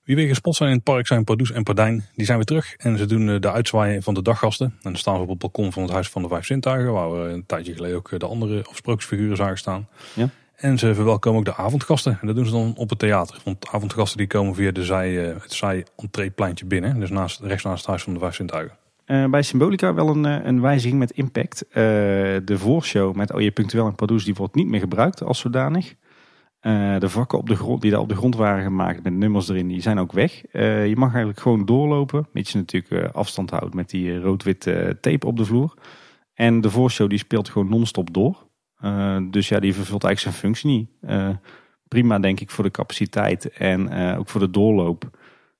Wie 0.04 0.16
weer 0.16 0.28
gespot 0.28 0.56
zijn 0.56 0.70
in 0.70 0.76
het 0.76 0.84
park 0.84 1.08
zijn 1.08 1.24
Pardoes 1.24 1.52
en 1.52 1.64
Pardijn. 1.64 2.06
Die 2.16 2.26
zijn 2.26 2.38
weer 2.38 2.45
terug 2.45 2.76
en 2.76 2.97
ze 2.97 3.06
doen 3.06 3.30
eh, 3.30 3.39
de 3.39 3.52
uitzwaaien 3.52 4.04
van 4.04 4.14
de 4.14 4.22
daggasten. 4.22 4.68
En 4.68 4.78
dan 4.82 4.95
staan 4.95 5.16
ze 5.16 5.22
op 5.22 5.30
het 5.30 5.38
balkon 5.38 5.72
van 5.72 5.84
het 5.84 5.91
Huis 5.91 6.10
van 6.10 6.22
de 6.22 6.28
Vijf 6.28 6.45
Zintuigen. 6.45 6.93
Waar 6.93 7.12
we 7.12 7.30
een 7.30 7.45
tijdje 7.45 7.74
geleden 7.74 7.97
ook 7.97 8.12
eh, 8.12 8.20
de 8.20 8.26
andere 8.26 8.64
afsprookfiguren 8.70 9.38
zagen 9.38 9.58
staan. 9.58 9.88
Ja. 10.14 10.30
En 10.60 10.78
ze 10.78 10.95
verwelkomen 10.95 11.39
ook 11.39 11.45
de 11.45 11.55
avondgasten. 11.55 12.18
En 12.22 12.28
dat 12.28 12.36
doen 12.36 12.45
ze 12.45 12.51
dan 12.51 12.74
op 12.76 12.89
het 12.89 12.99
theater. 12.99 13.41
Want 13.43 13.62
de 13.62 13.68
avondgasten 13.72 14.18
die 14.18 14.28
komen 14.28 14.55
via 14.55 14.72
de 14.72 14.86
zij, 14.86 15.14
het 15.14 15.53
zij-entreepleintje 15.53 16.66
binnen. 16.66 16.99
Dus 16.99 17.10
naast, 17.10 17.39
rechts 17.39 17.64
naast 17.64 17.86
Huis 17.86 18.03
van 18.03 18.14
de 18.14 18.20
Vijf 18.20 18.36
Zintuigen. 18.36 18.78
Uh, 19.05 19.26
bij 19.26 19.41
Symbolica 19.41 19.93
wel 19.93 20.10
een, 20.10 20.26
eh, 20.26 20.45
een 20.45 20.62
wijziging 20.62 20.99
met 20.99 21.12
impact. 21.12 21.66
De 21.74 22.57
voorshow 22.57 23.16
met 23.16 23.34
OJ 23.34 23.51
Punctueel 23.51 23.86
en 23.86 23.95
Pardoes 23.95 24.26
die 24.26 24.34
wordt 24.34 24.55
niet 24.55 24.68
meer 24.68 24.80
gebruikt 24.80 25.24
als 25.24 25.39
zodanig. 25.39 25.95
De 26.99 27.10
vakken 27.10 27.38
op 27.38 27.47
de 27.47 27.55
grond, 27.55 27.82
die 27.82 27.91
daar 27.91 27.99
op 27.99 28.10
de 28.10 28.16
grond 28.16 28.36
waren 28.36 28.64
gemaakt 28.64 29.03
met 29.03 29.14
nummers 29.14 29.49
erin, 29.49 29.68
die 29.68 29.82
zijn 29.82 29.99
ook 29.99 30.12
weg. 30.12 30.41
je 30.51 30.93
mag 30.95 31.10
eigenlijk 31.10 31.39
gewoon 31.39 31.66
doorlopen. 31.66 32.28
Mits 32.34 32.51
je 32.51 32.57
natuurlijk 32.57 33.16
afstand 33.16 33.49
houdt 33.49 33.74
met 33.74 33.89
die 33.89 34.20
rood-wit 34.20 34.62
tape 35.01 35.26
op 35.26 35.38
de 35.38 35.45
vloer. 35.45 35.74
En 36.34 36.62
de 36.62 36.70
voorshow 36.70 37.10
die 37.10 37.20
speelt 37.20 37.49
gewoon 37.49 37.70
non-stop 37.70 38.14
door. 38.14 38.49
Dus 39.32 39.47
ja, 39.47 39.59
die 39.59 39.73
vervult 39.73 40.03
eigenlijk 40.03 40.19
zijn 40.19 40.34
functie 40.34 40.69
niet. 40.69 40.89
prima 41.88 42.19
denk 42.19 42.39
ik 42.39 42.49
voor 42.49 42.63
de 42.63 42.71
capaciteit 42.71 43.49
en 43.49 43.93
ook 44.17 44.30
voor 44.30 44.41
de 44.41 44.49
doorloop. 44.49 45.09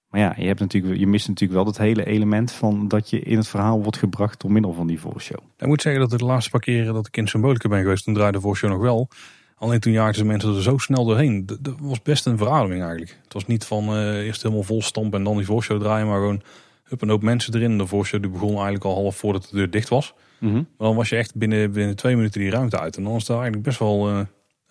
Maar 0.10 0.22
ja, 0.22 0.34
je, 0.38 0.46
hebt 0.48 0.60
natuurlijk, 0.60 1.00
je 1.00 1.08
mist 1.08 1.28
natuurlijk 1.28 1.60
wel 1.60 1.68
het 1.68 1.78
hele 1.78 2.06
element 2.06 2.52
van 2.52 2.88
dat 2.88 3.10
je 3.10 3.20
in 3.20 3.38
het 3.38 3.48
verhaal 3.48 3.82
wordt 3.82 3.98
gebracht 3.98 4.42
door 4.42 4.52
middel 4.52 4.74
van 4.74 4.88
die 4.88 5.00
voorshow. 5.00 5.40
Ik 5.58 5.68
moet 5.68 5.82
zeggen 5.82 6.10
dat 6.10 6.20
de 6.20 6.26
laatste 6.26 6.50
paar 6.50 6.60
keren 6.60 6.94
dat 6.94 7.08
ik 7.08 7.18
in 7.18 7.28
Symbolica 7.28 7.70
ben 7.70 7.82
geweest, 7.82 8.04
toen 8.04 8.14
draaide 8.14 8.38
de 8.38 8.44
voorshow 8.44 8.70
nog 8.70 8.82
wel. 8.82 9.08
Alleen 9.56 9.80
toen 9.80 9.94
jaagden 9.94 10.16
ze 10.16 10.26
mensen 10.26 10.56
er 10.56 10.62
zo 10.62 10.78
snel 10.78 11.06
doorheen. 11.06 11.46
Dat 11.46 11.76
was 11.80 12.02
best 12.02 12.26
een 12.26 12.38
verademing 12.38 12.82
eigenlijk. 12.82 13.20
Het 13.24 13.34
was 13.34 13.48
niet 13.48 13.66
van 13.66 13.98
eerst 13.98 14.42
helemaal 14.42 14.64
vol 14.64 14.82
stamp 14.82 15.14
en 15.14 15.24
dan 15.24 15.38
die 15.38 15.46
voorshow 15.46 15.80
draaien, 15.80 16.08
maar 16.08 16.20
gewoon 16.20 16.42
hup 16.84 17.02
een 17.02 17.10
hoop 17.10 17.22
mensen 17.22 17.56
erin. 17.56 17.78
De 17.78 17.88
voorshow 17.88 18.22
die 18.22 18.32
begon 18.32 18.54
eigenlijk 18.54 18.84
al 18.84 18.96
half 18.96 19.16
voordat 19.16 19.48
de 19.50 19.56
deur 19.56 19.70
dicht 19.70 19.90
was. 19.90 20.14
Mm 20.40 20.54
Maar 20.54 20.88
dan 20.88 20.96
was 20.96 21.10
je 21.10 21.16
echt 21.16 21.36
binnen, 21.36 21.72
binnen 21.72 21.96
twee 21.96 22.16
minuten 22.16 22.42
die 22.42 22.50
ruimte 22.50 22.80
uit. 22.80 22.98
En 22.98 23.04
dan 23.04 23.16
is 23.16 23.26
dat 23.26 23.36
eigenlijk 23.36 23.66
best 23.66 23.80
wel 23.80 24.10
uh, 24.10 24.18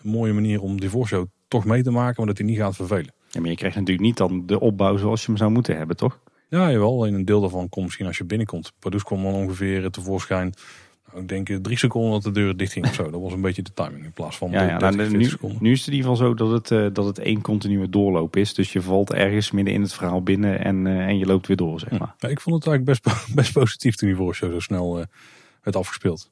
een 0.03 0.11
mooie 0.11 0.33
manier 0.33 0.61
om 0.61 0.81
die 0.81 0.91
voorshow 0.91 1.27
toch 1.49 1.65
mee 1.65 1.83
te 1.83 1.91
maken, 1.91 2.15
maar 2.17 2.27
dat 2.27 2.39
hij 2.39 2.47
niet 2.47 2.59
gaat 2.59 2.77
vervelen. 2.77 3.13
Ja, 3.31 3.41
maar 3.41 3.51
je 3.51 3.57
krijgt 3.57 3.77
natuurlijk 3.77 4.07
niet 4.07 4.17
dan 4.17 4.47
de 4.47 4.61
opbouw 4.61 4.97
zoals 4.97 5.21
je 5.21 5.27
hem 5.27 5.37
zou 5.37 5.51
moeten 5.51 5.77
hebben, 5.77 5.97
toch? 5.97 6.21
Ja, 6.49 6.71
jawel. 6.71 7.07
En 7.07 7.15
een 7.15 7.25
deel 7.25 7.41
daarvan 7.41 7.69
komt 7.69 7.85
misschien 7.85 8.07
als 8.07 8.19
je 8.19 8.25
binnenkomt. 8.25 8.73
Pardoes 8.79 9.03
kwam 9.03 9.23
dan 9.23 9.33
ongeveer 9.33 9.91
tevoorschijn. 9.91 10.55
Nou, 11.11 11.23
ik 11.23 11.29
denk 11.29 11.65
drie 11.65 11.79
seconden 11.79 12.11
dat 12.11 12.23
de 12.23 12.41
deur 12.41 12.57
dicht 12.57 12.73
ging 12.73 12.87
of 12.87 12.95
zo. 12.95 13.11
Dat 13.11 13.21
was 13.21 13.33
een 13.33 13.41
beetje 13.41 13.63
de 13.63 13.73
timing 13.75 14.05
in 14.05 14.13
plaats 14.13 14.37
van 14.37 14.51
ja, 14.51 14.63
ja, 14.63 14.79
nou, 14.79 14.97
nu, 14.97 15.31
nu, 15.59 15.73
is 15.73 15.79
het 15.79 15.89
in 15.89 15.95
ieder 15.95 16.11
geval 16.11 16.17
zo 16.17 16.35
dat 16.35 16.51
het, 16.51 16.71
uh, 16.71 16.87
dat 16.93 17.05
het 17.05 17.19
één 17.19 17.41
continue 17.41 17.89
doorloop 17.89 18.37
is. 18.37 18.55
Dus 18.55 18.73
je 18.73 18.83
valt 18.83 19.13
ergens 19.13 19.51
midden 19.51 19.75
in 19.75 19.83
het 19.83 19.93
verhaal 19.93 20.23
binnen 20.23 20.65
en, 20.65 20.87
uh, 20.87 21.07
en 21.07 21.19
je 21.19 21.27
loopt 21.27 21.47
weer 21.47 21.57
door, 21.57 21.81
zeg 21.81 21.99
maar. 21.99 22.15
Ja, 22.19 22.29
ik 22.29 22.41
vond 22.41 22.65
het 22.65 22.67
eigenlijk 22.67 23.03
best, 23.03 23.19
best 23.35 23.53
positief 23.53 23.95
toen 23.95 24.09
die 24.09 24.17
voorshow 24.17 24.53
zo 24.53 24.61
snel 24.61 24.99
uh, 24.99 25.05
werd 25.73 25.85
afgespeeld. 25.85 26.31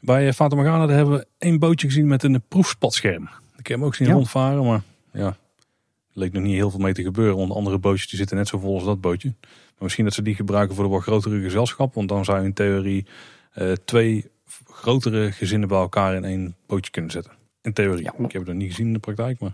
Bij 0.00 0.32
Fata 0.32 0.56
Morgana 0.56 0.88
hebben 0.88 1.14
we 1.14 1.26
één 1.38 1.58
bootje 1.58 1.86
gezien 1.86 2.06
met 2.06 2.22
een 2.22 2.42
proefspatscherm. 2.48 3.22
Ik 3.56 3.66
heb 3.66 3.76
hem 3.76 3.84
ook 3.84 3.94
zien 3.94 4.08
ja. 4.08 4.14
rondvaren, 4.14 4.64
maar 4.64 4.82
ja, 5.12 5.36
leek 6.12 6.32
nog 6.32 6.42
niet 6.42 6.54
heel 6.54 6.70
veel 6.70 6.80
mee 6.80 6.92
te 6.92 7.02
gebeuren. 7.02 7.36
Want 7.36 7.52
andere 7.52 7.78
bootjes 7.78 8.08
die 8.08 8.18
zitten 8.18 8.36
net 8.36 8.48
zo 8.48 8.58
vol 8.58 8.74
als 8.74 8.84
dat 8.84 9.00
bootje. 9.00 9.34
Maar 9.40 9.88
misschien 9.88 10.04
dat 10.04 10.14
ze 10.14 10.22
die 10.22 10.34
gebruiken 10.34 10.74
voor 10.74 10.84
de 10.84 10.90
wat 10.90 11.02
grotere 11.02 11.40
gezelschap. 11.40 11.94
Want 11.94 12.08
dan 12.08 12.24
zou 12.24 12.38
je 12.38 12.44
in 12.44 12.52
theorie 12.52 13.06
uh, 13.54 13.72
twee 13.72 14.30
grotere 14.64 15.32
gezinnen 15.32 15.68
bij 15.68 15.78
elkaar 15.78 16.14
in 16.14 16.24
één 16.24 16.56
bootje 16.66 16.90
kunnen 16.90 17.10
zetten. 17.10 17.32
In 17.62 17.72
theorie. 17.72 18.04
Ja. 18.04 18.12
Ik 18.12 18.32
heb 18.32 18.42
het 18.42 18.46
nog 18.46 18.56
niet 18.56 18.70
gezien 18.70 18.86
in 18.86 18.92
de 18.92 18.98
praktijk. 18.98 19.40
Maar... 19.40 19.52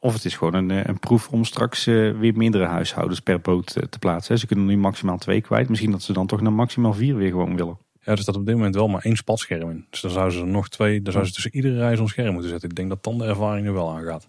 Of 0.00 0.12
het 0.12 0.24
is 0.24 0.36
gewoon 0.36 0.54
een, 0.54 0.70
eh, 0.70 0.84
een 0.84 0.98
proef 0.98 1.28
om 1.28 1.44
straks 1.44 1.86
uh, 1.86 2.18
weer 2.18 2.36
meerdere 2.36 2.64
huishoudens 2.64 3.20
per 3.20 3.40
boot 3.40 3.76
uh, 3.76 3.82
te 3.84 3.98
plaatsen. 3.98 4.38
Ze 4.38 4.46
kunnen 4.46 4.66
nu 4.66 4.76
maximaal 4.76 5.18
twee 5.18 5.40
kwijt. 5.40 5.68
Misschien 5.68 5.90
dat 5.90 6.02
ze 6.02 6.12
dan 6.12 6.26
toch 6.26 6.40
naar 6.40 6.52
maximaal 6.52 6.94
vier 6.94 7.16
weer 7.16 7.30
gewoon 7.30 7.56
willen. 7.56 7.78
Ja, 8.08 8.14
er 8.14 8.20
staat 8.20 8.36
op 8.36 8.46
dit 8.46 8.54
moment 8.54 8.74
wel 8.74 8.88
maar 8.88 9.04
één 9.04 9.16
spatscherm 9.16 9.70
in. 9.70 9.86
Dus 9.90 10.00
dan 10.00 10.10
zouden 10.10 10.34
ze 10.34 10.40
er 10.40 10.46
nog 10.46 10.68
twee, 10.68 11.02
dan 11.02 11.12
zouden 11.12 11.26
ze 11.26 11.40
tussen 11.40 11.54
iedere 11.56 11.76
rij 11.78 11.96
zo'n 11.96 12.08
scherm 12.08 12.32
moeten 12.32 12.50
zetten. 12.50 12.68
Ik 12.68 12.76
denk 12.76 12.88
dat 12.88 13.04
dan 13.04 13.18
de 13.18 13.24
ervaring 13.24 13.66
er 13.66 13.72
wel 13.72 13.90
aangaat. 13.90 14.28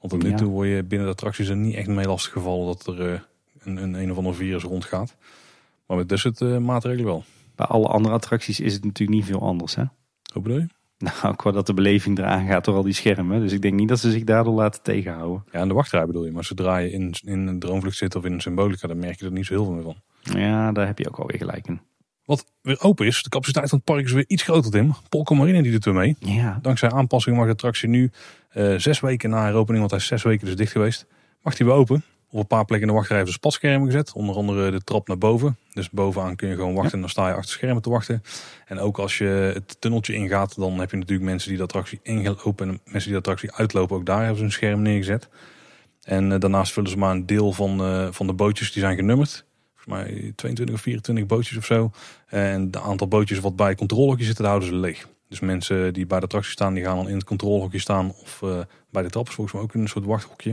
Want 0.00 0.12
tot 0.12 0.22
nu 0.22 0.34
toe 0.34 0.48
word 0.48 0.68
je 0.68 0.84
binnen 0.84 1.06
de 1.06 1.12
attracties 1.12 1.48
er 1.48 1.56
niet 1.56 1.74
echt 1.74 1.88
mee 1.88 2.06
lastig 2.06 2.32
gevallen 2.32 2.66
dat 2.66 2.86
er 2.86 3.26
een, 3.58 3.76
een 3.76 3.94
een 3.94 4.10
of 4.10 4.16
ander 4.16 4.34
virus 4.34 4.62
rondgaat. 4.62 5.16
Maar 5.86 5.96
met 5.96 6.08
dit 6.08 6.18
soort 6.18 6.40
maatregelen 6.60 7.04
wel. 7.04 7.24
Bij 7.54 7.66
alle 7.66 7.86
andere 7.86 8.14
attracties 8.14 8.60
is 8.60 8.72
het 8.72 8.84
natuurlijk 8.84 9.18
niet 9.18 9.28
veel 9.28 9.42
anders 9.42 9.74
hè? 9.74 9.84
Hoe 10.32 10.42
bedoel 10.42 10.58
je? 10.58 10.66
Nou, 10.98 11.36
qua 11.36 11.50
dat 11.50 11.66
de 11.66 11.74
beleving 11.74 12.18
eraan 12.18 12.46
gaat 12.46 12.64
door 12.64 12.74
al 12.74 12.82
die 12.82 12.92
schermen. 12.92 13.40
Dus 13.40 13.52
ik 13.52 13.62
denk 13.62 13.74
niet 13.74 13.88
dat 13.88 13.98
ze 13.98 14.10
zich 14.10 14.24
daardoor 14.24 14.54
laten 14.54 14.82
tegenhouden. 14.82 15.44
Ja, 15.52 15.60
en 15.60 15.68
de 15.68 15.74
wachtrij 15.74 16.06
bedoel 16.06 16.24
je. 16.24 16.32
Maar 16.32 16.44
zodra 16.44 16.76
je 16.76 16.90
in, 16.90 17.14
in 17.24 17.46
een 17.46 17.58
droomvlucht 17.58 17.96
zit 17.96 18.14
of 18.14 18.24
in 18.24 18.32
een 18.32 18.40
symbolica, 18.40 18.88
dan 18.88 18.98
merk 18.98 19.18
je 19.18 19.24
er 19.24 19.32
niet 19.32 19.46
zo 19.46 19.54
heel 19.54 19.64
veel 19.64 19.74
meer 19.74 19.82
van. 19.82 19.96
Ja, 20.40 20.72
daar 20.72 20.86
heb 20.86 20.98
je 20.98 21.08
ook 21.08 21.18
alweer 21.18 21.38
gelijk 21.38 21.66
in. 21.66 21.80
Wat 22.30 22.44
weer 22.62 22.80
open 22.80 23.06
is, 23.06 23.22
de 23.22 23.28
capaciteit 23.28 23.68
van 23.68 23.78
het 23.78 23.86
park 23.86 24.04
is 24.04 24.12
weer 24.12 24.24
iets 24.26 24.42
groter, 24.42 24.70
Tim. 24.70 24.94
Polka 25.08 25.34
Marine 25.34 25.62
die 25.62 25.72
doet 25.72 25.84
er 25.84 25.94
mee. 25.94 26.16
Ja. 26.18 26.58
Dankzij 26.62 26.90
aanpassing 26.90 27.36
mag 27.36 27.44
de 27.44 27.52
attractie 27.52 27.88
nu 27.88 28.10
uh, 28.54 28.78
zes 28.78 29.00
weken 29.00 29.30
na 29.30 29.44
heropening, 29.44 29.78
want 29.78 29.90
hij 29.90 30.00
is 30.00 30.06
zes 30.06 30.22
weken 30.22 30.46
dus 30.46 30.56
dicht 30.56 30.72
geweest, 30.72 31.06
mag 31.42 31.58
hij 31.58 31.66
weer 31.66 31.74
open. 31.74 32.04
Op 32.30 32.40
een 32.40 32.46
paar 32.46 32.64
plekken 32.64 32.88
in 32.88 32.94
de 32.94 32.98
wachtrij 32.98 33.16
hebben 33.16 33.34
ze 33.34 33.40
spatschermen 33.40 33.86
gezet. 33.86 34.12
Onder 34.12 34.36
andere 34.36 34.70
de 34.70 34.80
trap 34.80 35.08
naar 35.08 35.18
boven. 35.18 35.56
Dus 35.72 35.90
bovenaan 35.90 36.36
kun 36.36 36.48
je 36.48 36.54
gewoon 36.54 36.74
wachten 36.74 36.92
en 36.92 37.00
dan 37.00 37.08
sta 37.08 37.28
je 37.28 37.34
achter 37.34 37.50
schermen 37.50 37.82
te 37.82 37.90
wachten. 37.90 38.22
En 38.66 38.78
ook 38.78 38.98
als 38.98 39.18
je 39.18 39.50
het 39.54 39.80
tunneltje 39.80 40.14
ingaat, 40.14 40.56
dan 40.56 40.78
heb 40.78 40.90
je 40.90 40.96
natuurlijk 40.96 41.28
mensen 41.28 41.48
die 41.48 41.58
de 41.58 41.64
attractie 41.64 42.00
inlopen 42.02 42.68
en 42.68 42.80
mensen 42.84 43.10
die 43.10 43.12
de 43.12 43.28
attractie 43.28 43.52
uitlopen. 43.52 43.96
Ook 43.96 44.06
daar 44.06 44.20
hebben 44.20 44.38
ze 44.38 44.44
een 44.44 44.52
scherm 44.52 44.82
neergezet. 44.82 45.28
En 46.02 46.30
uh, 46.30 46.38
daarnaast 46.38 46.72
vullen 46.72 46.90
ze 46.90 46.98
maar 46.98 47.10
een 47.10 47.26
deel 47.26 47.52
van, 47.52 47.80
uh, 47.80 48.08
van 48.10 48.26
de 48.26 48.32
bootjes 48.32 48.72
die 48.72 48.82
zijn 48.82 48.96
genummerd. 48.96 49.44
Mij 49.90 50.32
22 50.36 50.74
of 50.74 50.80
24 50.80 51.26
bootjes 51.26 51.56
of 51.56 51.64
zo. 51.64 51.90
En 52.26 52.62
het 52.62 52.76
aantal 52.76 53.08
bootjes 53.08 53.38
wat 53.38 53.56
bij 53.56 53.68
het 53.68 53.78
controlehokje 53.78 54.24
zitten, 54.24 54.44
houden 54.44 54.68
ze 54.68 54.74
leeg. 54.74 55.08
Dus 55.28 55.40
mensen 55.40 55.92
die 55.92 56.06
bij 56.06 56.18
de 56.18 56.24
attractie 56.24 56.52
staan, 56.52 56.74
die 56.74 56.84
gaan 56.84 56.96
dan 56.96 57.08
in 57.08 57.14
het 57.14 57.24
controlehokje 57.24 57.78
staan. 57.78 58.12
Of 58.22 58.40
uh, 58.44 58.58
bij 58.90 59.02
de 59.02 59.10
trappers 59.10 59.34
volgens 59.34 59.56
mij 59.56 59.64
ook 59.64 59.74
in 59.74 59.80
een 59.80 59.88
soort 59.88 60.04
wachthokje. 60.04 60.50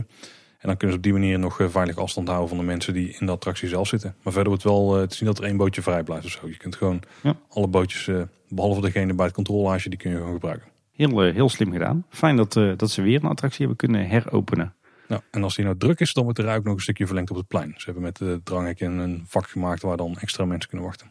En 0.58 0.68
dan 0.68 0.76
kunnen 0.76 0.90
ze 0.90 0.96
op 0.96 1.02
die 1.02 1.12
manier 1.12 1.38
nog 1.38 1.60
eh, 1.60 1.68
veilig 1.68 1.96
afstand 1.96 2.28
houden 2.28 2.48
van 2.48 2.58
de 2.58 2.64
mensen 2.64 2.92
die 2.92 3.16
in 3.18 3.26
de 3.26 3.32
attractie 3.32 3.68
zelf 3.68 3.88
zitten. 3.88 4.14
Maar 4.22 4.32
verder 4.32 4.48
wordt 4.48 4.64
wel 4.64 5.00
uh, 5.00 5.06
te 5.06 5.16
zien 5.16 5.26
dat 5.26 5.38
er 5.38 5.44
één 5.44 5.56
bootje 5.56 5.82
vrij 5.82 6.02
blijft 6.02 6.24
of 6.24 6.30
zo. 6.30 6.48
Je 6.48 6.56
kunt 6.56 6.76
gewoon 6.76 7.02
ja. 7.22 7.36
alle 7.48 7.68
bootjes, 7.68 8.10
behalve 8.48 8.80
degene 8.80 9.14
bij 9.14 9.26
het 9.26 9.34
controlage, 9.34 9.88
die 9.88 9.98
kun 9.98 10.10
je 10.10 10.16
gewoon 10.16 10.32
gebruiken. 10.32 10.68
Heel, 10.92 11.20
heel 11.20 11.48
slim 11.48 11.72
gedaan. 11.72 12.06
Fijn 12.08 12.36
dat, 12.36 12.52
dat 12.52 12.90
ze 12.90 13.02
weer 13.02 13.22
een 13.22 13.30
attractie 13.30 13.58
hebben 13.58 13.76
kunnen 13.76 14.08
heropenen. 14.08 14.74
Nou, 15.08 15.22
en 15.30 15.42
als 15.42 15.56
die 15.56 15.64
nou 15.64 15.76
druk 15.76 16.00
is, 16.00 16.12
dan 16.12 16.24
wordt 16.24 16.38
de 16.38 16.44
rij 16.44 16.56
ook 16.56 16.64
nog 16.64 16.74
een 16.74 16.80
stukje 16.80 17.06
verlengd 17.06 17.30
op 17.30 17.36
het 17.36 17.48
plein. 17.48 17.74
Ze 17.76 17.84
hebben 17.84 18.02
met 18.02 18.16
de 18.16 18.40
dranghek 18.44 18.80
een 18.80 19.24
vak 19.26 19.48
gemaakt 19.48 19.82
waar 19.82 19.96
dan 19.96 20.18
extra 20.18 20.44
mensen 20.44 20.68
kunnen 20.68 20.86
wachten. 20.86 21.06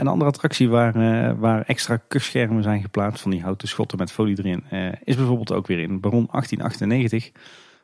een 0.00 0.06
andere 0.06 0.30
attractie 0.30 0.68
waar, 0.68 1.38
waar 1.38 1.62
extra 1.62 1.96
kustschermen 2.08 2.62
zijn 2.62 2.82
geplaatst 2.82 3.22
van 3.22 3.30
die 3.30 3.42
houten 3.42 3.68
schotten 3.68 3.98
met 3.98 4.12
folie 4.12 4.38
erin, 4.38 4.64
is 5.04 5.16
bijvoorbeeld 5.16 5.52
ook 5.52 5.66
weer 5.66 5.78
in 5.78 6.00
Baron 6.00 6.28
1898. 6.30 7.30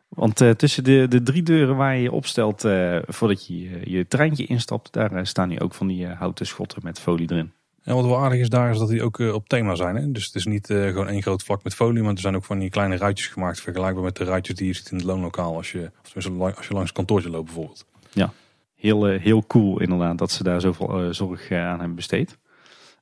Want 0.09 0.37
tussen 0.59 0.85
de, 0.85 1.07
de 1.09 1.23
drie 1.23 1.43
deuren 1.43 1.77
waar 1.77 1.97
je 1.97 2.03
je 2.03 2.13
opstelt 2.13 2.61
voordat 3.07 3.47
je 3.47 3.81
je 3.91 4.07
treintje 4.09 4.47
instapt, 4.47 4.93
daar 4.93 5.27
staan 5.27 5.49
nu 5.49 5.61
ook 5.61 5.75
van 5.75 5.87
die 5.87 6.07
houten 6.07 6.47
schotten 6.47 6.81
met 6.85 7.01
folie 7.01 7.31
erin. 7.31 7.53
En 7.87 7.95
wat 7.95 8.05
wel 8.05 8.19
aardig 8.19 8.41
is 8.41 8.49
daar 8.49 8.71
is 8.71 8.79
dat 8.79 8.89
die 8.89 9.03
ook 9.03 9.19
op 9.19 9.49
thema 9.49 9.75
zijn. 9.75 9.97
Hè? 9.97 10.13
Dus 10.13 10.27
het 10.27 10.35
is 10.35 10.47
niet 10.47 10.67
gewoon 10.67 11.09
één 11.09 11.23
groot 11.23 11.43
vlak 11.43 11.65
met 11.65 11.75
folie, 11.75 12.03
maar 12.03 12.13
er 12.13 12.19
zijn 12.19 12.37
ook 12.37 12.45
van 12.45 12.59
die 12.59 12.71
kleine 12.71 12.97
ruitjes 12.97 13.29
gemaakt. 13.29 13.61
Vergelijkbaar 13.61 14.05
met 14.05 14.17
de 14.17 14.25
ruitjes 14.25 14.57
die 14.57 14.67
je 14.67 14.73
ziet 14.73 14.91
in 14.91 14.97
het 14.97 15.07
loonlokaal 15.07 15.57
als 15.57 15.73
je, 15.73 15.91
of 16.05 16.15
als 16.15 16.67
je 16.67 16.75
langs 16.75 16.89
het 16.89 16.93
kantoortje 16.93 17.31
loopt 17.31 17.45
bijvoorbeeld. 17.45 17.87
Ja, 18.13 18.33
heel, 18.75 19.05
heel 19.05 19.45
cool 19.47 19.81
inderdaad 19.81 20.19
dat 20.19 20.31
ze 20.31 20.43
daar 20.43 20.61
zoveel 20.61 21.15
zorg 21.15 21.51
aan 21.51 21.79
hebben 21.79 21.95
besteed. 21.95 22.39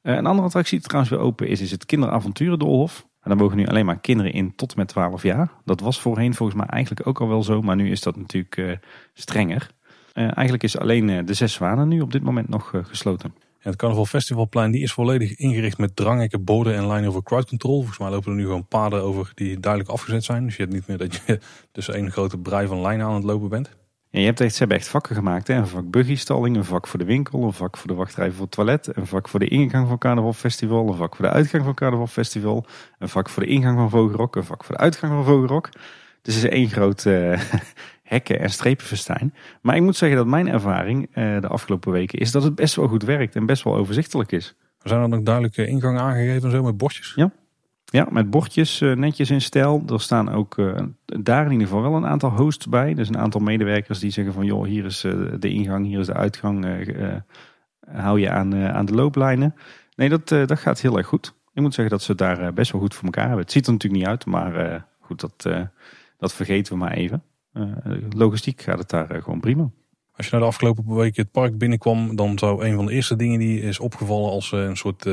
een 0.03 0.27
andere 0.27 0.47
attractie 0.47 0.79
die 0.79 0.87
trouwens 0.87 1.15
weer 1.15 1.25
open 1.25 1.49
is, 1.49 1.61
is 1.61 1.71
het 1.71 1.87
Kinderavonturendolhof. 1.87 3.07
En 3.23 3.31
dan 3.31 3.39
mogen 3.39 3.57
nu 3.57 3.67
alleen 3.67 3.87
maar 3.87 3.99
kinderen 3.99 4.33
in 4.33 4.55
tot 4.57 4.77
met 4.77 4.89
12 4.89 5.23
jaar. 5.23 5.51
Dat 5.65 5.81
was 5.81 6.01
voorheen 6.01 6.35
volgens 6.35 6.59
mij 6.59 6.67
eigenlijk 6.67 7.07
ook 7.07 7.21
al 7.21 7.29
wel 7.29 7.43
zo, 7.43 7.63
maar 7.63 7.77
nu 7.77 7.91
is 7.91 8.01
dat 8.01 8.17
natuurlijk 8.17 8.79
strenger. 9.15 9.71
Eigenlijk 10.13 10.63
is 10.63 10.79
alleen 10.79 11.27
de 11.27 11.35
Zes 11.35 11.53
Zwanen 11.53 11.89
nu 11.89 12.01
op 12.01 12.13
dit 12.13 12.23
moment 12.23 12.49
nog 12.49 12.73
gesloten. 12.83 13.35
En 13.65 13.71
het 13.71 13.79
Carnaval 13.79 14.07
Festivalplein 14.07 14.71
die 14.71 14.83
is 14.83 14.93
volledig 14.93 15.37
ingericht 15.37 15.79
met 15.79 15.97
dranghekken, 15.97 16.45
borden 16.45 16.75
en 16.75 16.91
line 16.91 17.09
over 17.09 17.23
crowd 17.23 17.49
control. 17.49 17.77
Volgens 17.77 17.99
mij 17.99 18.11
lopen 18.11 18.31
er 18.31 18.37
nu 18.37 18.43
gewoon 18.43 18.67
paden 18.67 19.03
over 19.03 19.33
die 19.35 19.61
duidelijk 19.61 19.93
afgezet 19.93 20.25
zijn. 20.25 20.45
Dus 20.45 20.57
je 20.57 20.63
hebt 20.63 20.75
niet 20.75 20.87
meer 20.87 20.99
dat 20.99 21.15
je 21.15 21.39
tussen 21.73 21.95
één 21.95 22.11
grote 22.11 22.39
brei 22.39 22.67
van 22.67 22.81
lijnen 22.81 23.07
aan 23.07 23.15
het 23.15 23.25
lopen 23.25 23.49
bent. 23.49 23.71
Ja, 24.11 24.21
je 24.21 24.27
hebt 24.27 24.41
echt, 24.41 24.53
ze 24.53 24.59
hebben 24.59 24.77
echt 24.77 24.89
vakken 24.89 25.15
gemaakt. 25.15 25.49
Een 25.49 25.67
vak 25.67 25.91
buggystalling, 25.91 26.57
een 26.57 26.65
vak 26.65 26.87
voor 26.87 26.99
de 26.99 27.05
winkel, 27.05 27.43
een 27.43 27.53
vak 27.53 27.77
voor 27.77 27.89
de 27.89 27.95
wachtrij 27.95 28.31
voor 28.31 28.43
het 28.43 28.51
toilet, 28.51 28.97
een 28.97 29.07
vak 29.07 29.29
voor 29.29 29.41
de 29.41 29.49
ingang 29.49 29.89
van 29.89 29.99
Carnaval 29.99 30.33
Festival, 30.33 30.89
een 30.89 30.97
vak 30.97 31.17
voor 31.17 31.25
de 31.25 31.31
uitgang 31.31 31.65
van 31.65 31.75
Carnaval 31.75 32.07
Festival, 32.07 32.67
een 32.99 33.09
vak 33.09 33.29
voor 33.29 33.43
de 33.43 33.49
ingang 33.49 33.79
van 33.79 33.91
Vogelrok, 33.91 34.37
een 34.37 34.45
vak 34.45 34.65
voor 34.65 34.75
de 34.75 34.81
uitgang 34.81 35.13
van 35.13 35.25
Vogelrok. 35.25 35.69
Dus 36.23 36.37
is 36.37 36.45
één 36.45 36.69
groot 36.69 37.05
uh, 37.05 37.41
hekken- 38.05 38.41
en 38.41 38.51
strepenfestijn. 38.51 39.35
Maar 39.63 39.77
ik 39.77 39.83
moet 39.83 39.97
zeggen 39.97 40.19
dat 40.19 40.27
mijn 40.27 40.49
ervaring 40.49 41.09
uh, 41.09 41.41
de 41.41 41.49
afgelopen 41.49 41.93
weken 41.93 42.19
is 42.19 42.31
dat 42.31 42.43
het 42.43 42.55
best 42.55 42.75
wel 42.75 42.89
goed 42.89 43.03
werkt 43.03 43.37
en 43.37 43.47
best 43.47 43.63
wel 43.63 43.77
overzichtelijk 43.77 44.33
is. 44.33 44.57
Zijn 44.79 45.01
er 45.01 45.09
nog 45.09 45.23
duidelijke 45.23 45.67
ingangen 45.67 46.01
aangegeven 46.01 46.51
zo 46.51 46.63
met 46.63 46.77
bordjes? 46.77 47.13
Ja, 47.17 47.31
ja, 47.85 48.07
met 48.11 48.31
bordjes 48.31 48.81
uh, 48.81 48.97
netjes 48.97 49.31
in 49.31 49.41
stijl. 49.41 49.83
Er 49.89 50.01
staan 50.01 50.29
ook 50.33 50.57
uh, 50.57 50.81
daar 51.05 51.45
in 51.45 51.53
ieder 51.53 51.67
geval 51.67 51.83
wel 51.83 51.95
een 51.95 52.07
aantal 52.07 52.31
hosts 52.31 52.69
bij. 52.69 52.95
Dus 52.95 53.09
een 53.09 53.19
aantal 53.19 53.41
medewerkers 53.41 53.99
die 53.99 54.11
zeggen 54.11 54.35
van 54.35 54.45
joh, 54.45 54.65
hier 54.65 54.85
is 54.85 55.01
de 55.39 55.49
ingang, 55.49 55.87
hier 55.87 55.99
is 55.99 56.07
de 56.07 56.15
uitgang. 56.15 56.67
hou 57.91 58.21
je 58.21 58.31
aan, 58.31 58.55
aan 58.55 58.87
de 58.87 58.95
looplijnen. 58.95 59.55
Nee, 59.97 60.09
dat, 60.09 60.29
dat 60.29 60.59
gaat 60.59 60.81
heel 60.81 60.97
erg 60.97 61.07
goed. 61.07 61.35
Ik 61.53 61.63
moet 61.63 61.75
zeggen 61.75 61.95
dat 61.97 62.03
ze 62.03 62.15
daar 62.15 62.53
best 62.53 62.73
wel 62.73 62.81
goed 62.81 62.95
voor 62.95 63.05
elkaar 63.05 63.27
hebben. 63.27 63.43
Het 63.43 63.53
ziet 63.53 63.67
er 63.67 63.73
natuurlijk 63.73 64.03
niet 64.03 64.11
uit, 64.11 64.27
maar 64.27 64.87
goed, 65.01 65.21
dat, 65.21 65.49
dat 66.19 66.33
vergeten 66.33 66.73
we 66.73 66.79
maar 66.79 66.93
even. 66.93 67.23
Logistiek 68.11 68.63
gaat 68.63 68.79
het 68.79 68.91
daar 68.91 69.23
gewoon 69.23 69.41
prima. 69.41 69.71
Als 70.17 70.27
je 70.27 70.33
nou 70.33 70.43
de 70.43 70.49
afgelopen 70.49 70.95
weken 70.95 71.23
het 71.23 71.31
park 71.31 71.59
binnenkwam, 71.59 72.17
dan 72.17 72.39
zou 72.39 72.65
een 72.65 72.75
van 72.75 72.87
de 72.87 72.93
eerste 72.93 73.17
dingen 73.17 73.39
die 73.39 73.61
is 73.61 73.79
opgevallen 73.79 74.31
als 74.31 74.53
een 74.53 74.77
soort 74.77 75.07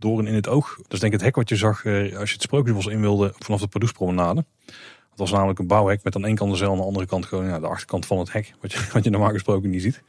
doorn 0.00 0.26
in 0.26 0.34
het 0.34 0.48
oog. 0.48 0.76
Dat 0.76 0.92
is 0.92 1.00
denk 1.00 1.12
ik 1.12 1.18
het 1.18 1.22
hek 1.26 1.36
wat 1.36 1.48
je 1.48 1.56
zag 1.56 1.84
eh, 1.84 2.18
als 2.18 2.28
je 2.28 2.34
het 2.34 2.42
Sprookjesbos 2.42 2.86
in 2.86 3.00
wilde 3.00 3.32
vanaf 3.38 3.60
de 3.60 3.68
Pardoespromenade. 3.68 4.44
Dat 5.10 5.18
was 5.18 5.30
namelijk 5.30 5.58
een 5.58 5.66
bouwhek 5.66 6.02
met 6.02 6.16
aan 6.16 6.24
één 6.24 6.34
kant 6.34 6.50
de 6.50 6.56
zeil, 6.56 6.70
aan 6.70 6.76
de 6.76 6.82
andere 6.82 7.06
kant 7.06 7.26
gewoon 7.26 7.46
ja, 7.46 7.60
de 7.60 7.66
achterkant 7.66 8.06
van 8.06 8.18
het 8.18 8.32
hek. 8.32 8.54
Wat 8.60 8.72
je, 8.72 8.88
wat 8.92 9.04
je 9.04 9.10
normaal 9.10 9.30
gesproken 9.30 9.70
niet 9.70 9.82
ziet. 9.82 10.02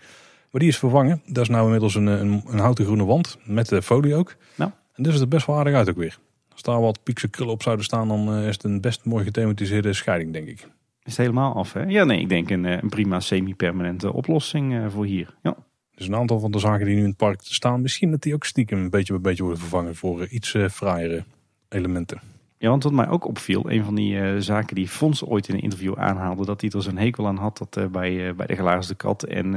Maar 0.51 0.61
die 0.61 0.69
is 0.69 0.77
vervangen. 0.77 1.21
Dat 1.25 1.43
is 1.43 1.49
nou 1.49 1.65
inmiddels 1.65 1.95
een, 1.95 2.05
een, 2.05 2.43
een 2.47 2.59
houten 2.59 2.85
groene 2.85 3.05
wand 3.05 3.37
met 3.43 3.69
de 3.69 3.81
folie 3.81 4.15
ook. 4.15 4.35
Nou. 4.55 4.71
En 4.93 5.03
dus 5.03 5.13
is 5.13 5.19
het 5.19 5.29
best 5.29 5.45
wel 5.45 5.57
aardig 5.57 5.73
uit 5.73 5.89
ook 5.89 5.95
weer. 5.95 6.17
Als 6.51 6.61
daar 6.61 6.81
wat 6.81 7.03
piekse 7.03 7.27
krullen 7.27 7.53
op 7.53 7.63
zouden 7.63 7.85
staan, 7.85 8.07
dan 8.07 8.33
eh, 8.33 8.47
is 8.47 8.53
het 8.53 8.63
een 8.63 8.81
best 8.81 9.05
mooi 9.05 9.23
gethematiseerde 9.23 9.93
scheiding, 9.93 10.33
denk 10.33 10.47
ik. 10.47 10.67
Is 11.03 11.17
het 11.17 11.25
helemaal 11.25 11.53
af, 11.55 11.73
hè? 11.73 11.83
Ja, 11.83 12.03
nee, 12.03 12.19
ik 12.19 12.29
denk 12.29 12.49
een, 12.49 12.65
eh, 12.65 12.77
een 12.81 12.89
prima 12.89 13.19
semi-permanente 13.19 14.13
oplossing 14.13 14.91
voor 14.91 15.05
hier. 15.05 15.35
Ja. 15.41 15.55
Dus 16.01 16.09
een 16.09 16.15
aantal 16.15 16.39
van 16.39 16.51
de 16.51 16.59
zaken 16.59 16.85
die 16.85 16.95
nu 16.95 17.01
in 17.01 17.07
het 17.07 17.17
park 17.17 17.39
staan, 17.43 17.81
misschien 17.81 18.11
dat 18.11 18.21
die 18.21 18.33
ook 18.33 18.45
stiekem 18.45 18.79
een 18.79 18.89
beetje 18.89 19.13
bij 19.13 19.21
beetje 19.21 19.43
worden 19.43 19.61
vervangen 19.61 19.95
voor 19.95 20.21
eh, 20.21 20.33
iets 20.33 20.53
uh, 20.53 20.67
fraaiere 20.67 21.23
elementen. 21.69 22.21
Ja, 22.57 22.69
want 22.69 22.83
wat 22.83 22.91
mij 22.93 23.07
ook 23.07 23.25
opviel, 23.25 23.71
een 23.71 23.83
van 23.83 23.95
die 23.95 24.15
uh, 24.15 24.35
zaken 24.37 24.75
die 24.75 24.87
Fons 24.87 25.25
ooit 25.25 25.47
in 25.47 25.55
een 25.55 25.61
interview 25.61 25.97
aanhaalde, 25.97 26.45
dat 26.45 26.61
hij 26.61 26.69
er 26.69 26.81
zo'n 26.81 26.97
hekel 26.97 27.27
aan 27.27 27.37
had 27.37 27.57
dat 27.57 27.77
uh, 27.77 27.85
bij, 27.85 28.35
bij 28.35 28.45
de 28.45 28.55
glazen 28.55 28.95
kat 28.95 29.23
en, 29.23 29.55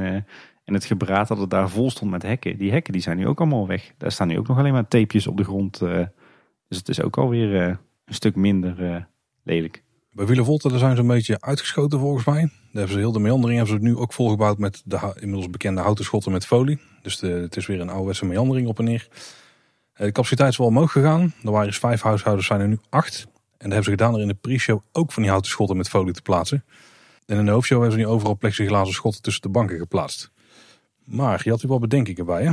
en 0.63 0.73
het 0.73 0.85
gebraad 0.85 1.27
dat 1.27 1.37
het 1.37 1.49
daar 1.49 1.69
vol 1.69 1.89
stond 1.89 2.11
met 2.11 2.21
hekken. 2.21 2.57
Die 2.57 2.71
hekken 2.71 2.93
die 2.93 3.01
zijn 3.01 3.17
nu 3.17 3.27
ook 3.27 3.39
allemaal 3.39 3.67
weg. 3.67 3.93
Daar 3.97 4.11
staan 4.11 4.27
nu 4.27 4.37
ook 4.37 4.47
nog 4.47 4.57
alleen 4.57 4.73
maar 4.73 4.87
tapejes 4.87 5.27
op 5.27 5.37
de 5.37 5.43
grond. 5.43 5.79
dus 6.67 6.77
het 6.77 6.89
is 6.89 7.01
ook 7.01 7.17
alweer 7.17 7.55
een 8.05 8.13
stuk 8.13 8.35
minder 8.35 9.07
lelijk. 9.43 9.83
Bij 10.15 10.25
Wielervolte 10.25 10.69
daar 10.69 10.79
zijn 10.79 10.95
ze 10.95 11.01
een 11.01 11.07
beetje 11.07 11.41
uitgeschoten 11.41 11.99
volgens 11.99 12.25
mij. 12.25 12.41
Daar 12.41 12.51
hebben 12.71 12.91
ze 12.91 12.97
heel 12.97 13.11
de 13.11 13.19
meandering 13.19 13.57
hebben 13.57 13.77
ze 13.77 13.85
het 13.85 13.93
nu 13.93 14.01
ook 14.01 14.13
volgebouwd 14.13 14.57
met 14.57 14.81
de 14.85 15.13
inmiddels 15.19 15.49
bekende 15.49 15.81
houten 15.81 16.05
schotten 16.05 16.31
met 16.31 16.45
folie. 16.45 16.79
Dus 17.01 17.17
de, 17.19 17.27
het 17.27 17.57
is 17.57 17.65
weer 17.65 17.81
een 17.81 17.89
ouderwetse 17.89 18.25
meandering 18.25 18.67
op 18.67 18.79
en 18.79 18.85
neer. 18.85 19.07
Eh, 19.93 20.05
de 20.05 20.11
capaciteit 20.11 20.51
is 20.51 20.57
wel 20.57 20.67
omhoog 20.67 20.91
gegaan. 20.91 21.33
Er 21.43 21.51
waren 21.51 21.67
dus 21.67 21.77
vijf 21.77 22.01
huishoudens, 22.01 22.47
zijn 22.47 22.59
er 22.59 22.67
nu 22.67 22.79
acht. 22.89 23.23
En 23.23 23.31
dat 23.57 23.59
hebben 23.59 23.83
ze 23.83 23.89
gedaan 23.89 24.15
er 24.15 24.21
in 24.21 24.27
de 24.27 24.33
pre-show 24.33 24.81
ook 24.91 25.11
van 25.11 25.21
die 25.21 25.31
houten 25.31 25.51
schotten 25.51 25.77
met 25.77 25.89
folie 25.89 26.13
te 26.13 26.21
plaatsen. 26.21 26.65
En 27.25 27.37
in 27.37 27.45
de 27.45 27.51
hoofdshow 27.51 27.81
hebben 27.81 27.99
ze 27.99 28.05
nu 28.05 28.11
overal 28.11 28.37
plexiglazen 28.37 28.93
schotten 28.93 29.21
tussen 29.21 29.41
de 29.41 29.49
banken 29.49 29.77
geplaatst. 29.77 30.31
Maar 31.03 31.41
je 31.43 31.49
had 31.49 31.61
hier 31.61 31.69
wel 31.69 31.79
bedenkingen 31.79 32.25
bij 32.25 32.43
hè? 32.43 32.51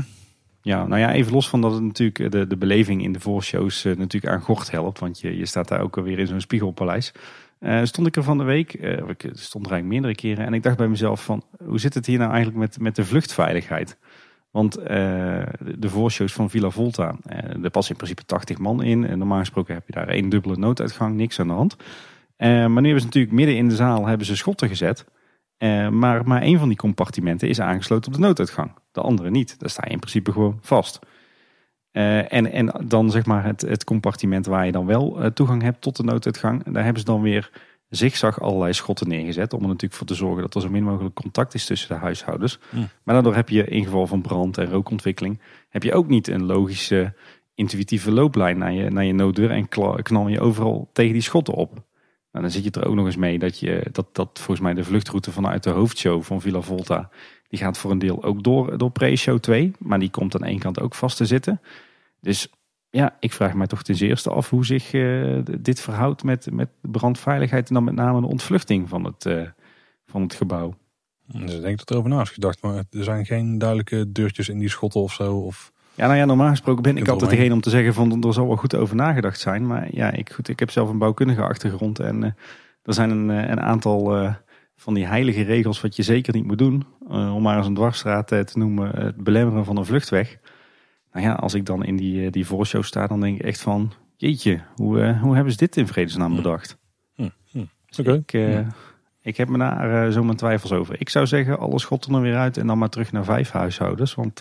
Ja, 0.63 0.87
nou 0.87 1.01
ja, 1.01 1.13
even 1.13 1.33
los 1.33 1.49
van 1.49 1.61
dat 1.61 1.73
het 1.73 1.83
natuurlijk 1.83 2.33
de, 2.33 2.47
de 2.47 2.57
beleving 2.57 3.03
in 3.03 3.13
de 3.13 3.21
voorshows 3.21 3.85
uh, 3.85 3.97
natuurlijk 3.97 4.33
aan 4.33 4.41
gort 4.41 4.71
helpt. 4.71 4.99
Want 4.99 5.21
je, 5.21 5.37
je 5.37 5.47
staat 5.47 5.69
daar 5.69 5.81
ook 5.81 5.97
alweer 5.97 6.19
in 6.19 6.27
zo'n 6.27 6.41
spiegelpaleis. 6.41 7.13
Uh, 7.63 7.81
stond 7.85 8.07
ik 8.07 8.17
er 8.17 8.23
van 8.23 8.39
de 8.39 8.45
week, 8.45 8.75
uh, 8.81 8.93
ik 8.93 9.31
stond 9.33 9.67
er 9.67 9.73
eigenlijk 9.73 9.85
meerdere 9.85 10.15
keren. 10.15 10.47
En 10.47 10.55
ik 10.55 10.63
dacht 10.63 10.77
bij 10.77 10.89
mezelf 10.89 11.25
van, 11.25 11.43
hoe 11.65 11.81
zit 11.81 11.95
het 11.95 12.07
hier 12.07 12.19
nou 12.19 12.31
eigenlijk 12.31 12.61
met, 12.61 12.81
met 12.81 12.97
de 12.97 13.05
vluchtveiligheid? 13.05 13.99
Want 14.51 14.79
uh, 14.79 14.85
de 15.77 15.89
voorshows 15.89 16.33
van 16.33 16.51
Villa 16.51 16.71
Volta, 16.71 17.17
er 17.63 17.71
passen 17.71 17.93
in 17.93 17.97
principe 17.97 18.25
80 18.25 18.59
man 18.59 18.83
in. 18.83 19.07
En 19.07 19.19
normaal 19.19 19.39
gesproken 19.39 19.75
heb 19.75 19.87
je 19.87 19.93
daar 19.93 20.09
één 20.09 20.29
dubbele 20.29 20.57
nooduitgang, 20.57 21.17
niks 21.17 21.41
aan 21.41 21.47
de 21.47 21.53
hand. 21.53 21.77
maar 22.37 22.69
nu 22.69 22.83
hebben 22.83 23.01
ze 23.01 23.07
natuurlijk 23.07 23.35
midden 23.35 23.57
in 23.57 23.69
de 23.69 23.75
zaal 23.75 24.07
hebben 24.07 24.27
ze 24.27 24.37
schotten 24.37 24.69
gezet. 24.69 25.05
maar 25.91 26.27
maar 26.27 26.43
één 26.43 26.59
van 26.59 26.69
die 26.69 26.77
compartimenten 26.77 27.49
is 27.49 27.61
aangesloten 27.61 28.13
op 28.13 28.19
de 28.19 28.25
nooduitgang. 28.25 28.73
De 28.93 29.01
andere 29.01 29.31
niet. 29.31 29.61
Daar 29.61 29.71
sta 29.71 29.83
je 29.87 29.93
in 29.93 29.99
principe 29.99 30.33
gewoon 30.33 30.59
vast. 30.61 30.99
En, 31.93 32.53
en 32.53 32.73
dan 32.87 33.11
zeg 33.11 33.27
maar 33.27 33.45
het, 33.45 33.61
het 33.61 33.85
compartiment 33.85 34.47
waar 34.47 34.67
je 34.67 34.73
dan 34.73 34.87
wel 34.87 35.31
toegang 35.35 35.63
hebt 35.63 35.81
tot 35.81 35.97
de 35.97 36.03
nooduitgang. 36.03 36.73
Daar 36.73 36.85
hebben 36.85 37.01
ze 37.01 37.07
dan 37.07 37.23
weer 37.23 37.51
zigzag 37.89 38.41
allerlei 38.41 38.73
schotten 38.73 39.09
neergezet. 39.09 39.53
Om 39.53 39.61
er 39.63 39.67
natuurlijk 39.67 39.95
voor 39.95 40.07
te 40.07 40.15
zorgen 40.15 40.43
dat 40.43 40.55
er 40.55 40.61
zo 40.61 40.69
min 40.69 40.83
mogelijk 40.83 41.15
contact 41.15 41.55
is 41.55 41.65
tussen 41.65 41.89
de 41.89 42.01
huishoudens. 42.01 42.59
Maar 43.03 43.15
daardoor 43.15 43.35
heb 43.35 43.49
je 43.49 43.65
in 43.65 43.85
geval 43.85 44.07
van 44.07 44.21
brand 44.21 44.59
en 44.59 44.71
rookontwikkeling... 44.71 45.41
heb 45.69 45.83
je 45.83 45.95
ook 45.95 46.09
niet 46.09 46.29
een 46.29 46.45
logische, 46.45 47.15
intuïtieve 47.55 48.11
looplijn 48.11 48.59
naar 48.59 48.73
je, 48.73 48.91
naar 48.91 49.05
je 49.05 49.13
nooddeur... 49.13 49.51
en 49.51 49.69
knal 50.03 50.29
je 50.29 50.41
overal 50.41 50.91
tegen 50.93 51.13
die 51.13 51.23
schotten 51.23 51.55
op. 51.55 51.73
Nou, 52.33 52.45
dan 52.45 52.51
zit 52.51 52.65
je 52.65 52.71
er 52.71 52.87
ook 52.87 52.95
nog 52.95 53.07
eens 53.07 53.17
mee 53.17 53.39
dat, 53.39 53.59
je, 53.59 53.87
dat, 53.93 54.07
dat 54.13 54.31
volgens 54.33 54.61
mij 54.61 54.75
de 54.75 54.85
vluchtroute 54.85 55.33
vanuit 55.33 55.63
de 55.63 55.71
hoofdshow 55.71 56.23
van 56.23 56.41
Villa 56.41 56.61
Volta... 56.61 57.11
die 57.53 57.61
gaat 57.61 57.79
voor 57.79 57.91
een 57.91 57.99
deel 57.99 58.23
ook 58.23 58.43
door, 58.43 58.79
door 58.79 58.91
pre-show 58.91 59.39
2. 59.39 59.73
Maar 59.79 59.99
die 59.99 60.11
komt 60.11 60.35
aan 60.35 60.45
één 60.45 60.59
kant 60.59 60.81
ook 60.81 60.95
vast 60.95 61.17
te 61.17 61.27
zitten. 61.27 61.61
Dus 62.21 62.49
ja, 62.91 63.17
ik 63.21 63.33
vraag 63.33 63.55
mij 63.55 63.67
toch 63.67 63.83
ten 63.83 63.95
zeerste 63.95 64.31
af 64.31 64.51
hoe 64.51 64.65
zich 64.65 64.93
uh, 64.93 65.39
dit 65.61 65.81
verhoudt 65.81 66.25
met, 66.25 66.51
met 66.53 66.69
brandveiligheid 66.81 67.69
en 67.69 67.75
dan 67.75 67.85
met 67.85 67.95
name 67.95 68.21
de 68.21 68.27
ontvluchting 68.27 68.89
van 68.89 69.05
het, 69.05 69.25
uh, 69.25 69.43
van 70.07 70.23
het 70.23 70.35
gebouw. 70.35 70.75
Dus 71.27 71.55
ik 71.55 71.63
denk 71.63 71.79
dat 71.79 71.91
er 71.91 71.97
over 71.97 72.11
na 72.11 72.21
is 72.21 72.31
gedacht, 72.31 72.63
maar 72.63 72.85
er 72.91 73.05
zijn 73.05 73.27
geen 73.27 73.59
duidelijke 73.59 74.13
deurtjes 74.13 74.49
in 74.49 74.59
die 74.59 74.69
schotten 74.69 75.01
of 75.01 75.13
zo. 75.13 75.37
Of... 75.37 75.73
Ja, 75.95 76.07
nou 76.07 76.19
ja, 76.19 76.25
normaal 76.25 76.51
gesproken 76.51 76.83
ben 76.83 76.97
ik 76.97 77.09
altijd 77.09 77.31
degene 77.31 77.55
om 77.55 77.61
te 77.61 77.71
zeggen 77.71 77.95
van 77.95 78.25
er 78.25 78.33
zal 78.33 78.47
wel 78.47 78.57
goed 78.57 78.75
over 78.75 78.97
nagedacht 78.97 79.41
zijn. 79.41 79.67
Maar 79.67 79.89
ja, 79.91 80.11
ik, 80.11 80.33
goed, 80.33 80.49
ik 80.49 80.59
heb 80.59 80.71
zelf 80.71 80.89
een 80.89 80.99
bouwkundige 80.99 81.43
achtergrond 81.43 81.99
en 81.99 82.23
uh, 82.23 82.31
er 82.83 82.95
zijn 82.95 83.11
een, 83.11 83.29
een 83.29 83.61
aantal 83.61 84.35
van 84.83 84.95
die 84.95 85.07
heilige 85.07 85.43
regels 85.43 85.81
wat 85.81 85.97
je 85.97 86.03
zeker 86.03 86.35
niet 86.35 86.47
moet 86.47 86.59
doen. 86.59 86.87
om 87.09 87.43
maar 87.43 87.57
eens 87.57 87.67
een 87.67 87.75
dwarsstraat 87.75 88.27
te 88.27 88.53
noemen, 88.55 88.91
het 88.91 89.17
belemmeren 89.17 89.65
van 89.65 89.77
een 89.77 89.85
vluchtweg. 89.85 90.39
Nou 91.13 91.27
ja, 91.27 91.33
als 91.33 91.55
ik 91.55 91.67
dan 91.67 91.85
in 91.85 91.97
die, 91.97 92.25
eh, 92.25 92.31
die 92.33 92.47
voorshow 92.47 92.83
sta, 92.83 93.07
dan 93.07 93.21
denk 93.21 93.39
ik 93.39 93.45
echt 93.45 93.61
van... 93.61 93.93
Jeetje, 94.17 94.61
hoe, 94.75 94.99
uh, 94.99 95.23
hoe 95.23 95.35
hebben 95.35 95.53
ze 95.53 95.59
dit 95.59 95.77
in 95.77 95.87
vredesnaam 95.87 96.31
hm. 96.31 96.37
bedacht? 96.37 96.79
Hm. 97.15 97.29
Oké. 97.99 98.13
Ik, 98.13 98.33
uh, 98.33 98.67
ik 99.23 99.37
heb 99.37 99.49
me 99.49 99.59
daar 99.59 100.13
zo 100.13 100.23
mijn 100.23 100.37
twijfels 100.37 100.73
over. 100.73 101.01
Ik 101.01 101.09
zou 101.09 101.27
zeggen, 101.27 101.59
alle 101.59 101.79
schotten 101.79 102.15
er 102.15 102.21
weer 102.21 102.37
uit 102.37 102.57
en 102.57 102.67
dan 102.67 102.79
maar 102.79 102.89
terug 102.89 103.13
naar 103.13 103.25
vijf 103.25 103.51
huishoudens. 103.51 104.15
Want 104.15 104.41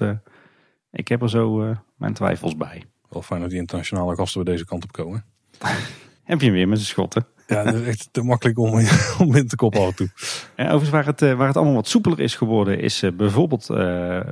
ik 0.91 1.07
heb 1.07 1.21
er 1.21 1.29
zo 1.29 1.75
mijn 1.95 2.13
twijfels 2.13 2.57
bij. 2.57 2.83
Wel 3.09 3.21
fijn 3.21 3.41
dat 3.41 3.49
die 3.49 3.59
internationale 3.59 4.15
gasten 4.15 4.43
weer 4.43 4.53
deze 4.53 4.65
kant 4.65 4.83
op 4.83 4.91
komen. 4.91 5.25
heb 6.23 6.39
je 6.39 6.45
hem 6.45 6.55
weer 6.55 6.67
met 6.67 6.77
zijn 6.77 6.89
schotten. 6.89 7.25
Ja, 7.51 7.63
dat 7.63 7.73
is 7.73 7.87
echt 7.87 8.09
te 8.11 8.23
makkelijk 8.23 8.59
om, 8.59 8.79
in 9.35 9.47
te 9.47 9.55
koppen 9.55 9.95
toe. 9.95 10.09
En 10.55 10.65
overigens 10.65 10.89
waar 10.89 11.05
het, 11.05 11.19
waar 11.19 11.47
het 11.47 11.57
allemaal 11.57 11.75
wat 11.75 11.87
soepeler 11.87 12.19
is 12.19 12.35
geworden... 12.35 12.79
is 12.79 13.03
bijvoorbeeld 13.13 13.67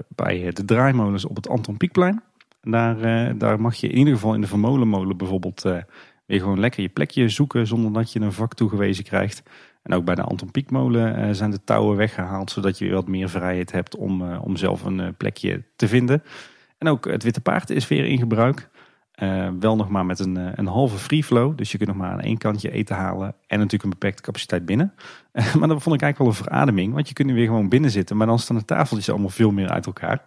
bij 0.07 0.51
de 0.53 0.65
draaimolens 0.65 1.25
op 1.25 1.35
het 1.35 1.49
Anton 1.49 1.77
Pieckplein. 1.77 2.21
Daar, 2.61 3.01
eh, 3.01 3.33
daar 3.37 3.61
mag 3.61 3.75
je 3.75 3.87
in 3.87 3.97
ieder 3.97 4.13
geval 4.13 4.33
in 4.33 4.41
de 4.41 4.47
vermolenmolen 4.47 5.17
bijvoorbeeld 5.17 5.61
weer 6.25 6.39
gewoon 6.39 6.59
lekker 6.59 6.81
je 6.81 6.89
plekje 6.89 7.29
zoeken 7.29 7.67
zonder 7.67 7.93
dat 7.93 8.11
je 8.11 8.19
een 8.19 8.33
vak 8.33 8.53
toegewezen 8.53 9.03
krijgt. 9.03 9.43
En 9.83 9.93
ook 9.93 10.05
bij 10.05 10.15
de 10.15 10.21
Anton 10.21 10.51
Pieckmolen 10.51 11.35
zijn 11.35 11.51
de 11.51 11.63
touwen 11.63 11.97
weggehaald 11.97 12.51
zodat 12.51 12.77
je 12.77 12.85
weer 12.85 12.93
wat 12.93 13.07
meer 13.07 13.29
vrijheid 13.29 13.71
hebt 13.71 13.95
om, 13.95 14.33
om 14.33 14.57
zelf 14.57 14.83
een 14.83 15.15
plekje 15.17 15.63
te 15.75 15.87
vinden. 15.87 16.23
En 16.77 16.87
ook 16.87 17.05
het 17.05 17.23
Witte 17.23 17.41
Paard 17.41 17.69
is 17.69 17.87
weer 17.87 18.05
in 18.05 18.17
gebruik. 18.17 18.69
Wel 19.59 19.75
nog 19.75 19.89
maar 19.89 20.05
met 20.05 20.19
een, 20.19 20.59
een 20.59 20.67
halve 20.67 20.97
free 20.97 21.23
flow. 21.23 21.57
Dus 21.57 21.71
je 21.71 21.77
kunt 21.77 21.89
nog 21.89 21.97
maar 21.97 22.11
aan 22.11 22.21
één 22.21 22.37
kantje 22.37 22.71
eten 22.71 22.95
halen. 22.95 23.35
En 23.47 23.57
natuurlijk 23.57 23.83
een 23.83 23.89
beperkte 23.89 24.21
capaciteit 24.21 24.65
binnen. 24.65 24.93
maar 25.57 25.67
dat 25.67 25.81
vond 25.81 25.95
ik 25.95 26.01
eigenlijk 26.01 26.17
wel 26.17 26.27
een 26.27 26.33
verademing. 26.33 26.93
Want 26.93 27.07
je 27.07 27.13
kunt 27.13 27.27
nu 27.27 27.33
weer 27.33 27.45
gewoon 27.45 27.69
binnen 27.69 27.91
zitten. 27.91 28.17
Maar 28.17 28.27
dan 28.27 28.39
staan 28.39 28.57
de 28.57 28.65
tafeltjes 28.65 29.09
allemaal 29.09 29.29
veel 29.29 29.51
meer 29.51 29.69
uit 29.69 29.85
elkaar. 29.85 30.25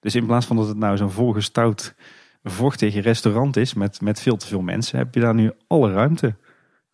Dus 0.00 0.14
in 0.14 0.26
plaats 0.26 0.46
van 0.46 0.56
dat 0.56 0.68
het 0.68 0.76
nou 0.76 0.96
zo'n 0.96 1.10
volgestouwd, 1.10 1.94
vochtig 2.42 2.94
restaurant 2.94 3.56
is 3.56 3.74
met, 3.74 4.00
met 4.00 4.20
veel 4.20 4.36
te 4.36 4.46
veel 4.46 4.60
mensen, 4.60 4.98
heb 4.98 5.14
je 5.14 5.20
daar 5.20 5.34
nu 5.34 5.52
alle 5.66 5.92
ruimte. 5.92 6.34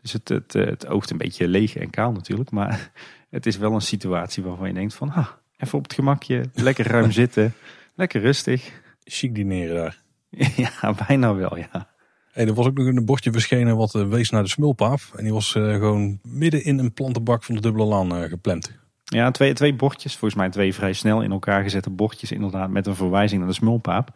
Dus 0.00 0.12
het, 0.12 0.28
het, 0.28 0.52
het 0.52 0.86
oogt 0.86 1.10
een 1.10 1.16
beetje 1.16 1.48
leeg 1.48 1.76
en 1.76 1.90
kaal 1.90 2.12
natuurlijk, 2.12 2.50
maar 2.50 2.90
het 3.30 3.46
is 3.46 3.56
wel 3.56 3.72
een 3.72 3.80
situatie 3.80 4.42
waarvan 4.42 4.68
je 4.68 4.74
denkt 4.74 4.94
van, 4.94 5.08
ha, 5.08 5.38
even 5.56 5.78
op 5.78 5.84
het 5.84 5.92
gemakje, 5.92 6.44
lekker 6.54 6.86
ruim 6.86 7.10
zitten, 7.22 7.54
lekker 7.94 8.20
rustig. 8.20 8.80
Chic 9.04 9.34
dineren 9.34 9.74
daar. 9.74 10.02
Ja, 10.56 10.94
bijna 11.06 11.34
wel, 11.34 11.56
ja. 11.56 11.88
Hey, 12.32 12.46
er 12.46 12.54
was 12.54 12.66
ook 12.66 12.78
nog 12.78 12.86
een 12.86 13.04
bordje 13.04 13.32
verschenen 13.32 13.76
wat 13.76 13.94
uh, 13.94 14.08
wees 14.08 14.30
naar 14.30 14.42
de 14.42 14.48
smulpaap. 14.48 15.00
En 15.16 15.24
die 15.24 15.32
was 15.32 15.54
uh, 15.54 15.74
gewoon 15.74 16.18
midden 16.22 16.64
in 16.64 16.78
een 16.78 16.92
plantenbak 16.92 17.42
van 17.42 17.54
de 17.54 17.60
dubbele 17.60 17.84
laan 17.84 18.16
uh, 18.16 18.28
gepland. 18.28 18.78
Ja, 19.04 19.30
twee, 19.30 19.52
twee 19.52 19.74
bordjes. 19.74 20.16
Volgens 20.16 20.40
mij 20.40 20.50
twee 20.50 20.74
vrij 20.74 20.92
snel 20.92 21.22
in 21.22 21.30
elkaar 21.30 21.62
gezette 21.62 21.90
bordjes. 21.90 22.32
Inderdaad, 22.32 22.70
met 22.70 22.86
een 22.86 22.94
verwijzing 22.94 23.40
naar 23.40 23.48
de 23.48 23.54
smulpaap. 23.54 24.10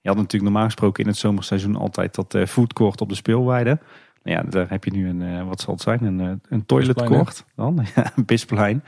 Je 0.00 0.08
had 0.08 0.16
natuurlijk 0.16 0.44
normaal 0.44 0.64
gesproken 0.64 1.02
in 1.02 1.08
het 1.08 1.18
zomerseizoen 1.18 1.76
altijd 1.76 2.14
dat 2.14 2.36
foodcourt 2.48 3.00
op 3.00 3.08
de 3.08 3.14
speelweide. 3.14 3.78
Nou 4.22 4.36
ja, 4.36 4.50
daar 4.50 4.68
heb 4.68 4.84
je 4.84 4.90
nu 4.90 5.08
een, 5.08 5.46
wat 5.46 5.60
zal 5.60 5.74
het 5.74 5.82
zijn, 5.82 6.04
een, 6.04 6.40
een 6.48 6.66
toiletcourt 6.66 7.44
dan. 7.56 7.86
Ja, 7.94 8.12
een 8.16 8.24
bisplein. 8.24 8.82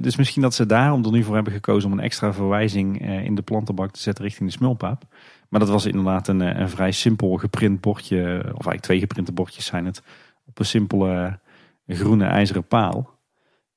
dus 0.00 0.16
misschien 0.16 0.42
dat 0.42 0.54
ze 0.54 0.66
daarom 0.66 1.04
er 1.04 1.10
nu 1.10 1.22
voor 1.22 1.34
hebben 1.34 1.52
gekozen 1.52 1.90
om 1.90 1.98
een 1.98 2.04
extra 2.04 2.32
verwijzing 2.32 3.08
in 3.24 3.34
de 3.34 3.42
plantenbak 3.42 3.90
te 3.90 4.00
zetten 4.00 4.24
richting 4.24 4.50
de 4.50 4.56
smulpaap. 4.56 5.04
Maar 5.48 5.60
dat 5.60 5.68
was 5.68 5.86
inderdaad 5.86 6.28
een, 6.28 6.40
een 6.40 6.68
vrij 6.68 6.92
simpel 6.92 7.36
geprint 7.36 7.80
bordje, 7.80 8.38
of 8.38 8.48
eigenlijk 8.48 8.80
twee 8.80 9.00
geprinte 9.00 9.32
bordjes 9.32 9.66
zijn 9.66 9.86
het, 9.86 10.02
op 10.46 10.58
een 10.58 10.64
simpele 10.64 11.38
groene 11.86 12.24
ijzeren 12.24 12.66
paal. 12.66 13.16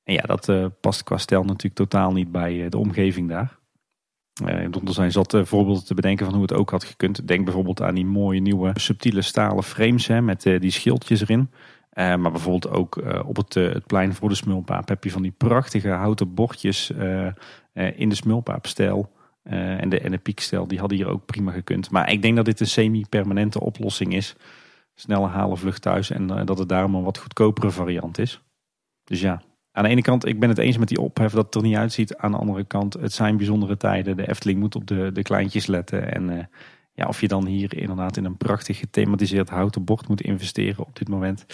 En 0.04 0.14
ja, 0.14 0.22
dat 0.22 0.52
past 0.80 1.02
qua 1.02 1.16
stijl 1.16 1.44
natuurlijk 1.44 1.74
totaal 1.74 2.12
niet 2.12 2.32
bij 2.32 2.68
de 2.68 2.78
omgeving 2.78 3.28
daar. 3.28 3.60
Uh, 4.44 4.64
er 4.64 4.92
zijn 4.92 5.12
zat 5.12 5.36
voorbeelden 5.42 5.84
te 5.84 5.94
bedenken 5.94 6.24
van 6.24 6.34
hoe 6.34 6.42
het 6.42 6.52
ook 6.52 6.70
had 6.70 6.84
gekund. 6.84 7.28
Denk 7.28 7.44
bijvoorbeeld 7.44 7.82
aan 7.82 7.94
die 7.94 8.06
mooie 8.06 8.40
nieuwe 8.40 8.70
subtiele 8.74 9.22
stalen 9.22 9.62
frames 9.62 10.06
hè, 10.06 10.20
met 10.20 10.42
die 10.42 10.70
schildjes 10.70 11.20
erin. 11.20 11.50
maar 11.94 12.30
bijvoorbeeld 12.30 12.68
ook 12.68 13.02
op 13.26 13.36
het, 13.36 13.54
het, 13.54 13.86
plein 13.86 14.14
voor 14.14 14.28
de 14.28 14.34
smulpaap 14.34 14.88
heb 14.88 15.04
je 15.04 15.10
van 15.10 15.22
die 15.22 15.34
prachtige 15.36 15.88
houten 15.88 16.34
bordjes 16.34 16.90
in 17.94 18.08
de 18.08 18.14
smulpaapstijl. 18.14 19.10
En, 19.42 19.88
de, 19.88 20.00
en 20.00 20.10
de 20.10 20.18
piekstijl, 20.18 20.66
die 20.66 20.78
hadden 20.78 20.98
hier 20.98 21.08
ook 21.08 21.26
prima 21.26 21.52
gekund. 21.52 21.90
Maar 21.90 22.12
ik 22.12 22.22
denk 22.22 22.36
dat 22.36 22.44
dit 22.44 22.60
een 22.60 22.66
semi-permanente 22.66 23.60
oplossing 23.60 24.14
is. 24.14 24.36
Snelle 24.94 25.26
halen 25.26 25.58
vlucht 25.58 25.82
thuis 25.82 26.10
en 26.10 26.26
dat 26.26 26.58
het 26.58 26.68
daarom 26.68 26.94
een 26.94 27.02
wat 27.02 27.18
goedkopere 27.18 27.70
variant 27.70 28.18
is. 28.18 28.40
Dus 29.04 29.20
ja, 29.20 29.42
aan 29.72 29.84
de 29.84 29.90
ene 29.90 30.02
kant, 30.02 30.26
ik 30.26 30.40
ben 30.40 30.48
het 30.48 30.58
eens 30.58 30.78
met 30.78 30.88
die 30.88 31.00
ophef 31.00 31.32
dat 31.32 31.44
het 31.44 31.54
er 31.54 31.62
niet 31.62 31.76
uitziet. 31.76 32.16
Aan 32.16 32.30
de 32.30 32.36
andere 32.36 32.64
kant, 32.64 32.94
het 32.94 33.12
zijn 33.12 33.36
bijzondere 33.36 33.76
tijden. 33.76 34.16
De 34.16 34.28
Efteling 34.28 34.58
moet 34.58 34.74
op 34.74 34.86
de, 34.86 35.10
de 35.12 35.22
kleintjes 35.22 35.66
letten. 35.66 36.12
En 36.12 36.30
uh, 36.30 36.44
ja, 36.92 37.06
of 37.06 37.20
je 37.20 37.28
dan 37.28 37.46
hier 37.46 37.76
inderdaad 37.76 38.16
in 38.16 38.24
een 38.24 38.36
prachtig 38.36 38.78
gethematiseerd 38.78 39.48
houten 39.48 39.84
bord 39.84 40.08
moet 40.08 40.20
investeren 40.20 40.86
op 40.86 40.98
dit 40.98 41.08
moment. 41.08 41.46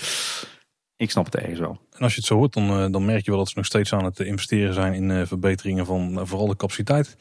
Ik 0.97 1.11
snap 1.11 1.25
het 1.25 1.37
ergens 1.37 1.61
wel. 1.61 1.81
En 1.93 2.01
als 2.01 2.13
je 2.13 2.19
het 2.19 2.29
zo 2.29 2.37
hoort, 2.37 2.53
dan, 2.53 2.93
dan 2.93 3.05
merk 3.05 3.25
je 3.25 3.31
wel 3.31 3.41
dat 3.41 3.49
ze 3.49 3.57
nog 3.57 3.67
steeds 3.67 3.93
aan 3.93 4.05
het 4.05 4.21
investeren 4.21 4.75
zijn 4.75 4.95
in 4.95 5.27
verbeteringen 5.27 5.87
van 5.87 6.27
vooral 6.27 6.47
de 6.47 6.57
capaciteit. 6.57 7.17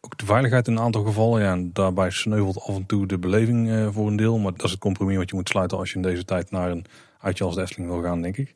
Ook 0.00 0.18
de 0.18 0.26
veiligheid 0.26 0.66
in 0.66 0.72
een 0.72 0.82
aantal 0.82 1.04
gevallen. 1.04 1.42
Ja, 1.42 1.52
en 1.52 1.72
daarbij 1.72 2.10
sneuvelt 2.10 2.60
af 2.60 2.76
en 2.76 2.86
toe 2.86 3.06
de 3.06 3.18
beleving 3.18 3.88
voor 3.92 4.06
een 4.06 4.16
deel. 4.16 4.38
Maar 4.38 4.52
dat 4.52 4.64
is 4.64 4.70
het 4.70 4.80
compromis 4.80 5.16
wat 5.16 5.30
je 5.30 5.36
moet 5.36 5.48
sluiten 5.48 5.78
als 5.78 5.90
je 5.90 5.96
in 5.96 6.02
deze 6.02 6.24
tijd 6.24 6.50
naar 6.50 6.70
een 6.70 6.84
uitje 7.18 7.44
als 7.44 7.54
de 7.54 7.84
wil 7.84 8.02
gaan, 8.02 8.22
denk 8.22 8.36
ik. 8.36 8.54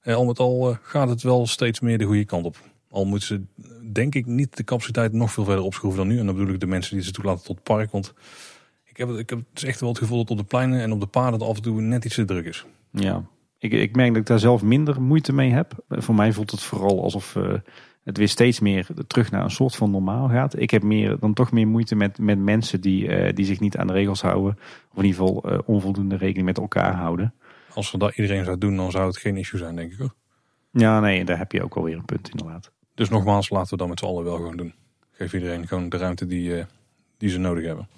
En 0.00 0.14
al 0.14 0.24
met 0.24 0.38
al 0.38 0.70
eh, 0.70 0.76
gaat 0.82 1.08
het 1.08 1.22
wel 1.22 1.46
steeds 1.46 1.80
meer 1.80 1.98
de 1.98 2.04
goede 2.04 2.24
kant 2.24 2.44
op. 2.44 2.56
Al 2.90 3.04
moeten 3.04 3.26
ze, 3.26 3.42
denk 3.92 4.14
ik, 4.14 4.26
niet 4.26 4.56
de 4.56 4.64
capaciteit 4.64 5.12
nog 5.12 5.32
veel 5.32 5.44
verder 5.44 5.64
opschroeven 5.64 5.98
dan 5.98 6.08
nu. 6.08 6.18
En 6.18 6.26
dan 6.26 6.34
bedoel 6.34 6.54
ik 6.54 6.60
de 6.60 6.66
mensen 6.66 6.96
die 6.96 7.04
ze 7.04 7.12
toelaten 7.12 7.44
tot 7.44 7.54
het 7.54 7.64
park. 7.64 7.90
Want 7.90 8.14
ik 8.84 8.96
heb, 8.96 9.08
ik 9.08 9.30
heb 9.30 9.42
het 9.54 9.62
echt 9.62 9.80
wel 9.80 9.88
het 9.88 9.98
gevoel 9.98 10.18
dat 10.18 10.30
op 10.30 10.36
de 10.36 10.44
pleinen 10.44 10.80
en 10.80 10.92
op 10.92 11.00
de 11.00 11.06
paden 11.06 11.40
af 11.40 11.56
en 11.56 11.62
toe 11.62 11.80
net 11.80 12.04
iets 12.04 12.14
te 12.14 12.24
druk 12.24 12.46
is. 12.46 12.66
Ja, 12.90 13.24
ik, 13.58 13.72
ik 13.72 13.96
merk 13.96 14.08
dat 14.08 14.16
ik 14.16 14.26
daar 14.26 14.38
zelf 14.38 14.62
minder 14.62 15.02
moeite 15.02 15.32
mee 15.32 15.50
heb. 15.50 15.72
Voor 15.88 16.14
mij 16.14 16.32
voelt 16.32 16.50
het 16.50 16.62
vooral 16.62 17.02
alsof 17.02 17.36
het 18.08 18.18
weer 18.18 18.28
steeds 18.28 18.60
meer 18.60 18.86
terug 19.06 19.30
naar 19.30 19.44
een 19.44 19.50
soort 19.50 19.76
van 19.76 19.90
normaal 19.90 20.28
gaat. 20.28 20.60
Ik 20.60 20.70
heb 20.70 20.82
meer, 20.82 21.16
dan 21.20 21.34
toch 21.34 21.52
meer 21.52 21.68
moeite 21.68 21.94
met, 21.94 22.18
met 22.18 22.38
mensen 22.38 22.80
die, 22.80 23.06
uh, 23.06 23.32
die 23.34 23.44
zich 23.44 23.60
niet 23.60 23.76
aan 23.76 23.86
de 23.86 23.92
regels 23.92 24.22
houden. 24.22 24.58
Of 24.92 24.98
in 24.98 25.04
ieder 25.04 25.20
geval 25.20 25.52
uh, 25.52 25.58
onvoldoende 25.64 26.16
rekening 26.16 26.46
met 26.46 26.58
elkaar 26.58 26.94
houden 26.94 27.34
als 27.78 27.90
we 27.90 27.98
dat 27.98 28.16
iedereen 28.16 28.44
zou 28.44 28.58
doen, 28.58 28.76
dan 28.76 28.90
zou 28.90 29.06
het 29.06 29.18
geen 29.18 29.36
issue 29.36 29.60
zijn, 29.60 29.76
denk 29.76 29.92
ik 29.92 29.98
hoor. 29.98 30.14
Ja, 30.70 31.00
nee, 31.00 31.24
daar 31.24 31.38
heb 31.38 31.52
je 31.52 31.62
ook 31.62 31.76
alweer 31.76 31.96
een 31.96 32.04
punt 32.04 32.30
inderdaad. 32.30 32.70
Dus 32.94 33.08
nogmaals, 33.08 33.50
laten 33.50 33.70
we 33.70 33.76
dat 33.76 33.88
met 33.88 33.98
z'n 33.98 34.04
allen 34.04 34.24
wel 34.24 34.36
gewoon 34.36 34.56
doen. 34.56 34.74
Geef 35.10 35.32
iedereen 35.32 35.66
gewoon 35.66 35.88
de 35.88 35.96
ruimte 35.96 36.26
die, 36.26 36.50
uh, 36.50 36.64
die 37.18 37.30
ze 37.30 37.38
nodig 37.38 37.64
hebben. 37.64 37.88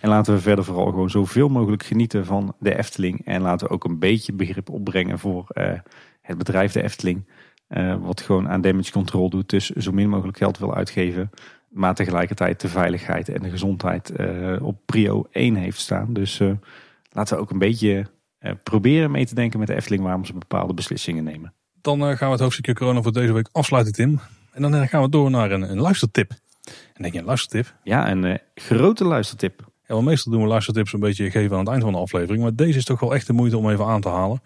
En 0.00 0.08
laten 0.08 0.34
we 0.34 0.40
verder 0.40 0.64
vooral 0.64 0.86
gewoon 0.86 1.10
zoveel 1.10 1.48
mogelijk 1.48 1.82
genieten 1.82 2.24
van 2.24 2.54
de 2.58 2.76
Efteling. 2.76 3.24
En 3.24 3.42
laten 3.42 3.66
we 3.66 3.72
ook 3.72 3.84
een 3.84 3.98
beetje 3.98 4.32
begrip 4.32 4.70
opbrengen 4.70 5.18
voor 5.18 5.46
het 6.20 6.38
bedrijf 6.38 6.72
de 6.72 6.82
Efteling. 6.82 7.24
Uh, 7.68 7.96
wat 8.00 8.20
gewoon 8.20 8.48
aan 8.48 8.60
damage 8.60 8.92
control 8.92 9.30
doet. 9.30 9.50
Dus 9.50 9.70
zo 9.70 9.92
min 9.92 10.08
mogelijk 10.08 10.38
geld 10.38 10.58
wil 10.58 10.74
uitgeven. 10.74 11.30
Maar 11.68 11.94
tegelijkertijd 11.94 12.60
de 12.60 12.68
veiligheid 12.68 13.28
en 13.28 13.42
de 13.42 13.50
gezondheid 13.50 14.12
op 14.60 14.78
prio 14.86 15.26
1 15.30 15.54
heeft 15.54 15.80
staan. 15.80 16.12
Dus 16.12 16.42
laten 17.12 17.36
we 17.36 17.42
ook 17.42 17.50
een 17.50 17.58
beetje 17.58 18.06
eh, 18.38 18.52
proberen 18.62 19.10
mee 19.10 19.26
te 19.26 19.34
denken 19.34 19.58
met 19.58 19.68
de 19.68 19.74
Efteling 19.74 20.02
waarom 20.02 20.24
ze 20.24 20.32
bepaalde 20.32 20.74
beslissingen 20.74 21.24
nemen. 21.24 21.52
Dan 21.80 22.00
eh, 22.00 22.16
gaan 22.16 22.26
we 22.26 22.32
het 22.32 22.40
hoofdstukje 22.40 22.74
corona 22.74 23.02
voor 23.02 23.12
deze 23.12 23.32
week 23.32 23.48
afsluiten, 23.52 23.92
Tim. 23.92 24.20
En 24.52 24.62
dan 24.62 24.74
eh, 24.74 24.88
gaan 24.88 25.02
we 25.02 25.08
door 25.08 25.30
naar 25.30 25.50
een, 25.50 25.70
een 25.70 25.80
luistertip. 25.80 26.30
En 26.94 27.02
denk 27.02 27.12
je, 27.12 27.18
een 27.18 27.26
luistertip? 27.26 27.74
Ja, 27.82 28.10
een 28.10 28.24
eh, 28.24 28.38
grote 28.54 29.04
luistertip. 29.04 29.60
Ja, 29.86 29.94
want 29.94 30.06
meestal 30.06 30.32
doen 30.32 30.42
we 30.42 30.48
luistertips 30.48 30.92
een 30.92 31.00
beetje 31.00 31.30
geven 31.30 31.52
aan 31.52 31.58
het 31.58 31.68
eind 31.68 31.82
van 31.82 31.92
de 31.92 31.98
aflevering. 31.98 32.42
Maar 32.42 32.54
deze 32.54 32.78
is 32.78 32.84
toch 32.84 33.00
wel 33.00 33.14
echt 33.14 33.26
de 33.26 33.32
moeite 33.32 33.58
om 33.58 33.70
even 33.70 33.86
aan 33.86 34.00
te 34.00 34.08
halen. 34.08 34.42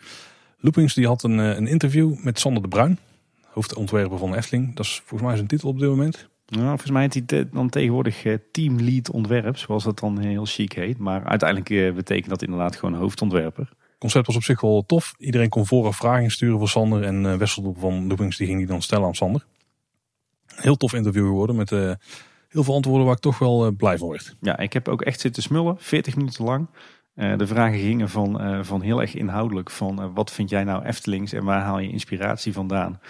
Loopings 0.59 0.95
die 0.95 1.07
had 1.07 1.23
een, 1.23 1.41
eh, 1.41 1.57
een 1.57 1.66
interview 1.66 2.25
met 2.25 2.39
Sander 2.39 2.62
de 2.62 2.68
Bruin, 2.68 2.99
hoofdontwerper 3.53 4.19
van 4.19 4.35
Efteling. 4.35 4.75
Dat 4.77 4.85
is 4.85 5.03
volgens 5.05 5.23
mij 5.29 5.37
zijn 5.37 5.49
titel 5.49 5.69
op 5.69 5.79
dit 5.79 5.89
moment. 5.89 6.31
Nou, 6.47 6.67
volgens 6.67 6.91
mij 6.91 7.03
heet 7.03 7.31
hij 7.31 7.49
dan 7.53 7.69
tegenwoordig 7.69 8.25
eh, 8.25 8.39
Team 8.53 8.81
Lead 8.81 9.11
Ontwerp, 9.11 9.57
zoals 9.57 9.85
dat 9.85 9.99
dan 9.99 10.19
heel 10.19 10.45
chic 10.45 10.73
heet. 10.73 10.99
Maar 10.99 11.25
uiteindelijk 11.25 11.71
eh, 11.71 11.93
betekent 11.93 12.29
dat 12.29 12.43
inderdaad 12.43 12.77
gewoon 12.77 12.95
hoofdontwerper. 12.95 13.69
Het 13.69 13.99
concept 13.99 14.27
was 14.27 14.37
op 14.37 14.43
zich 14.43 14.61
wel 14.61 14.85
tof. 14.87 15.15
Iedereen 15.19 15.49
kon 15.49 15.67
vooraf 15.67 15.97
vragen 15.97 16.31
sturen 16.31 16.59
voor 16.59 16.69
Sander. 16.69 17.03
En 17.03 17.27
eh 17.27 17.37
Wessel 17.37 17.77
van 17.79 18.07
Loopings 18.07 18.37
die 18.37 18.47
ging 18.47 18.59
die 18.59 18.67
dan 18.67 18.83
stellen 18.83 19.07
aan 19.07 19.15
Sander. 19.15 19.47
Heel 20.55 20.77
tof 20.77 20.93
interview 20.93 21.27
geworden 21.27 21.57
met 21.57 21.71
heel 22.49 22.65
veel 22.65 22.75
antwoorden 22.75 23.07
waar 23.07 23.15
ik 23.15 23.21
toch 23.21 23.39
wel 23.39 23.73
blij 23.73 23.99
van 23.99 24.09
werd. 24.09 24.37
Ja, 24.41 24.59
ik 24.59 24.73
heb 24.73 24.89
ook 24.89 25.03
echt 25.03 25.21
zitten 25.21 25.43
smullen, 25.43 25.77
40 25.79 26.17
minuten 26.17 26.45
lang. 26.45 26.67
De 27.15 27.47
vragen 27.47 27.79
gingen 27.79 28.09
van, 28.09 28.65
van 28.65 28.81
heel 28.81 29.01
erg 29.01 29.15
inhoudelijk 29.15 29.71
van 29.71 30.13
wat 30.15 30.31
vind 30.31 30.51
jij 30.51 30.65
nou 30.65 30.85
Eftelings 30.85 31.33
en 31.33 31.45
waar 31.45 31.63
haal 31.63 31.79
je 31.79 31.89
inspiratie 31.89 32.53
vandaan? 32.53 33.01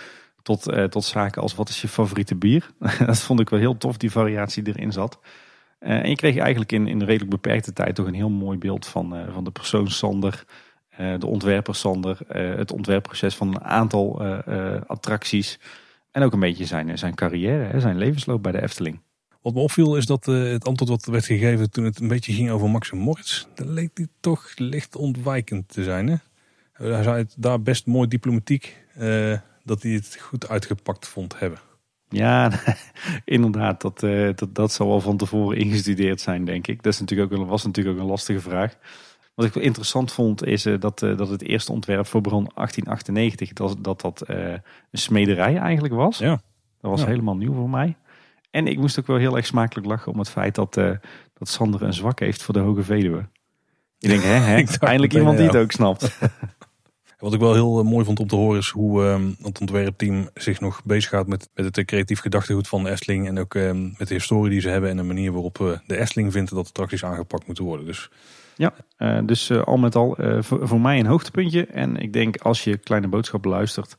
Tot, 0.42 0.68
eh, 0.68 0.84
tot 0.84 1.04
zaken 1.04 1.42
als 1.42 1.54
wat 1.54 1.68
is 1.68 1.80
je 1.80 1.88
favoriete 1.88 2.34
bier? 2.34 2.70
dat 3.06 3.18
vond 3.18 3.40
ik 3.40 3.48
wel 3.48 3.60
heel 3.60 3.76
tof, 3.76 3.96
die 3.96 4.10
variatie 4.10 4.62
die 4.62 4.74
erin 4.76 4.92
zat. 4.92 5.18
Eh, 5.78 5.98
en 5.98 6.08
je 6.08 6.16
kreeg 6.16 6.36
eigenlijk 6.36 6.72
in, 6.72 6.86
in 6.86 7.02
redelijk 7.02 7.30
beperkte 7.30 7.72
tijd 7.72 7.94
toch 7.94 8.06
een 8.06 8.14
heel 8.14 8.30
mooi 8.30 8.58
beeld 8.58 8.86
van, 8.86 9.16
eh, 9.16 9.32
van 9.32 9.44
de 9.44 9.50
persoon 9.50 9.90
Sander, 9.90 10.44
de 11.18 11.26
ontwerper 11.26 11.74
Sander, 11.74 12.18
het 12.58 12.72
ontwerpproces 12.72 13.34
van 13.34 13.48
een 13.48 13.62
aantal 13.62 14.22
attracties. 14.86 15.58
En 16.10 16.22
ook 16.22 16.32
een 16.32 16.40
beetje 16.40 16.64
zijn, 16.64 16.98
zijn 16.98 17.14
carrière, 17.14 17.80
zijn 17.80 17.98
levensloop 17.98 18.42
bij 18.42 18.52
de 18.52 18.62
Efteling. 18.62 19.00
Wat 19.42 19.54
me 19.54 19.60
opviel 19.60 19.96
is 19.96 20.06
dat 20.06 20.24
het 20.24 20.64
antwoord 20.64 20.90
wat 20.90 21.04
werd 21.04 21.24
gegeven 21.24 21.70
toen 21.70 21.84
het 21.84 22.00
een 22.00 22.08
beetje 22.08 22.32
ging 22.32 22.50
over 22.50 22.70
Max 22.70 22.90
en 22.90 22.98
Moritz. 22.98 23.46
Dat 23.54 23.66
leek 23.66 23.90
die 23.94 24.08
toch 24.20 24.52
licht 24.56 24.96
ontwijkend 24.96 25.68
te 25.68 25.82
zijn. 25.82 26.08
Hè? 26.08 26.16
Hij 26.72 27.02
zei 27.02 27.16
het 27.16 27.34
daar 27.38 27.62
best 27.62 27.86
mooi 27.86 28.08
diplomatiek 28.08 28.76
dat 29.64 29.82
hij 29.82 29.92
het 29.92 30.16
goed 30.20 30.48
uitgepakt 30.48 31.08
vond 31.08 31.38
hebben. 31.38 31.58
Ja, 32.08 32.50
inderdaad. 33.24 33.80
Dat, 33.80 34.02
eh, 34.02 34.28
dat, 34.34 34.54
dat 34.54 34.72
zal 34.72 34.88
wel 34.88 35.00
van 35.00 35.16
tevoren 35.16 35.58
ingestudeerd 35.58 36.20
zijn, 36.20 36.44
denk 36.44 36.66
ik. 36.66 36.82
Dat 36.82 36.92
is 36.92 37.00
natuurlijk 37.00 37.32
ook, 37.32 37.38
een- 37.38 37.46
was 37.46 37.64
natuurlijk 37.64 37.96
ook 37.96 38.02
een 38.02 38.08
lastige 38.10 38.40
vraag. 38.40 38.76
Wat 39.34 39.46
ik 39.46 39.52
wel 39.54 39.62
interessant 39.64 40.12
vond, 40.12 40.44
is 40.46 40.66
eh, 40.66 40.80
dat, 40.80 41.02
eh, 41.02 41.16
dat 41.16 41.28
het 41.28 41.42
eerste 41.42 41.72
ontwerp 41.72 42.06
voor 42.06 42.20
begon 42.20 42.50
1898. 42.54 43.52
Dat 43.52 43.76
dat, 43.84 44.00
dat 44.00 44.24
een 44.28 44.60
smederij 44.92 45.56
eigenlijk 45.56 45.94
was. 45.94 46.18
Ja. 46.18 46.40
Dat 46.80 46.90
was 46.90 47.00
Ja. 47.00 47.06
helemaal 47.06 47.36
nieuw 47.36 47.54
voor 47.54 47.70
mij. 47.70 47.96
En 48.50 48.66
ik 48.66 48.78
moest 48.78 48.98
ook 48.98 49.06
wel 49.06 49.16
heel 49.16 49.36
erg 49.36 49.46
smakelijk 49.46 49.86
lachen 49.86 50.12
om 50.12 50.18
het 50.18 50.28
feit 50.30 50.54
dat, 50.54 50.76
eh, 50.76 50.90
dat 51.34 51.48
Sander 51.48 51.82
een 51.82 51.92
zwak 51.94 52.20
heeft 52.20 52.42
voor 52.42 52.54
de 52.54 52.60
Hoge 52.60 52.82
Veluwe. 52.82 53.28
Ik 53.98 54.08
denk, 54.08 54.22
hè, 54.22 54.28
hè 54.28 54.62
eindelijk 54.78 55.14
iemand 55.14 55.36
die 55.36 55.46
het 55.46 55.56
ook 55.56 55.72
snapt. 55.72 56.18
Wat 57.22 57.34
ik 57.34 57.40
wel 57.40 57.52
heel 57.54 57.78
eh, 57.78 57.84
mooi 57.84 58.04
vond 58.04 58.20
om 58.20 58.26
te 58.26 58.36
horen 58.36 58.58
is 58.58 58.68
hoe 58.68 59.04
eh, 59.04 59.20
het 59.42 59.60
ontwerpteam 59.60 60.28
zich 60.34 60.60
nog 60.60 60.84
bezighoudt 60.84 61.28
met, 61.28 61.48
met 61.54 61.64
het 61.64 61.78
eh, 61.78 61.84
creatief 61.84 62.20
gedachtegoed 62.20 62.68
van 62.68 62.84
de 62.84 62.90
Efteling. 62.90 63.26
En 63.26 63.38
ook 63.38 63.54
eh, 63.54 63.72
met 63.72 64.08
de 64.08 64.14
historie 64.14 64.50
die 64.50 64.60
ze 64.60 64.68
hebben 64.68 64.90
en 64.90 64.96
de 64.96 65.02
manier 65.02 65.32
waarop 65.32 65.60
eh, 65.60 65.78
de 65.86 65.98
Efteling 65.98 66.32
vindt 66.32 66.50
dat 66.50 66.66
attracties 66.66 67.04
aangepakt 67.04 67.46
moeten 67.46 67.64
worden. 67.64 67.86
Dus 67.86 68.10
Eh, 68.96 69.18
dus 69.26 69.50
al 69.50 69.76
met 69.76 69.94
al 69.94 70.16
voor, 70.38 70.68
voor 70.68 70.80
mij 70.80 70.98
een 70.98 71.06
hoogtepuntje. 71.06 71.66
En 71.66 71.96
ik 71.96 72.12
denk 72.12 72.36
als 72.36 72.64
je 72.64 72.78
Kleine 72.78 73.08
Boodschap 73.08 73.44
luistert, 73.44 73.96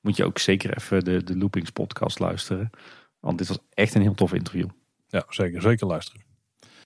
moet 0.00 0.16
je 0.16 0.24
ook 0.24 0.38
zeker 0.38 0.76
even 0.76 1.04
de, 1.04 1.24
de 1.24 1.36
Loopings 1.36 1.70
podcast 1.70 2.18
luisteren. 2.18 2.70
Want 3.20 3.38
dit 3.38 3.48
was 3.48 3.58
echt 3.74 3.94
een 3.94 4.02
heel 4.02 4.14
tof 4.14 4.32
interview. 4.32 4.68
ja, 5.08 5.24
zeker, 5.28 5.62
zeker 5.62 5.86
luisteren. 5.86 6.22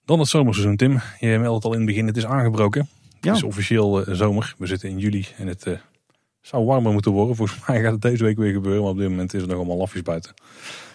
Dan 0.05 0.19
het 0.19 0.27
zomerseizoen, 0.27 0.75
Tim. 0.77 0.99
Je 1.19 1.37
meldt 1.39 1.55
het 1.55 1.65
al 1.65 1.71
in 1.73 1.77
het 1.77 1.87
begin, 1.87 2.07
het 2.07 2.17
is 2.17 2.25
aangebroken. 2.25 2.89
Ja. 3.21 3.27
Het 3.29 3.37
is 3.37 3.43
officieel 3.43 4.05
eh, 4.05 4.13
zomer. 4.13 4.55
We 4.57 4.65
zitten 4.65 4.89
in 4.89 4.97
juli 4.99 5.25
en 5.37 5.47
het 5.47 5.65
eh, 5.65 5.73
zou 6.41 6.65
warmer 6.65 6.91
moeten 6.91 7.11
worden. 7.11 7.35
Volgens 7.35 7.59
mij 7.67 7.81
gaat 7.81 7.91
het 7.91 8.01
deze 8.01 8.23
week 8.23 8.37
weer 8.37 8.53
gebeuren, 8.53 8.81
maar 8.81 8.91
op 8.91 8.97
dit 8.97 9.09
moment 9.09 9.33
is 9.33 9.41
het 9.41 9.49
nog 9.49 9.59
allemaal 9.59 9.77
lafjes 9.77 10.01
buiten. 10.01 10.33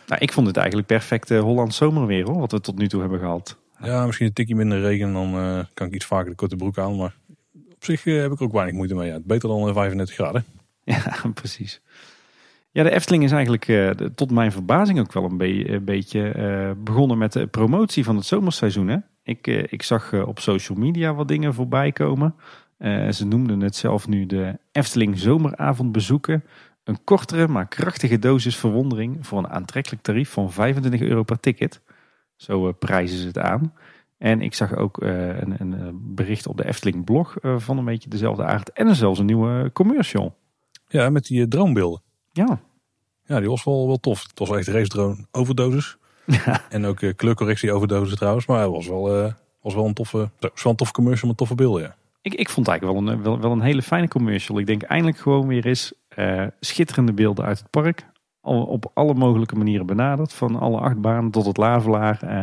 Nou, 0.07 0.21
ik 0.21 0.33
vond 0.33 0.47
het 0.47 0.57
eigenlijk 0.57 0.87
perfect 0.87 1.29
Hollands 1.29 1.77
zomerweer 1.77 2.25
hoor, 2.25 2.39
wat 2.39 2.53
we 2.53 2.61
tot 2.61 2.79
nu 2.79 2.89
toe 2.89 3.01
hebben 3.01 3.19
gehad. 3.19 3.57
Ja, 3.83 4.07
misschien 4.07 4.27
een 4.27 4.33
tikje 4.33 4.55
minder 4.55 4.81
regen, 4.81 5.13
dan 5.13 5.35
eh, 5.35 5.59
kan 5.75 5.87
ik 5.87 5.95
iets 5.95 6.05
vaker 6.05 6.31
de 6.31 6.37
korte 6.37 6.57
broek 6.57 6.79
aan. 6.79 6.97
Maar 6.97 7.15
op 7.75 7.85
zich 7.85 8.05
heb 8.05 8.33
ik 8.33 8.39
er 8.39 8.45
ook 8.45 8.53
weinig 8.53 8.75
moeite 8.75 8.95
mee. 8.95 9.09
Ja. 9.09 9.19
Beter 9.25 9.49
dan 9.49 9.69
eh, 9.69 9.75
35 9.75 10.15
graden. 10.15 10.45
Ja, 10.85 11.15
precies. 11.35 11.81
Ja, 12.71 12.83
de 12.83 12.91
Efteling 12.91 13.25
is 13.25 13.33
eigenlijk 13.33 13.95
tot 14.15 14.31
mijn 14.31 14.53
verbazing 14.53 15.01
ook 15.01 15.13
wel 15.13 15.25
een, 15.25 15.37
be- 15.37 15.69
een 15.71 15.85
beetje 15.85 16.75
begonnen 16.83 17.19
met 17.19 17.33
de 17.33 17.47
promotie 17.47 18.05
van 18.05 18.17
het 18.17 18.25
zomerseizoen. 18.27 18.89
Hè? 18.89 18.97
Ik, 19.27 19.47
eh, 19.47 19.65
ik 19.69 19.83
zag 19.83 20.13
eh, 20.13 20.29
op 20.29 20.39
social 20.39 20.79
media 20.79 21.15
wat 21.15 21.29
dingen 21.29 21.55
voorbij 21.55 21.93
komen. 21.93 22.35
Eh, 22.77 23.09
ze 23.09 23.27
noemden 23.27 23.61
het 23.61 23.77
zelf 23.77 24.09
nu 24.09 24.27
de 24.27 24.59
Efteling 24.73 25.19
Zomeravond 25.19 25.93
bezoeken. 25.93 26.45
Een 26.85 27.05
kortere, 27.05 27.49
maar 27.49 27.69
krachtige 27.69 28.19
dosis 28.19 28.57
verwondering 28.57 29.27
voor 29.27 29.39
een 29.39 29.49
aantrekkelijk 29.49 30.03
tarief 30.03 30.31
van 30.31 30.53
25 30.53 31.01
euro 31.01 31.23
per 31.23 31.41
ticket. 31.41 31.81
Zo 32.37 32.73
prijzen 32.73 33.19
ze 33.19 33.27
het 33.27 33.39
aan. 33.39 33.73
En 34.19 34.41
ik 34.41 34.55
zag 34.55 34.77
ook 34.77 35.03
een, 35.03 35.55
een 35.59 36.01
bericht 36.15 36.47
op 36.47 36.57
de 36.57 36.67
Efteling 36.67 37.05
blog 37.05 37.37
van 37.41 37.79
een 37.79 37.85
beetje 37.85 38.09
dezelfde 38.09 38.45
aard. 38.45 38.73
En 38.73 38.97
zelfs 38.97 39.19
een 39.19 39.27
nieuwe 39.27 39.71
commercial. 39.73 40.37
Ja, 40.89 41.11
met 41.11 41.25
die 41.25 41.49
droombeelden. 41.49 42.03
Ja, 42.33 42.61
Ja, 43.25 43.39
die 43.41 43.49
was 43.49 43.65
wel, 43.65 43.87
wel 43.87 44.01
tof. 44.01 44.23
Het 44.23 44.39
was 44.39 44.51
echt 44.51 44.69
race 44.69 44.89
drone 44.89 45.27
overdosis. 45.31 45.99
En 46.69 46.85
ook 46.85 47.01
eh, 47.01 47.15
kleurcorrectie 47.17 47.73
overdosis 47.73 48.17
trouwens. 48.17 48.47
Maar 48.47 48.61
het 48.63 48.71
was 48.71 48.87
wel, 48.87 49.17
eh, 49.25 49.33
was 49.63 49.75
wel 49.75 49.87
een 49.87 49.95
toffe, 49.95 50.31
was 50.41 50.65
een 50.65 50.77
toffe 50.77 50.93
commercial 50.93 51.29
met 51.29 51.37
toffe 51.37 51.55
beelden. 51.55 51.83
Ja. 51.83 51.97
Ik, 52.23 52.35
ik 52.35 52.49
vond 52.49 52.67
het 52.67 52.81
eigenlijk 52.81 53.07
wel 53.07 53.15
een, 53.15 53.23
wel, 53.23 53.41
wel 53.41 53.53
een 53.53 53.61
hele 53.61 53.83
fijne 53.83 54.09
commercial. 54.09 54.59
Ik 54.59 54.67
denk 54.67 54.83
eindelijk 54.83 55.19
gewoon 55.19 55.47
weer 55.47 55.67
eens 55.67 55.93
eh, 56.09 56.47
schitterende 56.61 57.13
beelden 57.13 57.45
uit 57.45 57.59
het 57.59 57.71
park. 57.71 58.07
Al, 58.41 58.63
op 58.63 58.91
alle 58.95 59.15
mogelijke 59.15 59.57
manieren 59.57 59.87
benaderd. 59.87 60.33
Van 60.33 60.57
alle 60.57 60.79
achtbanen 60.79 61.31
tot 61.31 61.47
het 61.47 61.57
lavelaar. 61.57 62.23
eh, 62.23 62.43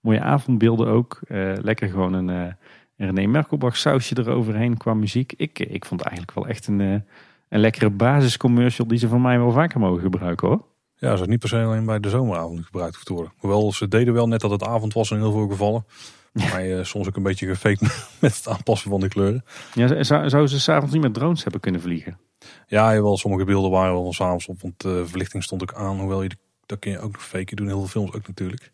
mooie 0.00 0.20
avondbeelden 0.20 0.86
ook. 0.88 1.20
Eh, 1.28 1.52
lekker 1.62 1.88
gewoon 1.88 2.12
een, 2.12 2.30
eh, 2.30 2.52
René 2.96 3.26
Merkelbach 3.26 3.76
sausje 3.76 4.18
eroverheen 4.18 4.76
qua 4.76 4.94
muziek. 4.94 5.32
Ik, 5.36 5.58
ik 5.58 5.84
vond 5.84 6.00
het 6.00 6.08
eigenlijk 6.08 6.38
wel 6.38 6.48
echt 6.48 6.66
een, 6.66 6.80
eh, 6.80 7.00
een 7.48 7.60
lekkere 7.60 7.90
basiscommercial 7.90 8.86
die 8.86 8.98
ze 8.98 9.08
van 9.08 9.22
mij 9.22 9.38
wel 9.38 9.52
vaker 9.52 9.80
mogen 9.80 10.02
gebruiken 10.02 10.48
hoor. 10.48 10.64
Ja, 11.02 11.12
ze 11.12 11.18
had 11.18 11.28
niet 11.28 11.38
per 11.38 11.48
se 11.48 11.62
alleen 11.62 11.86
bij 11.86 12.00
de 12.00 12.08
zomeravond 12.08 12.64
gebruikt 12.64 12.94
hoeft 12.94 13.06
te 13.06 13.12
worden. 13.12 13.32
Hoewel 13.36 13.72
ze 13.72 13.88
deden 13.88 14.14
wel 14.14 14.28
net 14.28 14.40
dat 14.40 14.50
het 14.50 14.62
avond 14.64 14.92
was 14.92 15.10
in 15.10 15.16
heel 15.16 15.32
veel 15.32 15.48
gevallen. 15.48 15.84
Maar 16.32 16.60
eh, 16.62 16.84
soms 16.84 17.08
ook 17.08 17.16
een 17.16 17.22
beetje 17.22 17.46
gefaked 17.46 17.80
met 18.20 18.36
het 18.36 18.48
aanpassen 18.48 18.90
van 18.90 19.00
de 19.00 19.08
kleuren. 19.08 19.44
Ja, 19.74 20.02
zou, 20.02 20.28
zou 20.28 20.46
ze 20.46 20.60
s'avonds 20.60 20.92
niet 20.92 21.02
met 21.02 21.14
drones 21.14 21.42
hebben 21.42 21.60
kunnen 21.60 21.80
vliegen? 21.80 22.18
Ja, 22.66 22.94
jawel, 22.94 23.16
sommige 23.16 23.44
beelden 23.44 23.70
waren 23.70 23.92
wel 23.92 24.02
van 24.02 24.12
s'avonds 24.12 24.46
op. 24.46 24.60
Want 24.60 24.80
de 24.80 25.06
verlichting 25.06 25.42
stond 25.42 25.62
ook 25.62 25.74
aan. 25.74 25.98
Hoewel 25.98 26.22
je, 26.22 26.30
dat 26.66 26.78
kun 26.78 26.90
je 26.90 26.98
ook 26.98 27.12
nog 27.12 27.24
faken. 27.26 27.56
Doen 27.56 27.66
heel 27.66 27.78
veel 27.78 27.88
films 27.88 28.12
ook 28.12 28.26
natuurlijk. 28.26 28.72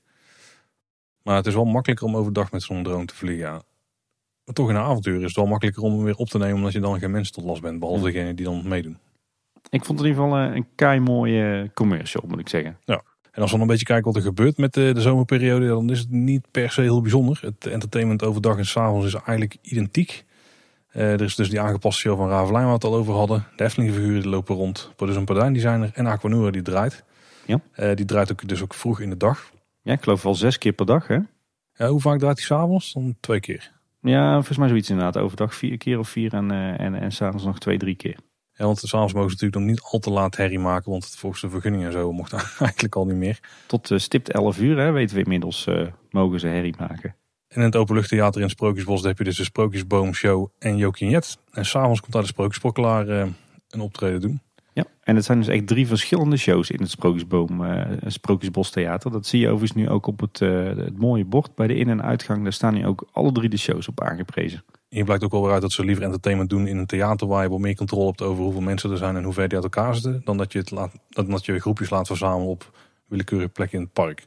Maar 1.22 1.36
het 1.36 1.46
is 1.46 1.54
wel 1.54 1.64
makkelijker 1.64 2.06
om 2.06 2.16
overdag 2.16 2.52
met 2.52 2.62
zo'n 2.62 2.82
drone 2.82 3.04
te 3.04 3.14
vliegen. 3.14 3.46
Ja. 3.46 3.62
Maar 4.44 4.54
toch 4.54 4.68
in 4.68 4.74
een 4.74 4.82
avontuur 4.82 5.16
is 5.16 5.22
het 5.22 5.36
wel 5.36 5.46
makkelijker 5.46 5.82
om 5.82 5.92
hem 5.94 6.04
weer 6.04 6.16
op 6.16 6.28
te 6.28 6.38
nemen. 6.38 6.56
Omdat 6.56 6.72
je 6.72 6.80
dan 6.80 6.98
geen 6.98 7.10
mensen 7.10 7.34
tot 7.34 7.44
last 7.44 7.62
bent. 7.62 7.78
Behalve 7.78 8.06
Ja. 8.06 8.12
degene 8.12 8.34
die 8.34 8.44
dan 8.44 8.68
meedoen. 8.68 8.98
Ik 9.70 9.84
vond 9.84 9.98
het 9.98 10.08
in 10.08 10.14
ieder 10.14 10.24
geval 10.24 10.38
eh, 10.38 10.54
een 10.54 10.66
kei 10.74 11.00
mooie 11.00 11.70
commercial 11.74 12.24
moet 12.26 12.38
ik 12.38 12.48
zeggen. 12.48 12.76
En 13.38 13.44
als 13.44 13.52
we 13.52 13.58
dan 13.58 13.68
een 13.68 13.72
beetje 13.72 13.92
kijken 13.92 14.12
wat 14.12 14.16
er 14.16 14.28
gebeurt 14.28 14.56
met 14.56 14.74
de, 14.74 14.90
de 14.94 15.00
zomerperiode, 15.00 15.66
dan 15.66 15.90
is 15.90 15.98
het 15.98 16.10
niet 16.10 16.50
per 16.50 16.70
se 16.70 16.80
heel 16.80 17.00
bijzonder. 17.00 17.38
Het 17.42 17.66
entertainment 17.66 18.24
overdag 18.24 18.56
en 18.56 18.66
s'avonds 18.66 19.06
is 19.06 19.14
eigenlijk 19.14 19.56
identiek. 19.62 20.24
Eh, 20.88 21.12
er 21.12 21.20
is 21.22 21.34
dus 21.34 21.50
die 21.50 21.60
aangepaste 21.60 22.00
show 22.00 22.16
van 22.16 22.28
Ravelijn 22.28 22.52
waar 22.52 22.66
we 22.66 22.72
het 22.72 22.84
al 22.84 22.94
over 22.94 23.14
hadden. 23.14 23.46
De 23.56 23.64
Efteling 23.64 23.92
figuren 23.92 24.20
die 24.20 24.30
lopen 24.30 24.56
rond. 24.56 24.92
Produce 24.96 25.18
een 25.18 25.24
Pardijn 25.24 25.52
die 25.52 25.62
zijn 25.62 25.82
er. 25.82 25.90
En 25.94 26.06
Aquanura 26.06 26.50
die 26.50 26.62
draait. 26.62 27.04
Ja. 27.46 27.60
Eh, 27.72 27.94
die 27.96 28.04
draait 28.04 28.32
ook 28.32 28.48
dus 28.48 28.62
ook 28.62 28.74
vroeg 28.74 29.00
in 29.00 29.10
de 29.10 29.16
dag. 29.16 29.50
Ja, 29.82 29.92
ik 29.92 30.02
geloof 30.02 30.22
wel 30.22 30.34
zes 30.34 30.58
keer 30.58 30.72
per 30.72 30.86
dag 30.86 31.06
hè? 31.06 31.18
Ja, 31.74 31.88
hoe 31.88 32.00
vaak 32.00 32.18
draait 32.18 32.36
hij 32.36 32.46
s'avonds? 32.46 32.92
Dan 32.92 33.16
twee 33.20 33.40
keer. 33.40 33.72
Ja, 34.00 34.34
volgens 34.34 34.58
mij 34.58 34.68
zoiets 34.68 34.90
inderdaad. 34.90 35.22
Overdag 35.22 35.54
vier 35.54 35.78
keer 35.78 35.98
of 35.98 36.08
vier 36.08 36.34
en, 36.34 36.50
eh, 36.50 36.80
en, 36.80 36.94
en 36.94 37.12
s'avonds 37.12 37.44
nog 37.44 37.58
twee, 37.58 37.78
drie 37.78 37.96
keer. 37.96 38.16
Ja, 38.58 38.64
want 38.64 38.78
s'avonds 38.78 39.12
mogen 39.12 39.30
ze 39.30 39.36
natuurlijk 39.36 39.62
nog 39.62 39.70
niet 39.70 39.92
al 39.92 39.98
te 39.98 40.10
laat 40.10 40.36
herrie 40.36 40.58
maken. 40.58 40.90
Want 40.90 41.06
volgens 41.06 41.42
de 41.42 41.50
vergunning 41.50 41.84
en 41.84 41.92
zo 41.92 42.12
mocht 42.12 42.32
eigenlijk 42.58 42.96
al 42.96 43.06
niet 43.06 43.16
meer. 43.16 43.40
Tot 43.66 43.90
uh, 43.90 43.98
stipt 43.98 44.30
11 44.30 44.58
uur, 44.58 44.78
hè, 44.78 44.90
weten 44.90 45.16
we 45.16 45.22
inmiddels, 45.22 45.66
uh, 45.66 45.86
mogen 46.10 46.40
ze 46.40 46.46
herrie 46.46 46.74
maken. 46.78 47.14
En 47.48 47.56
in 47.56 47.62
het 47.62 47.76
openluchttheater 47.76 48.40
in 48.40 48.50
Sprookjesbos 48.50 49.02
heb 49.02 49.18
je 49.18 49.24
dus 49.24 49.36
de 49.36 49.44
Sprookjesboomshow 49.44 50.48
en 50.58 50.76
Jokinjet. 50.76 51.38
En 51.50 51.66
s'avonds 51.66 52.00
komt 52.00 52.12
daar 52.12 52.22
de 52.22 52.28
Sprookjesprokkelaar 52.28 53.08
uh, 53.08 53.26
een 53.70 53.80
optreden 53.80 54.20
doen. 54.20 54.40
Ja, 54.72 54.84
en 55.00 55.16
het 55.16 55.24
zijn 55.24 55.38
dus 55.38 55.48
echt 55.48 55.66
drie 55.66 55.86
verschillende 55.86 56.36
shows 56.36 56.70
in 56.70 56.80
het 56.80 56.90
Sprookjesboom, 56.90 57.64
uh, 57.64 57.86
Sprookjesbos 58.06 58.70
Theater. 58.70 59.10
Dat 59.10 59.26
zie 59.26 59.40
je 59.40 59.48
overigens 59.48 59.78
nu 59.80 59.88
ook 59.88 60.06
op 60.06 60.20
het, 60.20 60.38
het 60.38 60.98
mooie 60.98 61.24
bord 61.24 61.54
bij 61.54 61.66
de 61.66 61.74
in- 61.74 61.88
en 61.88 62.02
uitgang. 62.02 62.42
Daar 62.42 62.52
staan 62.52 62.74
nu 62.74 62.86
ook 62.86 63.08
alle 63.12 63.32
drie 63.32 63.48
de 63.48 63.56
shows 63.58 63.88
op 63.88 64.02
aangeprezen. 64.02 64.64
Hier 64.88 65.04
blijkt 65.04 65.24
ook 65.24 65.30
wel 65.30 65.42
weer 65.42 65.52
uit 65.52 65.62
dat 65.62 65.72
ze 65.72 65.84
liever 65.84 66.04
entertainment 66.04 66.50
doen 66.50 66.66
in 66.66 66.76
een 66.76 66.86
theater 66.86 67.26
waar 67.26 67.42
je 67.42 67.48
wel 67.48 67.58
meer 67.58 67.76
controle 67.76 68.06
hebt 68.06 68.22
over 68.22 68.42
hoeveel 68.42 68.60
mensen 68.60 68.90
er 68.90 68.96
zijn 68.96 69.16
en 69.16 69.24
hoe 69.24 69.32
ver 69.32 69.48
die 69.48 69.54
uit 69.54 69.64
elkaar 69.64 69.94
zitten. 69.94 70.20
Dan 70.24 70.36
dat 70.36 70.52
je, 70.52 70.58
het 70.58 70.70
laat, 70.70 70.92
dan 71.08 71.30
dat 71.30 71.44
je 71.44 71.60
groepjes 71.60 71.90
laat 71.90 72.06
verzamelen 72.06 72.48
op 72.48 72.78
willekeurige 73.06 73.48
plekken 73.48 73.78
in 73.78 73.84
het 73.84 73.92
park. 73.92 74.26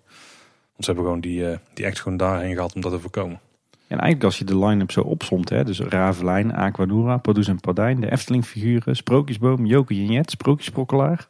Want 0.72 0.86
ze 0.86 0.86
hebben 0.86 1.04
gewoon 1.04 1.22
die, 1.22 1.42
uh, 1.42 1.58
die 1.74 1.86
act 1.86 2.00
gewoon 2.00 2.18
daarheen 2.18 2.56
gehad 2.56 2.76
om 2.76 2.82
dat 2.82 2.92
te 2.92 3.00
voorkomen. 3.00 3.40
En 3.70 4.00
eigenlijk 4.00 4.24
als 4.24 4.38
je 4.38 4.46
de 4.46 4.58
line-up 4.58 4.92
zo 4.92 5.02
opsomt, 5.02 5.50
hè, 5.50 5.64
dus 5.64 5.80
Ravelijn, 5.80 6.54
Aquanura, 6.54 7.18
Pardoes 7.18 7.48
en 7.48 7.60
Pardijn, 7.60 8.00
de 8.00 8.12
Efteling 8.12 8.46
figuren, 8.46 8.96
Sprookjesboom, 8.96 9.66
Joke 9.66 10.06
Jet, 10.06 10.32
Sprookjesprokkelaar. 10.32 11.28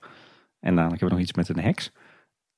En 0.60 0.76
dadelijk 0.76 1.00
hebben 1.00 1.08
we 1.08 1.14
nog 1.14 1.20
iets 1.20 1.34
met 1.34 1.50
een 1.50 1.64
heks. 1.64 1.92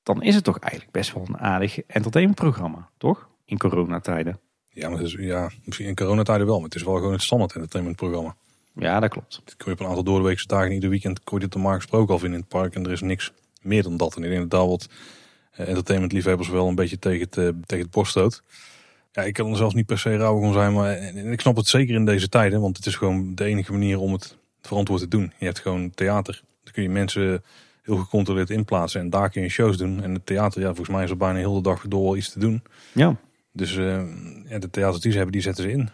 Dan 0.02 0.22
is 0.22 0.34
het 0.34 0.44
toch 0.44 0.58
eigenlijk 0.58 0.92
best 0.92 1.14
wel 1.14 1.24
een 1.28 1.38
aardig 1.38 1.80
entertainmentprogramma, 1.80 2.88
toch? 2.98 3.28
In 3.44 3.58
coronatijden. 3.58 4.38
Ja, 4.74 4.88
maar 4.88 5.00
is, 5.00 5.16
ja, 5.18 5.50
misschien 5.64 5.86
in 5.86 5.94
coronatijden 5.94 6.46
wel, 6.46 6.56
maar 6.56 6.64
het 6.64 6.74
is 6.74 6.82
wel 6.82 6.94
gewoon 6.94 7.12
het 7.12 7.22
standaard 7.22 7.54
entertainmentprogramma. 7.54 8.36
Ja, 8.74 9.00
dat 9.00 9.10
klopt. 9.10 9.40
Dat 9.44 9.56
kun 9.56 9.66
je 9.66 9.72
op 9.72 9.80
een 9.80 9.86
aantal 9.86 10.04
doordeweekse 10.04 10.46
dagen 10.46 10.72
ieder 10.72 10.90
weekend 10.90 11.24
kon 11.24 11.38
je 11.38 11.44
het 11.44 11.54
normaal 11.54 11.74
gesproken 11.74 12.12
al 12.12 12.18
vinden 12.18 12.38
in 12.38 12.44
het 12.44 12.54
park. 12.54 12.74
En 12.74 12.84
er 12.84 12.92
is 12.92 13.00
niks 13.00 13.32
meer 13.62 13.82
dan 13.82 13.96
dat. 13.96 14.16
En 14.16 14.22
ik 14.22 14.28
denk 14.28 14.40
dat 14.40 14.50
daar 14.50 14.68
wat 14.68 14.88
uh, 15.58 15.68
entertainmentliefhebbers 15.68 16.48
wel 16.48 16.68
een 16.68 16.74
beetje 16.74 16.98
tegen 16.98 17.20
het, 17.20 17.36
uh, 17.36 17.48
tegen 17.66 17.84
het 17.84 17.90
borst 17.90 18.10
stoot. 18.10 18.42
Ja, 19.12 19.22
ik 19.22 19.32
kan 19.34 19.50
er 19.50 19.56
zelfs 19.56 19.74
niet 19.74 19.86
per 19.86 19.98
se 19.98 20.16
rauw 20.16 20.38
om 20.38 20.52
zijn, 20.52 20.72
maar 20.72 20.92
en 20.96 21.32
ik 21.32 21.40
snap 21.40 21.56
het 21.56 21.66
zeker 21.66 21.94
in 21.94 22.04
deze 22.04 22.28
tijden. 22.28 22.60
Want 22.60 22.76
het 22.76 22.86
is 22.86 22.96
gewoon 22.96 23.34
de 23.34 23.44
enige 23.44 23.72
manier 23.72 23.98
om 23.98 24.12
het 24.12 24.36
verantwoord 24.62 25.00
te 25.00 25.08
doen. 25.08 25.32
Je 25.38 25.44
hebt 25.44 25.58
gewoon 25.58 25.90
theater. 25.90 26.42
Dan 26.64 26.72
kun 26.72 26.82
je 26.82 26.88
mensen 26.88 27.42
heel 27.82 27.96
gecontroleerd 27.96 28.50
inplaatsen. 28.50 29.00
En 29.00 29.10
daar 29.10 29.30
kun 29.30 29.42
je 29.42 29.48
shows 29.48 29.76
doen. 29.76 30.02
En 30.02 30.14
het 30.14 30.26
theater, 30.26 30.60
ja, 30.60 30.66
volgens 30.66 30.88
mij 30.88 31.04
is 31.04 31.10
er 31.10 31.16
bijna 31.16 31.38
heel 31.38 31.54
de 31.54 31.62
dag 31.62 31.84
door 31.88 32.02
wel 32.02 32.16
iets 32.16 32.32
te 32.32 32.38
doen. 32.38 32.62
Ja. 32.92 33.16
Dus 33.56 33.76
uh, 33.76 34.02
ja, 34.48 34.58
de 34.58 34.70
theaters 34.70 35.02
die 35.02 35.10
ze 35.10 35.16
hebben, 35.16 35.32
die 35.32 35.42
zetten 35.42 35.64
ze 35.64 35.70
in. 35.70 35.88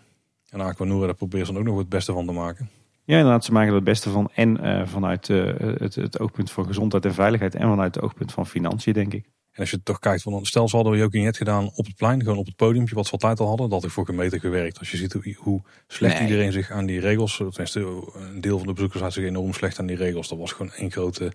En 0.48 0.60
Aquanura, 0.60 1.06
daar 1.06 1.14
proberen 1.14 1.46
ze 1.46 1.52
dan 1.52 1.60
ook 1.60 1.68
nog 1.68 1.78
het 1.78 1.88
beste 1.88 2.12
van 2.12 2.26
te 2.26 2.32
maken. 2.32 2.70
Ja, 3.04 3.16
inderdaad, 3.16 3.44
ze 3.44 3.52
maken 3.52 3.68
er 3.68 3.74
het 3.74 3.84
beste 3.84 4.10
van. 4.10 4.30
En 4.34 4.66
uh, 4.66 4.86
vanuit 4.86 5.28
uh, 5.28 5.52
het, 5.58 5.94
het, 5.94 6.18
oogpunt 6.18 6.50
van 6.50 6.66
gezondheid 6.66 7.04
en 7.04 7.14
veiligheid. 7.14 7.54
En 7.54 7.68
vanuit 7.68 7.94
het 7.94 8.04
oogpunt 8.04 8.32
van 8.32 8.46
financiën, 8.46 8.92
denk 8.92 9.14
ik. 9.14 9.24
En 9.24 9.60
als 9.60 9.70
je 9.70 9.82
toch 9.82 9.98
kijkt, 9.98 10.22
van, 10.22 10.46
stel 10.46 10.68
ze 10.68 10.76
hadden 10.76 10.94
we 10.94 11.02
ook 11.02 11.12
net 11.12 11.36
gedaan 11.36 11.70
op 11.74 11.86
het 11.86 11.96
plein. 11.96 12.22
Gewoon 12.22 12.38
op 12.38 12.46
het 12.46 12.56
podiumpje, 12.56 12.94
wat 12.94 13.06
ze 13.06 13.12
altijd 13.12 13.40
al 13.40 13.46
hadden. 13.46 13.68
Dat 13.68 13.84
ik 13.84 13.90
voor 13.90 14.04
gemeter 14.04 14.40
gewerkt. 14.40 14.78
Als 14.78 14.90
je 14.90 14.96
ziet 14.96 15.12
hoe, 15.12 15.34
hoe 15.38 15.62
slecht 15.86 16.14
nee. 16.14 16.22
iedereen 16.22 16.52
zich 16.52 16.70
aan 16.70 16.86
die 16.86 17.00
regels... 17.00 17.36
Tenminste, 17.36 17.80
een 18.14 18.40
deel 18.40 18.58
van 18.58 18.66
de 18.66 18.72
bezoekers 18.72 19.02
had 19.02 19.12
zich 19.12 19.24
enorm 19.24 19.52
slecht 19.52 19.78
aan 19.78 19.86
die 19.86 19.96
regels. 19.96 20.28
Dat 20.28 20.38
was 20.38 20.52
gewoon 20.52 20.72
één 20.72 20.90
grote 20.90 21.32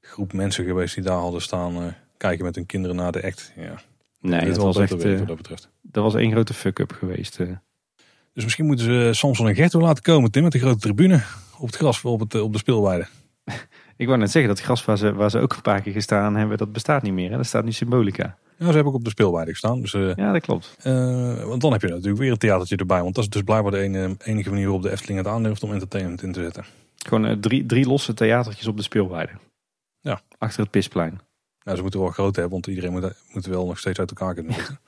groep 0.00 0.32
mensen 0.32 0.64
geweest 0.64 0.94
die 0.94 1.04
daar 1.04 1.18
hadden 1.18 1.42
staan... 1.42 1.96
kijken 2.16 2.44
met 2.44 2.54
hun 2.54 2.66
kinderen 2.66 2.96
naar 2.96 3.12
de 3.12 3.22
act. 3.22 3.52
Ja. 3.56 3.80
Nee, 4.20 4.46
dat 4.46 4.56
was 4.56 4.76
echt, 4.76 5.02
weten, 5.02 5.26
dat 5.26 5.36
betreft. 5.36 5.70
Dat 5.82 6.02
was 6.02 6.14
één 6.14 6.30
grote 6.30 6.54
fuck-up 6.54 6.92
geweest. 6.92 7.38
Uh. 7.38 7.56
Dus 8.32 8.44
misschien 8.44 8.66
moeten 8.66 8.84
ze 8.84 9.10
Samson 9.12 9.48
en 9.48 9.54
Gerto 9.54 9.80
laten 9.80 10.02
komen, 10.02 10.30
Tim, 10.30 10.42
met 10.42 10.52
de 10.52 10.58
grote 10.58 10.78
tribune 10.78 11.22
op 11.58 11.66
het 11.66 11.76
gras 11.76 12.04
op, 12.04 12.20
het, 12.20 12.40
op 12.40 12.52
de 12.52 12.58
speelweide. 12.58 13.06
Ik 13.96 14.06
wou 14.06 14.18
net 14.18 14.30
zeggen, 14.30 14.54
dat 14.54 14.64
gras 14.64 14.84
waar 14.84 14.98
ze, 14.98 15.12
waar 15.12 15.30
ze 15.30 15.38
ook 15.38 15.52
een 15.52 15.62
paar 15.62 15.80
keer 15.80 15.92
gestaan 15.92 16.36
hebben, 16.36 16.58
dat 16.58 16.72
bestaat 16.72 17.02
niet 17.02 17.12
meer. 17.12 17.30
Hè? 17.30 17.36
Dat 17.36 17.46
staat 17.46 17.64
nu 17.64 17.72
symbolica. 17.72 18.38
Ja, 18.58 18.66
ze 18.66 18.72
hebben 18.72 18.86
ook 18.92 18.98
op 18.98 19.04
de 19.04 19.10
speelweide 19.10 19.50
gestaan. 19.50 19.80
Dus, 19.80 19.92
uh, 19.92 20.14
ja, 20.14 20.32
dat 20.32 20.42
klopt. 20.42 20.76
Uh, 20.84 21.44
want 21.44 21.60
dan 21.60 21.72
heb 21.72 21.80
je 21.80 21.88
natuurlijk 21.88 22.18
weer 22.18 22.30
een 22.30 22.38
theatertje 22.38 22.76
erbij. 22.76 23.02
Want 23.02 23.14
dat 23.14 23.24
is 23.24 23.30
dus 23.30 23.42
blijkbaar 23.42 23.72
de 23.72 23.78
enige, 23.78 24.16
enige 24.24 24.48
manier 24.48 24.64
waarop 24.64 24.82
de 24.82 24.90
Efteling 24.90 25.18
het 25.18 25.28
aandurft 25.28 25.62
om 25.62 25.72
entertainment 25.72 26.22
in 26.22 26.32
te 26.32 26.42
zetten. 26.42 26.64
Gewoon 26.96 27.40
drie, 27.40 27.66
drie 27.66 27.86
losse 27.86 28.14
theatertjes 28.14 28.66
op 28.66 28.76
de 28.76 28.82
speelweide. 28.82 29.32
Ja. 30.00 30.20
Achter 30.38 30.60
het 30.60 30.70
Pisplein. 30.70 31.20
Nou, 31.68 31.80
ze 31.80 31.86
moeten 31.86 32.00
wel 32.00 32.10
groot 32.10 32.34
hebben, 32.34 32.52
want 32.52 32.66
iedereen 32.66 32.92
moet, 32.92 33.12
moet 33.32 33.46
wel 33.46 33.66
nog 33.66 33.78
steeds 33.78 33.98
uit 33.98 34.10
elkaar 34.10 34.34
kunnen 34.34 34.54
zitten. 34.54 34.78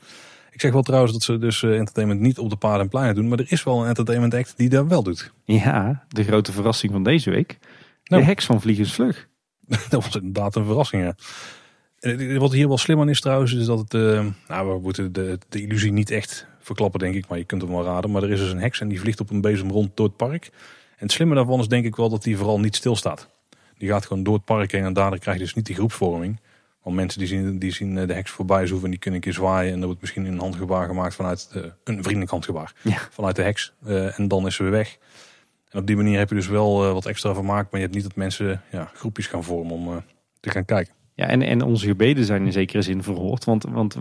Ik 0.53 0.61
zeg 0.61 0.72
wel 0.72 0.83
trouwens 0.83 1.12
dat 1.12 1.22
ze 1.22 1.39
dus 1.39 1.62
entertainment 1.62 2.20
niet 2.20 2.39
op 2.39 2.51
de 2.51 2.57
paden 2.57 2.81
en 2.81 2.89
pleinen 2.89 3.14
doen. 3.14 3.28
Maar 3.28 3.39
er 3.39 3.53
is 3.53 3.62
wel 3.62 3.81
een 3.81 3.89
entertainment 3.89 4.35
act 4.35 4.55
die 4.57 4.68
dat 4.68 4.87
wel 4.87 5.03
doet. 5.03 5.33
Ja, 5.45 6.05
de 6.09 6.24
grote 6.24 6.53
verrassing 6.53 6.93
van 6.93 7.03
deze 7.03 7.31
week. 7.31 7.59
De 8.03 8.14
nou. 8.14 8.22
heks 8.22 8.45
van 8.45 8.61
Vliegensvlug. 8.61 9.28
dat 9.89 10.05
was 10.05 10.16
inderdaad 10.16 10.57
een 10.57 10.64
verrassing, 10.64 11.03
ja. 11.03 11.14
Wat 12.39 12.53
hier 12.53 12.68
wel 12.68 12.78
slim 12.78 13.01
aan 13.01 13.09
is 13.09 13.20
trouwens, 13.20 13.53
is 13.53 13.66
dat 13.66 13.78
het... 13.78 13.95
Uh, 13.95 14.26
nou, 14.49 14.72
we 14.72 14.81
moeten 14.81 15.12
de, 15.12 15.39
de 15.49 15.62
illusie 15.62 15.93
niet 15.93 16.11
echt 16.11 16.47
verklappen, 16.61 17.01
denk 17.01 17.14
ik. 17.14 17.28
Maar 17.28 17.39
je 17.39 17.45
kunt 17.45 17.62
hem 17.62 17.70
wel 17.70 17.85
raden. 17.85 18.11
Maar 18.11 18.22
er 18.22 18.31
is 18.31 18.41
dus 18.41 18.53
een 18.53 18.61
heks 18.61 18.81
en 18.81 18.89
die 18.89 19.01
vliegt 19.01 19.20
op 19.20 19.31
een 19.31 19.41
bezem 19.41 19.70
rond 19.70 19.97
door 19.97 20.07
het 20.07 20.16
park. 20.16 20.51
En 20.97 21.07
het 21.07 21.12
slimme 21.12 21.35
daarvan 21.35 21.61
is 21.61 21.68
denk 21.68 21.85
ik 21.85 21.97
wel 21.97 22.09
dat 22.09 22.22
die 22.22 22.37
vooral 22.37 22.61
niet 22.61 22.76
stilstaat. 22.76 23.28
Die 23.78 23.89
gaat 23.89 24.07
gewoon 24.07 24.22
door 24.22 24.35
het 24.35 24.45
park 24.45 24.72
heen 24.72 24.85
en 24.85 24.93
daardoor 24.93 25.18
krijg 25.18 25.37
je 25.37 25.45
dus 25.45 25.55
niet 25.55 25.66
die 25.66 25.74
groepsvorming. 25.74 26.41
Want 26.83 26.97
mensen 26.97 27.18
die 27.18 27.28
zien, 27.28 27.59
die 27.59 27.72
zien 27.72 27.95
de 27.95 28.12
heks 28.12 28.31
voorbij 28.31 28.66
zoeven 28.66 28.85
en 28.85 28.91
die 28.91 29.01
kunnen 29.01 29.20
een 29.20 29.26
keer 29.26 29.35
zwaaien. 29.35 29.72
En 29.72 29.81
er 29.81 29.87
wordt 29.87 30.01
misschien 30.01 30.24
een 30.24 30.39
handgebaar 30.39 30.87
gemaakt 30.87 31.14
vanuit 31.14 31.53
de, 31.53 31.72
een 31.85 32.03
vriendelijk 32.03 32.31
handgebaar. 32.31 32.74
Ja. 32.83 32.99
Vanuit 33.11 33.37
de 33.37 33.43
heks. 33.43 33.72
Uh, 33.87 34.18
en 34.18 34.28
dan 34.28 34.47
is 34.47 34.55
ze 34.55 34.62
weer 34.62 34.72
weg. 34.72 34.99
En 35.68 35.78
op 35.78 35.87
die 35.87 35.97
manier 35.97 36.18
heb 36.18 36.28
je 36.28 36.35
dus 36.35 36.49
wel 36.49 36.87
uh, 36.87 36.93
wat 36.93 37.07
extra 37.07 37.35
vermaakt. 37.35 37.70
Maar 37.70 37.81
je 37.81 37.87
hebt 37.87 37.95
niet 37.95 38.07
dat 38.09 38.16
mensen 38.16 38.62
ja, 38.70 38.91
groepjes 38.95 39.26
gaan 39.26 39.45
vormen 39.45 39.72
om 39.72 39.89
uh, 39.89 39.97
te 40.41 40.51
gaan 40.51 40.64
kijken. 40.64 40.95
Ja, 41.14 41.26
en, 41.26 41.43
en 41.43 41.62
onze 41.62 41.87
gebeden 41.87 42.24
zijn 42.24 42.45
in 42.45 42.53
zekere 42.53 42.83
zin 42.83 43.03
verhoord. 43.03 43.45
Want, 43.45 43.64
want 43.64 43.97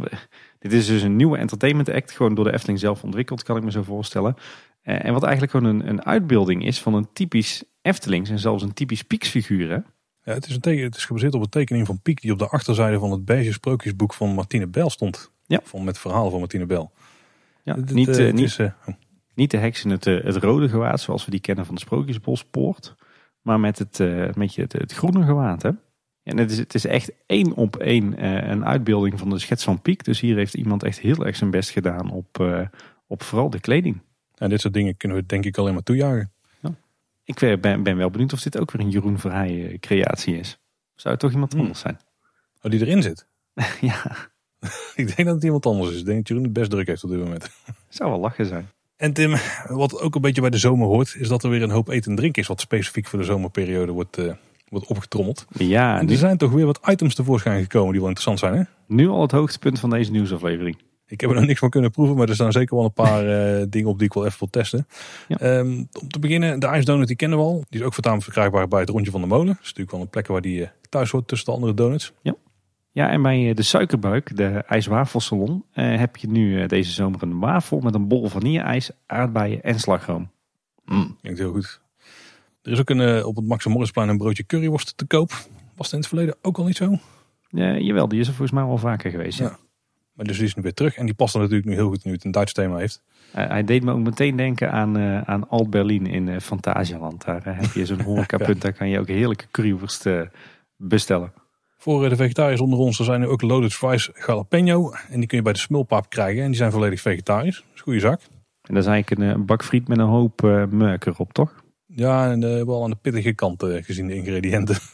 dit 0.59 0.73
is 0.73 0.87
dus 0.87 1.01
een 1.01 1.15
nieuwe 1.15 1.37
entertainment 1.37 1.89
act. 1.89 2.11
Gewoon 2.11 2.35
door 2.35 2.45
de 2.45 2.53
Efteling 2.53 2.79
zelf 2.79 3.03
ontwikkeld, 3.03 3.43
kan 3.43 3.57
ik 3.57 3.63
me 3.63 3.71
zo 3.71 3.83
voorstellen. 3.83 4.35
En 4.81 5.13
wat 5.13 5.23
eigenlijk 5.23 5.51
gewoon 5.51 5.75
een, 5.75 5.89
een 5.89 6.05
uitbeelding 6.05 6.65
is 6.65 6.81
van 6.81 6.93
een 6.93 7.07
typisch 7.13 7.63
Eftelings. 7.81 8.29
En 8.29 8.39
zelfs 8.39 8.63
een 8.63 8.73
typisch 8.73 9.03
Pieksfiguur, 9.03 9.69
hè? 9.69 9.77
Ja, 10.29 10.35
het, 10.35 10.47
is 10.47 10.55
een 10.55 10.61
teken, 10.61 10.83
het 10.83 10.95
is 10.95 11.05
gebaseerd 11.05 11.33
op 11.33 11.41
een 11.41 11.49
tekening 11.49 11.85
van 11.85 12.01
Piek 12.01 12.21
die 12.21 12.31
op 12.31 12.39
de 12.39 12.47
achterzijde 12.47 12.99
van 12.99 13.11
het 13.11 13.25
beige 13.25 13.51
sprookjesboek 13.51 14.13
van 14.13 14.33
Martine 14.33 14.67
Bel 14.67 14.89
stond. 14.89 15.31
Ja. 15.45 15.59
Van, 15.63 15.83
met 15.83 15.97
verhalen 15.97 16.29
van 16.31 16.39
Martine 16.39 16.65
Bel. 16.65 16.91
Ja, 17.63 17.75
niet, 17.75 18.19
uh, 18.19 18.31
niet, 18.33 18.45
is, 18.45 18.57
uh, 18.57 18.71
niet 19.33 19.51
de 19.51 19.57
heks 19.57 19.83
in 19.83 19.89
het, 19.89 20.05
het 20.05 20.35
rode 20.35 20.69
gewaad 20.69 21.01
zoals 21.01 21.25
we 21.25 21.31
die 21.31 21.39
kennen 21.39 21.65
van 21.65 21.75
de 21.75 21.81
Sprookjesbospoort. 21.81 22.95
Maar 23.41 23.59
met 23.59 23.79
het, 23.79 23.97
met 24.35 24.53
je, 24.53 24.61
het, 24.61 24.73
het, 24.73 24.93
groene 24.93 25.25
gewaad. 25.25 25.61
Hè? 25.61 25.71
En 26.23 26.37
het 26.37 26.51
is, 26.51 26.57
het 26.57 26.73
is 26.73 26.85
echt 26.85 27.11
één 27.25 27.53
op 27.53 27.75
één 27.75 28.25
een 28.51 28.65
uitbeelding 28.65 29.19
van 29.19 29.29
de 29.29 29.39
schets 29.39 29.63
van 29.63 29.81
Piek. 29.81 30.03
Dus 30.03 30.19
hier 30.19 30.35
heeft 30.35 30.53
iemand 30.53 30.83
echt 30.83 30.99
heel 30.99 31.25
erg 31.25 31.35
zijn 31.35 31.51
best 31.51 31.69
gedaan 31.69 32.11
op, 32.11 32.63
op 33.07 33.23
vooral 33.23 33.49
de 33.49 33.59
kleding. 33.59 34.01
En 34.35 34.49
dit 34.49 34.61
soort 34.61 34.73
dingen 34.73 34.97
kunnen 34.97 35.17
we 35.17 35.25
denk 35.25 35.45
ik 35.45 35.57
alleen 35.57 35.73
maar 35.73 35.83
toejagen. 35.83 36.31
Ik 37.29 37.61
ben, 37.61 37.83
ben 37.83 37.97
wel 37.97 38.09
benieuwd 38.09 38.33
of 38.33 38.41
dit 38.41 38.57
ook 38.59 38.71
weer 38.71 38.81
een 38.81 38.89
Jeroen 38.89 39.19
Verheijen 39.19 39.79
creatie 39.79 40.37
is. 40.37 40.59
Zou 40.95 41.13
het 41.13 41.23
toch 41.23 41.31
iemand 41.31 41.51
Hmm. 41.51 41.61
anders 41.61 41.79
zijn? 41.79 41.99
Oh, 42.61 42.71
die 42.71 42.79
erin 42.79 43.01
zit? 43.01 43.27
ja. 43.81 44.15
ik 45.01 45.15
denk 45.15 45.25
dat 45.25 45.35
het 45.35 45.43
iemand 45.43 45.65
anders 45.65 45.91
is. 45.91 45.99
Ik 45.99 46.05
denk 46.05 46.17
dat 46.17 46.27
Jeroen 46.27 46.43
het 46.43 46.53
best 46.53 46.69
druk 46.69 46.87
heeft 46.87 47.03
op 47.03 47.09
dit 47.09 47.19
moment. 47.19 47.49
Zou 47.89 48.09
wel 48.09 48.19
lachen 48.19 48.45
zijn. 48.45 48.69
En 48.97 49.13
Tim, 49.13 49.35
wat 49.67 50.01
ook 50.01 50.15
een 50.15 50.21
beetje 50.21 50.41
bij 50.41 50.49
de 50.49 50.57
zomer 50.57 50.87
hoort, 50.87 51.15
is 51.15 51.27
dat 51.27 51.43
er 51.43 51.49
weer 51.49 51.61
een 51.61 51.69
hoop 51.69 51.89
eten 51.89 52.11
en 52.11 52.17
drinken 52.17 52.41
is. 52.41 52.47
Wat 52.47 52.61
specifiek 52.61 53.07
voor 53.07 53.19
de 53.19 53.25
zomerperiode 53.25 53.91
wordt, 53.91 54.17
uh, 54.17 54.33
wordt 54.69 54.87
opgetrommeld. 54.87 55.45
Ja. 55.49 55.99
En 55.99 56.09
er 56.09 56.17
zijn 56.17 56.37
toch 56.37 56.51
weer 56.51 56.65
wat 56.65 56.79
items 56.87 57.15
tevoorschijn 57.15 57.61
gekomen 57.61 57.91
die 57.91 58.01
wel 58.01 58.09
interessant 58.09 58.39
zijn, 58.39 58.55
hè? 58.55 58.63
Nu 58.95 59.07
al 59.07 59.21
het 59.21 59.31
hoogtepunt 59.31 59.79
van 59.79 59.89
deze 59.89 60.11
nieuwsaflevering. 60.11 60.77
Ik 61.09 61.21
heb 61.21 61.29
er 61.29 61.35
nog 61.35 61.45
niks 61.45 61.59
van 61.59 61.69
kunnen 61.69 61.91
proeven, 61.91 62.15
maar 62.15 62.29
er 62.29 62.33
staan 62.33 62.51
zeker 62.51 62.75
wel 62.75 62.85
een 62.85 62.93
paar 62.93 63.25
uh, 63.25 63.65
dingen 63.69 63.89
op 63.89 63.97
die 63.97 64.07
ik 64.07 64.13
wel 64.13 64.25
even 64.25 64.39
wil 64.39 64.49
testen. 64.49 64.87
Ja. 65.27 65.57
Um, 65.57 65.87
om 66.01 66.09
te 66.09 66.19
beginnen, 66.19 66.59
de 66.59 66.67
ijsdonut 66.67 67.07
die 67.07 67.15
kennen 67.15 67.37
we 67.37 67.43
al. 67.43 67.63
Die 67.69 67.79
is 67.79 67.85
ook 67.85 67.93
voortaan 67.93 68.21
verkrijgbaar 68.21 68.67
bij 68.67 68.79
het 68.79 68.89
Rondje 68.89 69.11
van 69.11 69.21
de 69.21 69.27
Molen. 69.27 69.45
Dat 69.45 69.55
is 69.55 69.65
natuurlijk 69.65 69.91
wel 69.91 70.01
een 70.01 70.09
plek 70.09 70.27
waar 70.27 70.41
die 70.41 70.59
uh, 70.59 70.67
thuis 70.89 71.11
hoort 71.11 71.27
tussen 71.27 71.47
de 71.47 71.53
andere 71.53 71.73
donuts. 71.73 72.13
Ja, 72.21 72.35
ja 72.91 73.09
en 73.09 73.21
bij 73.21 73.53
de 73.53 73.61
suikerbuik, 73.61 74.37
de 74.37 74.63
ijswafelsalon, 74.67 75.63
uh, 75.73 75.97
heb 75.97 76.17
je 76.17 76.27
nu 76.27 76.65
deze 76.65 76.91
zomer 76.91 77.23
een 77.23 77.39
wafel 77.39 77.79
met 77.79 77.93
een 77.93 78.07
bol 78.07 78.27
vanille-ijs, 78.27 78.91
aardbeien 79.05 79.61
en 79.61 79.79
slagroom. 79.79 80.31
Mm. 80.85 81.17
Klinkt 81.21 81.39
heel 81.39 81.51
goed. 81.51 81.81
Er 82.61 82.71
is 82.71 82.79
ook 82.79 82.89
een, 82.89 83.25
op 83.25 83.35
het 83.35 83.45
Max 83.45 83.65
Morrisplein 83.65 84.09
een 84.09 84.17
broodje 84.17 84.45
curryworst 84.45 84.97
te 84.97 85.05
koop. 85.05 85.29
Was 85.75 85.85
het 85.85 85.91
in 85.91 85.99
het 85.99 86.07
verleden 86.07 86.35
ook 86.41 86.57
al 86.57 86.65
niet 86.65 86.75
zo? 86.75 86.97
Ja, 87.49 87.77
jawel, 87.77 88.07
die 88.07 88.19
is 88.19 88.27
er 88.27 88.33
volgens 88.33 88.57
mij 88.59 88.67
wel 88.67 88.77
vaker 88.77 89.11
geweest. 89.11 89.39
Ja. 89.39 89.45
ja. 89.45 89.57
Maar 90.19 90.27
dus 90.27 90.37
die 90.37 90.47
is 90.47 90.55
nu 90.55 90.61
weer 90.61 90.73
terug. 90.73 90.95
En 90.95 91.05
die 91.05 91.15
past 91.15 91.33
er 91.33 91.39
natuurlijk 91.39 91.67
nu 91.67 91.73
heel 91.75 91.87
goed 91.87 92.03
nu 92.03 92.11
het 92.11 92.23
een 92.23 92.31
Duits 92.31 92.53
thema 92.53 92.77
heeft. 92.77 93.01
Uh, 93.35 93.47
hij 93.47 93.63
deed 93.63 93.83
me 93.83 93.91
ook 93.91 93.99
meteen 93.99 94.35
denken 94.35 94.71
aan, 94.71 94.97
uh, 94.97 95.21
aan 95.21 95.49
Alt 95.49 95.69
Berlin 95.69 96.07
in 96.07 96.27
uh, 96.27 96.39
Fantasialand. 96.39 97.25
Daar 97.25 97.41
heb 97.43 97.71
je 97.73 97.85
zo'n 97.85 98.01
horecapunt. 98.11 98.55
ja. 98.55 98.61
Daar 98.61 98.73
kan 98.73 98.89
je 98.89 98.99
ook 98.99 99.07
heerlijke 99.07 99.45
currywurst 99.51 100.09
bestellen. 100.77 101.33
Voor 101.77 102.09
de 102.09 102.15
vegetariërs 102.15 102.61
onder 102.61 102.79
ons 102.79 102.99
er 102.99 103.05
zijn 103.05 103.21
er 103.21 103.27
ook 103.27 103.41
loaded 103.41 103.73
fries 103.73 104.09
jalapeno. 104.25 104.93
En 105.09 105.19
die 105.19 105.27
kun 105.27 105.37
je 105.37 105.43
bij 105.43 105.53
de 105.53 105.59
smulpaap 105.59 106.09
krijgen. 106.09 106.41
En 106.41 106.47
die 106.47 106.57
zijn 106.57 106.71
volledig 106.71 107.01
vegetarisch. 107.01 107.55
Dat 107.55 107.65
is 107.65 107.77
een 107.77 107.83
goede 107.83 107.99
zak. 107.99 108.21
En 108.61 108.73
dat 108.73 108.83
is 108.83 108.89
eigenlijk 108.89 109.21
een, 109.21 109.27
een 109.27 109.45
bak 109.45 109.63
friet 109.63 109.87
met 109.87 109.97
een 109.97 110.05
hoop 110.05 110.41
merk 110.69 111.05
erop, 111.05 111.33
toch? 111.33 111.63
Ja, 111.85 112.31
en 112.31 112.65
wel 112.65 112.83
aan 112.83 112.89
de 112.89 112.97
pittige 113.01 113.33
kant 113.33 113.63
gezien 113.63 114.07
de 114.07 114.15
ingrediënten. 114.15 114.77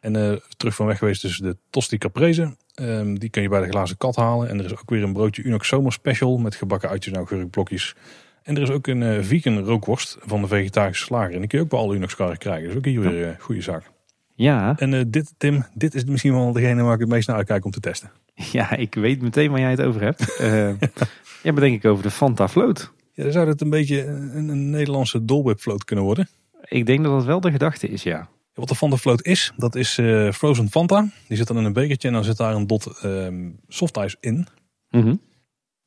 En 0.00 0.42
terug 0.56 0.74
van 0.74 0.86
weg 0.86 0.98
geweest 0.98 1.22
dus 1.22 1.38
de 1.38 1.56
tosti 1.70 1.98
caprese. 1.98 2.56
Um, 2.80 3.18
die 3.18 3.28
kun 3.28 3.42
je 3.42 3.48
bij 3.48 3.60
de 3.60 3.68
glazen 3.68 3.96
kat 3.96 4.16
halen. 4.16 4.48
En 4.48 4.58
er 4.58 4.64
is 4.64 4.72
ook 4.72 4.90
weer 4.90 5.02
een 5.02 5.12
broodje 5.12 5.42
Unox 5.42 5.68
Zomer 5.68 5.92
Special 5.92 6.38
met 6.38 6.54
gebakken 6.54 6.88
uitjes 6.88 7.12
en 7.12 7.18
augurkblokjes. 7.18 7.94
En 8.42 8.56
er 8.56 8.62
is 8.62 8.70
ook 8.70 8.86
een 8.86 9.00
uh, 9.00 9.22
vegan 9.22 9.58
rookworst 9.58 10.16
van 10.20 10.40
de 10.40 10.46
vegetarische 10.46 11.04
slager. 11.04 11.32
En 11.32 11.38
die 11.38 11.48
kun 11.48 11.58
je 11.58 11.64
ook 11.64 11.70
bij 11.70 11.78
alle 11.78 11.94
Unox 11.94 12.16
karren 12.16 12.38
krijgen. 12.38 12.68
Dus 12.68 12.76
ook 12.76 12.84
hier 12.84 13.00
weer 13.00 13.22
een 13.22 13.30
uh, 13.30 13.40
goede 13.40 13.60
zaak. 13.60 13.90
Ja. 14.34 14.74
En 14.78 14.92
uh, 14.92 15.02
dit, 15.06 15.34
Tim, 15.36 15.64
dit 15.74 15.94
is 15.94 16.04
misschien 16.04 16.32
wel 16.32 16.52
degene 16.52 16.82
waar 16.82 16.94
ik 16.94 17.00
het 17.00 17.08
meest 17.08 17.28
naar 17.28 17.36
uitkijk 17.36 17.64
om 17.64 17.70
te 17.70 17.80
testen. 17.80 18.10
Ja, 18.52 18.76
ik 18.76 18.94
weet 18.94 19.22
meteen 19.22 19.50
waar 19.50 19.60
jij 19.60 19.70
het 19.70 19.82
over 19.82 20.00
hebt. 20.00 20.36
ja, 21.42 21.52
maar 21.52 21.60
denk 21.60 21.74
ik 21.74 21.84
over 21.84 22.02
de 22.02 22.10
Fanta 22.10 22.48
Float. 22.48 22.92
Ja, 23.12 23.22
dan 23.22 23.32
zou 23.32 23.48
het 23.48 23.60
een 23.60 23.70
beetje 23.70 24.06
een, 24.06 24.48
een 24.48 24.70
Nederlandse 24.70 25.24
dolwebfloat 25.24 25.84
kunnen 25.84 26.04
worden. 26.04 26.28
Ik 26.64 26.86
denk 26.86 27.02
dat 27.02 27.12
dat 27.12 27.24
wel 27.24 27.40
de 27.40 27.50
gedachte 27.50 27.88
is, 27.88 28.02
ja. 28.02 28.28
Wat 28.58 28.68
de 28.68 28.74
Fanta 28.74 28.96
Float 28.96 29.24
is, 29.24 29.52
dat 29.56 29.74
is 29.74 29.98
eh, 29.98 30.30
Frozen 30.30 30.70
Fanta. 30.70 31.08
Die 31.28 31.36
zit 31.36 31.46
dan 31.46 31.58
in 31.58 31.64
een 31.64 31.72
bekertje 31.72 32.08
en 32.08 32.14
dan 32.14 32.24
zit 32.24 32.36
daar 32.36 32.54
een 32.54 32.66
dot 32.66 33.04
um, 33.04 33.60
softijs 33.68 34.16
in. 34.20 34.46
Mhm. 34.90 35.14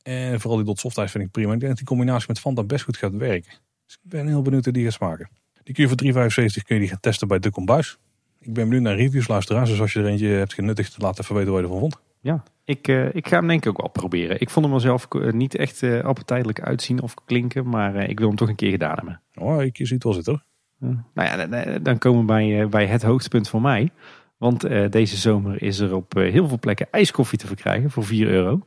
En 0.02 0.40
vooral 0.40 0.58
die 0.58 0.66
dot 0.66 0.80
softijs 0.80 1.12
vind 1.12 1.24
ik 1.24 1.32
prima. 1.32 1.54
Ik 1.54 1.60
denk 1.60 1.68
dat 1.68 1.78
die 1.78 1.88
combinatie 1.88 2.26
met 2.28 2.40
Fanta 2.40 2.64
best 2.64 2.84
goed 2.84 2.98
gaat 2.98 3.16
werken. 3.16 3.52
Dus 3.86 3.98
ik 4.04 4.10
ben 4.10 4.28
heel 4.28 4.42
benieuwd 4.42 4.64
hoe 4.64 4.74
die 4.74 4.84
gaat 4.84 4.94
smaken. 4.94 5.30
Die 5.64 5.74
kun 5.74 5.84
je 5.84 6.14
voor 6.14 6.30
3,75 6.32 6.64
kun 6.66 6.76
je 6.76 6.82
die 6.82 6.90
gaan 6.90 7.00
testen 7.00 7.28
bij 7.28 7.40
de 7.40 7.52
Kombuis. 7.52 7.98
Ik 8.40 8.54
ben 8.54 8.64
benieuwd 8.64 8.84
naar 8.84 8.96
reviews 8.96 9.28
luisteraars. 9.28 9.70
Dus 9.70 9.82
als 9.82 9.94
je 9.94 10.00
er 10.00 10.06
eentje 10.06 10.28
hebt 10.28 10.54
genuttigd, 10.54 11.02
laat 11.02 11.20
even 11.20 11.36
weten 11.36 11.52
wat 11.52 11.60
je 11.60 11.66
ervan 11.66 11.82
vond. 11.82 12.00
Ja, 12.20 12.44
ik, 12.66 12.88
uh, 12.88 13.16
ik 13.16 13.28
ga 13.28 13.38
hem 13.38 13.48
denk 13.48 13.66
ik 13.66 13.70
ook 13.70 13.78
wel 13.78 13.90
proberen. 13.90 14.42
Ik 14.42 14.50
vond 14.50 14.66
hem 14.66 14.80
zelf 14.80 15.08
uh, 15.10 15.32
niet 15.32 15.56
echt 15.56 15.82
uh, 15.82 16.04
appetijtelijk 16.04 16.62
uitzien 16.62 17.02
of 17.02 17.14
klinken. 17.26 17.70
Maar 17.70 18.10
ik 18.10 18.20
wil 18.20 18.28
hem 18.28 18.38
toch 18.38 18.50
een 18.50 18.56
keer 18.56 18.72
gedaan 18.72 18.96
hebben. 18.96 19.22
Oh, 19.36 19.64
ik 19.64 19.78
zie 19.78 19.94
het 19.94 20.04
wel 20.04 20.14
zitten 20.14 20.34
hoor. 20.34 20.44
Nou 20.82 21.04
ja, 21.14 21.78
dan 21.78 21.98
komen 21.98 22.20
we 22.20 22.26
bij, 22.26 22.70
bij 22.70 22.86
het 22.86 23.02
hoogtepunt 23.02 23.50
voor 23.50 23.62
mij. 23.62 23.90
Want 24.38 24.62
deze 24.92 25.18
zomer 25.18 25.62
is 25.62 25.80
er 25.80 25.96
op 25.96 26.14
heel 26.14 26.48
veel 26.48 26.60
plekken 26.60 26.88
ijskoffie 26.92 27.38
te 27.38 27.48
verkrijgen 27.48 27.92
voor 27.92 28.04
4 28.04 28.28
euro. 28.28 28.62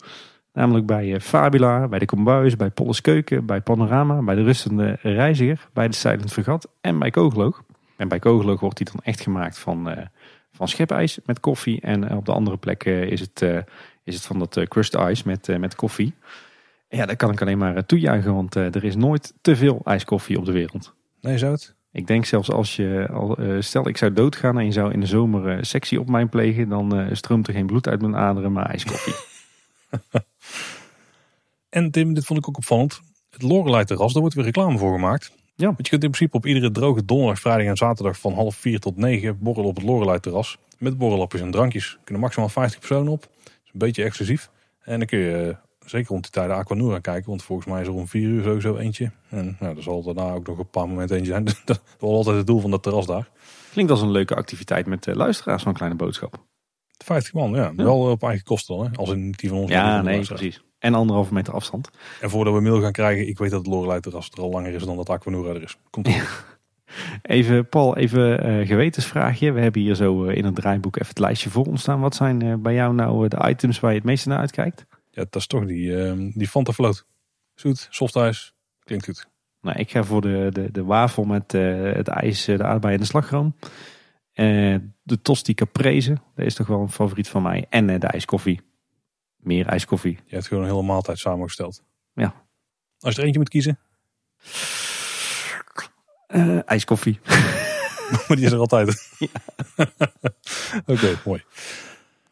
Namelijk 0.53 0.87
bij 0.87 1.21
Fabula, 1.21 1.89
bij 1.89 1.99
de 1.99 2.05
Kombuis, 2.05 2.57
bij 2.57 2.71
Polles 2.71 3.01
Keuken, 3.01 3.47
bij 3.47 3.61
Panorama, 3.61 4.23
bij 4.23 4.35
de 4.35 4.43
Rustende 4.43 4.99
Reiziger, 5.03 5.69
bij 5.73 5.89
de 5.89 5.95
Silent 5.95 6.33
Vergat 6.33 6.69
en 6.81 6.99
bij 6.99 7.11
Kogeloog. 7.11 7.63
En 7.97 8.09
bij 8.09 8.19
Kogeloog 8.19 8.61
wordt 8.61 8.77
die 8.77 8.87
dan 8.93 9.01
echt 9.03 9.21
gemaakt 9.21 9.59
van, 9.59 10.09
van 10.53 10.69
schepijs 10.69 11.19
met 11.27 11.41
koffie. 11.41 11.81
En 11.81 12.17
op 12.17 12.27
de 12.27 12.33
andere 12.33 12.57
plekken 12.57 13.09
is 13.09 13.21
het, 13.21 13.43
is 14.05 14.15
het 14.15 14.27
van 14.27 14.39
dat 14.39 14.61
crushed 14.69 15.11
ice 15.11 15.23
met, 15.27 15.59
met 15.59 15.75
koffie. 15.75 16.15
Ja, 16.89 17.07
dat 17.07 17.17
kan 17.17 17.31
ik 17.31 17.41
alleen 17.41 17.59
maar 17.59 17.87
toejuichen, 17.87 18.35
want 18.35 18.55
er 18.55 18.85
is 18.85 18.97
nooit 18.97 19.35
te 19.41 19.57
veel 19.57 19.81
ijskoffie 19.85 20.39
op 20.39 20.45
de 20.45 20.53
wereld. 20.53 20.95
Nee, 21.21 21.39
zou 21.39 21.53
het? 21.53 21.75
Ik 21.95 22.07
denk 22.07 22.25
zelfs 22.25 22.51
als 22.51 22.77
je, 22.77 23.59
stel 23.61 23.89
ik 23.89 23.97
zou 23.97 24.13
doodgaan 24.13 24.59
en 24.59 24.65
je 24.65 24.73
zou 24.73 24.93
in 24.93 25.01
de 25.01 25.07
zomer 25.07 25.67
sectie 25.67 26.01
op 26.01 26.09
mij 26.09 26.27
plegen, 26.27 26.69
dan 26.69 27.09
stroomt 27.13 27.47
er 27.47 27.55
geen 27.55 27.67
bloed 27.67 27.89
uit 27.89 28.01
mijn 28.01 28.17
aderen, 28.17 28.53
maar 28.53 28.67
ijskoffie. 28.67 29.15
en 31.69 31.91
Tim, 31.91 32.15
dit 32.15 32.25
vond 32.25 32.39
ik 32.39 32.49
ook 32.49 32.57
opvallend. 32.57 33.01
Het 33.31 33.43
Lorelei 33.43 33.85
terras, 33.85 34.13
daar 34.13 34.21
wordt 34.21 34.37
weer 34.37 34.45
reclame 34.45 34.79
voor 34.79 34.93
gemaakt. 34.93 35.33
Ja. 35.57 35.67
Want 35.67 35.77
je 35.77 35.89
kunt 35.89 36.05
in 36.05 36.11
principe 36.11 36.37
op 36.37 36.47
iedere 36.47 36.71
droge 36.71 37.05
donderdag, 37.05 37.41
vrijdag 37.41 37.67
en 37.67 37.77
zaterdag 37.77 38.19
van 38.19 38.33
half 38.33 38.57
vier 38.57 38.81
tot 38.81 38.97
negen 38.97 39.39
borrelen 39.39 39.69
op 39.69 39.77
het 39.77 39.85
Lorelei 39.85 40.21
terras. 40.21 40.59
Met 40.79 40.99
borrelapjes 40.99 41.41
en 41.41 41.51
drankjes. 41.51 41.93
Er 41.93 42.05
kunnen 42.05 42.23
maximaal 42.23 42.49
50 42.49 42.79
personen 42.79 43.13
op. 43.13 43.21
Dat 43.21 43.53
is 43.65 43.71
een 43.73 43.79
beetje 43.79 44.05
exclusief. 44.05 44.51
En 44.81 44.99
dan 44.99 45.07
kun 45.07 45.19
je 45.19 45.57
zeker 45.85 46.09
rond 46.09 46.23
die 46.23 46.33
tijden 46.33 46.57
Aquanura 46.57 46.99
kijken. 46.99 47.29
Want 47.29 47.43
volgens 47.43 47.69
mij 47.69 47.81
is 47.81 47.87
er 47.87 47.95
om 47.95 48.09
vier 48.09 48.29
uur 48.29 48.43
sowieso 48.43 48.77
eentje. 48.77 49.11
En 49.29 49.57
nou, 49.61 49.77
er 49.77 49.83
zal 49.83 50.03
daarna 50.03 50.33
ook 50.33 50.47
nog 50.47 50.59
een 50.59 50.71
paar 50.71 50.89
momenten 50.89 51.17
eentje 51.17 51.33
zijn. 51.33 51.45
Dat 51.65 51.81
is 51.87 51.95
wel 51.99 52.11
altijd 52.11 52.37
het 52.37 52.47
doel 52.47 52.61
van 52.61 52.71
dat 52.71 52.83
terras 52.83 53.07
daar. 53.07 53.31
Klinkt 53.73 53.91
als 53.91 54.01
een 54.01 54.11
leuke 54.11 54.35
activiteit 54.35 54.87
met 54.87 55.05
de 55.05 55.17
luisteraars 55.17 55.63
van 55.63 55.73
Kleine 55.73 55.97
Boodschap. 55.97 56.45
50 57.05 57.33
man, 57.33 57.51
ja. 57.51 57.73
ja. 57.77 57.85
Wel 57.85 58.11
op 58.11 58.23
eigen 58.23 58.45
kosten 58.45 58.77
dan, 58.77 58.87
hè? 58.87 58.97
Als 58.97 59.11
in 59.11 59.31
die 59.31 59.49
van 59.49 59.59
ons. 59.59 59.71
Ja, 59.71 60.03
nee, 60.03 60.27
precies. 60.27 60.63
En 60.79 60.95
anderhalve 60.95 61.35
meter 61.35 61.55
afstand. 61.55 61.91
En 62.21 62.31
voordat 62.31 62.55
we 62.55 62.61
mail 62.61 62.81
gaan 62.81 62.93
krijgen, 62.93 63.29
ik 63.29 63.39
weet 63.39 63.51
dat 63.51 63.59
het 63.59 63.69
Lorelei 63.69 64.01
terras 64.01 64.31
er 64.31 64.43
al 64.43 64.51
langer 64.51 64.73
is 64.73 64.85
dan 64.85 64.97
dat 64.97 65.09
Aquanura 65.09 65.55
er 65.55 65.63
is. 65.63 65.79
Komt 65.91 66.09
goed. 66.09 66.45
Even, 67.23 67.69
Paul, 67.69 67.97
even 67.97 68.47
uh, 68.47 68.67
gewetensvraagje. 68.67 69.53
We 69.53 69.61
hebben 69.61 69.83
hier 69.83 69.95
zo 69.95 70.25
uh, 70.25 70.37
in 70.37 70.45
het 70.45 70.55
draaiboek 70.55 70.95
even 70.95 71.09
het 71.09 71.19
lijstje 71.19 71.51
voor 71.51 71.65
ons 71.65 71.81
staan. 71.81 72.01
Wat 72.01 72.15
zijn 72.15 72.45
uh, 72.45 72.55
bij 72.55 72.75
jou 72.75 72.95
nou 72.95 73.29
de 73.29 73.49
items 73.49 73.81
waar 73.81 73.91
je 73.91 73.97
het 73.97 74.07
meeste 74.07 74.29
naar 74.29 74.39
uitkijkt? 74.39 74.87
Ja, 75.15 75.25
dat 75.31 75.37
is 75.37 75.47
toch 75.47 75.67
die, 75.67 76.05
ehm, 76.05 76.31
die 76.35 76.49
Fanta 76.49 76.73
Float. 76.73 77.07
Zoet, 77.55 77.87
softijs, 77.91 78.55
klinkt 78.85 79.05
goed. 79.05 79.29
Nou, 79.61 79.79
ik 79.79 79.91
ga 79.91 80.05
voor 80.05 80.21
de, 80.21 80.49
de, 80.53 80.71
de 80.71 80.85
wafel 80.85 81.25
met 81.25 81.53
het 81.53 82.09
ijs, 82.09 82.45
de 82.45 82.65
aardbei 82.65 82.95
en 82.95 83.01
de 83.01 83.07
slagroom. 83.07 83.55
de 85.03 85.23
tosti 85.23 85.55
caprese, 85.55 86.17
dat 86.35 86.47
is 86.47 86.55
toch 86.55 86.67
wel 86.67 86.81
een 86.81 86.91
favoriet 86.91 87.29
van 87.29 87.43
mij. 87.43 87.67
En 87.69 87.87
de 87.87 88.07
ijskoffie. 88.07 88.61
Meer 89.37 89.67
ijskoffie. 89.67 90.19
Je 90.27 90.35
hebt 90.35 90.47
gewoon 90.47 90.63
een 90.63 90.69
hele 90.69 90.83
maaltijd 90.83 91.19
samengesteld. 91.19 91.83
Ja. 92.15 92.35
Als 92.99 93.15
je 93.15 93.19
er 93.19 93.25
eentje 93.25 93.41
moet 93.41 93.49
kiezen? 93.49 93.79
Uh, 96.29 96.59
ijskoffie. 96.65 97.21
maar 98.29 98.37
die 98.37 98.45
is 98.45 98.53
er 98.53 98.59
altijd. 98.59 98.89
Oké, 100.87 100.93
okay, 100.93 101.17
mooi. 101.25 101.45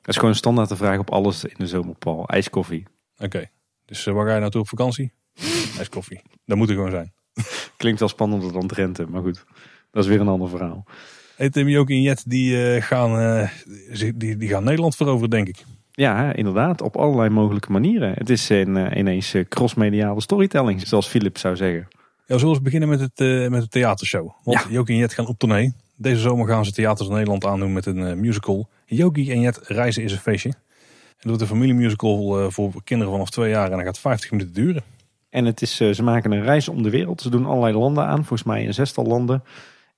Dat 0.02 0.10
is 0.10 0.14
gewoon 0.14 0.30
een 0.30 0.36
standaard 0.36 0.68
te 0.68 0.76
vragen 0.76 1.00
op 1.00 1.10
alles 1.10 1.44
in 1.44 1.54
de 1.58 1.66
zomer, 1.66 1.94
Paul. 1.94 2.28
Ijskoffie. 2.28 2.86
Oké, 3.14 3.24
okay. 3.24 3.50
dus 3.84 4.06
uh, 4.06 4.14
waar 4.14 4.26
ga 4.26 4.34
je 4.34 4.40
naartoe 4.40 4.60
op 4.60 4.68
vakantie? 4.68 5.12
ijskoffie. 5.78 6.20
Dat 6.44 6.56
moet 6.56 6.68
er 6.68 6.74
gewoon 6.74 6.90
zijn. 6.90 7.12
Klinkt 7.76 8.00
wel 8.00 8.08
spannender 8.08 8.52
dan 8.52 8.66
Drenthe, 8.66 9.06
maar 9.06 9.22
goed. 9.22 9.44
Dat 9.90 10.04
is 10.04 10.10
weer 10.10 10.20
een 10.20 10.28
ander 10.28 10.48
verhaal. 10.48 10.84
Hey, 11.36 11.50
Tim, 11.50 11.68
Jokie 11.68 11.96
en 11.96 12.02
Jet, 12.02 12.30
die, 12.30 12.74
uh, 12.74 12.82
gaan, 12.82 13.48
die, 14.14 14.36
die 14.36 14.48
gaan 14.48 14.64
Nederland 14.64 14.96
veroveren, 14.96 15.30
denk 15.30 15.48
ik. 15.48 15.64
Ja, 15.90 16.34
inderdaad. 16.34 16.82
Op 16.82 16.96
allerlei 16.96 17.28
mogelijke 17.28 17.72
manieren. 17.72 18.12
Het 18.14 18.30
is 18.30 18.48
een, 18.48 18.98
ineens 18.98 19.34
crossmediale 19.48 20.20
storytelling, 20.20 20.86
zoals 20.86 21.06
Philip 21.06 21.38
zou 21.38 21.56
zeggen. 21.56 21.88
Ja, 22.26 22.38
zullen 22.38 22.54
we 22.54 22.62
beginnen 22.62 22.88
met 22.88 23.00
het, 23.00 23.18
met 23.50 23.60
de 23.60 23.68
theatershow. 23.68 24.30
Want 24.44 24.62
ja. 24.62 24.70
Jokie 24.70 24.94
en 24.94 25.00
Jet 25.00 25.12
gaan 25.12 25.26
op 25.26 25.38
tournee. 25.38 25.72
Deze 25.96 26.20
zomer 26.20 26.48
gaan 26.48 26.64
ze 26.64 26.72
theaters 26.72 27.08
in 27.08 27.14
Nederland 27.14 27.44
aandoen 27.44 27.72
met 27.72 27.86
een 27.86 28.20
musical. 28.20 28.68
Jokie 28.94 29.32
en 29.32 29.40
Jet 29.40 29.60
reizen 29.62 30.02
is 30.02 30.12
een 30.12 30.18
feestje. 30.18 30.52
En 31.18 31.28
doet 31.28 31.40
een 31.40 31.46
familiemusical 31.46 32.42
uh, 32.42 32.50
voor 32.50 32.72
kinderen 32.84 33.12
vanaf 33.12 33.30
twee 33.30 33.50
jaar 33.50 33.70
en 33.70 33.76
dat 33.76 33.86
gaat 33.86 33.98
50 33.98 34.30
minuten 34.30 34.54
duren. 34.54 34.82
En 35.30 35.44
het 35.44 35.62
is, 35.62 35.76
ze 35.76 36.02
maken 36.02 36.32
een 36.32 36.42
reis 36.42 36.68
om 36.68 36.82
de 36.82 36.90
wereld. 36.90 37.20
Ze 37.20 37.30
doen 37.30 37.46
allerlei 37.46 37.74
landen 37.74 38.04
aan, 38.04 38.16
volgens 38.16 38.42
mij 38.42 38.66
een 38.66 38.74
zestal 38.74 39.04
landen. 39.04 39.44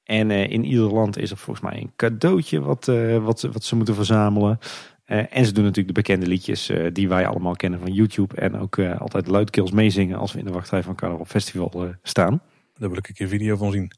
En 0.04 0.30
in 0.30 0.64
ieder 0.64 0.92
land 0.92 1.18
is 1.18 1.30
er 1.30 1.36
volgens 1.36 1.70
mij 1.70 1.80
een 1.80 1.92
cadeautje 1.96 2.60
wat, 2.60 2.90
wat, 3.20 3.40
wat 3.40 3.64
ze 3.64 3.76
moeten 3.76 3.94
verzamelen. 3.94 4.58
En 5.06 5.44
ze 5.46 5.52
doen 5.52 5.64
natuurlijk 5.64 5.94
de 5.94 6.02
bekende 6.02 6.26
liedjes 6.26 6.70
die 6.92 7.08
wij 7.08 7.26
allemaal 7.26 7.56
kennen 7.56 7.80
van 7.80 7.92
YouTube. 7.92 8.34
En 8.34 8.58
ook 8.58 8.78
altijd 8.78 9.26
luidkeels 9.26 9.70
meezingen 9.70 10.18
als 10.18 10.32
we 10.32 10.38
in 10.38 10.44
de 10.44 10.52
wachtrij 10.52 10.82
van 10.82 10.94
Carnaval 10.94 11.24
Festival 11.24 11.94
staan. 12.02 12.42
Daar 12.74 12.88
wil 12.88 12.98
ik 12.98 13.08
een 13.08 13.14
keer 13.14 13.28
video 13.28 13.56
van 13.56 13.72
zien. 13.72 13.90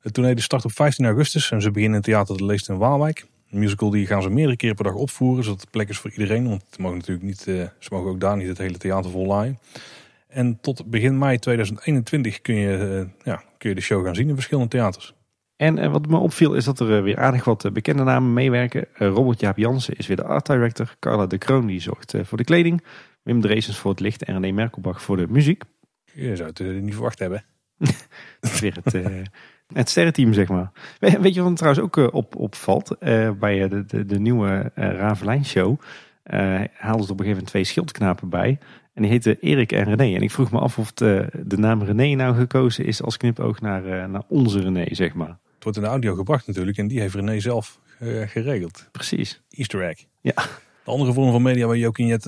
Het 0.00 0.14
toneel 0.14 0.38
start 0.38 0.64
op 0.64 0.72
15 0.72 1.04
augustus 1.04 1.50
en 1.50 1.62
ze 1.62 1.70
beginnen 1.70 1.96
in 1.96 2.02
Theater 2.02 2.36
de 2.36 2.44
Leest 2.44 2.68
in 2.68 2.78
Waalwijk. 2.78 3.26
Een 3.52 3.58
musical 3.58 3.90
die 3.90 4.06
gaan 4.06 4.22
ze 4.22 4.30
meerdere 4.30 4.56
keren 4.56 4.76
per 4.76 4.84
dag 4.84 4.94
opvoeren, 4.94 5.44
zodat 5.44 5.60
het 5.60 5.70
plek 5.70 5.88
is 5.88 5.98
voor 5.98 6.10
iedereen. 6.10 6.48
Want 6.48 6.64
het 6.70 6.78
mogen 6.78 6.96
natuurlijk 6.96 7.26
niet, 7.26 7.40
ze 7.78 7.88
mogen 7.90 8.10
ook 8.10 8.20
daar 8.20 8.36
niet 8.36 8.48
het 8.48 8.58
hele 8.58 8.78
theater 8.78 9.10
vol 9.10 9.26
laaien. 9.26 9.58
En 10.28 10.58
tot 10.60 10.90
begin 10.90 11.18
mei 11.18 11.38
2021 11.38 12.40
kun 12.40 12.54
je, 12.54 13.06
ja, 13.24 13.42
kun 13.58 13.68
je 13.68 13.74
de 13.74 13.80
show 13.80 14.04
gaan 14.04 14.14
zien 14.14 14.28
in 14.28 14.34
verschillende 14.34 14.70
theaters. 14.70 15.14
En 15.56 15.90
wat 15.90 16.06
me 16.06 16.16
opviel 16.16 16.54
is 16.54 16.64
dat 16.64 16.80
er 16.80 17.02
weer 17.02 17.18
aardig 17.18 17.44
wat 17.44 17.72
bekende 17.72 18.02
namen 18.02 18.32
meewerken. 18.32 18.86
Robert 18.94 19.40
Jaap 19.40 19.56
Jansen 19.56 19.96
is 19.96 20.06
weer 20.06 20.16
de 20.16 20.24
art 20.24 20.46
director. 20.46 20.96
Carla 20.98 21.26
de 21.26 21.38
Kroon 21.38 21.66
die 21.66 21.80
zorgt 21.80 22.14
voor 22.22 22.38
de 22.38 22.44
kleding. 22.44 22.84
Wim 23.22 23.40
Dreesens 23.40 23.78
voor 23.78 23.90
het 23.90 24.00
licht 24.00 24.24
en 24.24 24.34
René 24.34 24.52
Merkelbach 24.52 25.02
voor 25.02 25.16
de 25.16 25.26
muziek. 25.28 25.62
Je 26.14 26.36
zou 26.36 26.48
het 26.48 26.82
niet 26.82 26.94
verwacht 26.94 27.18
hebben. 27.18 27.44
Weer 28.60 28.78
het, 28.82 28.94
uh, 28.94 29.06
het 29.74 29.88
sterrenteam 29.88 30.32
zeg 30.32 30.48
maar. 30.48 30.70
Weet 30.98 31.34
je 31.34 31.42
wat 31.42 31.50
er 31.50 31.56
trouwens 31.56 31.84
ook 31.84 32.12
op, 32.14 32.36
opvalt? 32.36 32.96
Uh, 33.00 33.30
bij 33.30 33.68
de, 33.68 33.84
de, 33.84 34.06
de 34.06 34.20
nieuwe 34.20 34.70
Ravelijn 34.74 35.44
show 35.44 35.80
haalden 36.22 37.06
ze 37.06 37.12
op 37.12 37.18
een 37.18 37.24
gegeven 37.24 37.28
moment 37.28 37.46
twee 37.46 37.64
schildknapen 37.64 38.28
bij. 38.28 38.58
En 38.94 39.02
die 39.02 39.10
heten 39.10 39.38
Erik 39.40 39.72
en 39.72 39.84
René. 39.84 40.14
En 40.14 40.22
ik 40.22 40.30
vroeg 40.30 40.50
me 40.50 40.58
af 40.58 40.78
of 40.78 40.92
de, 40.92 41.28
de 41.46 41.58
naam 41.58 41.82
René 41.82 42.14
nou 42.14 42.34
gekozen 42.34 42.84
is 42.84 43.02
als 43.02 43.16
knipoog 43.16 43.60
naar, 43.60 44.08
naar 44.08 44.22
onze 44.28 44.60
René 44.60 44.86
zeg 44.90 45.14
maar. 45.14 45.38
Het 45.54 45.62
wordt 45.62 45.78
in 45.78 45.84
de 45.84 45.88
audio 45.88 46.14
gebracht 46.14 46.46
natuurlijk 46.46 46.76
en 46.76 46.88
die 46.88 47.00
heeft 47.00 47.14
René 47.14 47.40
zelf 47.40 47.80
geregeld. 48.26 48.88
Precies. 48.92 49.42
Easter 49.50 49.82
egg. 49.82 50.04
Ja. 50.20 50.34
De 50.84 50.90
andere 50.90 51.12
vorm 51.12 51.30
van 51.30 51.42
media 51.42 51.66
waar 51.66 51.76
je 51.76 51.86
ook 51.86 51.98
in 51.98 52.20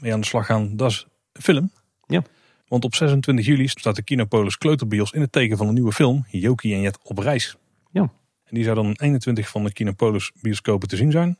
mee 0.00 0.12
aan 0.12 0.20
de 0.20 0.26
slag 0.26 0.46
gaan, 0.46 0.76
dat 0.76 0.90
is 0.90 1.06
film. 1.32 1.70
Ja. 2.06 2.22
Want 2.70 2.84
op 2.84 2.94
26 2.94 3.46
juli 3.46 3.68
staat 3.68 3.96
de 3.96 4.02
Kinopolis 4.02 4.58
Kleuterbios 4.58 5.12
in 5.12 5.20
het 5.20 5.32
teken 5.32 5.56
van 5.56 5.68
een 5.68 5.74
nieuwe 5.74 5.92
film, 5.92 6.24
Jokie 6.28 6.74
en 6.74 6.80
Jet 6.80 6.98
op 7.02 7.18
reis. 7.18 7.56
Ja. 7.90 8.00
En 8.44 8.54
die 8.54 8.64
zou 8.64 8.74
dan 8.74 8.92
21 9.00 9.48
van 9.48 9.64
de 9.64 9.72
Kinopolis 9.72 10.32
bioscopen 10.40 10.88
te 10.88 10.96
zien 10.96 11.10
zijn. 11.10 11.38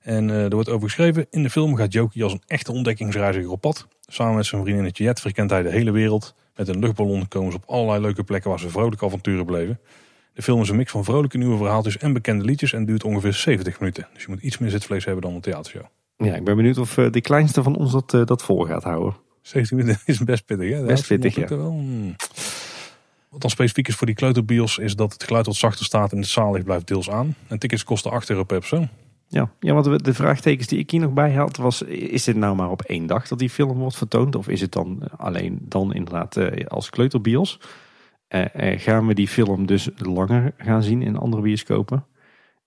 En 0.00 0.28
uh, 0.28 0.44
er 0.44 0.54
wordt 0.54 0.68
over 0.68 0.88
geschreven, 0.88 1.26
in 1.30 1.42
de 1.42 1.50
film 1.50 1.76
gaat 1.76 1.92
Jokie 1.92 2.22
als 2.22 2.32
een 2.32 2.42
echte 2.46 2.72
ontdekkingsreiziger 2.72 3.50
op 3.50 3.60
pad. 3.60 3.88
Samen 4.00 4.34
met 4.34 4.46
zijn 4.46 4.62
vriendinnetje 4.62 5.04
Jet 5.04 5.20
verkent 5.20 5.50
hij 5.50 5.62
de 5.62 5.70
hele 5.70 5.90
wereld. 5.90 6.34
Met 6.54 6.68
een 6.68 6.78
luchtballon 6.78 7.28
komen 7.28 7.52
ze 7.52 7.56
op 7.56 7.64
allerlei 7.66 8.00
leuke 8.00 8.24
plekken 8.24 8.50
waar 8.50 8.60
ze 8.60 8.68
vrolijke 8.68 9.04
avonturen 9.04 9.46
beleven. 9.46 9.80
De 10.34 10.42
film 10.42 10.60
is 10.60 10.68
een 10.68 10.76
mix 10.76 10.90
van 10.90 11.04
vrolijke 11.04 11.38
nieuwe 11.38 11.56
verhaaltjes 11.56 11.98
en 11.98 12.12
bekende 12.12 12.44
liedjes 12.44 12.72
en 12.72 12.84
duurt 12.84 13.04
ongeveer 13.04 13.32
70 13.32 13.80
minuten. 13.80 14.08
Dus 14.12 14.22
je 14.22 14.28
moet 14.28 14.42
iets 14.42 14.58
meer 14.58 14.70
zitvlees 14.70 15.04
hebben 15.04 15.22
dan 15.22 15.34
een 15.34 15.40
theatershow. 15.40 15.84
Ja, 16.16 16.34
ik 16.34 16.44
ben 16.44 16.56
benieuwd 16.56 16.78
of 16.78 16.96
uh, 16.96 17.10
de 17.10 17.20
kleinste 17.20 17.62
van 17.62 17.76
ons 17.76 17.92
dat, 17.92 18.12
uh, 18.12 18.24
dat 18.24 18.42
vol 18.42 18.64
gaat 18.64 18.82
houden. 18.82 19.14
70 19.42 19.76
minuten 19.76 20.02
is 20.04 20.18
best 20.18 20.44
pittig, 20.44 20.70
hè? 20.70 20.84
Best 20.84 21.06
pittig, 21.06 21.34
ja. 21.34 21.46
Wel. 21.46 21.70
Hmm. 21.70 22.16
Wat 23.28 23.40
dan 23.40 23.50
specifiek 23.50 23.88
is 23.88 23.94
voor 23.94 24.06
die 24.06 24.16
kleuterbios 24.16 24.78
is 24.78 24.96
dat 24.96 25.12
het 25.12 25.24
geluid 25.24 25.46
wat 25.46 25.54
zachter 25.54 25.84
staat 25.84 26.12
en 26.12 26.18
het 26.18 26.26
zaallicht 26.26 26.64
blijft 26.64 26.86
deels 26.86 27.10
aan. 27.10 27.34
En 27.48 27.58
tickets 27.58 27.84
kosten 27.84 28.10
8 28.10 28.30
euro 28.30 28.44
per 28.44 28.58
persoon. 28.58 28.88
Ja, 29.28 29.50
ja 29.60 29.74
want 29.74 30.04
de 30.04 30.14
vraagtekens 30.14 30.68
die 30.68 30.78
ik 30.78 30.90
hier 30.90 31.00
nog 31.00 31.12
bij 31.12 31.32
had 31.32 31.56
was, 31.56 31.82
is 31.82 32.24
dit 32.24 32.36
nou 32.36 32.56
maar 32.56 32.70
op 32.70 32.82
één 32.82 33.06
dag 33.06 33.28
dat 33.28 33.38
die 33.38 33.50
film 33.50 33.78
wordt 33.78 33.96
vertoond? 33.96 34.34
Of 34.34 34.48
is 34.48 34.60
het 34.60 34.72
dan 34.72 35.02
alleen 35.16 35.58
dan 35.60 35.94
inderdaad 35.94 36.36
uh, 36.36 36.66
als 36.66 36.90
kleuterbios? 36.90 37.58
Uh, 38.28 38.44
uh, 38.56 38.78
gaan 38.80 39.06
we 39.06 39.14
die 39.14 39.28
film 39.28 39.66
dus 39.66 39.88
langer 39.96 40.54
gaan 40.56 40.82
zien 40.82 41.02
in 41.02 41.16
andere 41.16 41.42
bioscopen? 41.42 42.06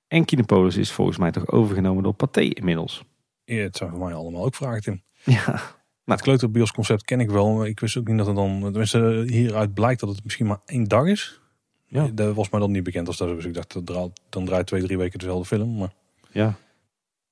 En 0.08 0.26
Kinepolis 0.26 0.78
is 0.78 0.92
volgens 0.92 1.18
mij 1.18 1.32
toch 1.32 1.52
overgenomen 1.52 2.04
door 2.04 2.14
Pathé 2.14 2.42
inmiddels. 2.42 3.04
Ja, 3.44 3.62
het 3.62 3.78
zijn 3.78 3.90
voor 3.90 4.00
mij 4.00 4.14
allemaal 4.14 4.46
ook 4.46 4.56
vragen, 4.56 4.82
Tim. 4.82 5.02
Ja. 5.24 5.62
Nou, 6.06 6.18
het 6.18 6.22
kleuterbiosconcept 6.22 7.04
ken 7.04 7.20
ik 7.20 7.30
wel. 7.30 7.66
Ik 7.66 7.80
wist 7.80 7.98
ook 7.98 8.08
niet 8.08 8.18
dat 8.18 8.28
het 8.28 8.36
dan... 8.36 8.60
Tenminste, 8.62 9.24
hieruit 9.28 9.74
blijkt 9.74 10.00
dat 10.00 10.10
het 10.10 10.24
misschien 10.24 10.46
maar 10.46 10.60
één 10.66 10.84
dag 10.84 11.06
is. 11.06 11.42
Ja. 11.86 12.08
Dat 12.14 12.36
was 12.36 12.50
mij 12.50 12.60
dan 12.60 12.72
niet 12.72 12.84
bekend 12.84 13.08
als 13.08 13.18
dat. 13.18 13.28
Dus 13.28 13.46
ik 13.46 13.54
dacht, 13.54 13.86
dan 14.30 14.46
draait 14.46 14.68
twee, 14.68 14.84
drie 14.84 14.98
weken 14.98 15.20
dezelfde 15.20 15.46
film. 15.46 15.78
Maar 15.78 15.94
ja, 16.32 16.58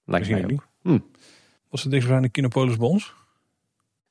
lijkt 0.05 0.29
mij 0.29 0.43
ook. 0.43 0.67
Hm. 0.81 0.99
Was 1.69 1.81
het 1.81 1.91
dichtstbijzijnde 1.91 2.29
Kinopolis 2.29 2.77
bij 2.77 2.87
ons? 2.87 3.13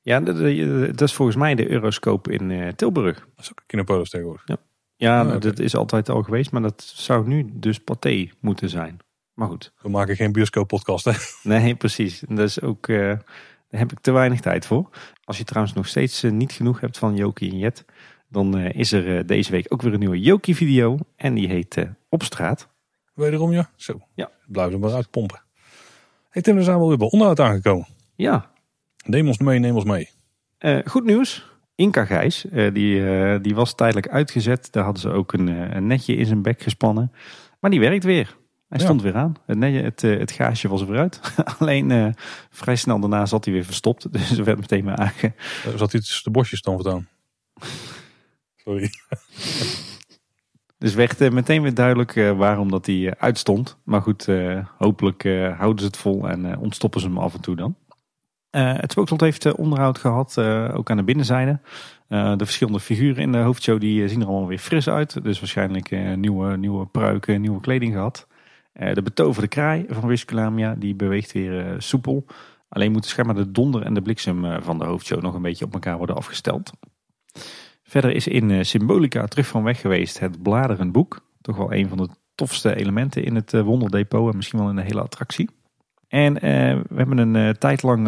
Ja, 0.01 0.19
dat 0.19 1.01
is 1.01 1.13
volgens 1.13 1.37
mij 1.37 1.55
de 1.55 1.69
Euroscope 1.69 2.31
in 2.31 2.49
uh, 2.49 2.67
Tilburg. 2.67 3.15
Dat 3.15 3.45
is 3.45 3.51
ook 3.51 3.63
Kinopolis 3.65 4.09
tegenwoordig. 4.09 4.43
Ja, 4.45 4.57
ja 4.95 5.35
oh, 5.35 5.41
dat 5.41 5.59
is 5.59 5.75
altijd 5.75 6.09
al 6.09 6.23
geweest, 6.23 6.51
maar 6.51 6.61
dat 6.61 6.81
zou 6.95 7.27
nu 7.27 7.49
dus 7.53 7.79
Pathé 7.79 8.29
moeten 8.39 8.69
zijn. 8.69 8.99
Maar 9.33 9.47
goed. 9.47 9.73
We 9.81 9.89
maken 9.89 10.15
geen 10.15 10.31
bioscoop-podcast, 10.31 11.05
hè? 11.05 11.11
Nee, 11.43 11.75
precies. 11.75 12.23
Dat 12.27 12.39
is 12.39 12.61
ook, 12.61 12.87
uh, 12.87 13.13
daar 13.73 13.81
heb 13.81 13.91
ik 13.91 13.99
te 13.99 14.11
weinig 14.11 14.39
tijd 14.39 14.65
voor. 14.65 14.89
Als 15.23 15.37
je 15.37 15.43
trouwens 15.43 15.75
nog 15.75 15.87
steeds 15.87 16.23
uh, 16.23 16.31
niet 16.31 16.51
genoeg 16.51 16.79
hebt 16.79 16.97
van 16.97 17.15
Jokie 17.15 17.51
en 17.51 17.57
Jet, 17.57 17.85
dan 18.29 18.57
is 18.59 18.91
er 18.91 19.25
deze 19.25 19.51
week 19.51 19.65
ook 19.69 19.81
weer 19.81 19.93
een 19.93 19.99
nieuwe 19.99 20.19
Jokie-video. 20.19 20.97
En 21.15 21.33
die 21.33 21.47
heet 21.47 21.87
Op 22.09 22.23
straat. 22.23 22.67
Wederom, 23.13 23.51
ja? 23.51 23.69
Zo. 23.75 23.99
Ja. 24.15 24.29
Blijf 24.47 24.73
er 24.73 24.79
maar 24.79 24.93
uitpompen. 24.93 25.41
Hey 26.29 26.41
Tim, 26.41 26.55
we 26.55 26.63
zijn 26.63 26.77
wel 26.77 26.87
weer 26.87 26.97
bij 26.97 27.09
onderhoud 27.09 27.39
aangekomen. 27.39 27.87
Ja. 28.15 28.51
Neem 29.05 29.27
ons 29.27 29.37
mee, 29.37 29.59
neem 29.59 29.75
ons 29.75 29.83
mee. 29.83 30.09
Uh, 30.59 30.79
goed 30.85 31.03
nieuws. 31.03 31.51
Inca 31.75 32.05
Gijs, 32.05 32.45
uh, 32.45 32.73
die, 32.73 32.99
uh, 32.99 33.35
die 33.41 33.55
was 33.55 33.75
tijdelijk 33.75 34.07
uitgezet. 34.07 34.71
Daar 34.71 34.83
hadden 34.83 35.01
ze 35.01 35.09
ook 35.09 35.33
een, 35.33 35.47
een, 35.47 35.87
netje 35.87 36.15
in 36.15 36.25
zijn 36.25 36.41
bek 36.41 36.61
gespannen. 36.61 37.11
Maar 37.59 37.71
die 37.71 37.79
werkt 37.79 38.03
weer. 38.03 38.37
Hij 38.73 38.81
stond 38.81 39.01
weer 39.01 39.15
aan. 39.15 39.35
Het, 39.45 39.57
netje, 39.57 39.81
het, 39.81 40.01
het 40.01 40.31
gaasje 40.31 40.67
was 40.67 40.81
er 40.81 40.87
weer 40.87 40.99
uit. 40.99 41.19
Alleen 41.59 42.15
vrij 42.49 42.75
snel 42.75 42.99
daarna 42.99 43.25
zat 43.25 43.45
hij 43.45 43.53
weer 43.53 43.65
verstopt. 43.65 44.11
Dus 44.13 44.37
er 44.37 44.43
werd 44.43 44.59
meteen 44.59 44.85
weer 44.85 44.95
aange... 44.95 45.33
Zat 45.75 45.91
hij 45.91 46.01
tussen 46.01 46.23
de 46.23 46.29
bosjes 46.29 46.61
dan 46.61 46.73
vandaan? 46.81 47.07
Sorry. 48.63 48.89
Dus 50.77 50.93
werd 50.93 51.31
meteen 51.31 51.61
weer 51.61 51.73
duidelijk 51.73 52.13
waarom 52.13 52.71
dat 52.71 52.85
hij 52.85 53.15
uitstond. 53.17 53.77
Maar 53.83 54.01
goed, 54.01 54.27
hopelijk 54.77 55.23
houden 55.57 55.79
ze 55.79 55.85
het 55.85 55.97
vol 55.97 56.29
en 56.29 56.57
ontstoppen 56.57 57.01
ze 57.01 57.07
hem 57.07 57.17
af 57.17 57.33
en 57.33 57.41
toe 57.41 57.55
dan. 57.55 57.75
het 58.49 58.91
spookslot 58.91 59.21
heeft 59.21 59.55
onderhoud 59.55 59.97
gehad, 59.97 60.37
ook 60.73 60.89
aan 60.89 60.97
de 60.97 61.03
binnenzijde. 61.03 61.59
de 62.07 62.35
verschillende 62.37 62.79
figuren 62.79 63.21
in 63.21 63.31
de 63.31 63.37
hoofdshow 63.37 63.79
die 63.79 64.07
zien 64.07 64.21
er 64.21 64.27
allemaal 64.27 64.47
weer 64.47 64.57
fris 64.57 64.89
uit. 64.89 65.23
Dus 65.23 65.39
waarschijnlijk 65.39 66.15
nieuwe, 66.15 66.57
nieuwe 66.57 66.85
pruiken, 66.85 67.41
nieuwe 67.41 67.61
kleding 67.61 67.93
gehad. 67.93 68.27
De 68.73 69.01
betoverde 69.03 69.47
kraai 69.47 69.85
van 69.89 70.07
Wisculamia, 70.07 70.75
die 70.75 70.95
beweegt 70.95 71.31
weer 71.31 71.75
soepel. 71.77 72.25
Alleen 72.69 72.91
moeten 72.91 73.09
schijnbaar 73.09 73.35
de 73.35 73.51
donder 73.51 73.81
en 73.81 73.93
de 73.93 74.01
bliksem 74.01 74.61
van 74.61 74.77
de 74.77 74.85
hoofdshow 74.85 75.21
nog 75.21 75.35
een 75.35 75.41
beetje 75.41 75.65
op 75.65 75.73
elkaar 75.73 75.97
worden 75.97 76.15
afgesteld. 76.15 76.71
Verder 77.93 78.11
is 78.11 78.27
in 78.27 78.51
eh, 78.51 78.63
Symbolica 78.63 79.25
terug 79.25 79.47
van 79.47 79.63
weg 79.63 79.81
geweest 79.81 80.19
het 80.19 80.43
bladerenboek. 80.43 81.25
Toch 81.41 81.57
wel 81.57 81.73
een 81.73 81.87
van 81.87 81.97
de 81.97 82.09
tofste 82.35 82.75
elementen 82.75 83.23
in 83.23 83.35
het 83.35 83.53
eh, 83.53 83.61
Wonderdepot 83.61 84.29
en 84.31 84.35
misschien 84.35 84.59
wel 84.59 84.69
in 84.69 84.75
de 84.75 84.81
hele 84.81 85.01
attractie. 85.01 85.49
En 86.07 86.39
eh, 86.39 86.79
we 86.89 86.95
hebben 86.95 87.17
een 87.17 87.35
uh, 87.35 87.49
tijd 87.49 87.83
lang 87.83 88.07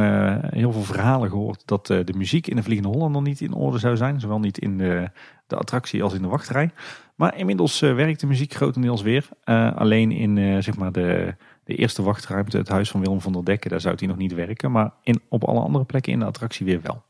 heel 0.54 0.72
veel 0.72 0.82
verhalen 0.84 1.30
gehoord 1.30 1.62
dat 1.66 1.88
de 1.88 2.14
muziek 2.18 2.48
in 2.48 2.56
de 2.56 2.64
Vliegende 2.64 2.92
Hollander 2.92 3.22
niet 3.22 3.42
in 3.42 3.54
orde 3.54 3.78
zou 3.78 3.98
zijn. 3.98 4.20
Zowel 4.20 4.40
niet 4.40 4.58
in 4.58 4.78
de, 4.78 5.10
de 5.48 5.56
attractie 5.56 6.04
als 6.04 6.14
in 6.14 6.22
de 6.22 6.28
wachtrij. 6.28 6.72
Maar 7.16 7.38
inmiddels 7.38 7.80
werkt 7.80 8.20
de 8.20 8.28
muziek 8.28 8.54
grotendeels 8.54 9.02
weer. 9.02 9.28
alleen 9.76 10.12
in 10.12 10.64
zeg 10.64 10.78
maar 10.78 10.92
de, 10.92 11.36
de 11.64 11.76
eerste 11.76 12.02
wachtruimte, 12.02 12.58
het 12.58 12.68
huis 12.68 12.90
van 12.90 13.02
Willem 13.02 13.22
van 13.22 13.34
der 13.34 13.46
Dekken, 13.46 13.70
daar 13.70 13.82
zou 13.82 13.96
die 13.96 14.08
nog 14.08 14.18
niet 14.18 14.34
werken. 14.34 14.72
Maar 14.72 14.92
in, 15.02 15.22
op 15.30 15.44
alle 15.44 15.60
andere 15.60 15.86
plekken 15.86 16.14
in 16.14 16.20
de 16.20 16.26
attractie 16.26 16.66
weer 16.66 16.82
wel. 16.82 17.04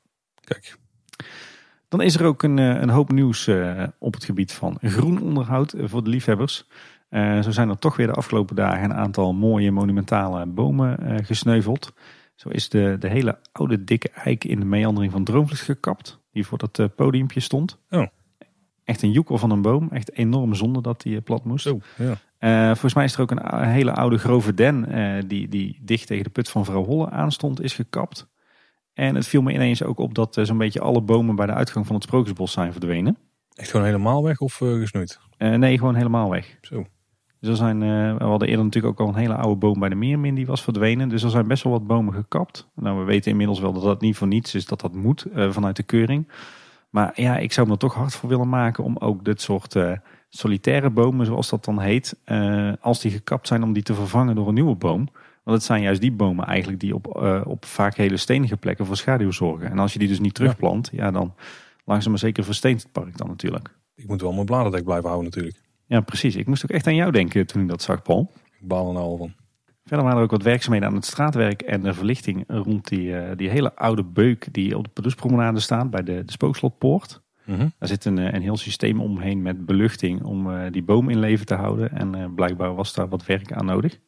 Kijk. 0.43 0.77
Dan 1.87 2.01
is 2.01 2.15
er 2.15 2.25
ook 2.25 2.43
een, 2.43 2.59
eh, 2.59 2.81
een 2.81 2.89
hoop 2.89 3.11
nieuws 3.11 3.47
eh, 3.47 3.83
op 3.99 4.13
het 4.13 4.23
gebied 4.23 4.53
van 4.53 4.77
groen 4.81 5.21
onderhoud 5.21 5.73
eh, 5.73 5.87
voor 5.87 6.03
de 6.03 6.09
liefhebbers. 6.09 6.67
zo 7.41 7.51
zijn 7.51 7.69
er 7.69 7.79
toch 7.79 7.95
weer 7.95 8.07
de 8.07 8.13
afgelopen 8.13 8.55
dagen 8.55 8.83
een 8.83 8.93
aantal 8.93 9.33
mooie 9.33 9.71
monumentale 9.71 10.45
bomen 10.45 11.25
gesneuveld. 11.25 11.93
Zo 12.35 12.49
is 12.49 12.69
de, 12.69 12.95
de 12.99 13.09
hele 13.09 13.39
oude 13.51 13.83
dikke 13.83 14.09
eik 14.09 14.43
in 14.43 14.59
de 14.59 14.65
meandering 14.65 15.11
van 15.11 15.23
Droomvlucht 15.23 15.61
gekapt. 15.61 16.19
Die 16.31 16.45
voor 16.45 16.57
dat 16.57 16.95
podiumpje 16.95 17.39
stond. 17.39 17.77
Oh. 17.89 18.07
Echt 18.85 19.01
een 19.01 19.11
joekel 19.11 19.37
van 19.37 19.51
een 19.51 19.61
boom. 19.61 19.89
Echt 19.91 20.13
enorm 20.13 20.55
zonde 20.55 20.81
dat 20.81 21.01
die 21.01 21.21
plat 21.21 21.45
moest. 21.45 21.67
Oh, 21.67 21.81
ja. 22.39 22.65
volgens 22.65 22.93
mij 22.93 23.03
is 23.03 23.15
er 23.15 23.21
ook 23.21 23.31
een 23.31 23.67
hele 23.67 23.93
oude 23.93 24.17
grove 24.17 24.53
den 24.53 24.87
die, 25.27 25.47
die 25.47 25.79
dicht 25.81 26.07
tegen 26.07 26.23
de 26.23 26.29
put 26.29 26.49
van 26.49 26.65
vrouw 26.65 26.85
Holle 26.85 27.09
aanstond 27.09 27.61
is 27.61 27.73
gekapt. 27.73 28.27
En 28.95 29.15
het 29.15 29.27
viel 29.27 29.41
me 29.41 29.53
ineens 29.53 29.83
ook 29.83 29.99
op 29.99 30.15
dat 30.15 30.37
eh, 30.37 30.45
zo'n 30.45 30.57
beetje 30.57 30.79
alle 30.79 31.01
bomen 31.01 31.35
bij 31.35 31.45
de 31.45 31.53
uitgang 31.53 31.85
van 31.85 31.95
het 31.95 32.03
Sprookjesbos 32.03 32.51
zijn 32.51 32.71
verdwenen. 32.71 33.17
Echt 33.53 33.69
gewoon 33.69 33.85
helemaal 33.85 34.23
weg 34.23 34.39
of 34.39 34.61
uh, 34.61 34.79
gesnoeid? 34.79 35.19
Uh, 35.37 35.55
nee, 35.55 35.77
gewoon 35.77 35.95
helemaal 35.95 36.29
weg. 36.29 36.57
Zo. 36.61 36.85
Dus 37.39 37.49
er 37.49 37.55
zijn, 37.55 37.81
uh, 37.81 38.17
we 38.17 38.23
hadden 38.23 38.47
eerder 38.47 38.65
natuurlijk 38.65 38.99
ook 38.99 39.07
al 39.07 39.13
een 39.13 39.19
hele 39.19 39.35
oude 39.35 39.55
boom 39.55 39.79
bij 39.79 39.89
de 39.89 39.95
Meermin 39.95 40.35
die 40.35 40.45
was 40.45 40.63
verdwenen. 40.63 41.09
Dus 41.09 41.23
er 41.23 41.29
zijn 41.29 41.47
best 41.47 41.63
wel 41.63 41.71
wat 41.71 41.87
bomen 41.87 42.13
gekapt. 42.13 42.67
Nou, 42.75 42.99
we 42.99 43.03
weten 43.03 43.31
inmiddels 43.31 43.59
wel 43.59 43.73
dat 43.73 43.83
dat 43.83 44.01
niet 44.01 44.17
voor 44.17 44.27
niets 44.27 44.55
is, 44.55 44.65
dat 44.65 44.81
dat 44.81 44.93
moet 44.93 45.25
vanuit 45.33 45.75
de 45.75 45.83
keuring. 45.83 46.27
Maar 46.95 47.11
ja, 47.21 47.37
ik 47.37 47.51
zou 47.51 47.67
me 47.67 47.73
er 47.73 47.79
toch 47.79 47.93
hard 47.93 48.15
voor 48.15 48.29
willen 48.29 48.49
maken 48.49 48.83
om 48.83 48.97
ook 48.97 49.25
dit 49.25 49.41
soort 49.41 49.75
solitaire 50.29 50.89
bomen, 50.89 51.25
zoals 51.25 51.49
dat 51.49 51.65
dan 51.65 51.79
heet, 51.79 52.17
als 52.81 53.01
die 53.01 53.11
gekapt 53.11 53.47
zijn, 53.47 53.63
om 53.63 53.73
die 53.73 53.83
te 53.83 53.93
vervangen 53.93 54.35
door 54.35 54.47
een 54.47 54.53
nieuwe 54.53 54.75
boom. 54.75 55.09
Want 55.43 55.57
het 55.57 55.63
zijn 55.63 55.81
juist 55.81 56.01
die 56.01 56.11
bomen 56.11 56.45
eigenlijk 56.45 56.79
die 56.79 56.95
op, 56.95 57.19
uh, 57.21 57.41
op 57.45 57.65
vaak 57.65 57.95
hele 57.95 58.17
stenige 58.17 58.57
plekken 58.57 58.85
voor 58.85 58.97
schaduw 58.97 59.31
zorgen. 59.31 59.69
En 59.69 59.79
als 59.79 59.93
je 59.93 59.99
die 59.99 60.07
dus 60.07 60.19
niet 60.19 60.33
terugplant, 60.33 60.89
ja, 60.91 61.11
dan 61.11 61.33
langzaam 61.85 62.11
maar 62.11 62.19
zeker 62.19 62.43
versteent 62.43 62.83
het 62.83 62.91
park 62.91 63.17
dan 63.17 63.27
natuurlijk. 63.27 63.69
Ik 63.95 64.07
moet 64.07 64.21
wel 64.21 64.33
mijn 64.33 64.45
bladerdek 64.45 64.83
blijven 64.83 65.09
houden 65.09 65.29
natuurlijk. 65.29 65.61
Ja, 65.85 66.01
precies. 66.01 66.35
Ik 66.35 66.47
moest 66.47 66.63
ook 66.63 66.69
echt 66.69 66.87
aan 66.87 66.95
jou 66.95 67.11
denken 67.11 67.47
toen 67.47 67.61
ik 67.61 67.67
dat 67.67 67.81
zag, 67.81 68.01
Paul. 68.01 68.31
Ik 68.59 68.67
baal 68.67 68.87
er 68.87 68.93
nou 68.93 69.05
al 69.05 69.17
van. 69.17 69.33
Verder 69.85 70.05
waren 70.05 70.17
er 70.17 70.23
ook 70.23 70.31
wat 70.31 70.43
werkzaamheden 70.43 70.87
aan 70.87 70.95
het 70.95 71.05
straatwerk 71.05 71.61
en 71.61 71.81
de 71.81 71.93
verlichting 71.93 72.43
rond 72.47 72.87
die, 72.87 73.07
uh, 73.07 73.29
die 73.35 73.49
hele 73.49 73.75
oude 73.75 74.03
beuk 74.03 74.47
die 74.53 74.77
op 74.77 74.83
de 74.83 74.89
Paduspromenade 74.89 75.59
staat 75.59 75.89
bij 75.89 76.03
de, 76.03 76.23
de 76.25 76.31
Spookslotpoort. 76.31 77.21
Mm 77.43 77.55
-hmm. 77.55 77.73
Daar 77.79 77.89
zit 77.89 78.05
een, 78.05 78.17
eh, 78.17 78.33
een 78.33 78.41
heel 78.41 78.57
systeem 78.57 79.01
omheen 79.01 79.41
met 79.41 79.65
beluchting 79.65 80.23
om 80.23 80.49
uh, 80.49 80.61
die 80.71 80.83
boom 80.83 81.09
in 81.09 81.19
leven 81.19 81.45
te 81.45 81.53
houden. 81.53 81.91
En 81.91 82.33
blijkbaar 82.35 82.75
was 82.75 82.93
daar 82.93 83.07
wat 83.09 83.25
werk 83.25 83.51
aan 83.51 83.65
nodig. 83.65 83.99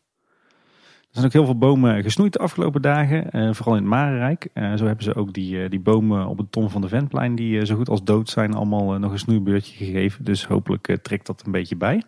Er 1.07 1.23
zijn 1.23 1.25
ook 1.25 1.33
heel 1.33 1.45
veel 1.45 1.57
bomen 1.57 2.03
gesnoeid 2.03 2.33
de 2.33 2.39
afgelopen 2.39 2.81
dagen, 2.81 3.31
eh, 3.31 3.53
vooral 3.53 3.75
in 3.75 3.81
het 3.81 3.89
Marenrijk. 3.89 4.49
Eh, 4.53 4.73
zo 4.75 4.85
hebben 4.85 5.03
ze 5.03 5.15
ook 5.15 5.33
die, 5.33 5.69
die 5.69 5.79
bomen 5.79 6.27
op 6.27 6.37
het 6.37 6.51
Tom 6.51 6.69
van 6.69 6.81
de 6.81 6.87
Ventplein, 6.87 7.35
die 7.35 7.65
zo 7.65 7.75
goed 7.75 7.89
als 7.89 8.03
dood 8.03 8.29
zijn, 8.29 8.53
allemaal 8.53 8.99
nog 8.99 9.11
een 9.11 9.19
snoeibeurtje 9.19 9.85
gegeven. 9.85 10.23
Dus 10.23 10.45
hopelijk 10.45 10.97
trekt 11.01 11.25
dat 11.25 11.45
een 11.45 11.51
beetje 11.51 11.75
bij. 11.75 12.03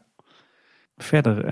Verder 1.02 1.44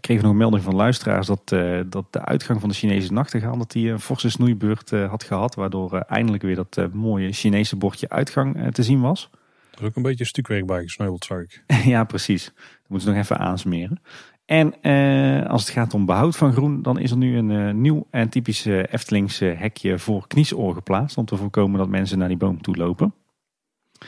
kregen 0.00 0.16
we 0.16 0.22
nog 0.22 0.30
een 0.30 0.36
melding 0.36 0.62
van 0.62 0.74
luisteraars 0.74 1.26
dat, 1.26 1.48
dat 1.86 2.04
de 2.10 2.24
uitgang 2.24 2.60
van 2.60 2.68
de 2.68 2.74
Chinese 2.74 3.12
nachtegaal 3.12 3.58
dat 3.58 3.70
die 3.70 3.90
een 3.90 4.00
forse 4.00 4.30
snoeibeurt 4.30 4.90
had 4.90 5.24
gehad. 5.24 5.54
Waardoor 5.54 5.98
eindelijk 5.98 6.42
weer 6.42 6.54
dat 6.54 6.88
mooie 6.92 7.32
Chinese 7.32 7.76
bordje 7.76 8.08
uitgang 8.08 8.72
te 8.72 8.82
zien 8.82 9.00
was. 9.00 9.30
Er 9.74 9.80
is 9.80 9.86
ook 9.86 9.96
een 9.96 10.02
beetje 10.02 10.24
stukwerk 10.24 10.66
bij 10.66 10.82
gesneuveld, 10.82 11.24
zag 11.24 11.38
ik. 11.38 11.64
ja, 11.84 12.04
precies. 12.04 12.44
Dat 12.44 12.88
moeten 12.88 13.08
ze 13.08 13.14
nog 13.14 13.24
even 13.24 13.38
aansmeren. 13.38 14.00
En 14.44 14.82
eh, 14.82 15.50
als 15.50 15.62
het 15.62 15.70
gaat 15.70 15.94
om 15.94 16.06
behoud 16.06 16.36
van 16.36 16.52
groen, 16.52 16.82
dan 16.82 16.98
is 16.98 17.10
er 17.10 17.16
nu 17.16 17.36
een 17.36 17.50
uh, 17.50 17.74
nieuw 17.74 18.06
en 18.10 18.28
typisch 18.28 18.66
uh, 18.66 18.78
Eftelings 18.78 19.38
hekje 19.38 19.98
voor 19.98 20.26
kniesoor 20.26 20.74
geplaatst. 20.74 21.16
Om 21.16 21.24
te 21.24 21.36
voorkomen 21.36 21.78
dat 21.78 21.88
mensen 21.88 22.18
naar 22.18 22.28
die 22.28 22.36
boom 22.36 22.62
toe 22.62 22.76
lopen. 22.76 23.14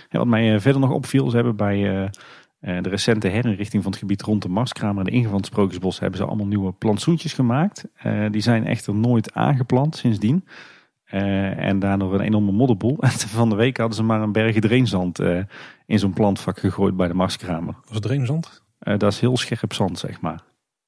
En 0.08 0.18
wat 0.18 0.26
mij 0.26 0.60
verder 0.60 0.80
nog 0.80 0.90
opviel, 0.90 1.30
ze 1.30 1.36
hebben 1.36 1.56
bij 1.56 2.10
de 2.64 2.88
recente 2.88 3.28
herinrichting 3.28 3.82
van 3.82 3.92
het 3.92 4.00
gebied 4.00 4.22
rond 4.22 4.42
de 4.42 4.48
Marskramer 4.48 4.98
en 4.98 5.04
de 5.04 5.10
ingang 5.10 5.30
van 5.30 5.40
het 5.40 5.46
Sprookjesbos 5.46 5.98
hebben 5.98 6.18
ze 6.18 6.26
allemaal 6.26 6.46
nieuwe 6.46 6.72
plantsoentjes 6.72 7.32
gemaakt. 7.32 7.84
die 8.30 8.40
zijn 8.40 8.66
echter 8.66 8.94
nooit 8.94 9.34
aangeplant 9.34 9.96
sindsdien. 9.96 10.44
en 11.04 11.78
daardoor 11.78 12.14
een 12.14 12.20
enorme 12.20 12.52
modderboel. 12.52 12.96
En 13.00 13.10
van 13.10 13.48
de 13.48 13.56
week 13.56 13.76
hadden 13.76 13.96
ze 13.96 14.02
maar 14.02 14.20
een 14.20 14.32
berg 14.32 14.58
dreenzand 14.58 15.18
in 15.86 15.98
zo'n 15.98 16.12
plantvak 16.12 16.58
gegooid 16.58 16.96
bij 16.96 17.08
de 17.08 17.14
Marskramer. 17.14 17.74
Was 17.84 17.94
het 17.94 18.02
dreenzand? 18.02 18.64
Uh, 18.84 18.98
dat 18.98 19.12
is 19.12 19.20
heel 19.20 19.36
scherp 19.36 19.72
zand, 19.72 19.98
zeg 19.98 20.20
maar. 20.20 20.42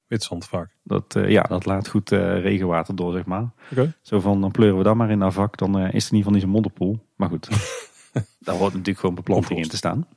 Wit 0.07 0.23
zand 0.23 0.47
vaak? 0.47 0.75
Dat, 0.83 1.15
uh, 1.15 1.29
ja, 1.29 1.41
dat 1.41 1.65
laat 1.65 1.87
goed 1.87 2.11
uh, 2.11 2.39
regenwater 2.41 2.95
door, 2.95 3.13
zeg 3.13 3.25
maar. 3.25 3.51
Okay. 3.71 3.93
Zo 4.01 4.19
van, 4.19 4.41
dan 4.41 4.51
pleuren 4.51 4.77
we 4.77 4.83
dat 4.83 4.95
maar 4.95 5.09
in 5.09 5.19
dat 5.19 5.33
vak, 5.33 5.57
dan 5.57 5.79
is 5.79 5.83
het 5.83 5.93
in 5.93 5.93
ieder 5.93 6.17
geval 6.17 6.31
niet 6.31 6.41
zo'n 6.41 6.49
modderpoel. 6.49 6.99
Maar 7.15 7.29
goed, 7.29 7.49
daar 8.39 8.55
hoort 8.55 8.71
natuurlijk 8.71 8.99
gewoon 8.99 9.15
beplanting 9.15 9.59
in 9.59 9.67
te 9.67 9.77
staan. 9.77 10.07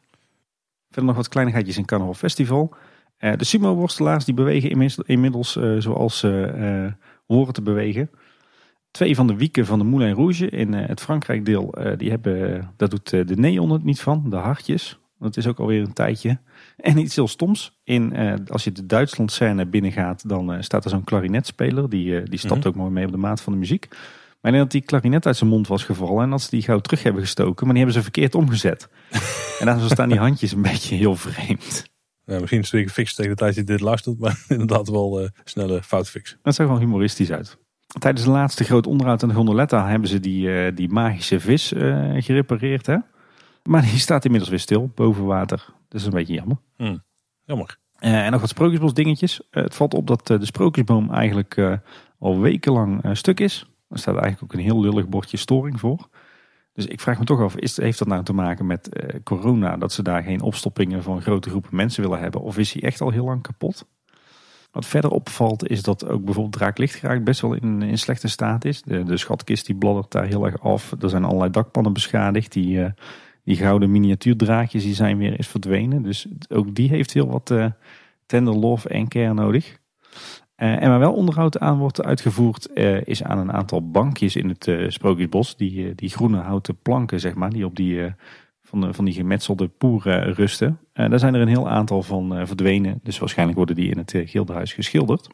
Verder 0.91 1.05
nog 1.05 1.17
wat 1.17 1.29
kleinigheidjes 1.29 1.77
in 1.77 1.85
Carnaval 1.85 2.15
Festival. 2.15 2.75
Uh, 3.19 3.33
de 3.37 3.45
sumo-worstelaars 3.45 4.25
die 4.25 4.35
bewegen 4.35 4.71
inmiddels, 4.71 5.09
inmiddels 5.09 5.59
zoals 5.79 6.19
ze 6.19 6.93
horen 7.27 7.53
te 7.53 7.63
bewegen. 7.63 8.11
Twee 8.91 9.15
van 9.15 9.27
de 9.27 9.37
wieken 9.37 9.67
van 9.67 9.79
de 9.79 9.85
Moulin 9.85 10.15
Rouge 10.15 10.49
in 10.49 10.73
het 10.73 11.01
Frankrijk 11.01 11.45
deel, 11.45 11.75
die 11.97 12.11
hebben, 12.11 12.71
daar 12.77 12.89
doet 12.89 13.11
de 13.11 13.37
neon 13.37 13.71
het 13.71 13.85
niet 13.85 14.01
van, 14.01 14.31
de 14.31 14.37
hartjes. 14.37 14.99
Dat 15.19 15.37
is 15.37 15.47
ook 15.47 15.59
alweer 15.59 15.83
een 15.83 15.93
tijdje. 15.93 16.39
En 16.77 16.99
iets 16.99 17.17
heel 17.17 17.29
stoms. 17.29 17.79
In, 17.85 18.17
als 18.47 18.65
je 18.65 18.73
de 18.73 18.87
Duitsland 18.87 19.33
scène 19.33 19.67
binnengaat, 19.67 20.29
dan 20.29 20.63
staat 20.63 20.85
er 20.85 20.91
zo'n 20.91 21.05
klarinetspeler. 21.05 21.91
Die, 21.91 22.23
die 22.23 22.39
stapt 22.39 22.59
mhm. 22.59 22.69
ook 22.69 22.75
mooi 22.75 22.91
mee 22.91 23.07
op 23.07 23.13
de 23.13 23.17
maat 23.17 23.41
van 23.41 23.53
de 23.53 23.59
muziek. 23.59 23.89
Maar 24.41 24.53
ik 24.53 24.59
denk 24.59 24.71
dat 24.71 24.71
die 24.71 24.91
klarinet 24.91 25.27
uit 25.27 25.37
zijn 25.37 25.51
mond 25.51 25.69
was 25.69 25.85
gevallen 25.85 26.23
en 26.23 26.31
dat 26.31 26.43
ze 26.43 26.51
die 26.51 26.63
gauw 26.63 26.79
terug 26.79 27.03
hebben 27.03 27.23
gestoken. 27.23 27.67
Maar 27.67 27.75
die 27.75 27.85
hebben 27.85 28.03
ze 28.03 28.11
verkeerd 28.11 28.35
omgezet. 28.35 28.89
en 29.61 29.67
dan 29.67 29.81
staan 29.81 30.09
die 30.09 30.19
handjes 30.19 30.53
een 30.53 30.63
beetje 30.63 30.97
heel 30.97 31.17
vreemd. 31.17 31.85
Ja, 32.25 32.39
misschien 32.39 32.59
is 32.61 32.65
het 32.65 32.75
weer 32.75 32.89
gefixt 32.89 33.17
tegen 33.17 33.31
de 33.31 33.37
tijd 33.37 33.55
dat 33.55 33.67
je 33.67 33.73
dit 33.73 33.81
luistert. 33.81 34.19
Maar 34.19 34.45
inderdaad 34.49 34.89
wel 34.89 35.23
uh, 35.23 35.29
snelle 35.45 35.83
foutfix. 35.83 36.37
Dat 36.43 36.55
zag 36.55 36.67
wel 36.67 36.79
humoristisch 36.79 37.33
uit. 37.33 37.59
Tijdens 37.99 38.25
de 38.25 38.31
laatste 38.31 38.65
groot 38.65 38.87
onderhoud 38.87 39.23
aan 39.23 39.29
de 39.29 39.35
gondoletta 39.35 39.89
hebben 39.89 40.09
ze 40.09 40.21
die, 40.21 40.49
uh, 40.49 40.77
die 40.77 40.89
magische 40.89 41.41
vis 41.41 41.73
uh, 41.73 42.15
gerepareerd. 42.23 42.87
Hè? 42.87 42.97
Maar 43.63 43.83
die 43.83 43.99
staat 43.99 44.25
inmiddels 44.25 44.51
weer 44.51 44.61
stil 44.61 44.91
boven 44.95 45.25
water. 45.25 45.65
Dat 45.89 46.01
is 46.01 46.07
een 46.07 46.13
beetje 46.13 46.35
jammer. 46.35 46.57
Hmm, 46.77 47.03
jammer. 47.45 47.79
en 47.99 48.31
nog 48.31 48.41
wat 48.41 48.51
sprookjesbos 48.51 48.95
dingetjes. 48.95 49.41
het 49.51 49.75
valt 49.75 49.95
op 49.95 50.07
dat 50.07 50.27
de 50.27 50.45
sprookjesboom 50.45 51.13
eigenlijk 51.13 51.81
al 52.19 52.41
wekenlang 52.41 53.01
stuk 53.13 53.41
is. 53.41 53.70
Er 53.91 53.99
staat 53.99 54.17
eigenlijk 54.17 54.43
ook 54.43 54.59
een 54.59 54.65
heel 54.65 54.81
lullig 54.81 55.09
bordje 55.09 55.37
storing 55.37 55.81
voor. 55.81 56.09
Dus 56.73 56.87
ik 56.87 57.01
vraag 57.01 57.19
me 57.19 57.25
toch 57.25 57.41
af, 57.41 57.57
is, 57.57 57.77
heeft 57.77 57.99
dat 57.99 58.09
nou 58.09 58.25
te 58.25 58.33
maken 58.33 58.67
met 58.67 59.03
uh, 59.03 59.21
corona? 59.25 59.77
Dat 59.77 59.93
ze 59.93 60.03
daar 60.03 60.23
geen 60.23 60.41
opstoppingen 60.41 61.03
van 61.03 61.23
grote 61.23 61.51
groepen 61.51 61.77
mensen 61.77 62.03
willen 62.03 62.19
hebben? 62.19 62.41
Of 62.41 62.59
is 62.59 62.73
hij 62.73 62.83
echt 62.83 63.01
al 63.01 63.11
heel 63.11 63.25
lang 63.25 63.43
kapot? 63.43 63.87
Wat 64.71 64.87
verder 64.87 65.11
opvalt 65.11 65.69
is 65.69 65.83
dat 65.83 66.09
ook 66.09 66.25
bijvoorbeeld 66.25 66.55
Draaklichtgeraakt 66.55 67.25
best 67.25 67.41
wel 67.41 67.55
in, 67.55 67.83
in 67.83 67.99
slechte 67.99 68.29
staat 68.29 68.65
is. 68.65 68.83
De, 68.83 69.03
de 69.03 69.17
schatkist 69.17 69.67
die 69.67 69.75
bladdert 69.75 70.13
daar 70.13 70.27
heel 70.27 70.47
erg 70.47 70.61
af. 70.61 70.95
Er 71.01 71.09
zijn 71.09 71.25
allerlei 71.25 71.51
dakpannen 71.51 71.93
beschadigd. 71.93 72.53
Die, 72.53 72.79
uh, 72.79 72.91
die 73.45 73.57
gouden 73.57 73.91
miniatuurdraadjes 73.91 74.83
die 74.83 74.95
zijn 74.95 75.19
weer 75.19 75.37
eens 75.37 75.47
verdwenen. 75.47 76.03
Dus 76.03 76.27
ook 76.49 76.75
die 76.75 76.89
heeft 76.89 77.13
heel 77.13 77.27
wat 77.27 77.51
uh, 77.51 77.67
tender 78.27 78.55
love 78.55 78.89
en 78.89 79.09
care 79.09 79.35
nodig. 79.35 79.79
Uh, 80.63 80.83
en 80.83 80.89
waar 80.89 80.99
wel 80.99 81.13
onderhoud 81.13 81.59
aan 81.59 81.79
wordt 81.79 82.05
uitgevoerd 82.05 82.69
uh, 82.75 83.01
is 83.05 83.23
aan 83.23 83.39
een 83.39 83.53
aantal 83.53 83.91
bankjes 83.91 84.37
in 84.37 84.49
het 84.49 84.67
uh, 84.67 84.91
Sprookjesbos. 84.91 85.57
Die, 85.57 85.95
die 85.95 86.09
groene 86.09 86.39
houten 86.39 86.77
planken, 86.77 87.21
zeg 87.21 87.35
maar, 87.35 87.51
die 87.51 87.65
op 87.65 87.77
die, 87.77 88.15
van, 88.63 88.81
de, 88.81 88.93
van 88.95 89.05
die 89.05 89.15
gemetselde 89.15 89.69
poeren 89.69 90.35
rusten. 90.35 90.79
daar 90.93 91.19
zijn 91.19 91.35
er 91.35 91.41
een 91.41 91.49
heel 91.49 91.69
aantal 91.69 92.03
van 92.03 92.47
verdwenen. 92.47 93.01
Dus 93.03 93.19
waarschijnlijk 93.19 93.59
worden 93.59 93.77
die 93.77 93.91
in 93.91 93.99
het 93.99 94.15
Gildenhuis 94.25 94.73
geschilderd. 94.73 95.29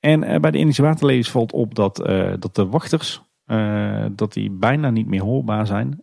En 0.00 0.40
bij 0.40 0.50
de 0.50 0.58
Indische 0.58 0.82
waterlelies 0.82 1.30
valt 1.30 1.52
op 1.52 1.74
dat, 1.74 1.96
dat 2.38 2.54
de 2.54 2.66
wachters 2.66 3.22
dat 4.12 4.32
die 4.32 4.50
bijna 4.50 4.90
niet 4.90 5.06
meer 5.06 5.22
hoorbaar 5.22 5.66
zijn. 5.66 6.00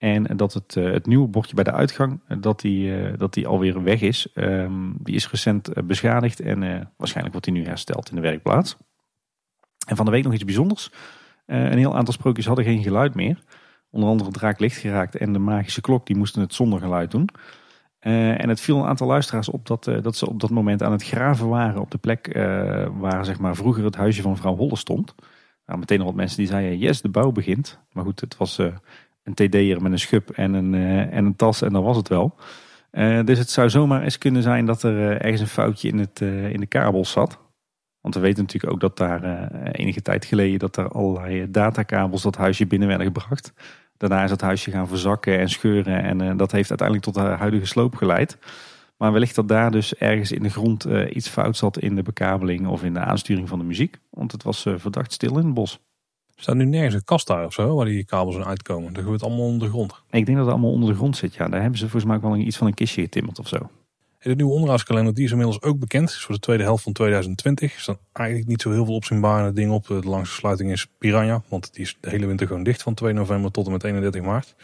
En 0.00 0.36
dat 0.36 0.54
het, 0.54 0.76
eh, 0.76 0.84
het 0.92 1.06
nieuwe 1.06 1.28
bordje 1.28 1.54
bij 1.54 1.64
de 1.64 1.72
uitgang, 1.72 2.20
eh, 2.26 2.36
dat 2.40 2.60
die, 2.60 2.96
eh, 2.96 3.18
dat 3.18 3.34
die 3.34 3.46
alweer 3.46 3.82
weg 3.82 4.00
is. 4.00 4.28
Um, 4.34 4.96
die 5.02 5.14
is 5.14 5.30
recent 5.30 5.86
beschadigd 5.86 6.40
en 6.40 6.60
waarschijnlijk 6.96 7.34
wordt 7.34 7.46
die 7.46 7.56
nu 7.56 7.64
hersteld 7.64 8.08
in 8.10 8.16
de 8.16 8.22
werkplaats. 8.22 8.76
En 9.86 9.96
van 9.96 10.04
de 10.04 10.10
week 10.10 10.24
nog 10.24 10.32
iets 10.32 10.44
bijzonders. 10.44 10.92
een 11.46 11.78
heel 11.78 11.96
aantal 11.96 12.14
sprookjes 12.14 12.46
hadden 12.46 12.64
geen 12.64 12.82
geluid 12.82 13.14
meer. 13.14 13.42
Onder 13.90 14.08
andere 14.08 14.30
Draak 14.30 14.60
licht 14.60 14.76
geraakt 14.76 15.16
en 15.16 15.32
de 15.32 15.38
magische 15.38 15.80
klok, 15.80 16.06
die 16.06 16.16
moesten 16.16 16.40
het 16.40 16.54
zonder 16.54 16.80
geluid 16.80 17.10
doen. 17.10 17.28
en 18.00 18.48
het 18.48 18.60
viel 18.60 18.78
een 18.78 18.86
aantal 18.86 19.06
luisteraars 19.06 19.48
op 19.48 19.66
dat, 19.66 19.84
dat 19.84 20.16
ze 20.16 20.28
op 20.28 20.40
dat 20.40 20.50
moment 20.50 20.82
aan 20.82 20.92
het 20.92 21.04
graven 21.04 21.48
waren 21.48 21.80
op 21.80 21.90
de 21.90 21.98
plek 21.98 22.32
waar 22.98 23.24
zeg 23.24 23.38
maar, 23.38 23.56
vroeger 23.56 23.84
het 23.84 23.96
huisje 23.96 24.22
van 24.22 24.36
vrouw 24.36 24.56
Holle 24.56 24.76
stond. 24.76 25.14
Nou, 25.66 25.78
meteen 25.78 25.98
nog 25.98 26.06
wat 26.06 26.16
mensen 26.16 26.38
die 26.38 26.46
zeiden, 26.46 26.78
yes, 26.78 27.00
de 27.00 27.08
bouw 27.08 27.32
begint. 27.32 27.78
Maar 27.92 28.04
goed, 28.04 28.20
het 28.20 28.36
was 28.36 28.58
een 29.36 29.48
TD'er 29.48 29.82
met 29.82 29.92
een 29.92 29.98
schub 29.98 30.30
en 30.30 30.52
een, 30.52 30.72
uh, 30.72 31.14
en 31.14 31.24
een 31.24 31.36
tas 31.36 31.62
en 31.62 31.72
dan 31.72 31.82
was 31.82 31.96
het 31.96 32.08
wel. 32.08 32.34
Uh, 32.92 33.24
dus 33.24 33.38
het 33.38 33.50
zou 33.50 33.70
zomaar 33.70 34.02
eens 34.02 34.18
kunnen 34.18 34.42
zijn 34.42 34.66
dat 34.66 34.82
er 34.82 34.92
uh, 34.92 35.10
ergens 35.10 35.40
een 35.40 35.46
foutje 35.46 35.88
in, 35.88 35.98
het, 35.98 36.20
in 36.20 36.60
de 36.60 36.66
kabels 36.66 37.10
zat. 37.10 37.38
Want 38.00 38.14
we 38.14 38.20
weten 38.20 38.42
natuurlijk 38.42 38.72
ook 38.72 38.80
dat 38.80 38.96
daar 38.96 39.50
enige 39.72 40.02
tijd 40.02 40.24
geleden 40.24 40.58
dat 40.58 40.76
er 40.76 40.88
allerlei 40.88 41.50
datakabels 41.50 42.22
dat 42.22 42.36
huisje 42.36 42.66
binnen 42.66 42.88
werden 42.88 43.06
gebracht. 43.06 43.52
Daarna 43.96 44.22
is 44.22 44.30
dat 44.30 44.40
huisje 44.40 44.70
gaan 44.70 44.88
verzakken 44.88 45.38
en 45.38 45.48
scheuren 45.48 46.02
en 46.02 46.36
dat 46.36 46.52
heeft 46.52 46.68
uiteindelijk 46.68 47.06
tot 47.06 47.14
de 47.14 47.20
huidige 47.20 47.66
sloop 47.66 47.94
geleid. 47.94 48.38
Maar 48.96 49.12
wellicht 49.12 49.34
dat 49.34 49.48
daar 49.48 49.70
dus 49.70 49.94
ergens 49.94 50.32
in 50.32 50.42
de 50.42 50.50
grond 50.50 50.84
iets 51.10 51.28
fout 51.28 51.56
zat 51.56 51.78
in 51.78 51.94
de 51.94 52.02
bekabeling 52.02 52.66
of 52.66 52.84
in 52.84 52.94
de 52.94 53.00
aansturing 53.00 53.48
van 53.48 53.58
de 53.58 53.64
muziek. 53.64 53.96
Want 54.10 54.32
het 54.32 54.42
was 54.42 54.66
verdacht 54.76 55.12
stil 55.12 55.38
in 55.38 55.44
het 55.44 55.54
bos. 55.54 55.80
Er 56.40 56.46
staat 56.46 56.58
nu 56.58 56.64
nergens 56.64 56.94
een 56.94 57.04
kast 57.04 57.26
daar 57.26 57.46
of 57.46 57.52
zo, 57.52 57.74
waar 57.74 57.84
die 57.84 58.04
kabels 58.04 58.36
aan 58.36 58.44
uitkomen. 58.44 58.92
Dat 58.92 59.02
gebeurt 59.02 59.22
allemaal 59.22 59.44
onder 59.44 59.66
de 59.66 59.72
grond. 59.72 59.92
Ik 59.92 60.26
denk 60.26 60.26
dat 60.26 60.46
het 60.46 60.48
allemaal 60.48 60.70
onder 60.70 60.88
de 60.88 60.94
grond 60.94 61.16
zit, 61.16 61.34
ja. 61.34 61.48
Daar 61.48 61.60
hebben 61.60 61.78
ze 61.78 61.84
volgens 61.88 62.04
mij 62.04 62.16
ook 62.16 62.22
wel 62.22 62.36
iets 62.36 62.56
van 62.56 62.66
een 62.66 62.74
kistje 62.74 63.02
getimmerd 63.02 63.38
of 63.38 63.48
zo. 63.48 63.70
De 64.18 64.34
nieuwe 64.34 64.52
onderhoudskalender 64.52 65.14
die 65.14 65.24
is 65.24 65.30
inmiddels 65.30 65.62
ook 65.62 65.78
bekend. 65.78 66.08
Is 66.08 66.22
voor 66.22 66.34
de 66.34 66.40
tweede 66.40 66.62
helft 66.62 66.82
van 66.82 66.92
2020. 66.92 67.74
Er 67.74 67.80
staan 67.80 67.98
eigenlijk 68.12 68.48
niet 68.48 68.62
zo 68.62 68.70
heel 68.70 68.84
veel 68.84 68.94
opzienbare 68.94 69.52
dingen 69.52 69.74
op. 69.74 69.86
De 69.86 70.00
langste 70.04 70.34
sluiting 70.34 70.72
is 70.72 70.86
Piranha. 70.98 71.42
Want 71.48 71.74
die 71.74 71.82
is 71.82 71.96
de 72.00 72.10
hele 72.10 72.26
winter 72.26 72.46
gewoon 72.46 72.62
dicht 72.62 72.82
van 72.82 72.94
2 72.94 73.12
november 73.12 73.50
tot 73.50 73.66
en 73.66 73.72
met 73.72 73.84
31 73.84 74.22
maart. 74.22 74.54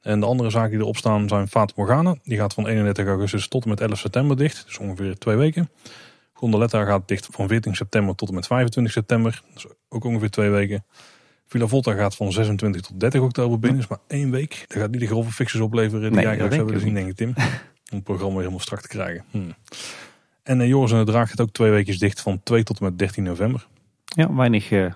En 0.00 0.20
de 0.20 0.26
andere 0.26 0.50
zaken 0.50 0.70
die 0.70 0.80
erop 0.80 0.96
staan 0.96 1.28
zijn 1.28 1.48
Fata 1.48 1.72
Morgana. 1.76 2.16
Die 2.22 2.38
gaat 2.38 2.54
van 2.54 2.66
31 2.66 3.06
augustus 3.06 3.48
tot 3.48 3.62
en 3.62 3.68
met 3.68 3.80
11 3.80 3.98
september 3.98 4.36
dicht. 4.36 4.64
Dus 4.66 4.78
ongeveer 4.78 5.18
twee 5.18 5.36
weken. 5.36 5.68
Gondoletta 6.40 6.84
gaat 6.84 7.08
dicht 7.08 7.28
van 7.30 7.48
14 7.48 7.74
september 7.74 8.14
tot 8.14 8.28
en 8.28 8.34
met 8.34 8.46
25 8.46 8.92
september. 8.92 9.42
Dat 9.46 9.56
is 9.56 9.66
ook 9.88 10.04
ongeveer 10.04 10.30
twee 10.30 10.50
weken. 10.50 10.84
Villa 11.46 11.66
Volta 11.66 11.92
gaat 11.92 12.16
van 12.16 12.32
26 12.32 12.80
tot 12.80 13.00
30 13.00 13.20
oktober 13.20 13.58
binnen. 13.58 13.80
Dus 13.80 13.88
maar 13.88 13.98
één 14.06 14.30
week. 14.30 14.64
Dat 14.66 14.78
gaat 14.78 14.90
niet 14.90 15.00
de 15.00 15.06
grove 15.06 15.32
fixes 15.32 15.60
opleveren 15.60 16.00
die 16.00 16.10
nee, 16.10 16.24
jij 16.24 16.36
graag 16.36 16.54
zou 16.54 16.78
zien, 16.78 16.94
denk 16.94 17.08
ik 17.08 17.16
Tim. 17.16 17.28
Om 17.36 17.36
het 17.90 18.02
programma 18.02 18.32
weer 18.32 18.38
helemaal 18.38 18.60
strak 18.60 18.80
te 18.80 18.88
krijgen. 18.88 19.24
Hmm. 19.30 19.54
En 20.42 20.60
uh, 20.60 20.68
Joris 20.68 20.92
en 20.92 20.98
de 20.98 21.04
Draag 21.04 21.28
gaat 21.28 21.40
ook 21.40 21.52
twee 21.52 21.70
weken 21.70 21.98
dicht 21.98 22.20
van 22.20 22.40
2 22.42 22.62
tot 22.62 22.78
en 22.78 22.84
met 22.84 22.98
13 22.98 23.24
november. 23.24 23.66
Ja, 24.04 24.34
weinig, 24.34 24.70
uh, 24.70 24.92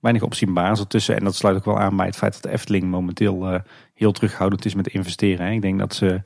weinig 0.00 0.22
opzienbaars 0.22 0.80
ertussen. 0.80 1.16
En 1.16 1.24
dat 1.24 1.34
sluit 1.34 1.56
ook 1.56 1.64
wel 1.64 1.78
aan 1.78 1.96
bij 1.96 2.06
het 2.06 2.16
feit 2.16 2.32
dat 2.32 2.42
de 2.42 2.50
Efteling 2.50 2.84
momenteel 2.84 3.52
uh, 3.52 3.60
heel 3.94 4.12
terughoudend 4.12 4.64
is 4.64 4.74
met 4.74 4.88
investeren. 4.88 5.46
Hè. 5.46 5.52
Ik 5.52 5.62
denk 5.62 5.78
dat 5.78 5.94
ze 5.94 6.22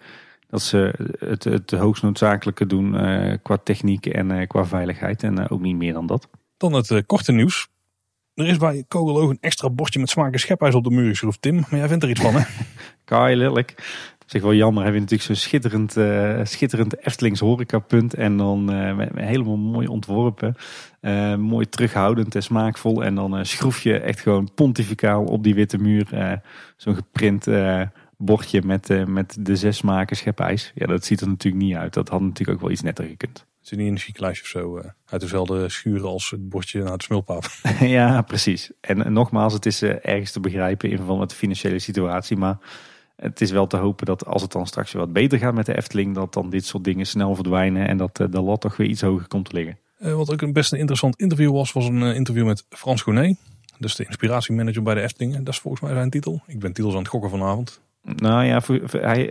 dat 0.53 0.63
ze 0.63 0.95
het, 1.19 1.45
het 1.45 1.71
hoogst 1.71 2.03
noodzakelijke 2.03 2.67
doen 2.67 2.95
uh, 2.95 3.37
qua 3.43 3.57
techniek 3.57 4.07
en 4.07 4.31
uh, 4.31 4.47
qua 4.47 4.65
veiligheid. 4.65 5.23
En 5.23 5.41
uh, 5.41 5.45
ook 5.49 5.61
niet 5.61 5.77
meer 5.77 5.93
dan 5.93 6.07
dat. 6.07 6.29
Dan 6.57 6.73
het 6.73 7.07
korte 7.07 7.33
nieuws. 7.33 7.69
Er 8.35 8.47
is 8.47 8.57
bij 8.57 8.85
Kogeloog 8.89 9.31
een 9.31 9.39
extra 9.41 9.71
bordje 9.71 10.01
met 10.01 10.11
smaak 10.11 10.33
en 10.33 10.39
schephuis 10.39 10.75
op 10.75 10.85
de 10.85 10.91
muur 10.91 11.09
geschroefd, 11.09 11.43
Tim. 11.43 11.55
Maar 11.55 11.79
jij 11.79 11.89
vindt 11.89 12.05
er 12.05 12.11
iets 12.11 12.21
van, 12.21 12.35
hè? 12.35 12.43
Kai, 13.05 13.37
lelijk. 13.37 13.75
Zeg 14.27 14.43
wel 14.43 14.55
jammer, 14.55 14.85
heb 14.85 14.93
je 14.93 15.01
natuurlijk 15.01 15.29
zo'n 15.29 15.37
schitterend, 15.37 15.97
uh, 15.97 16.41
schitterend 16.43 17.07
Eftelings 17.07 17.41
horecapunt. 17.41 18.15
En 18.15 18.37
dan 18.37 18.75
uh, 18.75 19.07
helemaal 19.15 19.57
mooi 19.57 19.87
ontworpen. 19.87 20.55
Uh, 21.01 21.37
mooi 21.37 21.69
terughoudend 21.69 22.35
en 22.35 22.43
smaakvol. 22.43 23.05
En 23.05 23.15
dan 23.15 23.47
schroef 23.47 23.83
je 23.83 23.99
echt 23.99 24.21
gewoon 24.21 24.55
pontificaal 24.55 25.25
op 25.25 25.43
die 25.43 25.55
witte 25.55 25.79
muur 25.79 26.41
zo'n 26.77 26.95
geprint 26.95 27.47
bordje 28.25 28.63
met, 28.63 29.07
met 29.07 29.37
de 29.41 29.57
zes 29.57 29.77
smaken 29.77 30.17
schepijs. 30.17 30.73
Ja, 30.75 30.87
dat 30.87 31.05
ziet 31.05 31.21
er 31.21 31.29
natuurlijk 31.29 31.63
niet 31.63 31.77
uit. 31.77 31.95
Dat 31.95 32.09
had 32.09 32.21
natuurlijk 32.21 32.51
ook 32.51 32.61
wel 32.61 32.71
iets 32.71 32.83
netter 32.83 33.05
gekund. 33.05 33.47
Het 33.63 33.71
is 33.73 33.77
niet 33.77 33.91
een 33.91 33.99
chic 33.99 34.21
of 34.21 34.47
zo. 34.47 34.79
Uh, 34.79 34.85
uit 35.07 35.21
dezelfde 35.21 35.69
schuren 35.69 36.09
als 36.09 36.31
het 36.31 36.49
bordje 36.49 36.83
naar 36.83 36.99
de 36.99 37.05
smulpaap. 37.05 37.45
ja, 37.81 38.23
precies. 38.23 38.71
En, 38.81 39.13
nogmaals, 39.13 39.53
het 39.53 39.67
is 39.67 39.83
ergens 39.83 40.33
te 40.33 40.41
begrijpen 40.41 40.91
in 40.91 40.97
verband 40.97 41.19
met 41.19 41.31
de 41.31 41.37
financiële 41.37 41.79
situatie. 41.79 42.37
Maar 42.37 42.59
het 43.17 43.41
is 43.41 43.51
wel 43.51 43.67
te 43.67 43.77
hopen 43.77 44.07
dat 44.07 44.27
als 44.27 44.43
het 44.43 44.53
dan 44.53 44.67
straks 44.67 44.93
weer 44.93 45.03
wat 45.03 45.13
beter 45.13 45.39
gaat 45.39 45.55
met 45.55 45.67
de 45.67 45.77
Efteling, 45.77 46.15
dat 46.15 46.33
dan 46.33 46.51
dit 46.51 46.67
soort 46.67 46.85
dingen 46.85 47.07
snel 47.07 47.35
verdwijnen 47.35 47.89
en 47.89 47.97
dat 47.97 48.17
de 48.17 48.41
lat 48.41 48.61
toch 48.61 48.77
weer 48.77 48.89
iets 48.89 49.01
hoger 49.01 49.29
komt 49.29 49.49
te 49.49 49.55
liggen. 49.55 49.79
wat 50.17 50.33
ook 50.33 50.43
een 50.43 50.53
best 50.53 50.73
een 50.73 50.79
interessant 50.79 51.17
interview 51.17 51.53
was, 51.53 51.73
was 51.73 51.87
een 51.87 52.03
interview 52.03 52.47
met 52.47 52.65
Frans 52.69 53.03
Gournay. 53.03 53.37
Dus 53.79 53.95
de 53.95 54.05
inspiratiemanager 54.05 54.83
bij 54.83 54.95
de 54.95 55.01
Efteling. 55.01 55.37
Dat 55.37 55.49
is 55.49 55.61
volgens 55.61 55.83
mij 55.83 55.93
zijn 55.93 56.11
titel. 56.11 56.43
Ik 56.47 56.59
ben 56.59 56.73
titels 56.73 56.93
aan 56.93 57.01
het 57.01 57.09
gokken 57.09 57.31
vanavond. 57.31 57.81
Nou 58.03 58.45
ja, 58.45 58.61
voor, 58.61 58.81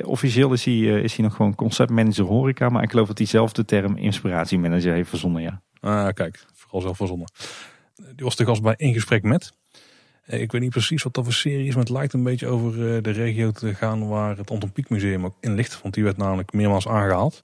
officieel 0.04 0.54
is 0.54 0.66
hij, 0.66 0.74
uh, 0.74 1.04
is 1.04 1.18
nog 1.18 1.36
gewoon 1.36 1.56
conceptmanager 1.56 2.26
horeca. 2.26 2.70
Maar 2.70 2.84
ik 2.84 2.90
geloof 2.90 3.08
dat 3.08 3.18
hij 3.18 3.28
zelf 3.28 3.54
de 3.54 3.66
term 3.66 3.98
inspiratiemanager 3.98 4.94
heeft 4.94 5.10
verzonnen, 5.10 5.42
ja. 5.42 5.62
Ah, 5.80 6.14
kijk, 6.14 6.46
vooral 6.54 6.82
zelf 6.82 6.98
verzonnen. 6.98 7.32
Die 7.96 8.26
was 8.26 8.36
de 8.36 8.46
gast 8.46 8.62
bij 8.62 8.74
In 8.78 8.94
Gesprek 8.94 9.24
Met. 9.24 9.52
Eh, 10.22 10.42
ik 10.42 10.52
weet 10.52 10.62
niet 10.62 10.70
precies 10.70 11.04
wat 11.04 11.14
dat 11.14 11.24
voor 11.24 11.34
serie 11.34 11.68
is, 11.68 11.74
maar 11.74 11.84
het 11.84 11.94
lijkt 11.94 12.14
een 12.14 12.24
beetje 12.24 12.48
over 12.48 12.96
eh, 12.96 13.04
de 13.04 13.12
regio 13.12 13.52
te 13.52 13.76
gaan 13.76 14.08
waar 14.08 14.38
het 14.38 14.52
Anton 14.52 14.72
Pieck 14.72 14.90
Museum 14.90 15.26
ook 15.26 15.36
in 15.40 15.56
ligt. 15.56 15.82
Want 15.82 15.94
die 15.94 16.04
werd 16.04 16.18
namelijk 16.18 16.54
meermaals 16.54 16.88
aangehaald. 16.88 17.44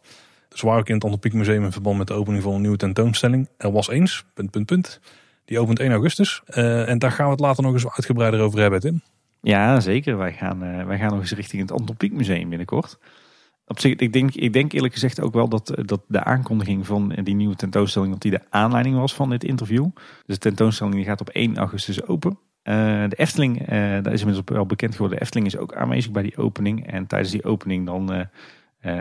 Dus 0.49 0.61
waar 0.61 0.79
ook 0.79 0.87
in 0.87 0.95
het 0.95 1.03
Anton 1.03 1.19
Pieck 1.19 1.33
Museum 1.33 1.63
in 1.63 1.71
verband 1.71 1.97
met 1.97 2.07
de 2.07 2.13
opening 2.13 2.43
van 2.43 2.53
een 2.53 2.61
nieuwe 2.61 2.77
tentoonstelling. 2.77 3.49
Er 3.57 3.71
was 3.71 3.89
eens, 3.89 4.25
punt, 4.33 4.51
punt, 4.51 4.65
punt. 4.65 4.99
Die 5.45 5.59
opent 5.59 5.79
1 5.79 5.91
augustus. 5.91 6.41
en 6.45 6.99
daar 6.99 7.11
gaan 7.11 7.25
we 7.25 7.31
het 7.31 7.39
later 7.39 7.63
nog 7.63 7.73
eens 7.73 7.87
uitgebreider 7.87 8.39
over 8.39 8.59
hebben, 8.59 8.79
Tim. 8.79 9.01
Ja, 9.47 9.79
zeker. 9.79 10.17
Wij 10.17 10.33
gaan, 10.33 10.63
uh, 10.63 10.85
wij 10.85 10.97
gaan 10.97 11.09
nog 11.09 11.19
eens 11.19 11.31
richting 11.31 11.61
het 11.61 11.71
Anton 11.71 11.97
Pieck 11.97 12.11
Museum 12.11 12.49
binnenkort. 12.49 12.99
Op 13.65 13.79
zich, 13.79 13.95
ik 13.95 14.13
denk, 14.13 14.35
ik 14.35 14.53
denk 14.53 14.71
eerlijk 14.71 14.93
gezegd 14.93 15.21
ook 15.21 15.33
wel 15.33 15.49
dat, 15.49 15.73
dat 15.81 16.01
de 16.07 16.23
aankondiging 16.23 16.85
van 16.85 17.15
die 17.23 17.35
nieuwe 17.35 17.55
tentoonstelling, 17.55 18.11
dat 18.11 18.21
die 18.21 18.31
de 18.31 18.41
aanleiding 18.49 18.95
was 18.95 19.13
van 19.13 19.29
dit 19.29 19.43
interview. 19.43 19.85
Dus 20.25 20.35
de 20.35 20.37
tentoonstelling 20.37 20.95
die 20.95 21.05
gaat 21.05 21.21
op 21.21 21.29
1 21.29 21.57
augustus 21.57 22.05
open. 22.07 22.39
de 22.63 23.15
Efteling, 23.15 23.67
daar 23.67 24.13
is 24.13 24.19
inmiddels 24.19 24.41
wel 24.45 24.65
bekend 24.65 24.91
geworden, 24.91 25.17
de 25.17 25.23
Efteling 25.23 25.47
is 25.47 25.57
ook 25.57 25.75
aanwezig 25.75 26.11
bij 26.11 26.23
die 26.23 26.37
opening. 26.37 26.87
En 26.87 27.07
tijdens 27.07 27.31
die 27.31 27.43
opening 27.43 27.85
dan 27.85 28.27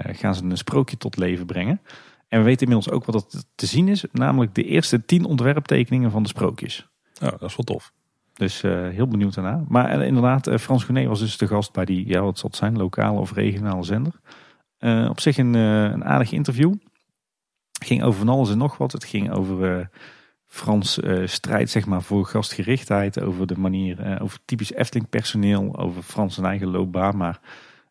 gaan 0.06 0.34
ze 0.34 0.44
een 0.44 0.56
sprookje 0.56 0.96
tot 0.96 1.16
leven 1.16 1.46
brengen. 1.46 1.80
En 2.28 2.38
we 2.38 2.44
weten 2.44 2.66
inmiddels 2.66 2.94
ook 2.94 3.04
wat 3.04 3.34
er 3.34 3.42
te 3.54 3.66
zien 3.66 3.88
is, 3.88 4.04
namelijk 4.12 4.54
de 4.54 4.64
eerste 4.64 5.04
tien 5.04 5.24
ontwerptekeningen 5.24 6.10
van 6.10 6.22
de 6.22 6.28
sprookjes. 6.28 6.88
Ja, 7.12 7.30
dat 7.30 7.42
is 7.42 7.56
wel 7.56 7.66
tof. 7.66 7.92
Dus 8.36 8.62
uh, 8.62 8.88
heel 8.88 9.08
benieuwd 9.08 9.34
daarna. 9.34 9.64
Maar 9.68 9.98
uh, 9.98 10.06
inderdaad, 10.06 10.48
uh, 10.48 10.58
Frans 10.58 10.84
Genet 10.84 11.06
was 11.06 11.20
dus 11.20 11.36
de 11.36 11.46
gast 11.46 11.72
bij 11.72 11.84
die, 11.84 12.08
ja 12.08 12.20
wat 12.20 12.38
zal 12.38 12.48
het 12.48 12.58
zijn, 12.58 12.76
lokale 12.76 13.18
of 13.18 13.32
regionale 13.32 13.82
zender. 13.82 14.12
op 15.08 15.20
zich 15.20 15.38
een, 15.38 15.54
een 15.54 16.04
aardig 16.04 16.32
interview. 16.32 16.74
Het 17.72 17.86
ging 17.86 18.02
over 18.02 18.18
van 18.18 18.28
alles 18.28 18.50
en 18.50 18.58
nog 18.58 18.76
wat. 18.76 18.92
Het 18.92 19.04
ging 19.04 19.32
over 19.32 19.90
Frans 20.46 21.00
strijd 21.24 21.70
zeg 21.70 21.86
maar, 21.86 22.02
voor 22.02 22.26
gastgerichtheid. 22.26 23.20
Over 23.20 23.46
de 23.46 23.58
manier, 23.58 24.20
over 24.22 24.38
typisch 24.44 24.72
Efteling 24.72 25.08
personeel. 25.08 25.78
Over 25.78 26.02
Frans 26.02 26.34
zijn 26.34 26.46
eigen 26.46 26.68
loopbaan. 26.68 27.16
Maar 27.16 27.40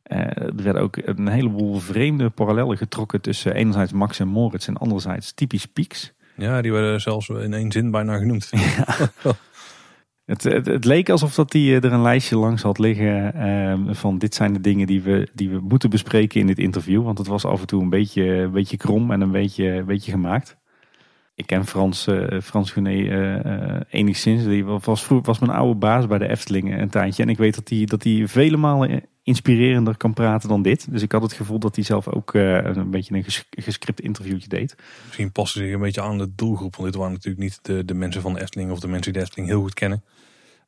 er 0.04 0.56
werden 0.56 0.82
ook 0.82 0.98
een 0.98 1.28
heleboel 1.28 1.80
vreemde 1.80 2.30
parallellen 2.30 2.78
getrokken 2.78 3.22
tussen 3.22 3.54
enerzijds 3.54 3.92
Max 3.92 4.20
en 4.20 4.28
Moritz 4.28 4.68
en 4.68 4.78
anderzijds 4.78 5.34
typisch 5.34 5.66
Pieks. 5.66 6.14
Ja, 6.36 6.62
die 6.62 6.72
werden 6.72 7.02
zelfs 7.02 7.30
in 7.30 7.54
één 7.54 7.72
zin 7.72 7.92
bijna 7.92 8.18
genoemd. 8.18 8.50
Ja. 9.24 9.36
Het, 10.26 10.86
leek 10.86 11.10
alsof 11.10 11.36
dat 11.36 11.54
hij 11.54 11.62
eh, 11.62 11.84
er 11.84 11.94
een 11.94 12.02
lijstje 12.02 12.38
langs 12.38 12.62
had 12.62 12.80
liggen 12.80 13.34
ehm, 13.34 13.94
van 13.94 14.18
dit 14.18 14.36
zijn 14.36 14.54
de 14.54 14.62
dingen 14.62 14.88
die 14.88 15.02
we, 15.02 15.30
die 15.34 15.50
we 15.50 15.60
moeten 15.60 15.90
bespreken 15.90 16.40
in 16.40 16.48
dit 16.48 16.60
interview. 16.60 17.04
Want 17.04 17.18
het 17.18 17.28
was 17.28 17.46
af 17.46 17.62
en 17.62 17.68
toe 17.68 17.82
een 17.82 17.90
beetje, 17.90 18.24
een 18.24 18.52
beetje 18.52 18.78
krom 18.78 19.12
en 19.12 19.22
een 19.22 19.32
beetje, 19.32 19.66
een 19.66 19.86
beetje 19.86 20.12
gemaakt. 20.12 20.58
Ik 21.36 21.46
ken 21.46 21.66
Frans, 21.66 22.08
uh, 22.08 22.42
Frans 22.42 22.72
Genet 22.72 23.06
uh, 23.06 23.80
enigszins. 23.90 24.44
Die 24.44 24.66
was, 24.66 25.08
was 25.08 25.40
mijn 25.40 25.52
oude 25.52 25.76
baas 25.76 26.08
bij 26.08 26.18
de 26.18 26.28
Efteling 26.28 26.80
een 26.80 26.90
tijdje. 26.90 27.24
En 27.24 27.30
ik 27.30 27.38
weet 27.38 27.56
dat 27.56 27.70
hij, 27.70 27.86
dat 27.86 28.30
vele 28.32 28.58
malen 28.58 29.04
inspirerender 29.24 29.98
kan 29.98 30.14
praten 30.14 30.50
dan 30.50 30.62
dit. 30.62 30.92
Dus 30.92 31.02
ik 31.02 31.12
had 31.12 31.22
het 31.22 31.34
gevoel 31.34 31.60
dat 31.60 31.76
hij 31.76 31.84
zelf 31.84 32.08
ook 32.08 32.34
een 32.34 32.92
beetje 32.92 33.16
een 33.16 33.26
gescript 33.50 34.02
interviewtje 34.02 34.50
deed. 34.50 34.76
Misschien 35.06 35.32
passen 35.32 35.62
zich 35.62 35.74
een 35.74 35.80
beetje 35.80 36.02
aan 36.02 36.18
de 36.18 36.32
doelgroep. 36.36 36.76
Want 36.76 36.88
dit 36.88 36.98
waren 36.98 37.14
natuurlijk 37.14 37.44
niet 37.44 37.60
de, 37.62 37.86
de 37.86 37.94
mensen 37.94 38.22
van 38.22 38.34
de 38.34 38.42
Efteling 38.42 38.72
of 38.72 38.80
de 38.80 38.88
mensen 38.88 39.12
die 39.12 39.22
de 39.22 39.28
Efteling 39.28 39.50
heel 39.50 39.62
goed 39.62 39.74
kennen 39.74 40.04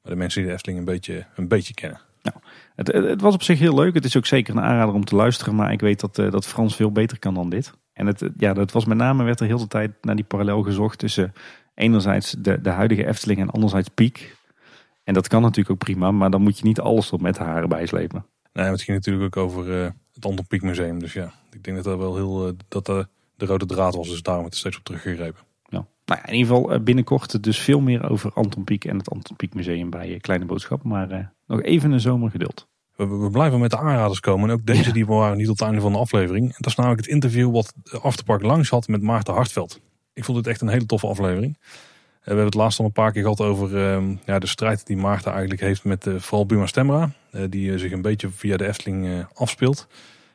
de 0.10 0.16
mensen 0.16 0.40
die 0.40 0.50
de 0.50 0.56
Efteling 0.56 0.80
een 0.80 0.86
beetje, 0.86 1.26
een 1.36 1.48
beetje 1.48 1.74
kennen. 1.74 2.00
Nou, 2.22 2.38
het, 2.76 2.88
het, 2.88 3.22
was 3.22 3.34
op 3.34 3.44
zich 3.44 3.60
heel 3.60 3.76
leuk. 3.76 3.94
Het 3.94 4.06
is 4.06 4.18
ook 4.18 4.26
zeker 4.26 4.56
een 4.56 4.64
aanrader 4.64 4.96
om 4.96 5.06
te 5.06 5.16
luisteren. 5.16 5.56
Maar 5.56 5.72
ik 5.72 5.80
weet 5.80 6.00
dat, 6.00 6.18
uh, 6.18 6.32
dat 6.32 6.48
Frans 6.48 6.76
veel 6.76 6.92
beter 6.92 7.20
kan 7.20 7.34
dan 7.34 7.50
dit. 7.50 7.74
En 7.94 8.06
het, 8.06 8.30
ja, 8.38 8.54
dat 8.54 8.72
was 8.72 8.86
met 8.86 8.98
name 8.98 9.24
werd 9.24 9.40
er 9.40 9.46
heel 9.46 9.58
de 9.58 9.68
tijd 9.68 9.92
naar 10.02 10.16
die 10.16 10.26
parallel 10.26 10.62
gezocht 10.62 11.00
tussen 11.00 11.34
enerzijds 11.76 12.36
de, 12.40 12.62
de 12.62 12.70
huidige 12.70 13.08
Efteling 13.08 13.40
en 13.40 13.50
anderzijds 13.50 13.90
Piek. 13.90 14.36
En 15.04 15.14
dat 15.14 15.28
kan 15.28 15.42
natuurlijk 15.42 15.70
ook 15.70 15.78
prima, 15.78 16.12
maar 16.12 16.30
dan 16.30 16.42
moet 16.42 16.58
je 16.58 16.66
niet 16.66 16.80
alles 16.80 17.08
tot 17.08 17.22
met 17.22 17.36
de 17.36 17.44
haren 17.44 17.70
bijslepen. 17.70 18.26
Nee, 18.54 18.66
het 18.66 18.82
ging 18.82 18.98
natuurlijk 18.98 19.38
ook 19.38 19.44
over 19.44 19.68
uh, 19.68 19.90
het 20.14 20.26
Anton 20.26 20.48
Pieck 20.48 20.62
Museum. 20.62 21.00
Dus 21.00 21.14
ja, 21.14 21.34
ik 21.52 21.64
denk 21.64 21.76
dat 21.76 21.86
dat 21.86 21.98
wel 21.98 22.16
heel 22.16 22.48
uh, 22.48 22.54
dat 22.68 22.86
de 22.86 23.46
rode 23.46 23.66
draad 23.66 23.96
was. 23.96 24.10
Dus 24.10 24.22
daarom 24.22 24.46
het 24.46 24.56
steeds 24.56 24.78
op 24.78 24.84
teruggegrepen. 24.84 25.47
Nou 26.08 26.20
ja, 26.22 26.28
in 26.28 26.34
ieder 26.34 26.56
geval 26.56 26.72
eh, 26.72 26.80
binnenkort 26.80 27.44
dus 27.44 27.60
veel 27.60 27.80
meer 27.80 28.10
over 28.10 28.32
Anton 28.34 28.64
Pieck 28.64 28.86
en 28.86 28.98
het 28.98 29.10
Anton 29.10 29.36
Pieck 29.36 29.54
Museum 29.54 29.90
bij 29.90 30.14
eh, 30.14 30.20
Kleine 30.20 30.46
Boodschap. 30.46 30.84
Maar 30.84 31.12
uh, 31.12 31.26
nog 31.48 31.62
even 31.62 31.92
een 31.92 32.00
zomergeduld. 32.00 32.68
We, 32.96 33.08
we, 33.08 33.30
blijven 33.30 33.60
met 33.60 33.72
de 33.72 33.78
aanraders 33.78 34.20
komen. 34.20 34.50
En 34.50 34.56
ook 34.56 34.66
deze 34.66 34.94
die 34.94 35.06
waren 35.06 35.38
niet 35.38 35.46
tot 35.46 35.60
het 35.60 35.68
einde 35.68 35.82
van 35.82 35.92
de 35.92 35.98
aflevering. 35.98 36.46
En 36.46 36.56
dat 36.58 36.68
is 36.68 36.76
namelijk 36.76 37.02
het 37.02 37.12
interview 37.12 37.52
wat 37.52 37.74
Afterpark 38.02 38.42
langs 38.42 38.70
had 38.70 38.88
met 38.88 39.02
Maarten 39.02 39.34
Hartveld. 39.34 39.82
Ik 40.14 40.24
vond 40.24 40.38
het 40.38 40.48
echt 40.48 40.62
een 40.62 40.68
hele 40.68 40.86
toffe 40.86 41.08
aflevering. 41.08 41.58
we 41.60 42.24
hebben 42.24 42.46
het 42.46 42.54
laatst 42.54 42.80
al 42.80 42.86
een 42.86 42.92
paar 42.92 43.12
keer 43.12 43.22
gehad 43.22 43.42
over 43.42 43.78
ehm, 43.78 44.16
ja, 44.26 44.40
de 44.40 44.48
strijd 44.48 44.86
die 44.86 44.98
Maarten 44.98 45.32
eigenlijk 45.32 45.62
heeft 45.62 45.84
met 45.84 46.08
vooral 46.18 46.46
Buma 46.46 46.66
Stemra. 46.66 47.12
die 47.50 47.78
zich 47.78 47.92
een 47.92 48.02
beetje 48.02 48.30
via 48.30 48.58
de 48.58 48.68
Efteling 48.68 49.26
afspeelt. 49.34 49.88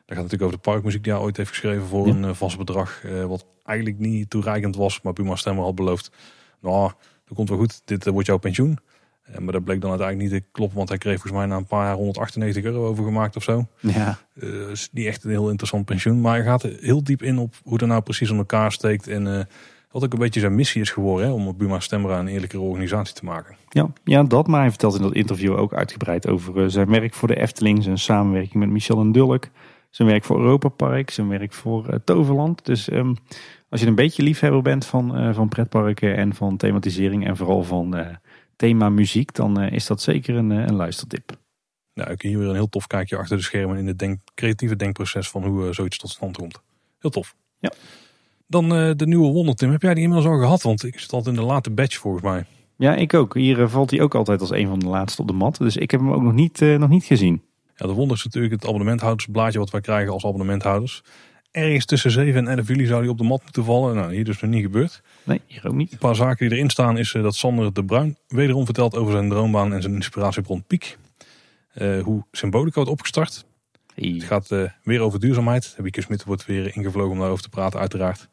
Dat 0.05 0.17
gaat 0.17 0.23
natuurlijk 0.23 0.43
over 0.43 0.55
de 0.55 0.71
parkmuziek 0.71 1.03
die 1.03 1.13
hij 1.13 1.21
ooit 1.21 1.37
heeft 1.37 1.49
geschreven 1.49 1.85
voor 1.85 2.07
een 2.07 2.35
vast 2.35 2.57
bedrag. 2.57 3.01
wat 3.27 3.45
eigenlijk 3.63 3.99
niet 3.99 4.29
toereikend 4.29 4.75
was. 4.75 5.01
Maar 5.01 5.13
Puma 5.13 5.35
Stemmer 5.35 5.63
had 5.63 5.75
beloofd, 5.75 6.11
nou, 6.61 6.91
dat 7.25 7.35
komt 7.35 7.49
wel 7.49 7.57
goed, 7.57 7.81
dit 7.85 8.05
wordt 8.05 8.27
jouw 8.27 8.37
pensioen. 8.37 8.79
Eh, 9.23 9.37
maar 9.37 9.53
dat 9.53 9.63
bleek 9.63 9.81
dan 9.81 9.89
uiteindelijk 9.89 10.31
niet 10.31 10.41
te 10.41 10.47
kloppen, 10.51 10.77
want 10.77 10.89
hij 10.89 10.97
kreeg 10.97 11.13
volgens 11.13 11.33
mij 11.33 11.45
na 11.45 11.55
een 11.55 11.65
paar 11.65 11.85
jaar 11.85 11.95
198 11.95 12.63
euro 12.63 12.87
overgemaakt 12.87 13.35
of 13.35 13.43
zo. 13.43 13.65
Ja. 13.79 14.17
Uh, 14.33 14.69
is 14.69 14.89
niet 14.91 15.05
echt 15.05 15.23
een 15.23 15.29
heel 15.29 15.49
interessant 15.49 15.85
pensioen, 15.85 16.21
maar 16.21 16.35
hij 16.35 16.43
gaat 16.43 16.61
heel 16.61 17.03
diep 17.03 17.21
in 17.21 17.37
op 17.37 17.55
hoe 17.63 17.77
dat 17.77 17.87
nou 17.87 18.01
precies 18.01 18.29
in 18.29 18.37
elkaar 18.37 18.71
steekt. 18.71 19.07
En 19.07 19.25
uh, 19.25 19.39
wat 19.91 20.03
ook 20.03 20.13
een 20.13 20.19
beetje 20.19 20.39
zijn 20.39 20.55
missie 20.55 20.81
is 20.81 20.91
geworden, 20.91 21.27
hè, 21.27 21.33
om 21.33 21.57
Buma 21.57 21.79
Stemra 21.79 22.19
een 22.19 22.27
eerlijkere 22.27 22.61
organisatie 22.61 23.15
te 23.15 23.25
maken. 23.25 23.55
Ja, 23.69 23.89
ja, 24.03 24.23
dat, 24.23 24.47
maar 24.47 24.59
hij 24.59 24.69
vertelt 24.69 24.95
in 24.95 25.01
dat 25.01 25.13
interview 25.13 25.57
ook 25.57 25.73
uitgebreid 25.73 26.27
over 26.27 26.71
zijn 26.71 26.89
werk 26.89 27.13
voor 27.13 27.27
de 27.27 27.39
Efteling, 27.39 27.83
zijn 27.83 27.97
samenwerking 27.97 28.53
met 28.53 28.69
Michel 28.69 28.99
en 28.99 29.11
Dulk. 29.11 29.47
Zijn 29.93 30.07
werk 30.07 30.23
voor 30.23 30.39
Europa 30.39 30.69
Park, 30.69 31.09
zijn 31.09 31.27
werk 31.27 31.53
voor 31.53 31.89
uh, 31.89 31.95
Toverland. 32.05 32.65
Dus 32.65 32.91
um, 32.91 33.15
als 33.69 33.81
je 33.81 33.87
een 33.87 33.95
beetje 33.95 34.23
liefhebber 34.23 34.61
bent 34.61 34.85
van, 34.85 35.19
uh, 35.19 35.33
van 35.33 35.49
pretparken 35.49 36.15
en 36.15 36.35
van 36.35 36.57
thematisering 36.57 37.27
en 37.27 37.37
vooral 37.37 37.63
van 37.63 37.97
uh, 37.97 38.07
thema 38.55 38.89
muziek, 38.89 39.33
dan 39.33 39.61
is 39.61 39.87
dat 39.87 40.01
zeker 40.01 40.35
een, 40.35 40.49
een 40.49 40.75
luistertip. 40.75 41.31
Nou, 41.93 42.11
ik 42.11 42.21
hier 42.21 42.37
weer 42.37 42.47
een 42.47 42.53
heel 42.53 42.69
tof 42.69 42.87
kijkje 42.87 43.17
achter 43.17 43.37
de 43.37 43.43
schermen 43.43 43.77
in 43.77 43.87
het 43.87 43.99
denk, 43.99 44.19
creatieve 44.35 44.75
denkproces 44.75 45.29
van 45.29 45.43
hoe 45.43 45.73
zoiets 45.73 45.97
tot 45.97 46.09
stand 46.09 46.37
komt. 46.37 46.61
Heel 46.99 47.11
tof. 47.11 47.35
Ja. 47.59 47.71
Dan 48.47 48.69
de 48.69 49.05
nieuwe 49.07 49.31
Wondertim. 49.31 49.71
Heb 49.71 49.81
jij 49.81 49.93
die 49.93 50.03
inmiddels 50.03 50.33
al 50.33 50.39
gehad? 50.39 50.61
Want 50.61 50.83
ik 50.83 50.99
zit 50.99 51.11
altijd 51.11 51.35
in 51.35 51.41
de 51.41 51.47
late 51.47 51.71
batch 51.71 51.97
volgens 51.97 52.23
mij. 52.23 52.45
Ja, 52.77 52.95
ik 52.95 53.13
ook. 53.13 53.33
Hier 53.33 53.67
valt 53.67 53.91
hij 53.91 54.01
ook 54.01 54.15
altijd 54.15 54.41
als 54.41 54.51
een 54.51 54.67
van 54.67 54.79
de 54.79 54.87
laatste 54.87 55.21
op 55.21 55.27
de 55.27 55.33
mat. 55.33 55.57
Dus 55.57 55.77
ik 55.77 55.91
heb 55.91 55.99
hem 55.99 56.11
ook 56.11 56.21
nog 56.21 56.33
niet, 56.33 56.59
nog 56.59 56.89
niet 56.89 57.03
gezien. 57.03 57.41
Ja, 57.75 57.87
de 57.87 57.93
wonder 57.93 58.17
is 58.17 58.23
natuurlijk 58.23 58.53
het 58.53 58.63
abonnementhoudersblaadje 58.63 59.59
wat 59.59 59.69
wij 59.69 59.81
krijgen 59.81 60.13
als 60.13 60.25
abonnementhouders. 60.25 61.03
Ergens 61.51 61.85
tussen 61.85 62.11
7 62.11 62.47
en 62.47 62.57
11 62.57 62.67
juli 62.67 62.85
zou 62.85 63.01
die 63.01 63.11
op 63.11 63.17
de 63.17 63.23
mat 63.23 63.43
moeten 63.43 63.63
vallen. 63.63 63.95
Nou, 63.95 64.13
hier 64.13 64.23
dus 64.23 64.41
nog 64.41 64.51
niet 64.51 64.61
gebeurd. 64.61 65.01
Nee, 65.23 65.41
hier 65.45 65.67
ook 65.67 65.73
niet. 65.73 65.91
Een 65.91 65.97
paar 65.97 66.15
zaken 66.15 66.49
die 66.49 66.57
erin 66.57 66.69
staan 66.69 66.97
is 66.97 67.13
eh, 67.13 67.23
dat 67.23 67.35
Sander 67.35 67.73
de 67.73 67.85
Bruin 67.85 68.17
wederom 68.27 68.65
vertelt 68.65 68.95
over 68.95 69.11
zijn 69.11 69.29
droombaan 69.29 69.73
en 69.73 69.81
zijn 69.81 69.95
inspiratiebron 69.95 70.63
Piek. 70.63 70.97
Uh, 71.75 72.03
hoe 72.03 72.23
Symbolica 72.31 72.75
wordt 72.75 72.89
opgestart. 72.89 73.45
Het 73.95 74.23
gaat 74.23 74.51
uh, 74.51 74.69
weer 74.83 74.99
over 74.99 75.19
duurzaamheid. 75.19 75.75
Wieke 75.77 76.01
Smit 76.01 76.23
wordt 76.23 76.45
weer 76.45 76.75
ingevlogen 76.75 77.11
om 77.11 77.19
daarover 77.19 77.43
te 77.43 77.49
praten 77.49 77.79
uiteraard. 77.79 78.27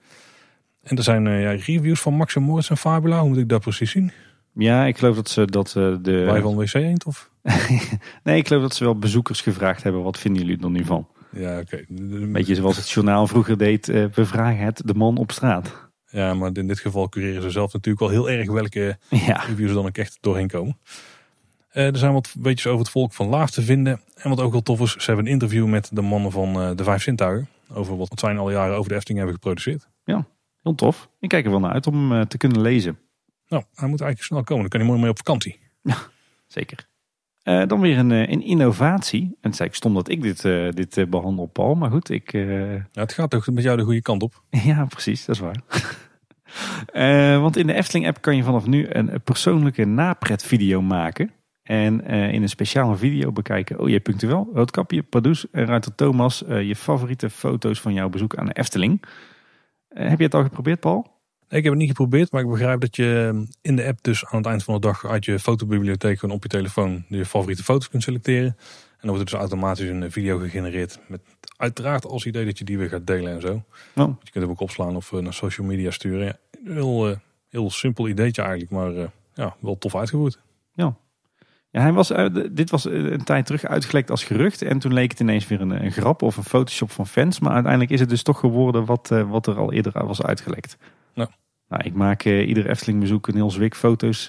En 0.82 0.96
er 0.96 1.02
zijn 1.02 1.24
ja, 1.24 1.50
reviews 1.50 2.00
van 2.00 2.14
Max 2.14 2.36
en 2.36 2.42
Moritz 2.42 2.70
en 2.70 2.76
Fabula. 2.76 3.20
Hoe 3.20 3.28
moet 3.28 3.38
ik 3.38 3.48
dat 3.48 3.60
precies 3.60 3.90
zien? 3.90 4.12
Ja, 4.54 4.84
ik 4.84 4.98
geloof 4.98 5.16
dat 5.16 5.28
ze 5.28 5.44
dat 5.44 5.70
de... 5.72 5.98
Wij 6.02 6.40
van 6.40 6.56
WC 6.56 6.74
Eend 6.74 7.04
of? 7.04 7.29
nee, 8.24 8.38
ik 8.38 8.46
geloof 8.46 8.62
dat 8.62 8.74
ze 8.74 8.84
wel 8.84 8.98
bezoekers 8.98 9.40
gevraagd 9.40 9.82
hebben. 9.82 10.02
Wat 10.02 10.18
vinden 10.18 10.44
jullie 10.44 10.62
er 10.62 10.70
nu 10.70 10.84
van? 10.84 11.08
Ja, 11.32 11.58
oké. 11.58 11.84
Okay. 11.88 12.28
Beetje 12.32 12.54
zoals 12.54 12.76
het 12.76 12.90
journaal 12.90 13.26
vroeger 13.26 13.58
deed. 13.58 13.88
Uh, 13.88 14.04
we 14.14 14.24
vragen 14.24 14.64
het 14.64 14.82
de 14.84 14.94
man 14.94 15.16
op 15.16 15.32
straat. 15.32 15.88
Ja, 16.06 16.34
maar 16.34 16.50
in 16.52 16.66
dit 16.66 16.80
geval 16.80 17.08
cureren 17.08 17.42
ze 17.42 17.50
zelf 17.50 17.72
natuurlijk 17.72 18.00
wel 18.00 18.08
heel 18.08 18.30
erg 18.30 18.50
welke 18.50 18.98
ja. 19.10 19.44
reviews 19.46 19.68
er 19.68 19.74
dan 19.74 19.86
ook 19.86 19.96
echt 19.96 20.18
doorheen 20.20 20.48
komen. 20.48 20.78
Uh, 21.72 21.86
er 21.86 21.98
zijn 21.98 22.12
wat 22.12 22.34
beetjes 22.38 22.66
over 22.66 22.80
het 22.80 22.90
volk 22.90 23.12
van 23.12 23.28
Laaf 23.28 23.50
te 23.50 23.62
vinden. 23.62 24.00
En 24.14 24.30
wat 24.30 24.40
ook 24.40 24.52
wel 24.52 24.62
tof 24.62 24.80
is, 24.80 24.92
ze 24.92 25.06
hebben 25.06 25.26
een 25.26 25.32
interview 25.32 25.66
met 25.66 25.90
de 25.92 26.02
mannen 26.02 26.32
van 26.32 26.76
de 26.76 26.84
Vijf 26.84 27.02
Zintuigen. 27.02 27.48
Over 27.72 27.96
wat 27.96 28.10
zij 28.14 28.38
al 28.38 28.50
jaren 28.50 28.76
over 28.76 28.88
de 28.88 28.94
Efteling 28.94 29.18
hebben 29.18 29.36
geproduceerd. 29.36 29.88
Ja, 30.04 30.26
heel 30.62 30.74
tof. 30.74 31.08
Ik 31.20 31.28
kijk 31.28 31.44
er 31.44 31.50
wel 31.50 31.60
naar 31.60 31.72
uit 31.72 31.86
om 31.86 32.28
te 32.28 32.36
kunnen 32.36 32.60
lezen. 32.60 32.98
Nou, 33.48 33.64
hij 33.74 33.88
moet 33.88 34.00
eigenlijk 34.00 34.22
snel 34.22 34.42
komen. 34.42 34.60
Dan 34.60 34.68
kan 34.70 34.80
hij 34.80 34.88
mooi 34.88 35.00
mee 35.00 35.10
op 35.10 35.16
vakantie. 35.16 35.58
Ja, 35.82 35.96
zeker. 36.46 36.88
Uh, 37.50 37.66
dan 37.66 37.80
weer 37.80 37.98
een, 37.98 38.10
een 38.10 38.42
innovatie. 38.42 39.22
En 39.22 39.28
het 39.28 39.52
is 39.52 39.60
eigenlijk 39.60 39.74
stom 39.74 39.94
dat 39.94 40.08
ik 40.08 40.22
dit, 40.22 40.44
uh, 40.44 40.70
dit 40.70 41.10
behandel, 41.10 41.46
Paul. 41.46 41.74
Maar 41.74 41.90
goed, 41.90 42.10
ik... 42.10 42.32
Ja, 42.32 42.86
het 42.92 43.12
gaat 43.12 43.30
toch 43.30 43.50
met 43.50 43.64
jou 43.64 43.76
de 43.76 43.82
goede 43.82 44.02
kant 44.02 44.22
op? 44.22 44.42
ja, 44.70 44.84
precies. 44.84 45.24
Dat 45.24 45.34
is 45.34 45.42
waar. 45.42 45.62
want 47.40 47.56
in 47.56 47.66
de 47.66 47.74
Efteling-app 47.74 48.20
kan 48.20 48.36
je 48.36 48.42
vanaf 48.42 48.66
nu 48.66 48.86
een 48.88 49.20
persoonlijke 49.24 49.84
napretvideo 49.84 50.82
maken. 50.82 51.30
En 51.62 52.04
in 52.06 52.42
een 52.42 52.48
speciale 52.48 52.96
video 52.96 53.32
bekijken... 53.32 53.80
Oh, 53.80 53.88
je 53.88 54.00
punctueel, 54.00 54.50
Roodkapje, 54.54 55.02
Pardoes 55.02 55.50
en 55.50 55.66
Ruiter 55.66 55.94
Thomas... 55.94 56.44
je 56.48 56.76
favoriete 56.76 57.30
foto's 57.30 57.80
van 57.80 57.94
jouw 57.94 58.08
bezoek 58.08 58.36
aan 58.36 58.46
de 58.46 58.52
Efteling. 58.52 59.04
heb 59.88 60.18
je 60.18 60.24
het 60.24 60.34
al 60.34 60.42
geprobeerd, 60.42 60.80
Paul? 60.80 61.19
Ik 61.56 61.62
heb 61.62 61.72
het 61.72 61.80
niet 61.80 61.88
geprobeerd, 61.88 62.32
maar 62.32 62.42
ik 62.42 62.48
begrijp 62.48 62.80
dat 62.80 62.96
je 62.96 63.30
ehm, 63.32 63.44
in 63.60 63.76
de 63.76 63.86
app 63.86 63.98
dus 64.02 64.26
aan 64.26 64.38
het 64.38 64.46
eind 64.46 64.64
van 64.64 64.74
de 64.74 64.80
dag 64.80 65.06
uit 65.06 65.24
je 65.24 65.38
fotobibliotheek 65.38 66.18
gewoon 66.18 66.34
op 66.34 66.42
je 66.42 66.48
telefoon 66.48 67.04
je 67.08 67.26
favoriete 67.26 67.62
foto's 67.64 67.88
kunt 67.88 68.02
selecteren. 68.02 68.46
En 68.46 69.06
dan 69.06 69.16
wordt 69.16 69.18
er 69.18 69.38
dus 69.38 69.48
automatisch 69.48 69.88
een 69.88 70.12
video 70.12 70.38
gegenereerd 70.38 70.98
met 71.06 71.20
uiteraard 71.56 72.06
als 72.06 72.26
idee 72.26 72.44
dat 72.44 72.58
je 72.58 72.64
die 72.64 72.78
weer 72.78 72.88
gaat 72.88 73.06
delen 73.06 73.32
en 73.32 73.40
zo. 73.40 73.62
Oh. 73.96 74.14
Je 74.22 74.30
kunt 74.30 74.44
hem 74.44 74.50
ook 74.50 74.60
opslaan 74.60 74.96
of 74.96 75.12
eh, 75.12 75.18
naar 75.18 75.34
social 75.34 75.66
media 75.66 75.90
sturen. 75.90 76.26
Ja, 76.26 76.36
heel, 76.72 77.08
uh, 77.08 77.16
heel 77.48 77.70
simpel 77.70 78.08
ideetje 78.08 78.42
eigenlijk, 78.42 78.70
maar 78.70 79.10
ja, 79.34 79.56
wel 79.60 79.78
tof 79.78 79.94
uitgevoerd. 79.94 80.38
Ja. 80.72 80.94
Ja, 81.72 81.80
hij 81.80 81.92
was, 81.92 82.12
dit 82.52 82.70
was 82.70 82.84
een 82.84 83.24
tijd 83.24 83.46
terug 83.46 83.64
uitgelekt 83.64 84.10
als 84.10 84.24
gerucht. 84.24 84.62
En 84.62 84.78
toen 84.78 84.92
leek 84.92 85.10
het 85.10 85.20
ineens 85.20 85.48
weer 85.48 85.60
een, 85.60 85.84
een 85.84 85.92
grap 85.92 86.22
of 86.22 86.36
een 86.36 86.44
Photoshop 86.44 86.90
van 86.90 87.06
fans. 87.06 87.40
Maar 87.40 87.52
uiteindelijk 87.52 87.92
is 87.92 88.00
het 88.00 88.08
dus 88.08 88.22
toch 88.22 88.38
geworden 88.38 88.84
wat, 88.84 89.08
wat 89.08 89.46
er 89.46 89.58
al 89.58 89.72
eerder 89.72 90.06
was 90.06 90.22
uitgelekt. 90.22 90.76
Nou, 91.68 91.82
ik 91.84 91.94
maak 91.94 92.24
ieder 92.24 92.70
Efteling 92.70 93.00
bezoek 93.00 93.28
een 93.28 93.34
heel 93.34 93.50
zwik 93.50 93.74
foto's 93.74 94.28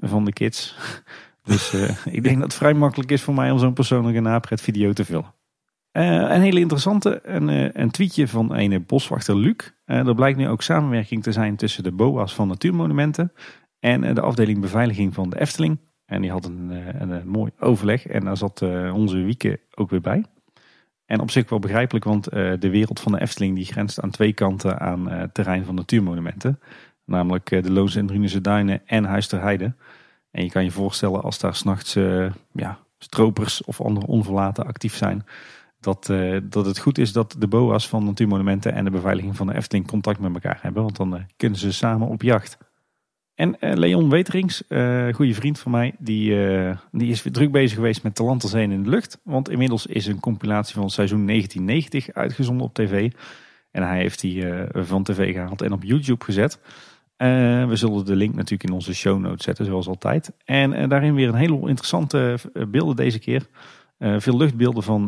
van 0.00 0.24
de 0.24 0.32
kids. 0.32 0.76
dus 1.42 1.74
ik 2.04 2.22
denk 2.22 2.34
dat 2.34 2.44
het 2.44 2.54
vrij 2.54 2.74
makkelijk 2.74 3.10
is 3.10 3.22
voor 3.22 3.34
mij 3.34 3.50
om 3.50 3.58
zo'n 3.58 3.72
persoonlijke 3.72 4.20
napret 4.20 4.60
video 4.60 4.92
te 4.92 5.04
vullen. 5.04 5.34
Een 5.92 6.40
hele 6.40 6.60
interessante, 6.60 7.20
een, 7.22 7.80
een 7.80 7.90
tweetje 7.90 8.28
van 8.28 8.54
een 8.56 8.84
boswachter 8.86 9.36
Luc. 9.36 9.56
Er 9.84 10.14
blijkt 10.14 10.38
nu 10.38 10.48
ook 10.48 10.62
samenwerking 10.62 11.22
te 11.22 11.32
zijn 11.32 11.56
tussen 11.56 11.82
de 11.82 11.92
BOA's 11.92 12.34
van 12.34 12.48
Natuurmonumenten 12.48 13.32
en 13.78 14.14
de 14.14 14.20
afdeling 14.20 14.60
beveiliging 14.60 15.14
van 15.14 15.30
de 15.30 15.40
Efteling. 15.40 15.78
En 16.06 16.20
die 16.20 16.30
had 16.30 16.44
een, 16.44 16.70
een, 17.00 17.10
een 17.10 17.28
mooi 17.28 17.50
overleg 17.58 18.06
en 18.06 18.24
daar 18.24 18.36
zat 18.36 18.62
onze 18.92 19.16
Wieke 19.16 19.60
ook 19.74 19.90
weer 19.90 20.00
bij. 20.00 20.24
En 21.12 21.20
op 21.20 21.30
zich 21.30 21.50
wel 21.50 21.58
begrijpelijk, 21.58 22.04
want 22.04 22.24
de 22.24 22.70
wereld 22.70 23.00
van 23.00 23.12
de 23.12 23.20
Efteling 23.20 23.56
die 23.56 23.64
grenst 23.64 24.00
aan 24.00 24.10
twee 24.10 24.32
kanten 24.32 24.80
aan 24.80 25.10
het 25.10 25.34
terrein 25.34 25.64
van 25.64 25.74
Natuurmonumenten. 25.74 26.60
Namelijk 27.04 27.48
de 27.48 27.72
Loos 27.72 27.96
en 27.96 28.06
Drunense 28.06 28.40
Duinen 28.40 28.82
en 28.86 29.04
Huis 29.04 29.30
Heide. 29.30 29.74
En 30.30 30.44
je 30.44 30.50
kan 30.50 30.64
je 30.64 30.70
voorstellen 30.70 31.22
als 31.22 31.38
daar 31.38 31.54
s'nachts 31.54 31.94
ja, 32.52 32.78
stropers 32.98 33.64
of 33.64 33.80
andere 33.80 34.06
onverlaten 34.06 34.66
actief 34.66 34.94
zijn 34.94 35.24
dat, 35.82 36.08
uh, 36.08 36.40
dat 36.42 36.66
het 36.66 36.78
goed 36.78 36.98
is 36.98 37.12
dat 37.12 37.36
de 37.38 37.46
BOA's 37.46 37.88
van 37.88 38.04
Natuurmonumenten 38.04 38.72
en 38.72 38.84
de 38.84 38.90
beveiliging 38.90 39.36
van 39.36 39.46
de 39.46 39.54
Efteling 39.54 39.86
contact 39.86 40.18
met 40.18 40.34
elkaar 40.34 40.58
hebben. 40.62 40.82
Want 40.82 40.96
dan 40.96 41.14
uh, 41.14 41.20
kunnen 41.36 41.58
ze 41.58 41.72
samen 41.72 42.08
op 42.08 42.22
jacht. 42.22 42.58
En 43.42 43.56
uh, 43.60 43.72
Leon 43.74 44.10
Weterings, 44.10 44.62
goede 45.12 45.34
vriend 45.34 45.58
van 45.58 45.70
mij, 45.70 45.94
die, 45.98 46.36
die 46.92 47.10
is 47.10 47.22
weer 47.22 47.32
druk 47.32 47.52
bezig 47.52 47.74
geweest 47.74 48.02
met 48.02 48.14
Talanterzeen 48.14 48.70
in 48.70 48.82
de 48.82 48.90
lucht. 48.90 49.18
Want 49.24 49.48
inmiddels 49.48 49.86
is 49.86 50.06
een 50.06 50.20
compilatie 50.20 50.74
van 50.74 50.90
seizoen 50.90 51.26
1990 51.26 52.14
uitgezonden 52.14 52.66
op 52.66 52.74
tv. 52.74 53.12
En 53.70 53.82
hij 53.82 53.98
heeft 53.98 54.20
die 54.20 54.44
van 54.72 55.02
tv 55.02 55.32
gehaald 55.32 55.62
en 55.62 55.72
op 55.72 55.82
YouTube 55.82 56.24
gezet. 56.24 56.58
we 57.68 57.70
zullen 57.72 58.04
de 58.04 58.16
link 58.16 58.34
natuurlijk 58.34 58.70
in 58.70 58.74
onze 58.74 58.94
show 58.94 59.20
notes 59.20 59.44
zetten, 59.44 59.64
zoals 59.64 59.86
altijd. 59.86 60.32
En 60.44 60.88
daarin 60.88 61.14
weer 61.14 61.28
een 61.28 61.34
heleboel 61.34 61.68
interessante 61.68 62.38
beelden 62.68 62.96
deze 62.96 63.18
keer. 63.18 63.46
Uh, 63.98 64.14
veel 64.18 64.36
luchtbeelden 64.36 64.82
van 64.82 65.04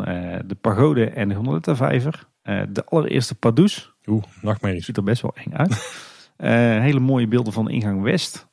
de 0.46 0.56
pagode 0.60 1.04
en 1.04 1.28
de 1.28 1.34
Gondoletta 1.34 1.76
vijver. 1.76 2.26
De 2.68 2.84
allereerste 2.84 3.34
Pardoes. 3.34 3.94
Oeh, 4.06 4.24
nachtmerries. 4.42 4.84
Ziet 4.84 4.96
er 4.96 5.04
best 5.04 5.22
wel 5.22 5.34
eng 5.34 5.52
uit. 5.52 5.72
hele 6.48 7.00
mooie 7.00 7.28
beelden 7.28 7.52
van 7.52 7.64
de 7.64 7.72
ingang 7.72 8.02
West. 8.02 8.48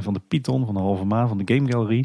van 0.00 0.12
de 0.12 0.20
Python, 0.28 0.64
van 0.64 0.74
de 0.74 0.80
Halve 0.80 1.04
Maan, 1.04 1.28
van 1.28 1.38
de 1.38 1.54
Game 1.54 1.72
Gallery. 1.72 2.04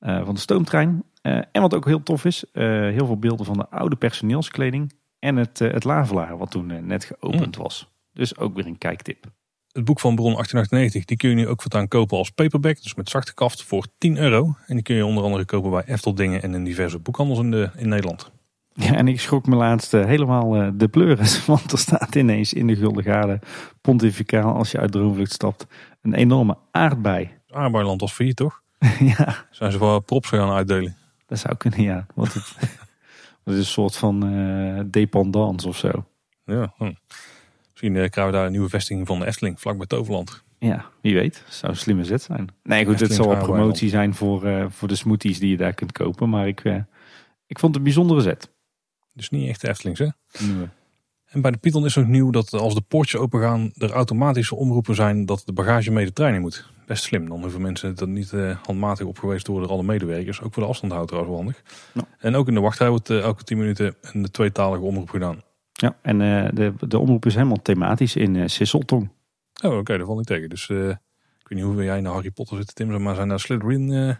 van 0.00 0.34
de 0.34 0.40
stoomtrein. 0.40 1.04
en 1.22 1.60
wat 1.60 1.74
ook 1.74 1.84
heel 1.84 2.02
tof 2.02 2.24
is, 2.24 2.44
heel 2.52 3.06
veel 3.06 3.18
beelden 3.18 3.46
van 3.46 3.56
de 3.56 3.68
oude 3.68 3.96
personeelskleding. 3.96 4.92
En 5.18 5.36
het, 5.36 5.58
het 5.58 5.84
lavelaar 5.84 6.38
wat 6.38 6.50
toen 6.50 6.86
net 6.86 7.04
geopend 7.04 7.56
mm. 7.56 7.62
was. 7.62 7.90
Dus 8.12 8.36
ook 8.36 8.54
weer 8.54 8.66
een 8.66 8.78
kijktip. 8.78 9.30
Het 9.72 9.84
boek 9.84 10.00
van 10.00 10.14
Bron 10.14 10.32
1898 10.32 11.04
die 11.04 11.16
kun 11.16 11.28
je 11.28 11.34
nu 11.34 11.48
ook 11.48 11.60
voortaan 11.60 11.88
kopen 11.88 12.18
als 12.18 12.30
paperback. 12.30 12.82
Dus 12.82 12.94
met 12.94 13.08
zachte 13.08 13.34
kaft 13.34 13.62
voor 13.62 13.86
10 13.98 14.16
euro. 14.16 14.54
En 14.66 14.74
die 14.74 14.82
kun 14.82 14.96
je 14.96 15.06
onder 15.06 15.24
andere 15.24 15.44
kopen 15.44 15.70
bij 15.70 15.84
Efteldingen 15.84 16.42
en 16.42 16.54
in 16.54 16.64
diverse 16.64 16.98
boekhandels 16.98 17.38
in, 17.38 17.50
de, 17.50 17.70
in 17.76 17.88
Nederland. 17.88 18.30
Ja, 18.74 18.94
en 18.94 19.08
ik 19.08 19.20
schrok 19.20 19.46
me 19.46 19.56
laatst 19.56 19.94
uh, 19.94 20.04
helemaal 20.04 20.62
uh, 20.62 20.68
de 20.74 20.88
pleuris. 20.88 21.44
Want 21.46 21.72
er 21.72 21.78
staat 21.78 22.14
ineens 22.14 22.52
in 22.52 22.66
de 22.66 22.76
Gulden 22.76 23.04
Gade 23.04 23.38
pontificaal 23.80 24.54
als 24.54 24.70
je 24.70 24.78
uit 24.78 24.92
Droomvlucht 24.92 25.32
stapt 25.32 25.66
een 26.02 26.14
enorme 26.14 26.56
aardbei. 26.70 27.30
Aardbeiland 27.50 28.00
was 28.00 28.12
failliet 28.12 28.36
toch? 28.36 28.62
ja. 29.16 29.46
Zijn 29.50 29.72
ze 29.72 29.78
wel 29.78 30.00
props 30.00 30.28
gaan 30.28 30.50
uitdelen? 30.50 30.96
Dat 31.26 31.38
zou 31.38 31.56
kunnen 31.56 31.82
ja. 31.82 32.06
Want 32.14 32.34
het, 32.34 32.54
het 33.44 33.54
is 33.54 33.58
een 33.58 33.64
soort 33.64 33.96
van 33.96 34.34
uh, 34.34 34.80
dependance 34.86 35.68
of 35.68 35.76
zo. 35.76 36.04
Ja, 36.44 36.72
hm. 36.76 36.92
Misschien 37.70 37.96
eh, 37.96 38.10
krijgen 38.10 38.26
we 38.26 38.32
daar 38.32 38.46
een 38.46 38.52
nieuwe 38.52 38.68
vestiging 38.68 39.06
van 39.06 39.18
de 39.18 39.26
Efteling, 39.26 39.60
vlak 39.60 39.76
bij 39.76 39.86
Toverland. 39.86 40.42
Ja, 40.58 40.84
wie 41.00 41.14
weet. 41.14 41.44
zou 41.48 41.72
een 41.72 41.78
slimme 41.78 42.04
zet 42.04 42.22
zijn. 42.22 42.48
Nee, 42.62 42.84
goed, 42.84 43.00
het 43.00 43.12
zal 43.12 43.32
een 43.32 43.38
promotie 43.38 43.88
zijn 43.88 44.14
voor, 44.14 44.46
uh, 44.46 44.64
voor 44.68 44.88
de 44.88 44.94
smoothies 44.94 45.38
die 45.38 45.50
je 45.50 45.56
daar 45.56 45.74
kunt 45.74 45.92
kopen. 45.92 46.28
Maar 46.28 46.46
ik, 46.46 46.60
ik 47.46 47.58
vond 47.58 47.74
het 47.74 47.76
een 47.76 47.82
bijzondere 47.82 48.20
zet. 48.20 48.51
Dus 49.12 49.30
niet 49.30 49.48
echt 49.48 49.60
de 49.60 49.68
Eftelings, 49.68 49.98
hè? 49.98 50.08
Nee. 50.38 50.68
En 51.32 51.40
bij 51.40 51.50
de 51.50 51.58
Python 51.58 51.84
is 51.84 51.98
ook 51.98 52.06
nieuw 52.06 52.30
dat 52.30 52.52
als 52.52 52.74
de 52.74 52.80
poortjes 52.80 53.20
open 53.20 53.40
gaan, 53.40 53.72
er 53.74 53.90
automatische 53.90 54.54
omroepen 54.54 54.94
zijn 54.94 55.26
dat 55.26 55.42
de 55.44 55.52
bagage 55.52 55.90
mee 55.90 56.04
de 56.04 56.12
trein 56.12 56.34
in 56.34 56.40
moet. 56.40 56.70
Best 56.86 57.04
slim. 57.04 57.28
Dan 57.28 57.40
hoeven 57.40 57.60
mensen 57.60 57.94
dat 57.94 58.08
niet 58.08 58.32
uh, 58.32 58.56
handmatig 58.62 59.06
opgeweest 59.06 59.46
worden 59.46 59.68
door 59.68 59.76
alle 59.76 59.86
medewerkers. 59.86 60.40
Ook 60.40 60.54
voor 60.54 60.62
de 60.62 60.68
afstandhouder 60.68 61.10
trouwens 61.16 61.36
handig. 61.36 61.62
En 62.18 62.34
ook 62.34 62.48
in 62.48 62.54
de 62.54 62.60
wachtrij 62.60 62.88
wordt 62.88 63.10
elke 63.10 63.44
10 63.44 63.58
minuten 63.58 63.94
een 64.00 64.30
tweetalige 64.30 64.84
omroep 64.84 65.10
gedaan. 65.10 65.42
Ja, 65.72 65.96
en 66.02 66.20
uh, 66.20 66.48
de, 66.52 66.72
de 66.78 66.98
omroep 66.98 67.26
is 67.26 67.34
helemaal 67.34 67.62
thematisch 67.62 68.16
in 68.16 68.50
Sisseltong. 68.50 69.10
Oh, 69.62 69.70
oké, 69.70 69.78
okay, 69.78 69.96
daar 69.96 70.06
val 70.06 70.20
ik 70.20 70.26
tegen. 70.26 70.48
Dus 70.48 70.68
ik 70.68 71.48
weet 71.48 71.58
niet 71.58 71.62
hoe 71.62 71.84
jij 71.84 72.00
naar 72.00 72.12
Harry 72.12 72.30
Potter 72.30 72.56
zit, 72.56 72.74
Tim, 72.74 73.02
maar 73.02 73.14
zijn 73.14 73.28
daar 73.28 73.40
Slytherin 73.40 74.16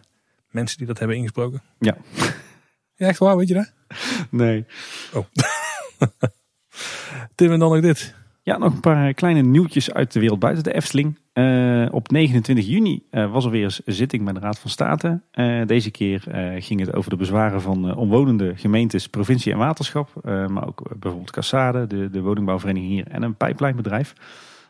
mensen 0.49 0.77
die 0.77 0.87
dat 0.87 0.99
hebben 0.99 1.17
ingesproken? 1.17 1.61
Ja. 1.79 1.97
Ja, 2.95 3.07
echt 3.07 3.19
waar, 3.19 3.37
weet 3.37 3.47
je 3.47 3.53
dat? 3.53 3.73
Nee. 4.29 4.65
Oh. 5.13 5.25
Tim, 7.35 7.51
en 7.51 7.59
dan 7.59 7.71
nog 7.71 7.81
dit. 7.81 8.15
Ja, 8.45 8.57
nog 8.57 8.73
een 8.73 8.79
paar 8.79 9.13
kleine 9.13 9.41
nieuwtjes 9.41 9.93
uit 9.93 10.11
de 10.11 10.19
wereld 10.19 10.39
buiten 10.39 10.63
de 10.63 10.73
Efteling. 10.73 11.17
Uh, 11.33 11.85
op 11.91 12.11
29 12.11 12.65
juni 12.65 13.03
uh, 13.11 13.31
was 13.31 13.45
er 13.45 13.51
weer 13.51 13.63
eens 13.63 13.81
een 13.85 13.93
zitting 13.93 14.23
bij 14.23 14.33
de 14.33 14.39
Raad 14.39 14.59
van 14.59 14.69
State. 14.69 15.21
Uh, 15.33 15.65
deze 15.65 15.91
keer 15.91 16.23
ging 16.59 16.79
het 16.79 16.93
over 16.93 17.09
de 17.09 17.15
bezwaren 17.15 17.61
van 17.61 17.95
omwonende 17.95 18.53
gemeentes, 18.55 19.07
provincie 19.07 19.51
en 19.51 19.57
waterschap. 19.57 20.09
maar 20.23 20.67
ook 20.67 20.81
bijvoorbeeld 20.99 21.31
Cassade, 21.31 21.87
de, 21.87 22.09
de 22.09 22.21
woningbouwvereniging 22.21 22.91
hier 22.91 23.07
en 23.07 23.21
een 23.21 23.35
pijplijnbedrijf. 23.35 24.13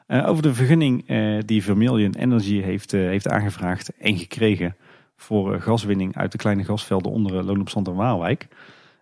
over 0.08 0.44
de 0.44 0.54
vergunning 0.54 1.06
die 1.46 1.64
Vermilion 1.64 2.14
Energy 2.16 2.62
heeft, 2.62 2.92
heeft 2.92 3.28
aangevraagd 3.28 3.92
en 3.98 4.18
gekregen 4.18 4.76
voor 5.24 5.62
gaswinning 5.62 6.18
uit 6.18 6.32
de 6.32 6.38
kleine 6.38 6.64
gasvelden 6.64 7.12
onder 7.12 7.44
Loon 7.44 7.62
op 7.62 7.70
Zand 7.70 7.88
en 7.88 7.96
Waalwijk. 7.96 8.48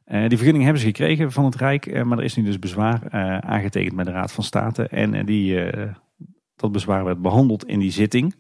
Uh, 0.08 0.20
die 0.20 0.38
vergunning 0.38 0.64
hebben 0.64 0.82
ze 0.82 0.88
gekregen 0.88 1.32
van 1.32 1.46
het 1.46 1.56
Rijk, 1.56 2.04
maar 2.04 2.18
er 2.18 2.24
is 2.24 2.36
nu 2.36 2.44
dus 2.44 2.60
bezwaar 2.60 3.12
aangetekend 3.42 3.96
bij 3.96 4.06
de 4.06 4.12
Raad 4.12 4.32
van 4.32 4.44
State. 4.44 4.88
En 4.88 5.26
die, 5.26 5.72
dat 6.56 6.72
bezwaar 6.72 7.04
werd 7.04 7.22
behandeld 7.22 7.66
in 7.66 7.80
die 7.80 7.92
zitting. 7.92 8.36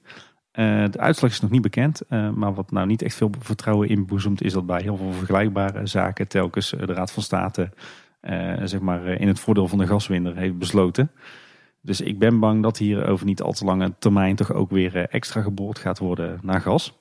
de 0.52 0.98
uitslag 0.98 1.32
is 1.32 1.40
nog 1.40 1.52
niet 1.52 1.62
bekend, 1.62 2.02
maar 2.10 2.54
wat 2.54 2.72
nou 2.72 2.88
niet 2.88 3.02
echt 3.02 3.16
veel 3.16 3.32
vertrouwen 3.40 3.90
inboezemt, 3.90 4.44
is 4.44 4.54
dat 4.54 4.66
bij 4.66 4.82
heel 4.82 4.98
veel 4.98 5.12
vergelijkbare 5.12 5.86
zaken 5.86 6.28
telkens 6.28 6.70
de 6.70 6.94
Raad 6.94 7.12
van 7.12 7.24
State 7.24 7.70
zeg 8.64 8.80
maar, 8.80 9.08
in 9.08 9.28
het 9.28 9.40
voordeel 9.40 9.68
van 9.68 9.78
de 9.78 9.88
gaswinner 9.88 10.36
heeft 10.36 10.58
besloten. 10.58 11.12
Dus 11.82 12.02
ik 12.02 12.20
ben 12.20 12.40
bang 12.40 12.64
dat 12.64 12.78
hier 12.78 13.08
over 13.08 13.26
niet 13.26 13.42
al 13.42 13.52
te 13.52 13.66
lange 13.66 13.94
termijn 14.00 14.36
toch 14.36 14.54
ook 14.54 14.72
weer 14.72 15.08
extra 15.10 15.42
geboord 15.42 15.80
gaat 15.80 16.00
worden 16.00 16.40
naar 16.42 16.62
gas. 16.62 17.00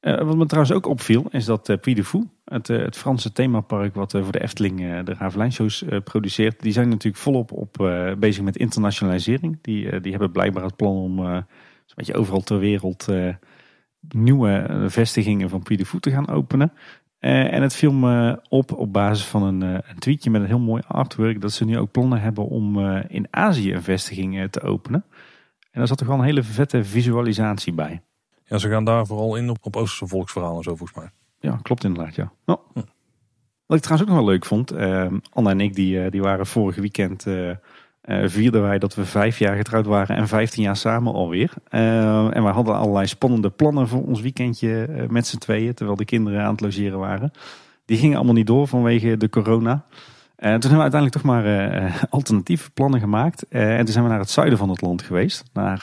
Uh, 0.00 0.22
wat 0.22 0.36
me 0.36 0.46
trouwens 0.46 0.74
ook 0.74 0.86
opviel 0.86 1.26
is 1.30 1.44
dat 1.44 1.68
uh, 1.68 1.76
de 1.82 2.04
Fou, 2.04 2.28
het, 2.44 2.68
uh, 2.68 2.78
het 2.78 2.96
Franse 2.96 3.32
themapark 3.32 3.94
wat 3.94 4.12
voor 4.12 4.32
de 4.32 4.42
Efteling 4.42 5.02
de 5.04 5.14
Ravelijnshows 5.14 5.84
produceert, 6.04 6.62
die 6.62 6.72
zijn 6.72 6.88
natuurlijk 6.88 7.22
volop 7.22 7.52
op 7.52 7.76
bezig 8.18 8.42
met 8.42 8.56
internationalisering. 8.56 9.58
Die, 9.62 10.00
die 10.00 10.10
hebben 10.10 10.32
blijkbaar 10.32 10.64
het 10.64 10.76
plan 10.76 10.96
om 10.96 11.16
zo'n 11.16 11.96
beetje 11.96 12.14
overal 12.14 12.40
ter 12.40 12.58
wereld 12.58 13.06
nieuwe 14.08 14.84
vestigingen 14.86 15.48
van 15.48 15.62
Puy 15.62 15.76
de 15.76 16.00
te 16.00 16.10
gaan 16.10 16.28
openen. 16.28 16.72
en 17.18 17.62
het 17.62 17.74
viel 17.74 17.92
me 17.92 18.40
op 18.48 18.72
op 18.72 18.92
basis 18.92 19.26
van 19.26 19.42
een, 19.42 19.60
een, 19.60 19.98
tweetje 19.98 20.30
met 20.30 20.40
een 20.40 20.46
heel 20.46 20.58
mooi 20.58 20.82
artwork 20.86 21.40
dat 21.40 21.52
ze 21.52 21.64
nu 21.64 21.78
ook 21.78 21.90
plannen 21.90 22.20
hebben 22.20 22.48
om 22.48 22.78
in 23.08 23.26
Azië 23.30 23.74
een 23.74 23.82
vestiging 23.82 24.50
te 24.50 24.60
openen. 24.60 25.04
En 25.70 25.78
daar 25.78 25.86
zat 25.86 25.98
toch 25.98 26.08
wel 26.08 26.18
een 26.18 26.24
hele 26.24 26.42
vette 26.42 26.84
visualisatie 26.84 27.72
bij. 27.72 28.02
Ja, 28.48 28.58
ze 28.58 28.68
gaan 28.68 28.84
daar 28.84 29.06
vooral 29.06 29.36
in 29.36 29.50
op, 29.50 29.58
op 29.60 29.76
Oosterse 29.76 30.06
volksverhalen 30.06 30.62
zo 30.62 30.76
volgens 30.76 30.98
mij. 30.98 31.10
Ja, 31.40 31.58
klopt 31.62 31.84
inderdaad, 31.84 32.14
ja. 32.14 32.32
Hm. 32.44 32.80
Wat 33.66 33.76
ik 33.76 33.82
trouwens 33.82 34.10
ook 34.10 34.16
nog 34.16 34.24
wel 34.24 34.34
leuk 34.34 34.44
vond, 34.44 34.72
uh, 34.72 35.06
Anna 35.32 35.50
en 35.50 35.60
ik 35.60 35.74
die, 35.74 36.04
uh, 36.04 36.10
die 36.10 36.22
waren 36.22 36.46
vorige 36.46 36.80
weekend, 36.80 37.26
uh, 37.26 37.50
vierden 38.24 38.62
wij 38.62 38.78
dat 38.78 38.94
we 38.94 39.04
vijf 39.04 39.38
jaar 39.38 39.56
getrouwd 39.56 39.86
waren 39.86 40.16
en 40.16 40.28
vijftien 40.28 40.62
jaar 40.62 40.76
samen 40.76 41.12
alweer. 41.12 41.52
en 41.68 42.42
we 42.42 42.48
hadden 42.48 42.74
allerlei 42.74 43.06
spannende 43.06 43.50
plannen 43.50 43.88
voor 43.88 44.06
ons 44.06 44.20
weekendje 44.20 45.06
met 45.08 45.26
z'n 45.26 45.38
tweeën, 45.38 45.74
terwijl 45.74 45.96
de 45.96 46.04
kinderen 46.04 46.42
aan 46.42 46.50
het 46.50 46.60
logeren 46.60 46.98
waren. 46.98 47.32
Die 47.84 47.98
gingen 47.98 48.16
allemaal 48.16 48.34
niet 48.34 48.46
door 48.46 48.68
vanwege 48.68 49.16
de 49.16 49.28
corona. 49.28 49.84
En 50.36 50.60
toen 50.60 50.70
hebben 50.70 50.90
we 50.90 50.92
uiteindelijk 50.92 51.12
toch 51.12 51.22
maar 51.22 51.44
alternatieve 52.10 52.70
plannen 52.70 53.00
gemaakt. 53.00 53.48
en 53.48 53.84
toen 53.84 53.92
zijn 53.92 54.04
we 54.04 54.10
naar 54.10 54.20
het 54.20 54.30
zuiden 54.30 54.58
van 54.58 54.68
het 54.68 54.80
land 54.80 55.02
geweest, 55.02 55.44
naar 55.52 55.80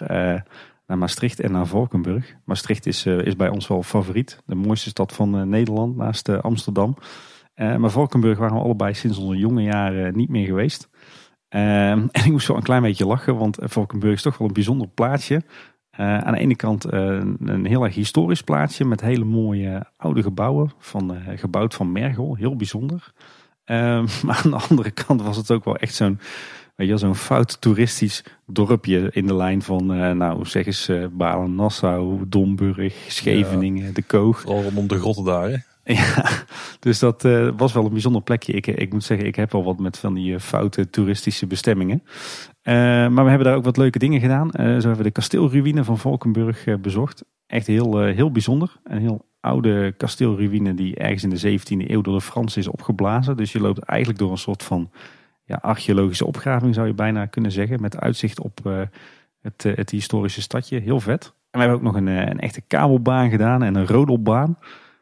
naar 0.87 0.97
Maastricht 0.97 1.39
en 1.39 1.51
naar 1.51 1.65
Valkenburg. 1.65 2.35
Maastricht 2.45 2.85
is, 2.85 3.05
uh, 3.05 3.25
is 3.25 3.35
bij 3.35 3.49
ons 3.49 3.67
wel 3.67 3.83
favoriet. 3.83 4.39
De 4.45 4.55
mooiste 4.55 4.89
stad 4.89 5.13
van 5.13 5.39
uh, 5.39 5.41
Nederland 5.41 5.95
naast 5.95 6.29
uh, 6.29 6.39
Amsterdam. 6.39 6.97
maar 7.55 7.89
Valkenburg 7.89 8.37
waren 8.37 8.55
we 8.55 8.61
allebei 8.61 8.93
sinds 8.93 9.17
onze 9.17 9.37
jonge 9.37 9.61
jaren 9.61 10.15
niet 10.15 10.29
meer 10.29 10.45
geweest. 10.45 10.89
en 11.49 12.09
ik 12.11 12.31
moest 12.31 12.47
wel 12.47 12.57
een 12.57 12.63
klein 12.63 12.81
beetje 12.81 13.05
lachen, 13.05 13.37
want 13.37 13.57
Valkenburg 13.61 14.13
is 14.13 14.21
toch 14.21 14.37
wel 14.37 14.47
een 14.47 14.53
bijzonder 14.53 14.87
plaatsje. 14.87 15.41
Aan 15.91 16.33
de 16.33 16.39
ene 16.39 16.55
kant 16.55 16.83
een 16.93 17.65
heel 17.65 17.83
erg 17.83 17.95
historisch 17.95 18.41
plaatsje 18.41 18.85
met 18.85 19.01
hele 19.01 19.23
mooie 19.23 19.91
oude 19.97 20.21
gebouwen, 20.21 20.71
van, 20.77 21.17
gebouwd 21.35 21.73
van 21.73 21.91
Mergel, 21.91 22.35
heel 22.35 22.55
bijzonder. 22.55 23.13
maar 24.25 24.41
aan 24.43 24.51
de 24.51 24.65
andere 24.69 24.91
kant 24.91 25.21
was 25.21 25.37
het 25.37 25.51
ook 25.51 25.65
wel 25.65 25.75
echt 25.75 25.95
zo'n 25.95 26.19
weet 26.75 26.87
je, 26.87 26.97
zo'n 26.97 27.15
fout 27.15 27.61
toeristisch 27.61 28.23
dorpje 28.45 29.09
in 29.11 29.27
de 29.27 29.35
lijn 29.35 29.61
van, 29.61 29.85
nou 30.17 30.45
zeg 30.45 30.65
eens, 30.65 30.89
Balen, 31.11 31.55
Nassau, 31.55 32.21
Domburg, 32.27 32.93
Scheveningen, 33.07 33.93
de 33.93 34.01
Koog. 34.01 34.45
Al 34.45 34.63
rondom 34.63 34.87
de 34.87 34.99
grotten 34.99 35.23
daar 35.23 35.49
hè? 35.49 35.57
Ja, 35.93 36.43
dus 36.79 36.99
dat 36.99 37.27
was 37.57 37.73
wel 37.73 37.85
een 37.85 37.91
bijzonder 37.91 38.21
plekje. 38.21 38.53
Ik, 38.53 38.67
ik 38.67 38.93
moet 38.93 39.03
zeggen, 39.03 39.27
ik 39.27 39.35
heb 39.35 39.51
wel 39.51 39.63
wat 39.63 39.79
met 39.79 39.97
van 39.97 40.13
die 40.13 40.39
foute 40.39 40.89
toeristische 40.89 41.47
bestemmingen. 41.47 42.03
Maar 42.63 43.23
we 43.23 43.29
hebben 43.29 43.47
daar 43.47 43.55
ook 43.55 43.63
wat 43.63 43.77
leuke 43.77 43.99
dingen 43.99 44.19
gedaan. 44.19 44.49
Zo 44.53 44.61
hebben 44.61 44.97
we 44.97 45.03
de 45.03 45.11
kasteelruïne 45.11 45.83
van 45.83 45.97
Valkenburg 45.97 46.65
bezocht. 46.81 47.23
Echt 47.47 47.67
heel, 47.67 48.01
heel 48.01 48.31
bijzonder. 48.31 48.75
Een 48.83 49.01
heel 49.01 49.25
oude 49.39 49.93
kasteelruïne 49.97 50.73
die 50.73 50.95
ergens 50.95 51.23
in 51.23 51.29
de 51.29 51.59
17e 51.59 51.89
eeuw 51.89 52.01
door 52.01 52.13
de 52.13 52.21
Fransen 52.21 52.61
is 52.61 52.67
opgeblazen. 52.67 53.37
Dus 53.37 53.51
je 53.51 53.59
loopt 53.59 53.79
eigenlijk 53.79 54.19
door 54.19 54.31
een 54.31 54.37
soort 54.37 54.63
van 54.63 54.91
ja, 55.45 55.55
archeologische 55.61 56.25
opgraving 56.25 56.75
zou 56.75 56.87
je 56.87 56.93
bijna 56.93 57.25
kunnen 57.25 57.51
zeggen. 57.51 57.81
Met 57.81 57.97
uitzicht 57.97 58.39
op 58.39 58.87
het, 59.41 59.63
het 59.63 59.89
historische 59.89 60.41
stadje. 60.41 60.79
Heel 60.79 60.99
vet. 60.99 61.25
En 61.25 61.59
we 61.59 61.59
hebben 61.59 61.77
ook 61.77 61.93
nog 61.93 61.95
een, 61.95 62.07
een 62.07 62.39
echte 62.39 62.61
kabelbaan 62.61 63.29
gedaan 63.29 63.63
en 63.63 63.75
een 63.75 63.87
rodelbaan. 63.87 64.57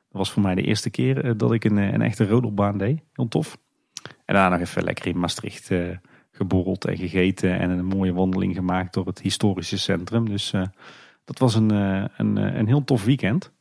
Dat 0.10 0.22
was 0.22 0.32
voor 0.32 0.42
mij 0.42 0.56
de 0.56 0.62
eerste 0.62 0.90
keer 0.90 1.38
dat 1.38 1.54
ik 1.54 1.64
een, 1.64 1.78
een 1.78 2.02
echte 2.02 2.28
rodelbaan 2.28 2.78
deed. 2.78 3.02
Heel 3.14 3.28
tof. 3.28 3.58
En 4.26 4.34
daarna 4.34 4.50
nog 4.50 4.68
even 4.68 4.84
lekker 4.84 5.08
in 5.08 5.20
Maastricht 5.20 5.72
geborreld 6.34 6.86
en 6.86 6.98
gegeten 6.98 7.60
en 7.60 7.70
een 7.70 7.86
mooie 7.86 8.14
wandeling 8.14 8.56
gemaakt 8.56 8.94
door 8.94 9.06
het 9.06 9.22
historische 9.22 9.78
centrum. 9.78 10.30
Dus 10.30 10.54
uh, 10.54 10.64
dat 11.26 11.40
was 11.40 11.56
een, 11.56 11.74
uh, 11.74 12.04
een, 12.18 12.36
een 12.36 12.68
heel 12.68 12.84
tof 12.84 13.04
weekend. 13.04 13.52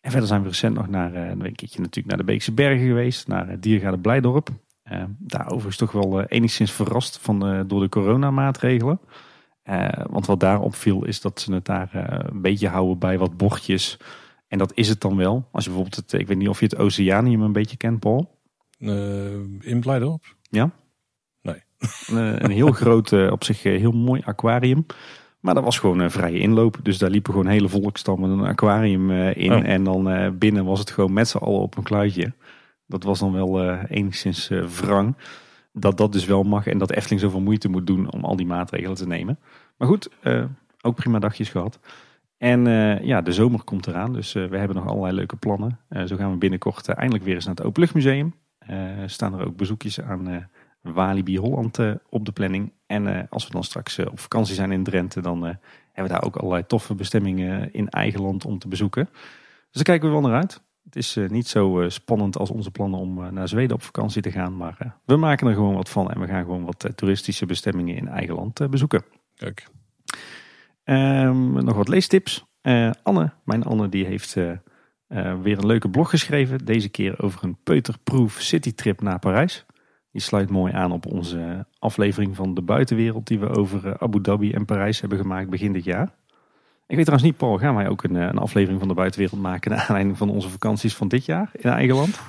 En 0.00 0.10
verder 0.10 0.28
zijn 0.28 0.42
we 0.42 0.48
recent 0.48 0.74
nog 0.74 0.88
naar 0.88 1.14
uh, 1.14 1.28
een 1.28 1.54
keertje 1.54 1.80
natuurlijk 1.80 2.06
naar 2.06 2.16
de 2.16 2.24
Beekse 2.24 2.52
Bergen 2.52 2.86
geweest, 2.86 3.28
naar 3.28 3.60
Diergaarde 3.60 3.98
Blijdorp. 3.98 4.48
Daar 5.18 5.46
overigens 5.46 5.76
toch 5.76 5.92
wel 5.92 6.22
enigszins 6.22 6.72
verrast 6.72 7.18
van 7.18 7.64
door 7.66 7.80
de 7.80 7.88
coronamaatregelen. 7.88 9.00
want 10.10 10.26
wat 10.26 10.40
daar 10.40 10.60
opviel 10.60 11.04
is 11.04 11.20
dat 11.20 11.40
ze 11.40 11.54
het 11.54 11.64
daar 11.64 11.90
een 12.32 12.42
beetje 12.42 12.68
houden 12.68 12.98
bij 12.98 13.18
wat 13.18 13.36
bochtjes. 13.36 13.98
En 14.48 14.58
dat 14.58 14.72
is 14.74 14.88
het 14.88 15.00
dan 15.00 15.16
wel. 15.16 15.48
Als 15.52 15.64
je 15.64 15.70
bijvoorbeeld 15.70 16.02
het, 16.02 16.20
ik 16.20 16.26
weet 16.26 16.36
niet 16.36 16.48
of 16.48 16.58
je 16.60 16.64
het 16.64 16.76
Oceanium 16.76 17.42
een 17.42 17.52
beetje 17.52 17.76
kent, 17.76 18.00
Paul. 18.00 18.38
in 19.60 19.80
Blijdorp? 19.80 20.36
Ja. 20.50 20.70
een 22.06 22.50
heel 22.50 22.72
groot, 22.82 23.12
eh, 23.12 23.30
op 23.30 23.44
zich 23.44 23.64
eh, 23.64 23.78
heel 23.78 23.92
mooi 23.92 24.22
aquarium. 24.24 24.86
Maar 25.40 25.54
dat 25.54 25.64
was 25.64 25.78
gewoon 25.78 25.98
een 25.98 26.10
vrije 26.10 26.38
inloop. 26.38 26.78
Dus 26.82 26.98
daar 26.98 27.10
liepen 27.10 27.32
gewoon 27.32 27.48
hele 27.48 27.68
volkstammen 27.68 28.30
een 28.30 28.46
aquarium 28.46 29.10
eh, 29.10 29.36
in. 29.36 29.52
Oh. 29.52 29.68
En 29.68 29.84
dan 29.84 30.34
binnen 30.38 30.64
was 30.64 30.78
het 30.78 30.90
gewoon 30.90 31.12
met 31.12 31.28
z'n 31.28 31.36
allen 31.36 31.60
op 31.60 31.76
een 31.76 31.82
kluitje. 31.82 32.32
Dat 32.86 33.02
was 33.02 33.18
dan 33.18 33.32
wel 33.32 33.70
enigszins 33.74 34.48
wrang. 34.48 35.16
Dat 35.72 35.96
dat 35.96 36.12
dus 36.12 36.24
wel 36.24 36.42
mag 36.42 36.66
en 36.66 36.78
dat 36.78 36.90
Efteling 36.90 37.20
zoveel 37.20 37.40
moeite 37.40 37.68
moet 37.68 37.86
doen 37.86 38.12
om 38.12 38.24
al 38.24 38.36
die 38.36 38.46
maatregelen 38.46 38.96
te 38.96 39.06
nemen. 39.06 39.38
Maar 39.76 39.88
goed, 39.88 40.08
ook 40.80 40.94
prima 40.94 41.18
dagjes 41.18 41.48
gehad. 41.48 41.78
En 42.38 42.64
ja, 43.06 43.20
de 43.20 43.32
zomer 43.32 43.64
komt 43.64 43.86
eraan, 43.86 44.12
dus 44.12 44.32
we 44.32 44.56
hebben 44.58 44.76
nog 44.76 44.86
allerlei 44.86 45.14
leuke 45.14 45.36
plannen. 45.36 45.78
zo 46.06 46.16
gaan 46.16 46.30
we 46.30 46.36
binnenkort 46.36 46.88
eindelijk 46.88 47.24
weer 47.24 47.34
eens 47.34 47.44
naar 47.44 47.54
het 47.54 47.64
Openluchtmuseum. 47.64 48.34
staan 49.06 49.38
er 49.38 49.46
ook 49.46 49.56
bezoekjes 49.56 50.00
aan 50.00 50.48
Walibi 50.92 51.38
Holland 51.38 51.78
uh, 51.78 51.94
op 52.08 52.24
de 52.24 52.32
planning. 52.32 52.72
En 52.86 53.06
uh, 53.06 53.20
als 53.28 53.46
we 53.46 53.52
dan 53.52 53.64
straks 53.64 53.98
uh, 53.98 54.06
op 54.06 54.20
vakantie 54.20 54.54
zijn 54.54 54.72
in 54.72 54.84
Drenthe, 54.84 55.20
dan 55.20 55.42
hebben 55.44 55.58
we 55.92 56.08
daar 56.08 56.24
ook 56.24 56.36
allerlei 56.36 56.66
toffe 56.66 56.94
bestemmingen 56.94 57.72
in 57.72 57.88
eigen 57.88 58.22
land 58.22 58.44
om 58.44 58.58
te 58.58 58.68
bezoeken. 58.68 59.08
Dus 59.12 59.82
daar 59.82 59.82
kijken 59.82 60.08
we 60.08 60.14
wel 60.14 60.30
naar 60.30 60.40
uit. 60.40 60.62
Het 60.94 61.02
is 61.02 61.18
niet 61.28 61.48
zo 61.48 61.84
spannend 61.88 62.38
als 62.38 62.50
onze 62.50 62.70
plannen 62.70 63.00
om 63.00 63.32
naar 63.32 63.48
Zweden 63.48 63.76
op 63.76 63.82
vakantie 63.82 64.22
te 64.22 64.30
gaan. 64.30 64.56
Maar 64.56 64.96
we 65.04 65.16
maken 65.16 65.46
er 65.46 65.54
gewoon 65.54 65.74
wat 65.74 65.88
van 65.88 66.10
en 66.10 66.20
we 66.20 66.26
gaan 66.26 66.44
gewoon 66.44 66.64
wat 66.64 66.90
toeristische 66.94 67.46
bestemmingen 67.46 67.96
in 67.96 68.08
eigen 68.08 68.34
land 68.34 68.70
bezoeken. 68.70 69.04
Kijk. 69.34 69.68
Um, 70.84 71.64
nog 71.64 71.76
wat 71.76 71.88
leestips. 71.88 72.44
Anne, 73.02 73.32
mijn 73.44 73.64
Anne, 73.64 73.88
die 73.88 74.04
heeft 74.04 74.34
weer 75.42 75.58
een 75.58 75.66
leuke 75.66 75.90
blog 75.90 76.10
geschreven. 76.10 76.64
Deze 76.64 76.88
keer 76.88 77.22
over 77.22 77.44
een 77.44 77.56
peuterproof 77.62 78.40
citytrip 78.40 79.00
naar 79.00 79.18
Parijs. 79.18 79.66
Die 80.14 80.22
sluit 80.22 80.50
mooi 80.50 80.72
aan 80.72 80.92
op 80.92 81.06
onze 81.06 81.66
aflevering 81.78 82.36
van 82.36 82.54
de 82.54 82.62
buitenwereld 82.62 83.26
die 83.26 83.38
we 83.38 83.48
over 83.48 83.86
eh, 83.86 83.94
Abu 83.98 84.20
Dhabi 84.20 84.52
en 84.52 84.64
Parijs 84.64 85.00
hebben 85.00 85.18
gemaakt 85.18 85.50
begin 85.50 85.72
dit 85.72 85.84
jaar. 85.84 86.14
Ik 86.86 86.96
weet 86.96 87.04
trouwens 87.04 87.30
niet, 87.30 87.36
Paul, 87.36 87.58
gaan 87.58 87.74
wij 87.74 87.88
ook 87.88 88.02
een, 88.02 88.16
eh, 88.16 88.22
een 88.22 88.38
aflevering 88.38 88.78
van 88.78 88.88
de 88.88 88.94
buitenwereld 88.94 89.40
maken 89.40 89.70
naar 89.70 89.80
aanleiding 89.88 90.18
van 90.18 90.30
onze 90.30 90.48
vakanties 90.48 90.94
van 90.94 91.08
dit 91.08 91.24
jaar 91.24 91.50
in 91.52 91.70
eigen 91.70 91.94
land? 91.94 92.20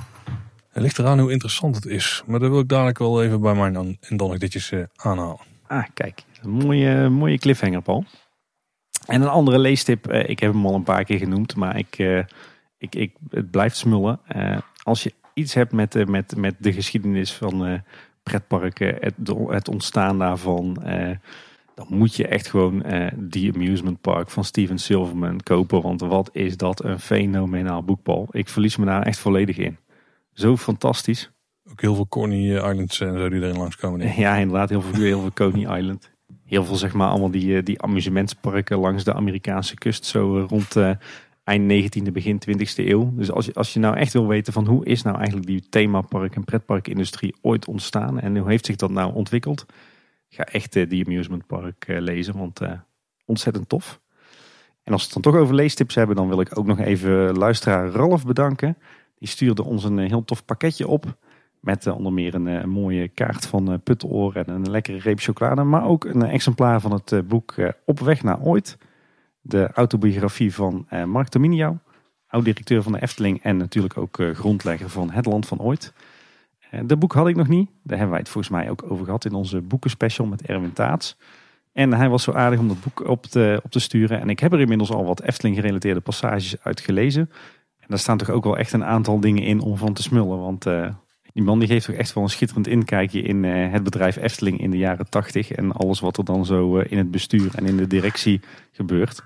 Het 0.70 0.84
ligt 0.84 1.00
eraan 1.00 1.20
hoe 1.20 1.32
interessant 1.32 1.76
het 1.76 1.86
is, 1.86 2.24
maar 2.26 2.40
dat 2.40 2.50
wil 2.50 2.60
ik 2.60 2.68
dadelijk 2.68 2.98
wel 2.98 3.24
even 3.24 3.42
bij 3.42 3.54
mij 3.54 3.72
dan, 3.72 3.98
en 4.02 4.18
dan 4.18 4.38
ditjes 4.38 4.72
uh, 4.72 4.84
aanhalen. 4.96 5.40
Ah, 5.68 5.84
kijk, 5.94 6.24
een 6.42 6.50
mooie, 6.50 7.10
mooie 7.10 7.38
cliffhanger, 7.38 7.82
Paul. 7.82 8.06
En 9.06 9.22
een 9.22 9.28
andere 9.28 9.60
leestip, 9.60 10.12
ik 10.12 10.40
heb 10.40 10.54
hem 10.54 10.66
al 10.66 10.74
een 10.74 10.84
paar 10.84 11.04
keer 11.04 11.18
genoemd, 11.18 11.56
maar 11.56 11.78
ik, 11.78 11.98
ik, 12.78 12.96
ik, 12.96 13.14
het 13.30 13.52
blijft 13.52 13.78
smullen. 13.78 14.20
als 14.84 15.04
je 15.04 15.14
iets 15.34 15.54
hebt 15.54 15.72
met, 15.72 16.08
met, 16.08 16.36
met 16.36 16.56
de 16.58 16.74
geschiedenis 16.74 17.34
van 17.34 17.84
pretparken, 18.24 18.98
het, 19.00 19.14
het, 19.48 19.68
ontstaan 19.68 20.20
daarvan, 20.20 20.84
dan 21.76 21.88
moet 21.90 22.16
je 22.16 22.28
echt 22.28 22.48
gewoon 22.48 22.84
die 23.16 23.54
Amusement 23.54 24.02
Park 24.02 24.30
van 24.30 24.44
Steven 24.44 24.78
Silverman 24.78 25.40
kopen. 25.44 25.82
Want 25.82 26.02
wat 26.02 26.30
is 26.34 26.58
dat 26.58 26.84
een 26.84 27.00
fenomenaal 27.00 27.84
boekbal. 27.84 28.28
Ik 28.32 28.50
verlies 28.50 28.78
me 28.78 28.86
daar 28.86 29.02
echt 29.02 29.20
volledig 29.20 29.58
in. 29.58 29.78
Zo 30.34 30.58
fantastisch. 30.58 31.32
Ook 31.72 31.82
heel 31.82 31.96
veel 31.96 32.08
Coney 32.08 32.56
Islands 32.56 33.00
en 33.00 33.18
zo 33.18 33.30
die 33.30 33.42
erin 33.42 33.58
langskomen. 33.58 34.16
Ja, 34.18 34.36
inderdaad. 34.36 34.70
Heel 34.70 34.82
veel, 34.82 35.04
heel 35.04 35.22
veel 35.22 35.34
Coney 35.34 35.78
Island. 35.80 36.10
Heel 36.46 36.64
veel, 36.64 36.76
zeg 36.76 36.94
maar, 36.94 37.10
allemaal 37.10 37.32
die, 37.32 37.64
die 37.64 37.82
amusementsparken 37.82 38.78
langs 38.78 39.04
de 39.04 39.14
Amerikaanse 39.14 39.76
kust. 39.76 40.06
Zo 40.06 40.46
rond 40.50 40.76
eind 41.46 41.96
19e, 41.98 42.12
begin 42.12 42.42
20e 42.50 42.76
eeuw. 42.76 43.12
Dus 43.16 43.32
als 43.32 43.46
je, 43.46 43.54
als 43.54 43.74
je 43.74 43.80
nou 43.80 43.96
echt 43.96 44.14
wil 44.14 44.28
weten 44.28 44.54
van 44.54 44.66
hoe 44.66 44.86
is 44.86 45.02
nou 45.02 45.18
eigenlijk 45.18 45.48
die 45.48 45.64
themapark- 45.70 46.36
en 46.36 46.44
pretparkindustrie 46.44 47.36
ooit 47.42 47.68
ontstaan 47.68 48.20
en 48.20 48.38
hoe 48.38 48.50
heeft 48.50 48.66
zich 48.66 48.76
dat 48.76 48.92
nou 48.92 49.14
ontwikkeld, 49.14 49.66
ga 50.36 50.44
echt 50.44 50.76
uh, 50.76 50.90
die 50.90 51.06
Amusement 51.06 51.48
Park 51.48 51.88
uh, 51.88 52.00
lezen, 52.00 52.38
want 52.38 52.62
uh, 52.62 52.72
ontzettend 53.26 53.70
tof. 53.70 54.02
En 54.84 54.94
als 54.94 55.02
we 55.02 55.14
het 55.14 55.24
dan 55.24 55.34
toch 55.34 55.42
over 55.42 55.56
leestips 55.56 55.96
hebben, 55.96 56.16
dan 56.16 56.28
wil 56.28 56.40
ik 56.40 56.58
ook 56.58 56.66
nog 56.66 56.80
even 56.80 57.38
luisteraar 57.38 57.90
Ralf 57.90 58.26
bedanken. 58.26 58.78
Die 59.18 59.28
stuurde 59.28 59.64
ons 59.64 59.84
een 59.84 59.98
heel 59.98 60.26
tof 60.26 60.46
pakketje 60.46 60.88
op. 60.88 61.18
Met 61.60 61.88
onder 61.88 62.14
meer 62.14 62.36
een, 62.36 62.70
mooie 62.70 63.08
kaart 63.08 63.46
van 63.46 63.82
Putteloor 63.84 64.36
en 64.36 64.50
een 64.50 64.70
lekkere 64.70 65.00
reep 65.00 65.20
chocolade. 65.20 65.64
Maar 65.64 65.86
ook 65.86 66.06
een 66.06 66.24
exemplaar 66.24 66.82
van 66.82 66.92
het 66.92 67.28
boek 67.28 67.56
Op 67.86 68.00
weg 68.00 68.24
naar 68.24 68.42
ooit 68.42 68.78
de 69.42 69.72
autobiografie 69.74 70.54
van 70.54 70.88
Mark 71.06 71.32
Dominiau, 71.32 71.78
oud-directeur 72.28 72.84
van 72.84 72.92
de 72.92 73.02
Efteling 73.02 73.44
en 73.44 73.58
natuurlijk 73.58 73.98
ook 73.98 74.18
grondlegger 74.34 74.90
van 74.90 75.12
Het 75.12 75.26
Land 75.26 75.48
van 75.48 75.60
Ooit. 75.60 75.94
Uh, 76.74 76.80
dat 76.86 77.00
boek 77.00 77.14
had 77.14 77.28
ik 77.28 77.36
nog 77.36 77.48
niet. 77.48 77.70
Daar 77.84 77.98
hebben 77.98 78.10
wij 78.10 78.20
het 78.20 78.30
volgens 78.30 78.54
mij 78.54 78.70
ook 78.70 78.84
over 78.88 79.06
gehad 79.06 79.26
in 79.26 79.34
onze 79.34 79.62
boekenspecial 79.62 80.28
met 80.28 80.42
Erwin 80.42 80.74
Taats. 80.74 81.18
En 81.74 81.94
hij 81.94 82.10
was 82.10 82.24
zo 82.24 82.32
aardig 82.32 82.60
om 82.60 82.68
dat 82.68 82.82
boek 82.82 83.08
op 83.08 83.26
te, 83.26 83.60
op 83.64 83.72
te 83.72 83.80
sturen. 83.80 84.22
En 84.22 84.30
ik 84.30 84.40
heb 84.40 84.54
er 84.54 84.60
inmiddels 84.60 84.92
al 84.92 85.06
wat 85.06 85.22
Efteling 85.22 85.56
gerelateerde 85.56 86.00
passages 86.00 86.56
uit 86.62 86.80
gelezen. 86.80 87.30
En 87.80 87.86
daar 87.88 88.00
staan 88.00 88.18
toch 88.18 88.30
ook 88.30 88.44
wel 88.44 88.58
echt 88.58 88.74
een 88.74 88.86
aantal 88.86 89.20
dingen 89.20 89.44
in 89.44 89.62
om 89.62 89.78
van 89.78 89.94
te 89.94 90.02
smullen. 90.02 90.40
Want 90.40 90.64
die 91.34 91.44
man 91.44 91.60
die 91.60 91.68
geeft 91.68 91.86
toch 91.86 91.96
echt 91.96 92.14
wel 92.14 92.24
een 92.24 92.30
schitterend 92.30 92.68
inkijkje 92.68 93.22
in 93.22 93.44
het 93.44 93.84
bedrijf 93.84 94.16
Efteling 94.16 94.60
in 94.60 94.72
de 94.72 94.78
jaren 94.78 95.10
tachtig. 95.10 95.52
En 95.52 95.72
alles 95.72 96.00
wat 96.00 96.18
er 96.18 96.26
dan 96.26 96.46
zo 96.46 96.78
in 96.78 96.98
het 96.98 97.12
bestuur 97.12 97.52
en 97.56 97.66
in 97.66 97.78
de 97.78 97.88
directie 97.88 98.42
gebeurt. 98.72 99.24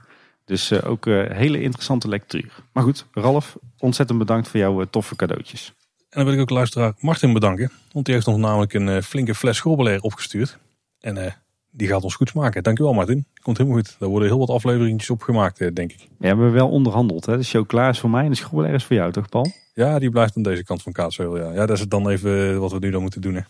Dus 0.49 0.71
uh, 0.71 0.79
ook 0.85 1.05
uh, 1.05 1.29
hele 1.29 1.61
interessante 1.61 2.07
lectuur. 2.07 2.53
Maar 2.71 2.83
goed, 2.83 3.05
Ralf, 3.11 3.57
ontzettend 3.77 4.19
bedankt 4.19 4.47
voor 4.47 4.59
jouw 4.59 4.81
uh, 4.81 4.85
toffe 4.89 5.15
cadeautjes. 5.15 5.73
En 6.09 6.17
dan 6.17 6.25
wil 6.25 6.33
ik 6.33 6.39
ook 6.39 6.49
luisteraar 6.49 6.93
Martin 6.99 7.33
bedanken. 7.33 7.71
Want 7.91 8.05
die 8.05 8.13
heeft 8.13 8.27
ons 8.27 8.37
namelijk 8.37 8.73
een 8.73 9.03
flinke 9.03 9.35
fles 9.35 9.59
Gorbelair 9.59 10.01
opgestuurd. 10.01 10.57
En 10.99 11.35
die 11.71 11.87
gaat 11.87 12.03
ons 12.03 12.15
goed 12.15 12.29
smaken. 12.29 12.63
Dankjewel 12.63 12.93
Martin. 12.93 13.25
Komt 13.41 13.57
helemaal 13.57 13.79
goed. 13.79 13.95
Daar 13.99 14.09
worden 14.09 14.27
heel 14.27 14.39
wat 14.39 14.49
afleveringen 14.49 15.09
op 15.09 15.21
gemaakt, 15.21 15.75
denk 15.75 15.91
ik. 15.91 15.99
Ja, 15.99 16.07
we 16.17 16.27
hebben 16.27 16.51
wel 16.51 16.69
onderhandeld. 16.69 17.25
Hè? 17.25 17.37
De 17.37 17.43
show 17.43 17.67
klaar 17.67 17.89
is 17.89 17.99
voor 17.99 18.09
mij 18.09 18.25
en 18.25 18.31
de 18.31 18.41
Gorbelair 18.43 18.73
is 18.73 18.83
voor 18.83 18.95
jou, 18.95 19.11
toch 19.11 19.29
Paul? 19.29 19.51
Ja, 19.73 19.99
die 19.99 20.09
blijft 20.09 20.37
aan 20.37 20.43
deze 20.43 20.63
kant 20.63 20.81
van 20.81 20.91
Kaatsheuvel. 20.91 21.37
Ja. 21.37 21.51
ja, 21.51 21.65
dat 21.65 21.69
is 21.69 21.79
het 21.79 21.89
dan 21.89 22.09
even 22.09 22.59
wat 22.59 22.71
we 22.71 22.79
nu 22.79 22.89
dan 22.89 23.01
moeten 23.01 23.21
doen. 23.21 23.35
Hè. 23.35 23.41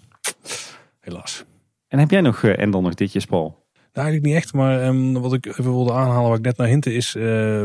Helaas. 0.99 1.43
En 1.87 1.99
heb 1.99 2.11
jij 2.11 2.21
nog, 2.21 2.43
en 2.43 2.71
dan 2.71 2.83
nog 2.83 2.93
ditjes, 2.93 3.25
Paul? 3.25 3.67
Nou, 3.73 4.07
eigenlijk 4.07 4.25
niet 4.25 4.35
echt, 4.35 4.53
maar 4.53 4.87
um, 4.87 5.13
wat 5.13 5.33
ik 5.33 5.45
even 5.45 5.63
wilde 5.63 5.93
aanhalen, 5.93 6.29
waar 6.29 6.37
ik 6.37 6.43
net 6.43 6.57
naar 6.57 6.67
hinten 6.67 6.93
is, 6.93 7.15
uh, 7.15 7.61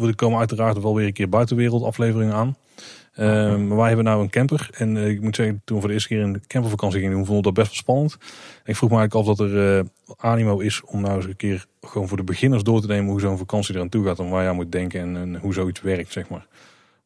er 0.00 0.14
komen 0.16 0.38
uiteraard 0.38 0.82
wel 0.82 0.94
weer 0.94 1.06
een 1.06 1.12
keer 1.12 1.28
buitenwereld 1.28 1.82
afleveringen 1.82 2.34
aan. 2.34 2.56
Ehm, 3.12 3.66
maar 3.66 3.76
wij 3.76 3.86
hebben 3.86 4.04
nou 4.04 4.22
een 4.22 4.30
camper. 4.30 4.68
En 4.72 4.96
ik 4.96 5.20
moet 5.20 5.36
zeggen, 5.36 5.62
toen 5.64 5.74
we 5.74 5.80
voor 5.80 5.88
de 5.88 5.94
eerste 5.94 6.14
keer 6.14 6.32
de 6.32 6.40
campervakantie 6.46 7.00
gingen, 7.00 7.16
vonden 7.16 7.36
we 7.36 7.42
dat 7.42 7.54
best 7.54 7.66
wel 7.66 7.76
spannend. 7.76 8.12
ik 8.64 8.76
vroeg 8.76 8.90
me 8.90 8.96
eigenlijk 8.96 9.28
af 9.28 9.36
dat 9.36 9.50
er 9.50 9.86
animo 10.16 10.58
is 10.58 10.82
om 10.84 11.00
nou 11.00 11.16
eens 11.16 11.24
een 11.24 11.36
keer 11.36 11.66
gewoon 11.80 12.08
voor 12.08 12.16
de 12.16 12.24
beginners 12.24 12.62
door 12.62 12.80
te 12.80 12.86
nemen 12.86 13.10
hoe 13.10 13.20
zo'n 13.20 13.38
vakantie 13.38 13.74
eraan 13.74 13.88
toe 13.88 14.04
gaat. 14.04 14.18
En 14.18 14.28
waar 14.28 14.42
je 14.42 14.48
aan 14.48 14.54
moet 14.54 14.72
denken 14.72 15.16
en, 15.16 15.36
hoe 15.36 15.54
zoiets 15.54 15.80
werkt, 15.80 16.12
zeg 16.12 16.28
maar. 16.28 16.46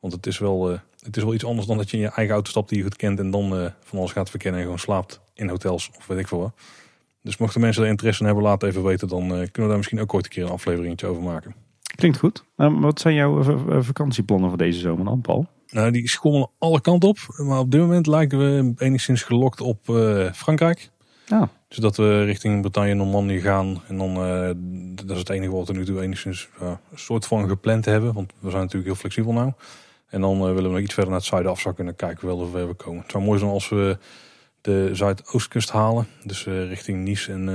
Want 0.01 0.13
het 0.13 0.27
is, 0.27 0.39
wel, 0.39 0.69
het 1.03 1.17
is 1.17 1.23
wel 1.23 1.35
iets 1.35 1.45
anders 1.45 1.67
dan 1.67 1.77
dat 1.77 1.91
je 1.91 1.97
in 1.97 2.03
je 2.03 2.09
eigen 2.09 2.35
auto 2.35 2.51
stapt 2.51 2.69
die 2.69 2.79
je 2.79 2.85
goed 2.85 2.97
kent 2.97 3.19
en 3.19 3.31
dan 3.31 3.73
van 3.85 3.99
alles 3.99 4.13
gaat 4.13 4.31
verkennen 4.31 4.61
en 4.61 4.67
gewoon 4.67 4.81
slaapt 4.81 5.21
in 5.35 5.49
hotels 5.49 5.91
of 5.99 6.07
weet 6.07 6.19
ik 6.19 6.29
veel. 6.29 6.53
Dus 7.23 7.37
mochten 7.37 7.61
mensen 7.61 7.83
er 7.83 7.89
interesse 7.89 8.21
in 8.21 8.27
hebben, 8.27 8.45
laat 8.45 8.63
even 8.63 8.83
weten. 8.83 9.09
Dan 9.09 9.29
kunnen 9.29 9.51
we 9.53 9.67
daar 9.67 9.77
misschien 9.77 10.01
ook 10.01 10.15
ooit 10.15 10.25
een 10.25 10.31
keer 10.31 10.45
een 10.45 10.51
aflevering 10.51 11.03
over 11.03 11.23
maken. 11.23 11.55
Klinkt 11.95 12.19
goed. 12.19 12.45
Uh, 12.57 12.81
wat 12.81 13.01
zijn 13.01 13.15
jouw 13.15 13.43
vakantieplannen 13.83 14.49
voor 14.49 14.59
deze 14.59 14.79
zomer 14.79 15.05
dan, 15.05 15.21
Paul? 15.21 15.47
Nou, 15.71 15.91
die 15.91 16.09
schommelen 16.09 16.51
alle 16.59 16.81
kanten 16.81 17.09
op. 17.09 17.19
Maar 17.37 17.59
op 17.59 17.71
dit 17.71 17.81
moment 17.81 18.07
lijken 18.07 18.39
we 18.39 18.73
enigszins 18.79 19.23
gelokt 19.23 19.61
op 19.61 19.89
uh, 19.89 20.33
Frankrijk. 20.33 20.91
Ja. 21.27 21.49
Dus 21.69 21.79
dat 21.79 21.97
we 21.97 22.25
richting 22.25 22.61
Bretagne 22.61 22.91
en 22.91 22.97
Normandië 22.97 23.41
gaan. 23.41 23.83
En 23.89 23.99
dan, 23.99 24.11
uh, 24.11 24.51
dat 24.95 25.11
is 25.11 25.19
het 25.19 25.29
enige 25.29 25.53
wat 25.53 25.69
we 25.69 25.73
nu 25.73 25.85
toe 25.85 26.03
enigszins 26.03 26.49
een 26.61 26.79
soort 26.95 27.27
van 27.27 27.49
gepland 27.49 27.85
hebben. 27.85 28.13
Want 28.13 28.33
we 28.39 28.51
zijn 28.51 28.63
natuurlijk 28.63 28.87
heel 28.87 29.01
flexibel 29.01 29.33
nou. 29.33 29.53
En 30.07 30.21
dan 30.21 30.39
willen 30.39 30.55
we 30.55 30.69
nog 30.69 30.79
iets 30.79 30.95
verder 30.95 31.11
naar 31.11 31.21
het 31.21 31.29
zuiden 31.29 31.51
afzakken. 31.51 31.81
En 31.81 31.95
dan 31.97 32.09
kijken 32.09 32.29
we 32.29 32.35
wel 32.35 32.45
of 32.45 32.53
we 32.53 32.75
komen. 32.75 33.03
Het 33.03 33.11
zou 33.11 33.25
mooi 33.25 33.39
zijn 33.39 33.51
als 33.51 33.69
we 33.69 33.99
de 34.61 34.91
Zuidoostkust 34.93 35.71
halen. 35.71 36.07
Dus 36.25 36.45
richting 36.45 37.05
Nice 37.05 37.33
en, 37.33 37.49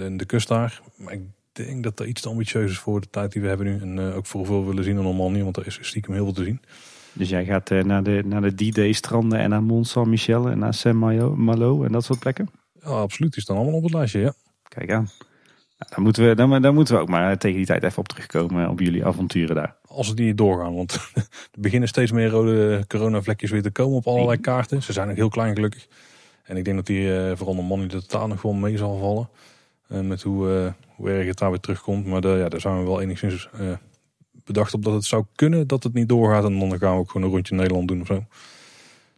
en, 0.00 0.16
de 0.16 0.24
kust 0.24 0.48
daar. 0.48 0.80
Maar 0.96 1.12
ik 1.12 1.22
denk 1.52 1.82
dat 1.82 1.96
dat 1.96 2.06
iets 2.06 2.20
te 2.20 2.28
ambitieus 2.28 2.70
is 2.70 2.78
voor 2.78 3.00
de 3.00 3.10
tijd 3.10 3.32
die 3.32 3.42
we 3.42 3.48
hebben 3.48 3.66
nu. 3.66 3.80
En 3.80 4.12
ook 4.12 4.26
voor 4.26 4.40
hoeveel 4.40 4.60
we 4.60 4.66
willen 4.66 4.84
zien 4.84 4.96
in 4.96 5.02
Normandië. 5.02 5.42
Want 5.42 5.56
er 5.56 5.66
is 5.66 5.78
stiekem 5.80 6.14
heel 6.14 6.24
veel 6.24 6.32
te 6.32 6.44
zien. 6.44 6.60
Dus 7.16 7.28
jij 7.28 7.44
gaat 7.44 7.70
uh, 7.70 7.82
naar 7.84 8.02
de, 8.02 8.22
naar 8.24 8.42
de 8.42 8.54
D-Day 8.54 8.92
stranden 8.92 9.38
en 9.38 9.50
naar 9.50 9.62
Mont 9.62 9.88
Saint-Michel 9.88 10.48
en 10.48 10.58
naar 10.58 10.74
Saint-Malo 10.74 11.84
en 11.84 11.92
dat 11.92 12.04
soort 12.04 12.18
plekken? 12.18 12.48
Ja, 12.80 12.88
absoluut. 12.88 13.32
Die 13.32 13.42
staan 13.42 13.56
allemaal 13.56 13.74
op 13.74 13.82
het 13.82 13.92
lijstje, 13.92 14.20
ja. 14.20 14.32
Kijk 14.68 14.90
aan. 14.90 15.08
Nou, 15.78 15.90
dan, 15.94 16.02
moeten 16.02 16.28
we, 16.28 16.34
dan, 16.34 16.62
dan 16.62 16.74
moeten 16.74 16.94
we 16.94 17.00
ook 17.00 17.08
maar 17.08 17.38
tegen 17.38 17.56
die 17.56 17.66
tijd 17.66 17.82
even 17.82 17.98
op 17.98 18.08
terugkomen 18.08 18.68
op 18.68 18.80
jullie 18.80 19.06
avonturen 19.06 19.54
daar. 19.54 19.76
Als 19.86 20.08
het 20.08 20.18
niet 20.18 20.38
doorgaan, 20.38 20.74
want 20.74 20.92
er 21.54 21.60
beginnen 21.60 21.88
steeds 21.88 22.12
meer 22.12 22.28
rode 22.28 22.84
coronavlekjes 22.86 23.50
weer 23.50 23.62
te 23.62 23.70
komen 23.70 23.96
op 23.96 24.06
allerlei 24.06 24.40
kaarten. 24.40 24.82
Ze 24.82 24.92
zijn 24.92 25.10
ook 25.10 25.16
heel 25.16 25.28
klein 25.28 25.54
gelukkig. 25.54 25.86
En 26.42 26.56
ik 26.56 26.64
denk 26.64 26.76
dat 26.76 26.86
die 26.86 27.02
uh, 27.02 27.32
vooral 27.34 27.56
de 27.56 27.62
man 27.62 27.78
die 27.78 27.88
de 27.88 28.06
taal 28.06 28.26
nog 28.26 28.40
gewoon 28.40 28.60
mee 28.60 28.76
zal 28.76 28.98
vallen. 28.98 29.28
Uh, 29.88 30.00
met 30.00 30.22
hoe, 30.22 30.48
uh, 30.48 30.72
hoe 30.96 31.10
erg 31.10 31.26
het 31.26 31.38
daar 31.38 31.50
weer 31.50 31.60
terugkomt. 31.60 32.06
Maar 32.06 32.20
de, 32.20 32.28
ja, 32.28 32.48
daar 32.48 32.60
zijn 32.60 32.78
we 32.78 32.84
wel 32.84 33.00
enigszins 33.00 33.48
bedacht 34.46 34.74
op 34.74 34.84
dat 34.84 34.94
het 34.94 35.04
zou 35.04 35.24
kunnen 35.34 35.66
dat 35.66 35.82
het 35.82 35.94
niet 35.94 36.08
doorgaat. 36.08 36.44
En 36.44 36.58
dan 36.58 36.78
gaan 36.78 36.92
we 36.92 36.98
ook 36.98 37.10
gewoon 37.10 37.26
een 37.26 37.32
rondje 37.32 37.54
Nederland 37.54 37.88
doen 37.88 38.00
of 38.00 38.06
zo. 38.06 38.24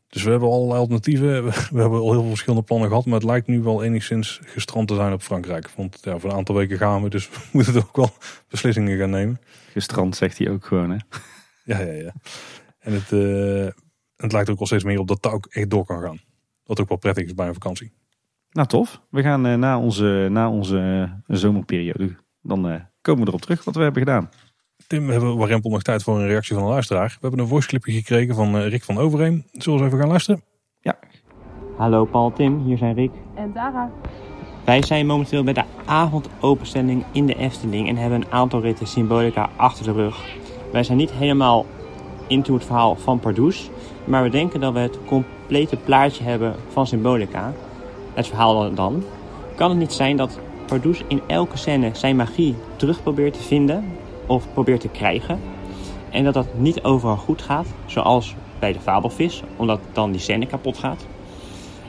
Dus 0.09 0.23
we 0.23 0.31
hebben 0.31 0.49
allerlei 0.49 0.79
alternatieven. 0.79 1.45
We 1.75 1.81
hebben 1.81 1.99
al 1.99 2.11
heel 2.11 2.21
veel 2.21 2.29
verschillende 2.29 2.65
plannen 2.65 2.89
gehad. 2.89 3.05
Maar 3.05 3.15
het 3.15 3.29
lijkt 3.29 3.47
nu 3.47 3.63
wel 3.63 3.83
enigszins 3.83 4.41
gestrand 4.45 4.89
te 4.89 4.95
zijn 4.95 5.13
op 5.13 5.23
Frankrijk. 5.23 5.71
Want 5.71 5.99
ja, 6.03 6.19
voor 6.19 6.31
een 6.31 6.37
aantal 6.37 6.55
weken 6.55 6.79
gaan 6.79 7.03
we. 7.03 7.09
Dus 7.09 7.29
we 7.31 7.41
moeten 7.51 7.77
ook 7.77 7.97
wel 7.97 8.11
beslissingen 8.49 8.99
gaan 8.99 9.11
nemen. 9.11 9.41
Gestrand 9.73 10.17
zegt 10.17 10.39
hij 10.39 10.51
ook 10.51 10.67
gewoon 10.67 10.91
hè. 10.91 10.97
Ja, 11.65 11.81
ja, 11.81 11.93
ja. 11.93 12.15
En 12.79 12.93
het, 12.93 13.11
uh, 13.11 13.69
het 14.17 14.33
lijkt 14.33 14.51
ook 14.51 14.61
al 14.61 14.67
steeds 14.67 14.85
meer 14.85 14.99
op 14.99 15.09
dat 15.09 15.25
het 15.25 15.33
ook 15.33 15.47
echt 15.47 15.71
door 15.71 15.85
kan 15.85 16.03
gaan. 16.03 16.21
Wat 16.65 16.81
ook 16.81 16.89
wel 16.89 16.99
prettig 16.99 17.25
is 17.25 17.35
bij 17.35 17.47
een 17.47 17.53
vakantie. 17.53 17.93
Nou 18.51 18.69
tof. 18.69 19.01
We 19.11 19.23
gaan 19.23 19.47
uh, 19.47 19.55
na 19.55 19.79
onze, 19.79 20.29
na 20.31 20.51
onze 20.51 21.11
zomerperiode. 21.27 22.17
Dan 22.43 22.87
komen 23.01 23.23
we 23.23 23.29
erop 23.29 23.41
terug 23.41 23.65
wat 23.65 23.75
we 23.75 23.83
hebben 23.83 24.03
gedaan. 24.03 24.31
Tim, 24.87 25.07
we 25.07 25.13
hebben 25.13 25.37
warempel 25.37 25.71
nog 25.71 25.83
tijd 25.83 26.03
voor 26.03 26.19
een 26.19 26.27
reactie 26.27 26.55
van 26.55 26.65
een 26.65 26.71
luisteraar. 26.71 27.09
We 27.09 27.19
hebben 27.21 27.41
een 27.41 27.47
voiceclipje 27.47 27.93
gekregen 27.93 28.35
van 28.35 28.57
eh, 28.57 28.69
Rick 28.69 28.85
van 28.85 28.99
Overheem. 28.99 29.45
Zullen 29.53 29.79
we 29.79 29.85
eens 29.85 29.93
even 29.93 29.99
gaan 29.99 30.09
luisteren? 30.09 30.43
Ja. 30.81 30.99
Hallo 31.77 32.05
Paul, 32.05 32.33
Tim, 32.33 32.65
hier 32.65 32.79
zijn 32.79 32.95
Rick. 32.95 33.11
En 33.35 33.53
Dara. 33.53 33.91
Wij 34.65 34.83
zijn 34.83 35.07
momenteel 35.07 35.45
bij 35.45 35.53
de 35.53 35.65
avondopenstelling 35.85 37.05
in 37.13 37.27
de 37.27 37.35
Efteling 37.35 37.89
en 37.89 37.97
hebben 37.97 38.21
een 38.21 38.33
aantal 38.33 38.61
ritten 38.61 38.87
symbolica 38.87 39.51
achter 39.57 39.85
de 39.85 39.93
rug. 39.93 40.37
Wij 40.73 40.83
zijn 40.83 40.99
niet 40.99 41.13
helemaal 41.13 41.67
into 42.27 42.55
het 42.55 42.65
verhaal 42.65 42.97
van 42.97 43.21
Pardoes, 43.21 43.71
maar 44.05 44.23
we 44.23 44.29
denken 44.29 44.61
dat 44.61 44.73
we 44.73 44.79
het 44.79 44.99
complete 45.07 45.77
plaatje 45.77 46.25
hebben 46.25 46.55
van 46.69 46.87
symbolica. 46.87 47.53
Het 48.15 48.27
verhaal 48.27 48.75
dan. 48.75 49.05
Kan 49.57 49.71
het 49.71 49.79
niet 49.79 49.93
zijn 49.93 50.17
dat 50.17 50.39
Pardoes 50.67 51.05
in 51.09 51.21
elke 51.27 51.57
scène 51.57 51.91
zijn 51.93 52.17
magie 52.17 52.55
terug 52.77 53.03
probeert 53.03 53.35
te 53.35 53.43
vinden 53.43 53.98
of 54.29 54.53
probeert 54.53 54.81
te 54.81 54.89
krijgen. 54.89 55.41
En 56.11 56.25
dat 56.25 56.35
dat 56.35 56.47
niet 56.57 56.83
overal 56.83 57.17
goed 57.17 57.43
gaat, 57.43 57.67
zoals 57.87 58.35
bij 58.59 58.73
de 58.73 58.81
fabelvis, 58.81 59.43
omdat 59.57 59.81
dan 59.93 60.11
die 60.11 60.21
scène 60.21 60.47
kapot 60.47 60.79
gaat. 60.79 61.07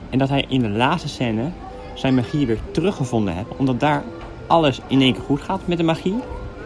En 0.10 0.18
dat 0.18 0.30
hij 0.30 0.46
in 0.48 0.62
de 0.62 0.70
laatste 0.70 1.10
scène 1.10 1.52
zijn 1.94 2.16
magie 2.16 2.48
weer 2.48 2.60
teruggevonden 2.72 3.34
heeft, 3.34 3.58
omdat 3.58 3.80
daar 3.80 4.04
alles 4.48 4.82
in 4.88 5.02
één 5.02 5.14
keer 5.14 5.24
goed 5.24 5.42
gaat 5.42 5.62
met 5.66 5.78
de 5.78 5.84
magie. 5.84 6.16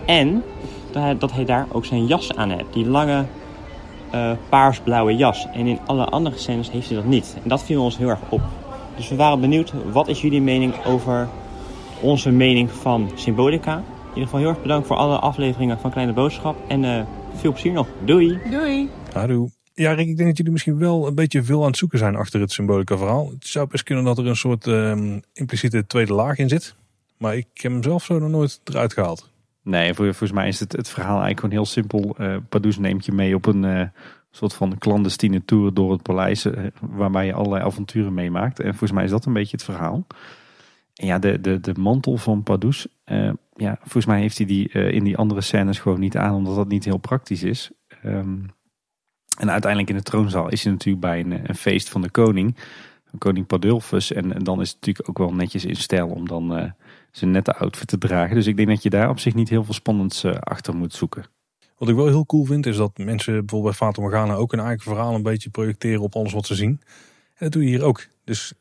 En 0.06 0.44
dat 0.91 1.02
hij, 1.02 1.18
dat 1.18 1.32
hij 1.32 1.45
daar 1.45 1.68
ook 1.72 1.86
zijn 1.86 2.06
jas 2.06 2.36
aan 2.36 2.50
heeft, 2.50 2.74
die 2.74 2.86
lange 2.86 3.26
uh, 4.16 4.32
paarsblauwe 4.50 5.16
jas. 5.16 5.48
En 5.54 5.68
in 5.68 5.80
alle 5.86 6.06
andere 6.06 6.38
scènes 6.38 6.72
heeft 6.72 6.88
hij 6.88 6.98
dat 6.98 7.06
niet. 7.06 7.38
En 7.44 7.50
dat 7.50 7.64
viel 7.64 7.84
ons 7.84 7.98
heel 7.98 8.10
erg 8.10 8.20
op. 8.30 8.41
Dus 8.95 9.10
we 9.10 9.16
waren 9.16 9.40
benieuwd, 9.40 9.74
wat 9.91 10.08
is 10.08 10.22
jullie 10.22 10.41
mening 10.41 10.86
over 10.86 11.28
onze 12.02 12.32
mening 12.32 12.72
van 12.72 13.12
Symbolica? 13.16 13.84
In 14.14 14.19
ieder 14.19 14.34
geval 14.34 14.45
heel 14.45 14.56
erg 14.56 14.61
bedankt 14.61 14.88
voor 14.88 14.95
alle 14.95 15.18
afleveringen 15.18 15.80
van 15.80 15.91
Kleine 15.91 16.14
Boodschap. 16.14 16.57
En 16.68 16.84
uh, 16.84 17.03
veel 17.35 17.52
plezier 17.52 17.72
nog. 17.72 17.88
Doei. 18.06 18.40
Doei. 18.49 18.90
Hallo. 19.14 19.49
Ja, 19.73 19.94
Rick, 19.94 20.07
ik 20.07 20.15
denk 20.18 20.27
dat 20.27 20.38
jullie 20.38 20.52
misschien 20.52 20.77
wel 20.77 21.07
een 21.07 21.15
beetje 21.15 21.44
veel 21.44 21.61
aan 21.61 21.68
het 21.68 21.77
zoeken 21.77 21.98
zijn 21.99 22.15
achter 22.15 22.40
het 22.40 22.52
symbolica 22.52 22.98
verhaal. 22.98 23.30
Het 23.30 23.48
zou 23.48 23.68
best 23.68 23.84
kunnen 23.84 24.03
dat 24.03 24.18
er 24.18 24.27
een 24.27 24.35
soort 24.35 24.65
um, 24.65 25.22
impliciete 25.34 25.85
tweede 25.88 26.14
laag 26.14 26.38
in 26.38 26.49
zit. 26.49 26.76
Maar 27.18 27.35
ik 27.35 27.48
heb 27.53 27.72
hem 27.72 27.84
zelf 27.84 28.03
zo 28.03 28.19
nog 28.19 28.30
nooit 28.30 28.61
eruit 28.64 28.94
gehaald. 28.94 29.30
Nee, 29.64 29.94
volgens 29.94 30.31
mij 30.31 30.48
is 30.48 30.60
het, 30.60 30.72
het 30.72 30.90
verhaal 30.90 31.22
eigenlijk 31.22 31.40
gewoon 31.40 31.56
heel 31.56 31.65
simpel. 31.65 32.15
Uh, 32.19 32.35
Pardoes 32.49 32.77
neemt 32.77 33.06
je 33.06 33.11
mee 33.11 33.35
op 33.35 33.45
een 33.45 33.64
uh, 33.64 33.81
soort 34.31 34.53
van 34.53 34.77
clandestine 34.77 35.45
tour 35.45 35.73
door 35.73 35.91
het 35.91 36.02
paleis. 36.02 36.45
Uh, 36.45 36.53
waarbij 36.81 37.26
je 37.26 37.34
allerlei 37.34 37.64
avonturen 37.64 38.14
meemaakt. 38.14 38.60
En 38.60 38.69
volgens 38.69 38.91
mij 38.91 39.03
is 39.03 39.11
dat 39.11 39.26
een 39.26 39.34
beetje 39.34 39.57
het 39.57 39.65
verhaal. 39.65 40.06
Ja, 40.94 41.20
de, 41.20 41.41
de, 41.41 41.60
de 41.60 41.74
mantel 41.78 42.18
van 42.18 42.44
Pardoes 42.44 42.88
ja, 43.56 43.78
volgens 43.82 44.06
mij 44.06 44.20
heeft 44.20 44.38
hij 44.38 44.48
die 44.48 44.70
uh, 44.74 44.91
in 44.91 45.03
die 45.03 45.18
andere 45.18 45.41
scènes 45.41 45.80
gewoon 45.80 45.99
niet 45.99 46.18
aan, 46.18 46.36
omdat 46.36 46.56
dat 46.56 46.68
niet 46.68 46.86
heel 46.86 46.98
praktisch 46.98 47.44
is. 47.44 47.72
Um, 48.06 48.52
en 49.38 49.52
uiteindelijk 49.52 49.91
in 49.91 49.98
de 49.98 50.03
troonzaal 50.03 50.49
is 50.49 50.64
hij 50.64 50.72
natuurlijk 50.72 51.02
bij 51.02 51.20
een, 51.20 51.49
een 51.49 51.56
feest 51.56 51.90
van 51.90 52.02
de 52.02 52.10
koning, 52.10 52.57
koning 53.18 53.48
Padulfus. 53.48 54.11
En, 54.11 54.30
dan 54.30 54.61
is 54.61 54.68
het 54.68 54.76
natuurlijk 54.76 55.10
ook 55.10 55.18
wel 55.18 55.34
netjes 55.34 55.65
in 55.65 55.76
stijl 55.76 56.07
om 56.07 56.28
dan 56.28 56.60
uh, 56.60 56.72
zijn 57.11 57.32
nette 57.32 57.56
outfit 57.56 57.88
te 57.88 57.98
dragen. 57.98 58.36
Dus 58.36 58.48
ik 58.48 58.56
denk 58.56 58.68
dat 58.68 58.84
je 58.84 58.90
daar 58.90 59.10
op 59.10 59.20
zich 59.20 59.34
niet 59.34 59.49
heel 59.49 59.64
veel 59.64 59.74
spannends 59.74 60.26
achter 60.26 60.76
moet 60.76 60.94
zoeken. 60.94 61.26
Wat 61.78 61.90
ik 61.90 61.95
wel 61.95 62.07
heel 62.07 62.26
cool 62.26 62.45
vind 62.45 62.65
is 62.65 62.78
dat 62.78 62.98
mensen 62.98 63.34
bijvoorbeeld 63.34 63.78
bij 63.78 63.88
Fata 63.88 64.02
Morgana 64.02 64.34
ook 64.34 64.53
een 64.53 64.60
eigen 64.60 64.84
verhaal 64.84 65.15
een 65.15 65.24
beetje 65.24 65.49
projecteren 65.49 66.02
op 66.02 66.15
alles 66.15 66.34
wat 66.34 66.45
ze 66.45 66.56
zien. 66.56 66.82
En 67.34 67.40
dat 67.40 67.52
doe 67.52 67.64
je 67.64 67.70
hier 67.70 67.84
ook. 67.84 68.07
Dus 68.24 68.53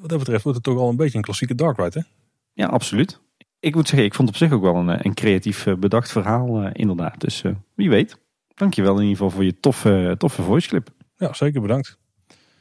wat 0.00 0.08
dat 0.08 0.18
betreft 0.18 0.42
wordt 0.42 0.58
het 0.58 0.66
toch 0.66 0.78
al 0.78 0.88
een 0.88 0.96
beetje 0.96 1.16
een 1.16 1.24
klassieke 1.24 1.54
Dark 1.54 1.76
Ride 1.76 1.98
hè? 1.98 2.04
Ja, 2.52 2.66
absoluut 2.66 3.20
ik 3.60 3.74
moet 3.74 3.88
zeggen, 3.88 4.06
ik 4.06 4.14
vond 4.14 4.28
op 4.28 4.36
zich 4.36 4.52
ook 4.52 4.62
wel 4.62 4.76
een, 4.76 5.06
een 5.06 5.14
creatief 5.14 5.66
eh, 5.66 5.74
bedacht 5.74 6.12
verhaal 6.12 6.62
uh, 6.62 6.70
inderdaad. 6.72 7.20
Dus 7.20 7.42
uh, 7.42 7.52
wie 7.74 7.90
weet. 7.90 8.18
Dankjewel 8.54 8.94
in 8.94 9.00
ieder 9.00 9.16
geval 9.16 9.30
voor 9.30 9.44
je 9.44 9.60
toffe, 9.60 10.14
toffe 10.18 10.42
voiceclip. 10.42 10.90
Ja, 11.16 11.32
zeker 11.32 11.60
bedankt. 11.60 11.98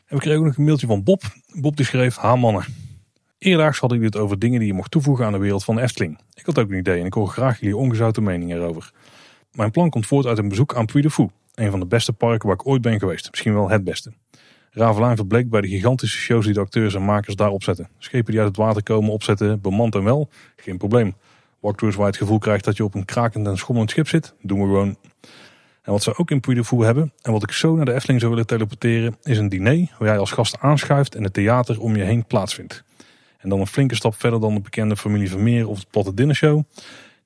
En 0.05 0.15
we 0.15 0.17
kregen 0.17 0.39
ook 0.39 0.45
nog 0.45 0.57
een 0.57 0.63
mailtje 0.63 0.87
van 0.87 1.03
Bob. 1.03 1.21
Bob 1.53 1.77
die 1.77 1.85
schreef, 1.85 2.15
ha 2.15 2.35
mannen. 2.35 2.65
Eerdaags 3.37 3.79
had 3.79 3.91
ik 3.91 4.01
dit 4.01 4.15
over 4.15 4.39
dingen 4.39 4.59
die 4.59 4.67
je 4.67 4.73
mocht 4.73 4.91
toevoegen 4.91 5.25
aan 5.25 5.31
de 5.31 5.37
wereld 5.37 5.63
van 5.63 5.75
de 5.75 5.81
Efteling. 5.81 6.19
Ik 6.33 6.45
had 6.45 6.59
ook 6.59 6.69
een 6.69 6.77
idee 6.77 6.99
en 6.99 7.05
ik 7.05 7.13
hoor 7.13 7.27
graag 7.27 7.59
jullie 7.59 7.77
ongezouten 7.77 8.23
mening 8.23 8.53
erover. 8.53 8.91
Mijn 9.51 9.71
plan 9.71 9.89
komt 9.89 10.07
voort 10.07 10.25
uit 10.25 10.37
een 10.37 10.49
bezoek 10.49 10.75
aan 10.75 10.85
Puy 10.85 11.01
de 11.01 11.09
Fou. 11.09 11.29
Een 11.53 11.71
van 11.71 11.79
de 11.79 11.85
beste 11.85 12.13
parken 12.13 12.47
waar 12.47 12.57
ik 12.57 12.67
ooit 12.67 12.81
ben 12.81 12.99
geweest. 12.99 13.27
Misschien 13.29 13.53
wel 13.53 13.69
het 13.69 13.83
beste. 13.83 14.13
Ravelijn 14.77 15.15
verbleek 15.15 15.49
bij 15.49 15.61
de 15.61 15.67
gigantische 15.67 16.17
shows 16.17 16.45
die 16.45 16.53
de 16.53 16.59
acteurs 16.59 16.95
en 16.95 17.05
makers 17.05 17.35
daar 17.35 17.49
opzetten. 17.49 17.89
Schepen 17.97 18.31
die 18.31 18.39
uit 18.39 18.49
het 18.49 18.57
water 18.57 18.83
komen 18.83 19.11
opzetten, 19.11 19.61
bemand 19.61 19.95
en 19.95 20.03
wel, 20.03 20.29
geen 20.55 20.77
probleem. 20.77 21.15
Walkthroughs 21.59 21.97
waar 21.97 22.05
je 22.05 22.11
het 22.11 22.21
gevoel 22.21 22.39
krijgt 22.39 22.63
dat 22.63 22.77
je 22.77 22.83
op 22.83 22.95
een 22.95 23.05
krakend 23.05 23.47
en 23.47 23.57
schommelend 23.57 23.91
schip 23.91 24.07
zit, 24.07 24.35
doen 24.41 24.59
we 24.59 24.65
gewoon. 24.65 24.97
En 25.81 25.91
wat 25.91 26.03
ze 26.03 26.17
ook 26.17 26.31
in 26.31 26.39
Puy 26.39 26.53
de 26.53 26.85
hebben, 26.85 27.13
en 27.21 27.31
wat 27.31 27.43
ik 27.43 27.51
zo 27.51 27.75
naar 27.75 27.85
de 27.85 27.93
Efteling 27.93 28.19
zou 28.19 28.31
willen 28.31 28.47
teleporteren, 28.47 29.17
is 29.23 29.37
een 29.37 29.49
diner 29.49 29.95
waar 29.99 30.07
jij 30.07 30.17
als 30.17 30.31
gast 30.31 30.59
aanschuift 30.59 31.15
en 31.15 31.23
het 31.23 31.33
theater 31.33 31.79
om 31.79 31.95
je 31.95 32.03
heen 32.03 32.25
plaatsvindt. 32.25 32.83
En 33.37 33.49
dan 33.49 33.59
een 33.59 33.67
flinke 33.67 33.95
stap 33.95 34.15
verder 34.15 34.39
dan 34.39 34.53
de 34.53 34.61
bekende 34.61 34.97
familie 34.97 35.29
Vermeer 35.29 35.67
of 35.67 35.79
de 35.79 35.87
platte 35.91 36.13
dinnershow. 36.13 36.63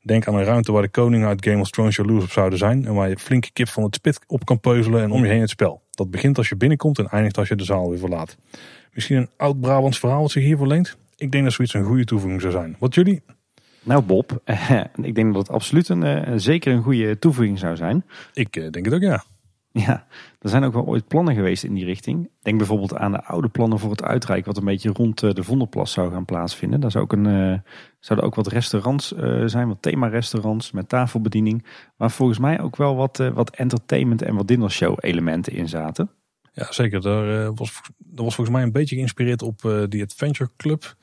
Denk 0.02 0.28
aan 0.28 0.36
een 0.36 0.44
ruimte 0.44 0.72
waar 0.72 0.82
de 0.82 0.90
koningen 0.90 1.28
uit 1.28 1.46
Game 1.46 1.60
of 1.60 1.70
Thrones 1.70 1.96
jaloers 1.96 2.24
op 2.24 2.32
zouden 2.32 2.60
zijn 2.60 2.86
en 2.86 2.94
waar 2.94 3.10
je 3.10 3.18
flinke 3.18 3.52
kip 3.54 3.68
van 3.68 3.84
het 3.84 3.96
spit 3.96 4.20
op 4.28 4.46
kan 4.46 4.60
peuzelen 4.60 5.02
en 5.02 5.12
om 5.12 5.24
je 5.24 5.30
heen 5.30 5.42
het 5.42 5.50
spel. 5.50 5.82
Dat 5.92 6.12
begint 6.12 6.38
als 6.38 6.50
je 6.50 6.56
binnenkomt 6.56 7.00
en 7.00 7.08
eindigt 7.08 7.38
als 7.38 7.48
je 7.48 7.56
de 7.56 7.64
zaal 7.64 7.90
weer 7.90 8.00
verlaat. 8.00 8.38
Misschien 8.94 9.18
een 9.18 9.30
oud-Brabants 9.38 10.00
verhaal 10.00 10.22
wat 10.22 10.32
zich 10.32 10.44
hiervoor 10.44 10.68
leent? 10.68 10.98
Ik 11.16 11.32
denk 11.32 11.44
dat 11.44 11.54
zoiets 11.54 11.74
een 11.74 11.84
goede 11.84 12.04
toevoeging 12.04 12.42
zou 12.42 12.54
zijn. 12.54 12.76
Wat 12.80 12.96
jullie? 12.96 13.22
Nou 13.84 14.02
Bob, 14.02 14.42
ik 15.02 15.16
denk 15.16 15.34
dat 15.34 15.48
het 15.48 15.52
absoluut 15.56 15.90
een, 15.90 16.40
zeker 16.40 16.74
een 16.74 16.84
goede 16.84 17.20
toevoeging 17.20 17.60
zou 17.60 17.76
zijn. 17.76 18.06
Ik 18.34 18.54
denk 18.54 18.86
het 18.86 18.94
ook 18.94 19.02
ja. 19.02 19.24
Ja, 19.74 20.08
er 20.40 20.50
zijn 20.50 20.64
ook 20.64 20.74
wel 20.74 20.86
ooit 20.86 21.08
plannen 21.08 21.36
geweest 21.36 21.64
in 21.64 21.74
die 21.74 21.86
richting. 21.86 22.30
Denk 22.42 22.58
bijvoorbeeld 22.58 22.96
aan 22.96 23.12
de 23.12 23.24
oude 23.24 23.50
plannen 23.50 23.80
voor 23.80 23.92
het 23.92 24.04
uitrijk, 24.04 24.46
wat 24.46 24.58
een 24.58 24.66
beetje 24.66 24.90
rond 24.90 25.24
eh, 25.24 25.34
de 25.34 25.44
Vondelplas 25.44 25.92
zou 25.92 26.12
gaan 26.12 26.26
plaatsvinden. 26.26 26.80
Daar 26.80 26.92
zou 26.92 27.04
ook 27.04 27.14
een, 27.14 27.26
uh, 27.26 27.58
zouden 28.00 28.28
ook 28.28 28.36
wat 28.36 28.48
restaurants 28.48 29.14
uh, 29.14 29.44
zijn, 29.46 29.68
wat 29.68 29.82
thema-restaurants 29.82 30.72
met 30.72 30.90
tafelbediening. 30.90 31.66
Waar 31.98 32.12
volgens 32.12 32.40
mij 32.40 32.62
ook 32.62 32.76
wel 32.76 32.96
wat, 32.96 33.18
wat 33.18 33.50
entertainment 33.50 34.22
en 34.22 34.36
wat 34.36 34.48
dinnershow 34.48 34.98
elementen 35.00 35.54
in 35.54 35.70
zaten. 35.70 36.12
Ja, 36.54 36.72
zeker. 36.72 37.02
Daar, 37.02 37.54
was, 37.54 37.82
was 37.98 38.36
volgens 38.36 38.56
mij 38.56 38.64
een 38.64 38.72
beetje 38.72 38.96
geïnspireerd 38.96 39.42
op 39.42 39.86
die 39.90 40.04
Adventure 40.04 40.50
Club 40.58 40.96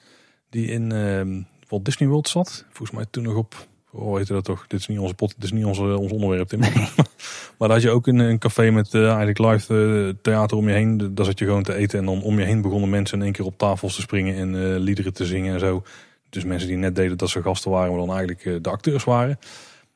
die 0.49 0.67
in 0.67 0.93
ehm, 0.93 1.43
Walt 1.69 1.85
Disney 1.85 2.09
World 2.09 2.29
zat. 2.29 2.65
Volgens 2.69 2.91
mij 2.91 3.07
toen 3.11 3.23
nog 3.23 3.37
op 3.37 3.68
hoe 3.91 4.19
heet 4.19 4.27
dat 4.27 4.45
toch? 4.45 4.67
Dit 4.67 4.81
is 4.81 4.87
niet 4.87 4.99
onze 4.99 5.15
pot, 5.15 5.35
dit 5.35 5.45
is 5.45 5.53
niet 5.53 5.65
onze, 5.65 5.99
ons 5.99 6.13
onderwerp, 6.13 6.57
maar 7.59 7.69
daar 7.69 7.71
had 7.71 7.83
je 7.83 7.91
ook 7.91 8.07
een, 8.07 8.19
een 8.19 8.39
café 8.39 8.71
met 8.71 8.95
uh, 8.95 9.07
eigenlijk 9.07 9.39
live 9.39 9.75
uh, 9.75 10.15
theater 10.23 10.57
om 10.57 10.69
je 10.69 10.75
heen. 10.75 11.15
Daar 11.15 11.25
zat 11.25 11.39
je 11.39 11.45
gewoon 11.45 11.63
te 11.63 11.75
eten 11.75 11.99
en 11.99 12.05
dan 12.05 12.23
om 12.23 12.39
je 12.39 12.45
heen 12.45 12.63
begonnen 12.63 12.91
mensen 12.91 13.19
in 13.19 13.25
één 13.25 13.33
keer 13.33 13.45
op 13.45 13.59
tafels 13.59 13.95
te 13.95 14.01
springen 14.01 14.37
en 14.37 14.55
uh, 14.55 14.79
liederen 14.79 15.13
te 15.13 15.27
zingen 15.27 15.55
en 15.55 15.61
zo. 15.61 15.83
Dus 16.29 16.45
mensen 16.45 16.69
die 16.69 16.77
net 16.77 16.97
deden 16.97 17.19
dat 17.19 17.31
ze 17.31 17.43
gasten 17.43 17.71
waren, 17.71 17.89
maar 17.91 18.07
dan 18.07 18.17
eigenlijk 18.17 18.65
de 18.65 18.71
acteurs 18.71 19.05
waren. 19.05 19.39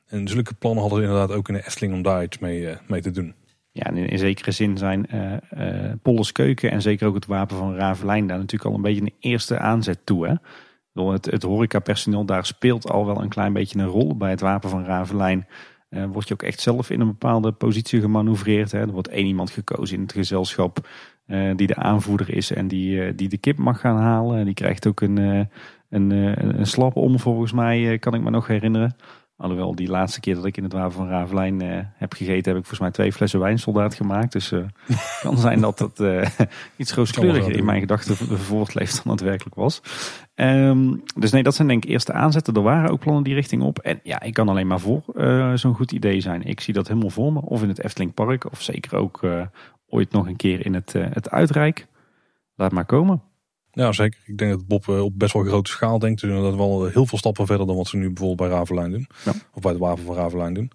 En 0.06 0.28
zulke 0.28 0.54
plannen 0.54 0.80
hadden 0.80 1.00
ze 1.00 1.04
inderdaad 1.04 1.36
ook 1.36 1.48
in 1.48 1.54
de 1.54 1.66
Efteling 1.66 1.94
om 1.94 2.02
daar 2.02 2.22
iets 2.22 2.38
mee, 2.38 2.76
mee 2.86 3.00
te 3.00 3.10
doen. 3.10 3.34
Ja, 3.72 3.82
en 3.82 3.96
in, 3.96 4.08
in 4.08 4.18
zekere 4.18 4.50
zin 4.50 4.78
zijn 4.78 5.08
Polles 6.02 6.32
Keuken 6.32 6.70
en 6.70 6.82
zeker 6.82 7.06
ook 7.06 7.14
het 7.14 7.26
wapen 7.26 7.56
van 7.56 7.74
Ravelijn 7.74 8.26
daar 8.26 8.38
natuurlijk 8.38 8.70
al 8.70 8.76
een 8.76 8.82
beetje 8.82 9.00
een 9.00 9.14
eerste 9.20 9.58
aanzet 9.58 9.98
toe. 10.04 10.26
Hè? 10.26 10.34
Het, 10.94 11.24
het 11.24 11.42
horecapersoneel 11.42 12.24
daar 12.24 12.46
speelt 12.46 12.90
al 12.90 13.06
wel 13.06 13.22
een 13.22 13.28
klein 13.28 13.52
beetje 13.52 13.78
een 13.78 13.86
rol. 13.86 14.16
Bij 14.16 14.30
het 14.30 14.40
wapen 14.40 14.70
van 14.70 14.84
Ravelijn 14.84 15.46
uh, 15.90 16.04
word 16.04 16.28
je 16.28 16.34
ook 16.34 16.42
echt 16.42 16.60
zelf 16.60 16.90
in 16.90 17.00
een 17.00 17.06
bepaalde 17.06 17.52
positie 17.52 18.00
gemanoeuvreerd. 18.00 18.72
Hè. 18.72 18.80
Er 18.80 18.92
wordt 18.92 19.08
één 19.08 19.26
iemand 19.26 19.50
gekozen 19.50 19.96
in 19.96 20.02
het 20.02 20.12
gezelschap 20.12 20.88
uh, 21.26 21.56
die 21.56 21.66
de 21.66 21.76
aanvoerder 21.76 22.34
is 22.34 22.52
en 22.52 22.68
die, 22.68 22.96
uh, 22.96 23.12
die 23.16 23.28
de 23.28 23.38
kip 23.38 23.58
mag 23.58 23.80
gaan 23.80 23.96
halen. 23.96 24.38
En 24.38 24.44
die 24.44 24.54
krijgt 24.54 24.86
ook 24.86 25.00
een, 25.00 25.48
een, 25.88 26.10
een 26.58 26.66
slap 26.66 26.96
om 26.96 27.18
volgens 27.18 27.52
mij, 27.52 27.98
kan 27.98 28.14
ik 28.14 28.20
me 28.20 28.30
nog 28.30 28.46
herinneren. 28.46 28.96
Alhoewel, 29.42 29.74
die 29.74 29.88
laatste 29.88 30.20
keer 30.20 30.34
dat 30.34 30.44
ik 30.44 30.56
in 30.56 30.62
het 30.62 30.72
wapen 30.72 30.92
van 30.92 31.08
Ravelijn 31.08 31.62
uh, 31.62 31.78
heb 31.94 32.12
gegeten, 32.12 32.52
heb 32.52 32.60
ik 32.60 32.66
volgens 32.68 32.78
mij 32.78 32.90
twee 32.90 33.12
flessen 33.12 33.40
wijnsoldaat 33.40 33.94
gemaakt. 33.94 34.32
Dus 34.32 34.52
uh, 34.52 34.64
kan 35.22 35.38
zijn 35.38 35.60
dat 35.60 35.78
dat 35.78 36.00
uh, 36.00 36.26
iets 36.76 36.94
rooskleuriger 36.94 37.56
in 37.56 37.64
mijn 37.64 37.80
gedachten 37.80 38.16
voortleeft 38.38 39.04
dan 39.04 39.12
het 39.12 39.20
werkelijk 39.20 39.54
was. 39.54 39.82
Um, 40.34 41.02
dus 41.16 41.30
nee, 41.30 41.42
dat 41.42 41.54
zijn 41.54 41.68
denk 41.68 41.84
ik 41.84 41.90
eerste 41.90 42.12
aanzetten. 42.12 42.54
Er 42.54 42.62
waren 42.62 42.90
ook 42.90 43.00
plannen 43.00 43.22
die 43.24 43.34
richting 43.34 43.62
op. 43.62 43.78
En 43.78 44.00
ja, 44.02 44.20
ik 44.20 44.34
kan 44.34 44.48
alleen 44.48 44.66
maar 44.66 44.80
voor 44.80 45.02
zo'n 45.54 45.74
goed 45.74 45.92
idee 45.92 46.20
zijn. 46.20 46.42
Ik 46.42 46.60
zie 46.60 46.74
dat 46.74 46.88
helemaal 46.88 47.10
voor 47.10 47.32
me. 47.32 47.40
Of 47.40 47.62
in 47.62 47.68
het 47.68 47.84
Efteling 47.84 48.14
Park, 48.14 48.50
of 48.52 48.62
zeker 48.62 48.96
ook 48.96 49.20
ooit 49.88 50.12
nog 50.12 50.26
een 50.26 50.36
keer 50.36 50.66
in 50.66 50.74
het, 50.74 50.92
het 50.92 51.30
Uitrijk. 51.30 51.86
Laat 52.54 52.72
maar 52.72 52.84
komen. 52.84 53.22
Ja, 53.74 53.92
zeker. 53.92 54.20
Ik 54.24 54.38
denk 54.38 54.50
dat 54.50 54.66
Bob 54.66 54.88
eh, 54.88 55.04
op 55.04 55.18
best 55.18 55.32
wel 55.32 55.42
grote 55.42 55.70
schaal 55.70 55.98
denkt. 55.98 56.20
Dus 56.20 56.30
dat 56.30 56.54
wel 56.54 56.84
heel 56.86 57.06
veel 57.06 57.18
stappen 57.18 57.46
verder 57.46 57.66
dan 57.66 57.76
wat 57.76 57.86
ze 57.86 57.96
nu 57.96 58.06
bijvoorbeeld 58.06 58.48
bij 58.48 58.58
Ravelijn 58.58 58.90
doen. 58.90 59.06
Ja. 59.24 59.32
Of 59.54 59.62
bij 59.62 59.72
de 59.72 59.78
Waven 59.78 60.04
van 60.04 60.14
Ravelijn 60.14 60.54
doen. 60.54 60.70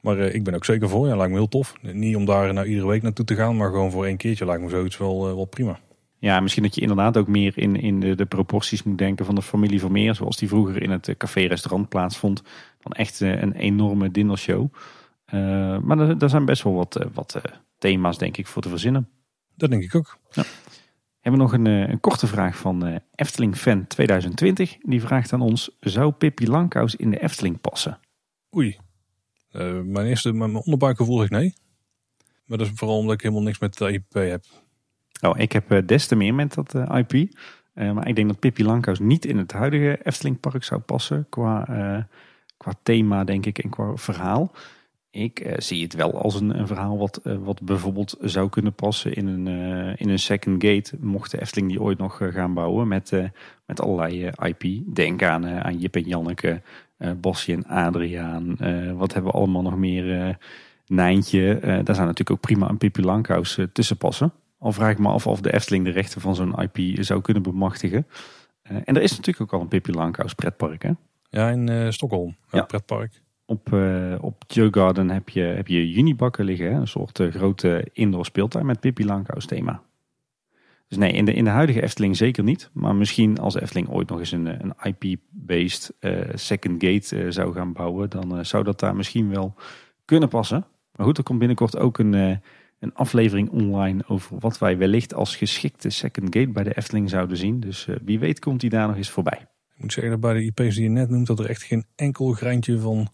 Maar 0.00 0.18
uh, 0.18 0.34
ik 0.34 0.44
ben 0.44 0.54
ook 0.54 0.64
zeker 0.64 0.88
voor. 0.88 1.06
Ja, 1.06 1.16
lijkt 1.16 1.32
me 1.32 1.38
heel 1.38 1.48
tof. 1.48 1.74
Niet 1.80 2.16
om 2.16 2.24
daar 2.24 2.52
nou 2.52 2.66
iedere 2.66 2.86
week 2.86 3.02
naartoe 3.02 3.24
te 3.24 3.34
gaan, 3.34 3.56
maar 3.56 3.70
gewoon 3.70 3.90
voor 3.90 4.06
één 4.06 4.16
keertje 4.16 4.44
lijkt 4.44 4.62
me 4.62 4.68
zoiets 4.68 4.96
wel, 4.96 5.28
uh, 5.28 5.34
wel 5.34 5.44
prima. 5.44 5.78
Ja, 6.18 6.40
misschien 6.40 6.62
dat 6.62 6.74
je 6.74 6.80
inderdaad 6.80 7.16
ook 7.16 7.28
meer 7.28 7.58
in, 7.58 7.76
in 7.76 8.00
de, 8.00 8.14
de 8.14 8.26
proporties 8.26 8.82
moet 8.82 8.98
denken 8.98 9.24
van 9.24 9.34
de 9.34 9.42
familie 9.42 9.80
Vermeer. 9.80 10.14
Zoals 10.14 10.36
die 10.36 10.48
vroeger 10.48 10.82
in 10.82 10.90
het 10.90 11.14
café-restaurant 11.16 11.88
plaatsvond. 11.88 12.42
Dan 12.82 12.92
echt 12.92 13.20
een 13.20 13.52
enorme 13.52 14.10
dinnershow. 14.10 14.72
maar 15.82 15.98
er, 15.98 16.16
er, 16.18 16.30
zijn 16.30 16.44
best 16.44 16.62
wel 16.62 16.74
wat, 16.74 17.06
wat 17.14 17.40
thema's 17.78 18.18
denk 18.18 18.36
ik 18.36 18.46
voor 18.46 18.62
te 18.62 18.68
verzinnen. 18.68 19.08
Dat 19.54 19.70
denk 19.70 19.82
ik 19.82 19.94
ook. 19.94 20.18
Ja 20.30 20.44
hebben 21.26 21.44
nog 21.44 21.52
een, 21.52 21.66
eh, 21.66 21.88
een 21.88 22.00
korte 22.00 22.26
vraag 22.26 22.56
van 22.56 22.86
uh, 22.86 22.96
Efteling 23.14 23.56
Fan 23.56 23.86
2020. 23.86 24.76
Die 24.80 25.00
vraagt 25.00 25.32
aan 25.32 25.40
ons: 25.40 25.76
Zou 25.80 26.12
Pippi 26.12 26.48
Langkous 26.48 26.96
in 26.96 27.10
de 27.10 27.22
Efteling 27.22 27.60
passen? 27.60 27.98
Oei. 28.56 28.78
Uh, 29.52 29.80
mijn 29.80 30.06
eerste, 30.06 30.32
mijn 30.32 30.54
onderbuikgevoel 30.54 31.18
zegt 31.18 31.30
nee. 31.30 31.54
Maar 32.44 32.58
dat 32.58 32.66
is 32.66 32.72
vooral 32.74 32.98
omdat 32.98 33.14
ik 33.14 33.20
helemaal 33.20 33.42
niks 33.42 33.58
met 33.58 33.78
de 33.78 33.92
IP 33.92 34.12
heb. 34.12 34.44
Oh, 35.20 35.38
ik 35.38 35.52
heb 35.52 35.82
des 35.86 36.06
te 36.06 36.16
meer 36.16 36.34
met 36.34 36.54
dat 36.54 36.74
IP. 36.74 37.34
maar 37.74 38.08
ik 38.08 38.16
denk 38.16 38.28
dat 38.28 38.38
Pippi 38.38 38.64
Langkous 38.64 38.98
niet 38.98 39.24
in 39.24 39.38
het 39.38 39.52
huidige 39.52 39.98
Efteling 40.02 40.40
Park 40.40 40.64
zou 40.64 40.80
passen. 40.80 41.26
Qua, 41.28 41.64
qua 42.56 42.72
thema, 42.82 43.24
denk 43.24 43.46
ik, 43.46 43.58
en 43.58 43.70
qua 43.70 43.96
verhaal. 43.96 44.52
Ik 45.16 45.40
uh, 45.40 45.52
zie 45.56 45.82
het 45.82 45.94
wel 45.94 46.22
als 46.22 46.40
een, 46.40 46.58
een 46.58 46.66
verhaal 46.66 46.98
wat, 46.98 47.20
uh, 47.24 47.36
wat 47.36 47.62
bijvoorbeeld 47.62 48.16
zou 48.20 48.48
kunnen 48.48 48.74
passen 48.74 49.14
in 49.14 49.26
een, 49.26 49.46
uh, 49.46 49.92
in 49.96 50.08
een 50.08 50.18
second 50.18 50.64
gate. 50.64 50.96
Mocht 51.00 51.30
de 51.30 51.40
Efteling 51.40 51.68
die 51.68 51.80
ooit 51.80 51.98
nog 51.98 52.20
gaan 52.32 52.54
bouwen 52.54 52.88
met, 52.88 53.12
met 53.66 53.80
allerlei 53.80 54.30
IP. 54.42 54.94
Denk 54.94 55.22
aan, 55.22 55.46
aan 55.46 55.78
Jip 55.78 55.96
en 55.96 56.02
Janneke, 56.02 56.62
Bosje 57.16 57.52
en 57.52 57.66
Adriaan. 57.66 58.56
wat 58.96 59.12
hebben 59.12 59.32
we 59.32 59.38
allemaal 59.38 59.62
nog 59.62 59.76
meer? 59.76 60.38
Nijntje. 60.86 61.58
daar 61.60 61.94
zou 61.94 62.06
natuurlijk 62.06 62.30
ook 62.30 62.40
prima 62.40 62.68
een 62.68 62.78
Pippi 62.78 63.02
Langkous 63.02 63.58
tussen 63.72 63.96
passen. 63.96 64.32
Al 64.58 64.72
vraag 64.72 64.90
ik 64.90 64.98
me 64.98 65.08
af 65.08 65.26
of 65.26 65.40
de 65.40 65.52
Efteling 65.52 65.84
de 65.84 65.90
rechten 65.90 66.20
van 66.20 66.34
zo'n 66.34 66.62
IP 66.62 67.04
zou 67.04 67.20
kunnen 67.20 67.42
bemachtigen. 67.42 68.06
en 68.62 68.96
er 68.96 69.02
is 69.02 69.10
natuurlijk 69.10 69.40
ook 69.40 69.52
al 69.52 69.60
een 69.60 69.68
Pippi 69.68 69.92
Langkous 69.92 70.34
pretpark 70.34 70.82
hè? 70.82 70.90
Ja, 71.30 71.48
in 71.48 71.92
Stockholm. 71.92 72.36
Ja. 72.50 72.62
pretpark. 72.62 73.24
Op, 73.46 73.72
uh, 73.72 74.14
op 74.20 74.44
Garden 74.46 75.10
heb 75.10 75.28
je, 75.28 75.40
heb 75.40 75.66
je 75.66 75.90
junibakken 75.90 76.44
liggen. 76.44 76.72
Een 76.72 76.88
soort 76.88 77.18
uh, 77.18 77.32
grote 77.32 77.88
indoor 77.92 78.24
speeltuin 78.24 78.66
met 78.66 78.80
Pippi 78.80 79.04
Langkous 79.04 79.46
thema. 79.46 79.82
Dus 80.88 80.98
nee, 80.98 81.12
in 81.12 81.24
de, 81.24 81.32
in 81.32 81.44
de 81.44 81.50
huidige 81.50 81.82
Efteling 81.82 82.16
zeker 82.16 82.44
niet. 82.44 82.70
Maar 82.72 82.94
misschien 82.94 83.38
als 83.38 83.54
Efteling 83.54 83.88
ooit 83.88 84.08
nog 84.08 84.18
eens 84.18 84.32
een, 84.32 84.46
een 84.46 84.74
IP-based 84.82 85.92
second 86.34 86.84
gate 86.84 87.30
zou 87.30 87.54
gaan 87.54 87.72
bouwen. 87.72 88.10
Dan 88.10 88.44
zou 88.44 88.64
dat 88.64 88.80
daar 88.80 88.96
misschien 88.96 89.30
wel 89.30 89.54
kunnen 90.04 90.28
passen. 90.28 90.66
Maar 90.92 91.06
goed, 91.06 91.18
er 91.18 91.24
komt 91.24 91.38
binnenkort 91.38 91.78
ook 91.78 91.98
een, 91.98 92.40
een 92.78 92.94
aflevering 92.94 93.50
online 93.50 94.02
over 94.06 94.38
wat 94.38 94.58
wij 94.58 94.78
wellicht 94.78 95.14
als 95.14 95.36
geschikte 95.36 95.90
second 95.90 96.36
gate 96.36 96.50
bij 96.50 96.64
de 96.64 96.76
Efteling 96.76 97.10
zouden 97.10 97.36
zien. 97.36 97.60
Dus 97.60 97.88
wie 98.04 98.18
weet 98.18 98.38
komt 98.38 98.60
die 98.60 98.70
daar 98.70 98.86
nog 98.86 98.96
eens 98.96 99.10
voorbij. 99.10 99.46
Ik 99.76 99.82
moet 99.82 99.92
zeggen 99.92 100.12
dat 100.12 100.20
bij 100.20 100.34
de 100.34 100.44
IP's 100.44 100.74
die 100.74 100.84
je 100.84 100.90
net 100.90 101.10
noemt, 101.10 101.26
dat 101.26 101.38
er 101.38 101.48
echt 101.48 101.62
geen 101.62 101.84
enkel 101.94 102.32
greintje 102.32 102.78
van 102.78 103.08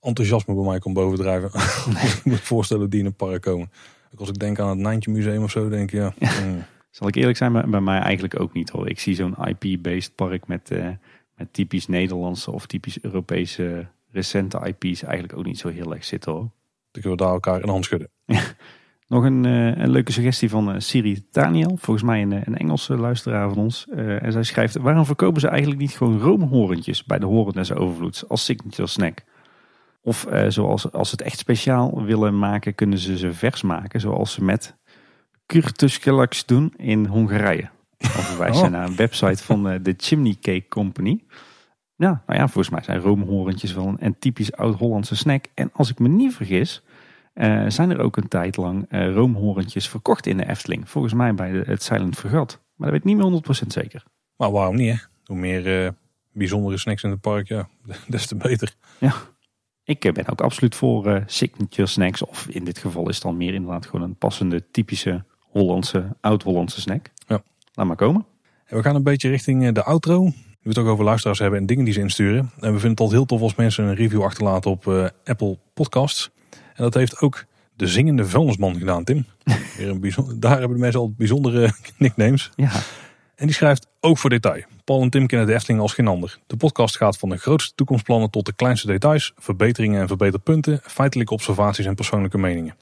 enthousiasme 0.00 0.54
bij 0.54 0.64
mij 0.64 0.78
komt 0.78 0.94
bovendrijven. 0.94 1.50
Ik 2.16 2.20
moet 2.24 2.40
voorstellen 2.40 2.90
die 2.90 3.00
in 3.00 3.06
een 3.06 3.14
park 3.14 3.42
komen. 3.42 3.70
Als 4.16 4.28
ik 4.28 4.38
denk 4.38 4.58
aan 4.58 4.68
het 4.68 4.78
Nijntje 4.78 5.10
Museum 5.10 5.42
of 5.42 5.50
zo, 5.50 5.68
denk 5.68 5.90
je 5.90 5.96
ja. 5.96 6.12
Hmm. 6.18 6.64
Zal 6.90 7.08
ik 7.08 7.14
eerlijk 7.14 7.36
zijn, 7.36 7.52
bij, 7.52 7.64
bij 7.64 7.80
mij 7.80 7.98
eigenlijk 7.98 8.40
ook 8.40 8.52
niet 8.52 8.70
hoor. 8.70 8.88
Ik 8.88 9.00
zie 9.00 9.14
zo'n 9.14 9.36
IP-based 9.44 10.14
park 10.14 10.46
met, 10.46 10.70
uh, 10.70 10.88
met 11.36 11.52
typisch 11.52 11.86
Nederlandse 11.86 12.50
of 12.50 12.66
typisch 12.66 13.02
Europese 13.02 13.86
recente 14.10 14.58
IP's 14.58 15.02
eigenlijk 15.02 15.38
ook 15.38 15.44
niet 15.44 15.58
zo 15.58 15.68
heel 15.68 15.94
erg 15.94 16.04
zitten 16.04 16.32
hoor. 16.32 16.50
Dan 16.90 17.02
kunnen 17.02 17.10
we 17.10 17.24
daar 17.24 17.32
elkaar 17.32 17.60
in 17.60 17.66
de 17.66 17.70
hand 17.70 17.84
schudden. 17.84 18.10
Nog 19.08 19.24
een, 19.24 19.44
uh, 19.44 19.76
een, 19.76 19.90
leuke 19.90 20.12
suggestie 20.12 20.50
van 20.50 20.74
uh, 20.74 20.74
Siri 20.78 21.26
Daniel, 21.30 21.76
volgens 21.76 22.06
mij 22.06 22.22
een, 22.22 22.32
een 22.32 22.56
Engelse 22.56 22.96
luisteraar 22.96 23.48
van 23.48 23.58
ons. 23.58 23.86
Uh, 23.90 24.22
en 24.22 24.32
zij 24.32 24.42
schrijft, 24.42 24.76
waarom 24.76 25.04
verkopen 25.04 25.40
ze 25.40 25.48
eigenlijk 25.48 25.80
niet 25.80 25.96
gewoon 25.96 26.20
roomhorentjes 26.20 27.04
bij 27.04 27.18
de 27.18 27.26
Horens 27.26 27.72
Overvloeds 27.72 28.28
als 28.28 28.44
signature 28.44 28.88
snack? 28.88 29.24
Of 30.00 30.26
uh, 30.32 30.44
zoals 30.48 30.92
als 30.92 31.08
ze 31.08 31.14
het 31.16 31.24
echt 31.24 31.38
speciaal 31.38 32.02
willen 32.02 32.38
maken, 32.38 32.74
kunnen 32.74 32.98
ze 32.98 33.18
ze 33.18 33.32
vers 33.32 33.62
maken. 33.62 34.00
Zoals 34.00 34.32
ze 34.32 34.44
met 34.44 34.76
Kurtuskelaks 35.46 36.46
doen 36.46 36.72
in 36.76 37.06
Hongarije. 37.06 37.68
Of 37.98 38.36
wij 38.36 38.52
zijn 38.52 38.64
oh. 38.64 38.78
naar 38.78 38.88
een 38.88 38.96
website 38.96 39.44
van 39.44 39.72
uh, 39.72 39.78
de 39.82 39.94
Chimney 39.96 40.36
Cake 40.40 40.68
Company. 40.68 41.24
Ja, 41.96 42.22
nou 42.26 42.38
ja, 42.38 42.48
volgens 42.48 42.68
mij 42.68 42.82
zijn 42.82 43.00
roomhorentjes 43.00 43.72
wel 43.72 43.86
een, 43.86 43.96
een 44.00 44.18
typisch 44.18 44.52
oud-Hollandse 44.52 45.16
snack. 45.16 45.44
En 45.54 45.70
als 45.72 45.90
ik 45.90 45.98
me 45.98 46.08
niet 46.08 46.34
vergis, 46.34 46.82
uh, 47.34 47.64
zijn 47.68 47.90
er 47.90 48.00
ook 48.00 48.16
een 48.16 48.28
tijd 48.28 48.56
lang 48.56 48.86
roomhorentjes 48.90 49.88
verkocht 49.88 50.26
in 50.26 50.36
de 50.36 50.48
Efteling. 50.48 50.88
Volgens 50.88 51.14
mij 51.14 51.34
bij 51.34 51.52
de, 51.52 51.62
het 51.66 51.82
Silent 51.82 52.18
Vergat. 52.18 52.60
Maar 52.76 52.90
dat 52.90 52.90
weet 52.90 53.14
ik 53.14 53.16
niet 53.16 53.30
meer 53.30 53.64
100% 53.64 53.66
zeker. 53.66 54.04
Maar 54.36 54.50
waarom 54.50 54.76
niet 54.76 54.92
hè? 54.92 55.04
Hoe 55.24 55.36
meer 55.36 55.94
bijzondere 56.32 56.78
snacks 56.78 57.02
in 57.02 57.10
het 57.10 57.20
park, 57.20 57.48
ja, 57.48 57.68
des 58.08 58.26
te 58.26 58.36
beter. 58.36 58.74
Ja. 58.98 59.14
Ik 59.88 60.04
eh, 60.04 60.12
ben 60.12 60.28
ook 60.28 60.40
absoluut 60.40 60.74
voor 60.74 61.06
uh, 61.06 61.16
signature 61.26 61.86
snacks. 61.86 62.24
Of 62.24 62.46
in 62.48 62.64
dit 62.64 62.78
geval 62.78 63.08
is 63.08 63.14
het 63.14 63.24
dan 63.24 63.36
meer 63.36 63.54
inderdaad 63.54 63.86
gewoon 63.86 64.02
een 64.06 64.16
passende, 64.16 64.64
typische 64.70 65.24
Hollandse, 65.38 66.16
oud-Hollandse 66.20 66.80
snack. 66.80 67.10
Ja. 67.26 67.42
Laat 67.72 67.86
maar 67.86 67.96
komen. 67.96 68.26
En 68.64 68.76
we 68.76 68.82
gaan 68.82 68.94
een 68.94 69.02
beetje 69.02 69.28
richting 69.28 69.66
eh, 69.66 69.72
de 69.72 69.82
outro. 69.82 70.24
We 70.62 70.68
het 70.68 70.78
ook 70.78 70.86
over 70.86 71.04
luisteraars 71.04 71.38
hebben 71.38 71.58
en 71.58 71.66
dingen 71.66 71.84
die 71.84 71.94
ze 71.94 72.00
insturen. 72.00 72.38
En 72.38 72.72
we 72.72 72.78
vinden 72.78 72.90
het 72.90 73.00
altijd 73.00 73.18
heel 73.18 73.26
tof 73.26 73.40
als 73.40 73.54
mensen 73.54 73.84
een 73.84 73.94
review 73.94 74.22
achterlaten 74.22 74.70
op 74.70 74.86
uh, 74.86 75.06
Apple 75.24 75.58
Podcasts. 75.74 76.30
En 76.50 76.82
dat 76.82 76.94
heeft 76.94 77.20
ook 77.20 77.44
de 77.76 77.86
zingende 77.86 78.26
vuilnisman 78.26 78.78
gedaan, 78.78 79.04
Tim. 79.04 79.24
Weer 79.78 79.88
een 79.88 80.00
bijzonder, 80.00 80.40
daar 80.40 80.58
hebben 80.58 80.76
de 80.76 80.82
mensen 80.82 81.00
al 81.00 81.12
bijzondere 81.16 81.72
nicknames. 81.98 82.50
Ja. 82.56 82.70
En 83.34 83.46
die 83.46 83.54
schrijft 83.54 83.86
ook 84.00 84.18
voor 84.18 84.30
detail. 84.30 84.64
Paul 84.88 85.02
en 85.02 85.10
Tim 85.10 85.26
kennen 85.26 85.46
de 85.46 85.54
Efteling 85.54 85.80
als 85.80 85.92
geen 85.92 86.06
ander. 86.06 86.38
De 86.46 86.56
podcast 86.56 86.96
gaat 86.96 87.18
van 87.18 87.28
de 87.28 87.36
grootste 87.36 87.74
toekomstplannen 87.74 88.30
tot 88.30 88.46
de 88.46 88.52
kleinste 88.52 88.86
details, 88.86 89.32
verbeteringen 89.36 90.00
en 90.00 90.06
verbeterpunten, 90.06 90.80
feitelijke 90.82 91.32
observaties 91.32 91.86
en 91.86 91.94
persoonlijke 91.94 92.38
meningen. 92.38 92.74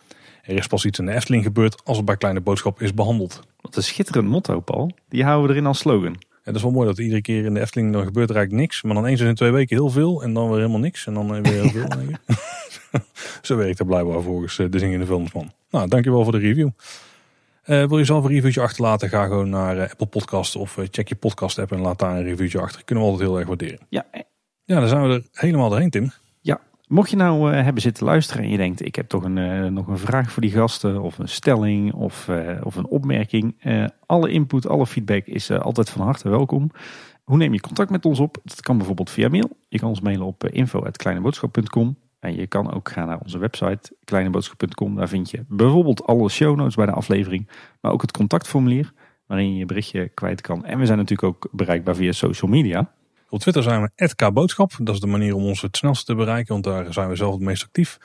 Er 0.43 0.57
is 0.57 0.67
pas 0.67 0.85
iets 0.85 0.99
in 0.99 1.07
de 1.07 1.13
Efteling 1.13 1.45
gebeurd 1.45 1.85
als 1.85 1.97
het 1.97 2.07
bij 2.07 2.17
Kleine 2.17 2.41
Boodschap 2.41 2.81
is 2.83 2.95
behandeld. 2.95 3.41
Wat 3.61 3.77
een 3.77 3.83
schitterend 3.83 4.29
motto, 4.29 4.61
Paul. 4.61 4.91
Die 5.09 5.25
houden 5.25 5.47
we 5.47 5.53
erin 5.53 5.67
als 5.67 5.79
slogan. 5.79 6.17
Dat 6.45 6.55
is 6.55 6.63
wel 6.63 6.71
mooi 6.71 6.87
dat 6.87 6.99
iedere 6.99 7.23
keer 7.23 7.45
in 7.45 7.55
de 7.55 7.61
Efteling 7.61 7.93
dan 7.93 8.05
gebeurt 8.05 8.31
er 8.31 8.37
eigenlijk 8.37 8.67
niks. 8.67 8.83
Maar 8.83 8.95
dan 8.95 9.07
eens 9.07 9.21
in 9.21 9.35
twee 9.35 9.51
weken 9.51 9.77
heel 9.77 9.91
veel 9.91 10.23
en 10.23 10.35
dan 10.35 10.49
weer 10.49 10.59
helemaal 10.59 10.81
niks. 10.81 11.07
En 11.07 11.15
dan 11.15 11.43
weer 11.43 11.53
heel 11.53 11.69
veel. 11.69 11.89
Zo 13.43 13.57
werkt 13.57 13.79
het 13.79 13.87
blijkbaar 13.87 14.23
volgens 14.23 14.57
de 14.57 14.79
zingende 14.79 15.07
filmsman. 15.07 15.53
Nou, 15.71 15.89
dankjewel 15.89 16.23
voor 16.23 16.33
de 16.33 16.39
review. 16.39 16.69
Uh, 17.67 17.85
wil 17.85 17.99
je 17.99 18.05
zelf 18.05 18.25
een 18.25 18.31
reviewtje 18.31 18.61
achterlaten? 18.61 19.09
Ga 19.09 19.25
gewoon 19.25 19.49
naar 19.49 19.77
uh, 19.77 19.83
Apple 19.83 20.07
Podcast 20.07 20.57
of 20.57 20.77
uh, 20.77 20.85
check 20.91 21.09
je 21.09 21.15
podcast 21.15 21.59
app 21.59 21.73
en 21.73 21.81
laat 21.81 21.99
daar 21.99 22.17
een 22.17 22.23
reviewtje 22.23 22.61
achter. 22.61 22.85
Kunnen 22.85 23.05
we 23.05 23.11
altijd 23.11 23.29
heel 23.29 23.39
erg 23.39 23.49
waarderen. 23.49 23.79
Ja. 23.89 24.05
Ja, 24.65 24.81
dan 24.81 24.89
zijn 24.89 25.09
we 25.09 25.15
er 25.15 25.25
helemaal 25.33 25.69
doorheen, 25.69 25.91
Tim. 25.91 26.11
Ja. 26.41 26.61
Mocht 26.89 27.11
je 27.11 27.17
nou 27.17 27.55
hebben 27.55 27.83
zitten 27.83 28.05
luisteren 28.05 28.43
en 28.43 28.51
je 28.51 28.57
denkt, 28.57 28.85
ik 28.85 28.97
heb 28.97 29.09
toch 29.09 29.25
een, 29.25 29.73
nog 29.73 29.87
een 29.87 29.99
vraag 29.99 30.31
voor 30.31 30.43
die 30.43 30.51
gasten 30.51 31.03
of 31.03 31.19
een 31.19 31.29
stelling 31.29 31.93
of, 31.93 32.31
of 32.63 32.77
een 32.77 32.87
opmerking. 32.87 33.57
alle 34.07 34.31
input, 34.31 34.69
alle 34.69 34.87
feedback 34.87 35.27
is 35.27 35.51
altijd 35.51 35.91
van 35.91 36.03
harte 36.03 36.29
welkom. 36.29 36.71
Hoe 37.25 37.37
neem 37.37 37.53
je 37.53 37.61
contact 37.61 37.91
met 37.91 38.05
ons 38.05 38.21
op? 38.21 38.39
Dat 38.45 38.61
kan 38.61 38.77
bijvoorbeeld 38.77 39.11
via 39.11 39.29
mail. 39.29 39.57
Je 39.69 39.79
kan 39.79 39.89
ons 39.89 40.01
mailen 40.01 40.27
op 40.27 40.49
info.kleineboodschap.com. 40.49 41.97
En 42.27 42.37
je 42.37 42.47
kan 42.47 42.73
ook 42.73 42.89
gaan 42.89 43.07
naar 43.07 43.19
onze 43.19 43.39
website 43.39 43.97
kleineboodschap.com. 44.05 44.97
Daar 44.97 45.09
vind 45.09 45.31
je 45.31 45.45
bijvoorbeeld 45.49 46.07
alle 46.07 46.29
show 46.29 46.57
notes 46.57 46.75
bij 46.75 46.87
de 46.87 46.93
aflevering. 46.93 47.49
Maar 47.81 47.93
ook 47.93 48.03
het 48.03 48.13
contactformulier 48.13 48.93
waarin 49.27 49.53
je 49.53 49.59
je 49.59 49.67
berichtje 49.67 50.09
kwijt 50.09 50.41
kan. 50.41 50.65
En 50.65 50.79
we 50.79 50.87
zijn 50.87 50.99
natuurlijk 50.99 51.29
ook 51.29 51.49
bereikbaar 51.53 51.95
via 51.95 52.13
social 52.13 52.51
media. 52.51 52.93
Op 53.29 53.41
Twitter 53.41 53.63
zijn 53.63 53.83
we 53.97 54.15
@kboodschap. 54.15 54.73
Dat 54.83 54.95
is 54.95 55.01
de 55.01 55.07
manier 55.07 55.35
om 55.35 55.45
ons 55.45 55.63
het 55.63 55.77
snelste 55.77 56.05
te 56.05 56.15
bereiken, 56.15 56.53
want 56.53 56.65
daar 56.65 56.93
zijn 56.93 57.09
we 57.09 57.17
zelf 57.17 57.33
het 57.33 57.43
meest 57.43 57.63
actief. 57.63 57.99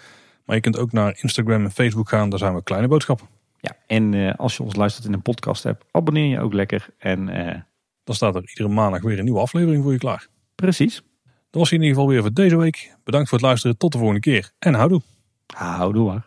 Maar 0.45 0.55
je 0.55 0.61
kunt 0.61 0.77
ook 0.77 0.91
naar 0.91 1.17
Instagram 1.21 1.63
en 1.63 1.71
Facebook 1.71 2.09
gaan, 2.09 2.29
daar 2.29 2.39
zijn 2.39 2.55
we 2.55 2.63
Kleine 2.63 2.87
Boodschap. 2.87 3.27
Ja, 3.59 3.75
en 3.87 4.13
uh, 4.13 4.33
als 4.35 4.57
je 4.57 4.63
ons 4.63 4.75
luistert 4.75 5.05
in 5.05 5.13
een 5.13 5.21
podcast 5.21 5.65
app, 5.65 5.85
abonneer 5.91 6.25
je 6.25 6.39
ook 6.39 6.53
lekker. 6.53 6.87
En 6.97 7.27
uh, 7.27 7.55
dan 8.03 8.15
staat 8.15 8.35
er 8.35 8.47
iedere 8.47 8.69
maandag 8.69 9.01
weer 9.01 9.17
een 9.17 9.23
nieuwe 9.23 9.39
aflevering 9.39 9.83
voor 9.83 9.91
je 9.91 9.97
klaar. 9.97 10.27
Precies. 10.55 11.01
Dat 11.51 11.61
was 11.61 11.71
in 11.71 11.81
ieder 11.81 11.95
geval 11.95 12.09
weer 12.09 12.21
voor 12.21 12.33
deze 12.33 12.57
week. 12.57 12.95
Bedankt 13.03 13.29
voor 13.29 13.37
het 13.37 13.47
luisteren. 13.47 13.77
Tot 13.77 13.91
de 13.91 13.97
volgende 13.97 14.21
keer. 14.21 14.51
En 14.59 14.73
houdoe. 14.73 15.01
Houdoe 15.55 16.05
maar. 16.05 16.25